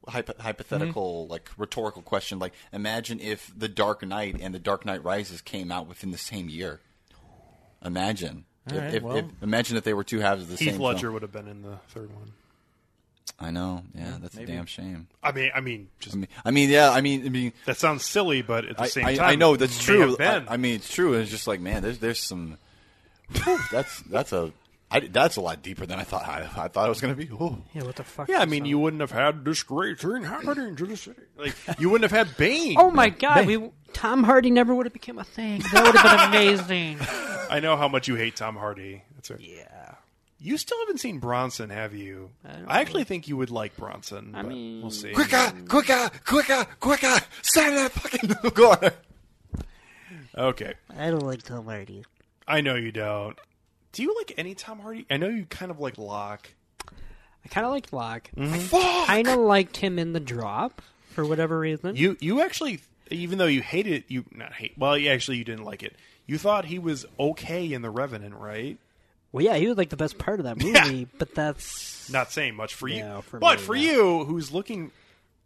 [0.10, 1.32] hypo- hypothetical, mm-hmm.
[1.32, 2.40] like rhetorical question.
[2.40, 6.18] Like, imagine if The Dark Knight and The Dark Knight Rises came out within the
[6.18, 6.82] same year.
[7.84, 8.44] Imagine.
[8.66, 10.82] If, right, if, well- if, imagine if they were two halves of the Heath same.
[10.82, 11.14] Ledger film.
[11.14, 12.34] would have been in the third one.
[13.40, 13.84] I know.
[13.96, 14.52] Yeah, that's maybe.
[14.52, 15.08] a damn shame.
[15.24, 16.92] I mean, I mean, just I mean, I mean, yeah.
[16.92, 19.36] I mean, I mean, that sounds silly, but at the I, same I, time, I
[19.36, 20.18] know that's true.
[20.20, 21.14] I, I mean, it's true.
[21.14, 22.58] It's just like, man, there's there's some.
[23.72, 24.52] That's that's a
[24.90, 26.26] I, that's a lot deeper than I thought.
[26.26, 27.30] I, I thought it was going to be.
[27.34, 27.58] Oh.
[27.74, 28.30] Yeah, what the fuck?
[28.30, 28.70] Yeah, I mean, that?
[28.70, 31.22] you wouldn't have had this great thing happening to the city.
[31.38, 32.76] Like, you wouldn't have had Bane.
[32.80, 35.62] Oh my god, we Tom Hardy never would have become a thing.
[35.74, 36.98] That would have been amazing.
[37.50, 39.04] I know how much you hate Tom Hardy.
[39.16, 39.40] That's right.
[39.42, 39.96] yeah.
[40.40, 42.30] You still haven't seen Bronson, have you?
[42.46, 44.36] I I actually think you would like Bronson.
[44.36, 45.12] I but mean- we'll see.
[45.12, 47.18] Quicker, quicker, quicker, quicker!
[47.42, 48.36] Sign that fucking.
[48.54, 48.76] Go.
[50.38, 52.06] Okay, I don't like Tom Hardy.
[52.48, 53.38] I know you don't.
[53.92, 55.06] Do you like any Tom Hardy?
[55.10, 56.50] I know you kind of like Locke.
[56.86, 58.30] I kind of like Locke.
[58.36, 58.54] Mm-hmm.
[58.60, 59.08] Fuck!
[59.08, 61.96] Kind of liked him in the drop for whatever reason.
[61.96, 64.74] You you actually, even though you hated it, you not hate.
[64.78, 65.96] Well, you actually you didn't like it.
[66.26, 68.78] You thought he was okay in The Revenant, right?
[69.32, 72.56] well, yeah, he was like the best part of that movie, but that's Not saying
[72.56, 73.82] much for you, Yeah, for but me, for no.
[73.82, 74.92] you, who's looking,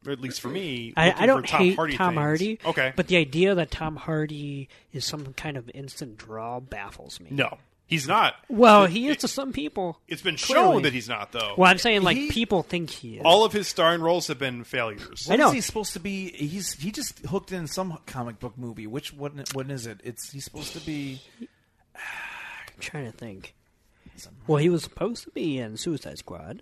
[0.06, 2.20] or at least for me, I, I don't for Tom hate Hardy Tom things.
[2.20, 2.60] Hardy.
[2.66, 7.28] Okay, but the idea that Tom Hardy is some kind of instant draw baffles me.
[7.32, 7.58] no,
[7.92, 8.34] he's not.
[8.50, 10.00] Well, he is to some people.
[10.08, 10.64] It's been Clearly.
[10.74, 11.54] shown that he's not, though.
[11.56, 13.22] Well, I'm saying like He- people think he is.
[13.24, 15.28] All of his starring roles have been failures.
[15.30, 15.50] I know.
[15.50, 16.32] is he supposed to be?
[16.32, 18.88] He's he just hooked in some comic book movie.
[18.88, 20.02] Which what what is it?
[20.04, 21.22] It's he's supposed to be.
[21.96, 23.54] I'm trying to think.
[24.48, 26.62] Well, he was supposed to be in Suicide Squad.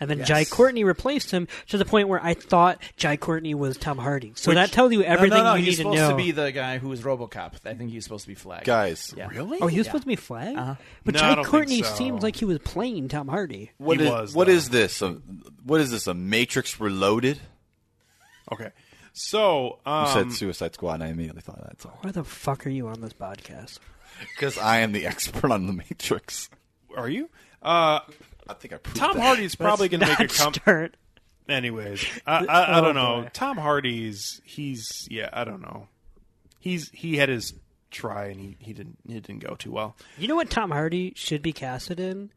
[0.00, 3.76] And then Jai Courtney replaced him to the point where I thought Jai Courtney was
[3.76, 4.32] Tom Hardy.
[4.34, 5.54] So Which- that tells you everything no, no, no.
[5.54, 6.10] you he's need to supposed know.
[6.10, 7.52] to be the guy who was RoboCop.
[7.64, 8.64] I think he's supposed to be Flag.
[8.64, 9.28] Guys, Yeah.
[9.28, 9.58] Really?
[9.60, 9.90] oh, he was Yeah.
[9.92, 10.56] supposed to be Flag?
[10.56, 10.74] Uh-huh.
[11.04, 11.94] But No, Jai Courtney so.
[11.94, 13.70] seems like he was playing Tom Hardy.
[13.78, 14.52] what He is was, what though.
[14.54, 15.00] is this?
[15.02, 15.12] A,
[15.64, 16.08] what is this?
[16.08, 17.38] A Matrix Reloaded?
[18.50, 18.70] Okay,
[19.12, 21.80] so You um, said Suicide Squad, and I immediately thought of that.
[21.80, 21.92] So.
[22.00, 23.78] Why the fuck are you on this podcast?
[24.36, 26.48] Because I am the expert on the Matrix.
[26.96, 27.28] are you?
[27.62, 28.00] Uh,
[28.52, 29.22] I think I proved Tom that.
[29.22, 30.96] Hardy's probably going to make a Not com- start.
[31.48, 33.22] Anyways, I, I, I don't Oh, know.
[33.24, 33.30] boy.
[33.32, 35.88] Tom Hardy's he's yeah, I don't know.
[36.60, 37.54] He's he had his
[37.90, 39.96] try and he, he didn't he didn't go too well.
[40.18, 42.30] You know what Tom Hardy should be casted in?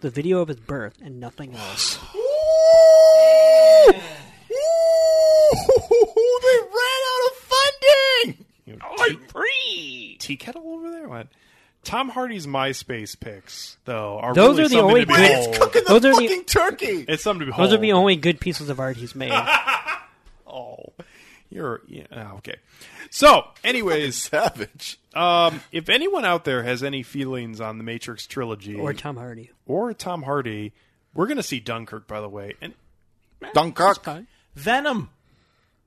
[0.00, 1.98] The video of his birth and nothing else.
[2.14, 2.20] Ooh,
[3.92, 3.98] they
[6.60, 8.44] ran out of funding.
[8.66, 11.08] You know, oh, tea, free tea kettle over there.
[11.08, 11.28] What?
[11.84, 15.54] Tom Hardy's MySpace pics though are Those really are the something only to good- behold.
[15.56, 17.04] Cooking the Those are the- fucking turkey.
[17.08, 17.68] It's something to behold.
[17.68, 19.32] Those are the only good pieces of art he's made.
[20.46, 20.92] Oh,
[21.50, 22.54] you're yeah, oh, okay.
[23.10, 24.98] So, anyways, Savage.
[25.14, 29.50] um, if anyone out there has any feelings on the Matrix trilogy or Tom Hardy.
[29.66, 30.72] or Tom Hardy,
[31.12, 32.54] we're going to see Dunkirk, by the way.
[32.60, 32.72] And
[33.52, 34.06] Dunkirk.
[34.54, 35.10] Venom.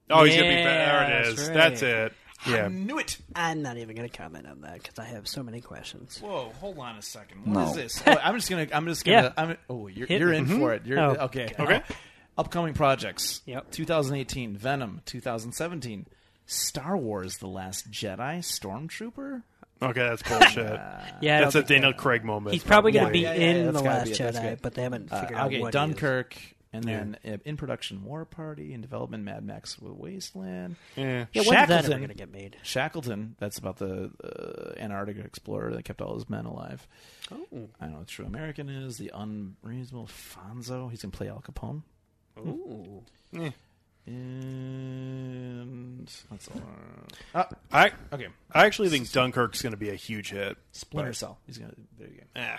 [0.09, 1.21] oh, he's going to be Yeah, there.
[1.21, 1.35] It is.
[1.37, 1.53] that's right.
[1.55, 2.13] That's it.
[2.45, 3.17] I knew it.
[3.35, 6.19] I'm not even going to comment on that because I have so many questions.
[6.21, 7.45] Whoa, hold on a second.
[7.53, 7.81] What is No.
[7.81, 8.03] this?
[8.05, 8.67] Oh, I'm just gonna.
[8.73, 9.33] I'm just gonna.
[9.37, 9.43] Yeah.
[9.43, 10.37] I'm, oh, you're, Hit you're me.
[10.37, 10.85] in for it.
[10.85, 11.15] You're Oh.
[11.25, 11.51] okay.
[11.59, 11.81] Okay.
[12.37, 13.41] Upcoming projects.
[13.47, 13.71] Yep.
[13.71, 15.01] 2018, Venom.
[15.05, 16.05] 2017,
[16.45, 19.41] Star Wars: The Last Jedi, Stormtrooper.
[19.81, 20.79] Okay, that's bullshit.
[21.21, 22.53] Yeah, I that's a don't think- Daniel Craig moment.
[22.53, 24.17] He's probably going to be Yeah, yeah, yeah, in that's the gotta Last be it,
[24.17, 24.61] that's Jedi, good.
[24.61, 25.73] but they haven't Uh, figured out okay, what.
[25.73, 25.89] he is.
[25.89, 26.37] Dunkirk,
[26.73, 30.75] and then uh, in production, War Party, in development, Mad Max with Wasteland.
[30.95, 31.41] Yeah, Yeah.
[31.43, 31.97] when's that ever Shackleton.
[31.99, 32.57] going to get made?
[32.63, 36.87] Shackleton, that's about the uh, Antarctica explorer that kept all his men alive.
[37.31, 38.97] Oh, I know what True American is.
[38.97, 40.89] The unreasonable Fonzo.
[40.91, 41.81] He's gonna play Al Capone.
[42.39, 43.03] ooh.
[43.35, 43.51] Eh.
[44.87, 46.61] And that's all.
[47.35, 50.57] Uh, I okay, I actually think Dunkirk's going to be a huge hit.
[50.71, 51.37] Splinter Cell.
[51.45, 51.73] He's gonna.
[51.99, 52.23] There you go.
[52.41, 52.57] Eh.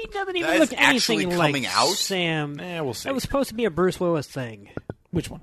[0.00, 1.88] He doesn't even That look is actually anything coming like out?
[1.94, 2.58] Sam.
[2.58, 3.08] Eh, we'll see.
[3.08, 4.70] That was supposed to be a Bruce Willis thing.
[5.10, 5.40] Which one?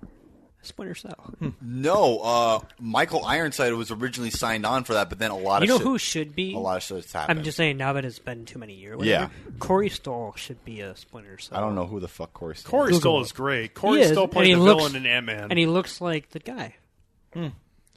[0.61, 1.33] Splinter Cell.
[1.61, 5.69] No, uh, Michael Ironside was originally signed on for that, but then a lot of
[5.69, 6.53] You of know shit, who should be?
[6.53, 7.39] a lot of shit's happened.
[7.39, 8.99] I'm just saying now that it's been too many years.
[9.01, 9.27] Yeah.
[9.27, 11.57] whatever, Corey Stoll should be a Splinter Cell.
[11.57, 12.55] I don't know who the fuck Corey.
[12.57, 12.97] Stoll Corey is.
[12.97, 13.35] Stoll Google is it.
[13.35, 13.61] great.
[13.63, 15.47] He Corey is, Stoll and played he the looks- villain in Ant Man.
[15.49, 16.75] and he looks like the guy.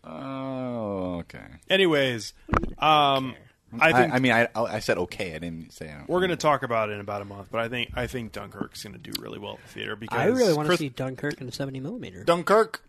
[0.04, 1.44] Oh, okay.
[1.70, 2.32] Anyways,
[2.78, 3.34] um,
[3.80, 5.34] I I, think I, mean, I, I said okay.
[5.34, 5.92] I didn't say.
[6.06, 7.48] we're going to talk about it in about a month.
[7.50, 10.18] But I think I think Dunkirk's going to do really well at the theater because
[10.18, 12.24] I really want to Chris- see Dunkirk in 70 millimeter.
[12.24, 12.82] Dunkirk.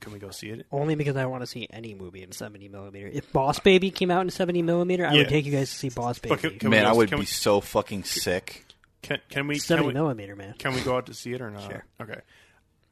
[0.00, 0.66] Can we go see it?
[0.72, 3.06] Only because I want to see any movie in 70 millimeter.
[3.06, 5.18] If Boss Baby came out in 70 millimeter, I Yeah.
[5.20, 6.34] would take you guys to see Boss Baby.
[6.34, 8.64] But can- can we Man, go- I would can be we- so fucking sick.
[9.02, 10.54] Can can we can 70 we, millimeter, man.
[10.58, 11.62] can we go out to see it or not?
[11.70, 11.84] Sure.
[12.02, 12.20] Okay.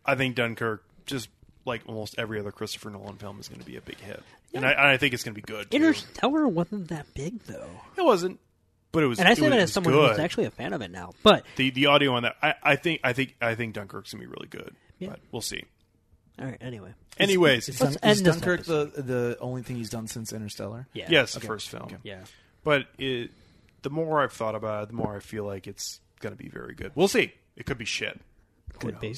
[0.07, 1.29] I think Dunkirk, just
[1.67, 4.23] like almost every other Christopher Nolan film, is going to be a big hit,
[4.55, 5.71] and I, and I think it's going to be good.
[5.71, 5.77] Too.
[5.77, 8.41] Interstellar wasn't that big though, It wasn't,
[8.93, 9.19] but it was.
[9.19, 10.11] and I it say was, that it as someone good.
[10.11, 11.13] who's actually a fan of it now.
[11.23, 12.37] But the the audio on that.
[12.43, 14.75] I, I think I think I think Dunkirk's gonna be really good.
[14.99, 15.11] Yeah.
[15.11, 15.63] But we'll see.
[16.41, 19.77] all right, anyway, Anyways, Is, Let's Dun- is end this Dunkirk the the only thing
[19.77, 20.87] he's done since Interstellar?
[20.93, 21.89] yeah, yes, the first film.
[22.03, 22.25] yeah.
[22.65, 23.31] But it,
[23.83, 26.75] the more I've thought about it, the more I feel like it's gonna be very
[26.75, 26.93] good.
[26.95, 27.33] We'll see.
[27.57, 28.21] It could be shit.
[28.73, 29.15] Who Could be.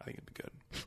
[0.00, 0.82] I think it'd be good.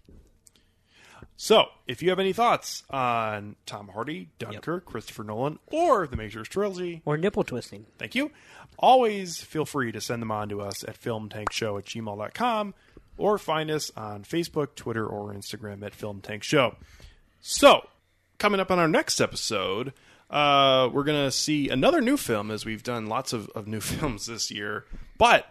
[1.38, 6.48] So, if you have any thoughts on Tom Hardy, Dunkirk, Christopher Nolan, or the Matrix
[6.48, 7.86] trilogy, Or nipple twisting.
[7.98, 8.32] thank you.
[8.80, 12.74] always feel free to send them on to us at filmtankshow at gmail.com
[13.18, 16.76] or find us on Facebook, Twitter, or Instagram at Film Tank Show.
[17.42, 17.88] So,
[18.38, 19.94] coming up on our next episode,
[20.30, 23.80] uh, we're going to see another new film as we've done lots of, of new
[23.82, 24.86] films this year.
[25.18, 25.46] But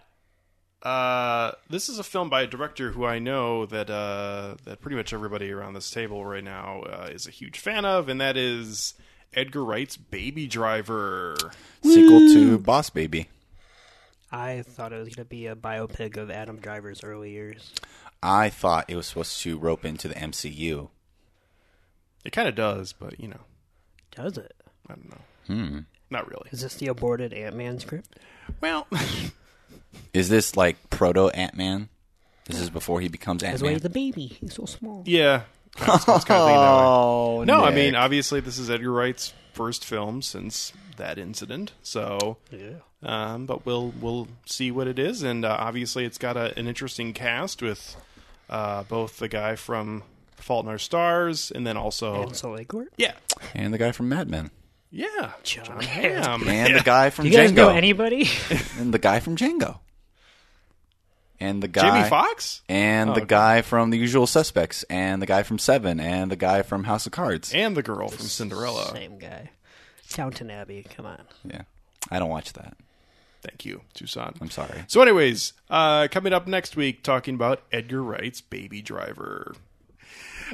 [0.85, 4.97] uh, this is a film by a director who I know that uh, that pretty
[4.97, 8.37] much everybody around this table right now uh, is a huge fan of, and that
[8.37, 8.95] is
[9.33, 11.37] Edgar Wright's Baby Driver.
[11.83, 13.29] Sequel to Boss Baby.
[14.31, 17.73] I thought it was going to be a biopic of Adam Driver's early years.
[18.23, 20.89] I thought it was supposed to rope into the MCU.
[22.25, 23.41] It kind of does, but you know,
[24.11, 24.55] Does it?
[24.89, 25.21] I don't know.
[25.47, 25.79] Hmm.
[26.11, 26.49] Not really.
[26.51, 28.19] Is this the aborted Ant Man script?
[28.61, 28.87] Well,
[30.13, 31.89] Is this like proto Ant Man?
[32.47, 33.75] This is before he becomes Ant That's why Man.
[33.77, 34.27] he's the baby.
[34.27, 35.03] He's so small.
[35.07, 35.43] yeah.
[35.81, 36.83] I was, I was kind of thinking that way.
[36.85, 41.73] Oh No, I mean, obviously, this is Edgar Wright's first film since that incident.
[41.83, 42.75] So, Yeah.
[43.03, 46.69] um, but we'll we'll see what it is, and uh, obviously, it's got a, an
[46.69, 47.97] interesting cast with
[48.49, 50.05] uh, both the guy from
[50.37, 52.93] Fault in Our Stars, and then also And Soul Court.
[52.97, 53.15] yeah,
[53.55, 54.51] and the guy from Mad Men,
[54.93, 56.47] yeah, John Hamm.
[56.47, 58.29] and the guy from You guys Django, know anybody?
[58.79, 59.79] and the guy from Django,
[61.45, 63.29] and the guy Jamie Foxx, and Oh, the okay.
[63.29, 67.07] guy from The Usual Suspects, and the guy from Seven, and the guy from House
[67.07, 67.53] of Cards.
[67.55, 68.91] and the girl from Cinderella.
[68.93, 69.51] Same guy.
[70.13, 70.87] Downton Abbey.
[70.97, 71.23] Come on.
[71.45, 71.63] Yeah,
[72.11, 72.77] I don't watch that.
[73.43, 74.37] Thank you, Toussaint.
[74.41, 74.85] I'm sorry.
[74.87, 79.55] So, anyways, uh, coming up next week, talking about Edgar Wright's Baby Driver.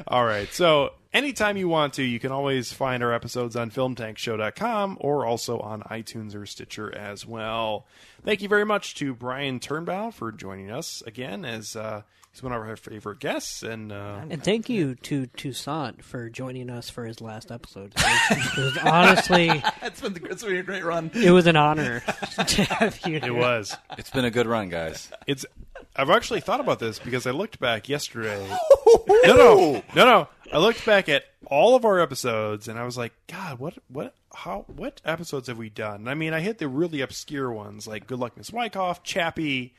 [0.07, 0.51] All right.
[0.53, 5.59] So, anytime you want to, you can always find our episodes on filmtankshow.com or also
[5.59, 7.85] on iTunes or Stitcher as well.
[8.23, 12.51] Thank you very much to Brian Turnbow for joining us again as uh, he's one
[12.53, 13.63] of our favorite guests.
[13.63, 17.93] And uh, And thank you to Toussaint for joining us for his last episode.
[17.97, 19.47] It was, it was honestly,
[19.81, 21.09] That's been, the, it's been a great run.
[21.15, 21.99] it was an honor
[22.47, 23.15] to have you.
[23.17, 23.75] it was.
[23.97, 25.11] It's been a good run, guys.
[25.27, 25.45] It's.
[25.95, 28.47] I've actually thought about this because I looked back yesterday.
[28.87, 29.83] no, no, oh.
[29.95, 30.27] no, no.
[30.53, 34.13] I looked back at all of our episodes and I was like, God, what, what,
[34.33, 36.07] how, what episodes have we done?
[36.07, 39.73] I mean, I hit the really obscure ones like Good Luck Miss Wyckoff, Chappie,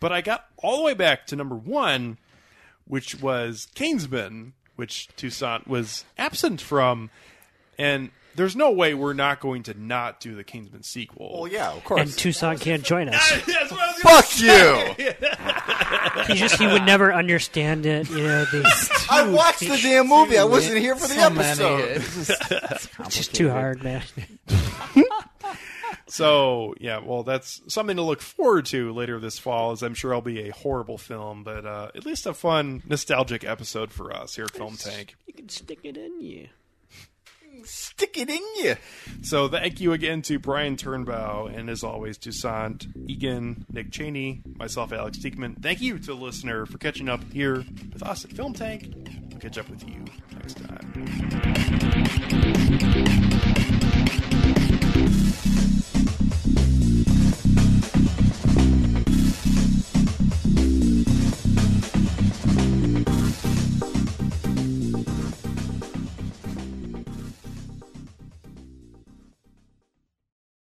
[0.00, 2.18] but I got all the way back to number one,
[2.86, 7.10] which was Kingsman, which Toussaint was absent from,
[7.78, 11.40] and there's no way we're not going to not do the Kingsman sequel.
[11.42, 12.00] Well, yeah, of course.
[12.00, 12.16] And course.
[12.16, 13.30] Toussaint can't join us.
[13.46, 15.14] That's what I was gonna Fuck you!
[16.34, 18.08] He just he would never understand it.
[18.08, 20.38] You know, the, I watched the damn movie.
[20.38, 21.40] I wasn't here for the So many.
[21.48, 21.90] episode.
[21.96, 24.02] It's just- it's it's just too hard, man.
[26.06, 29.72] So yeah, well, that's something to look forward to later this fall.
[29.72, 33.42] As I'm sure it'll be a horrible film, but uh, at least a fun, nostalgic
[33.44, 35.16] episode for us here at Film Tank.
[35.26, 36.48] You can stick it in you.
[37.64, 38.76] Stick it in you.
[39.22, 44.92] So thank you again to Brian Turnbow, and as always, Toussaint, Egan, Nick Cheney, myself,
[44.92, 45.62] Alex Diekman.
[45.62, 48.92] Thank you to the listener for catching up here with us at Film Tank.
[49.30, 50.74] We'll catch up with you next time.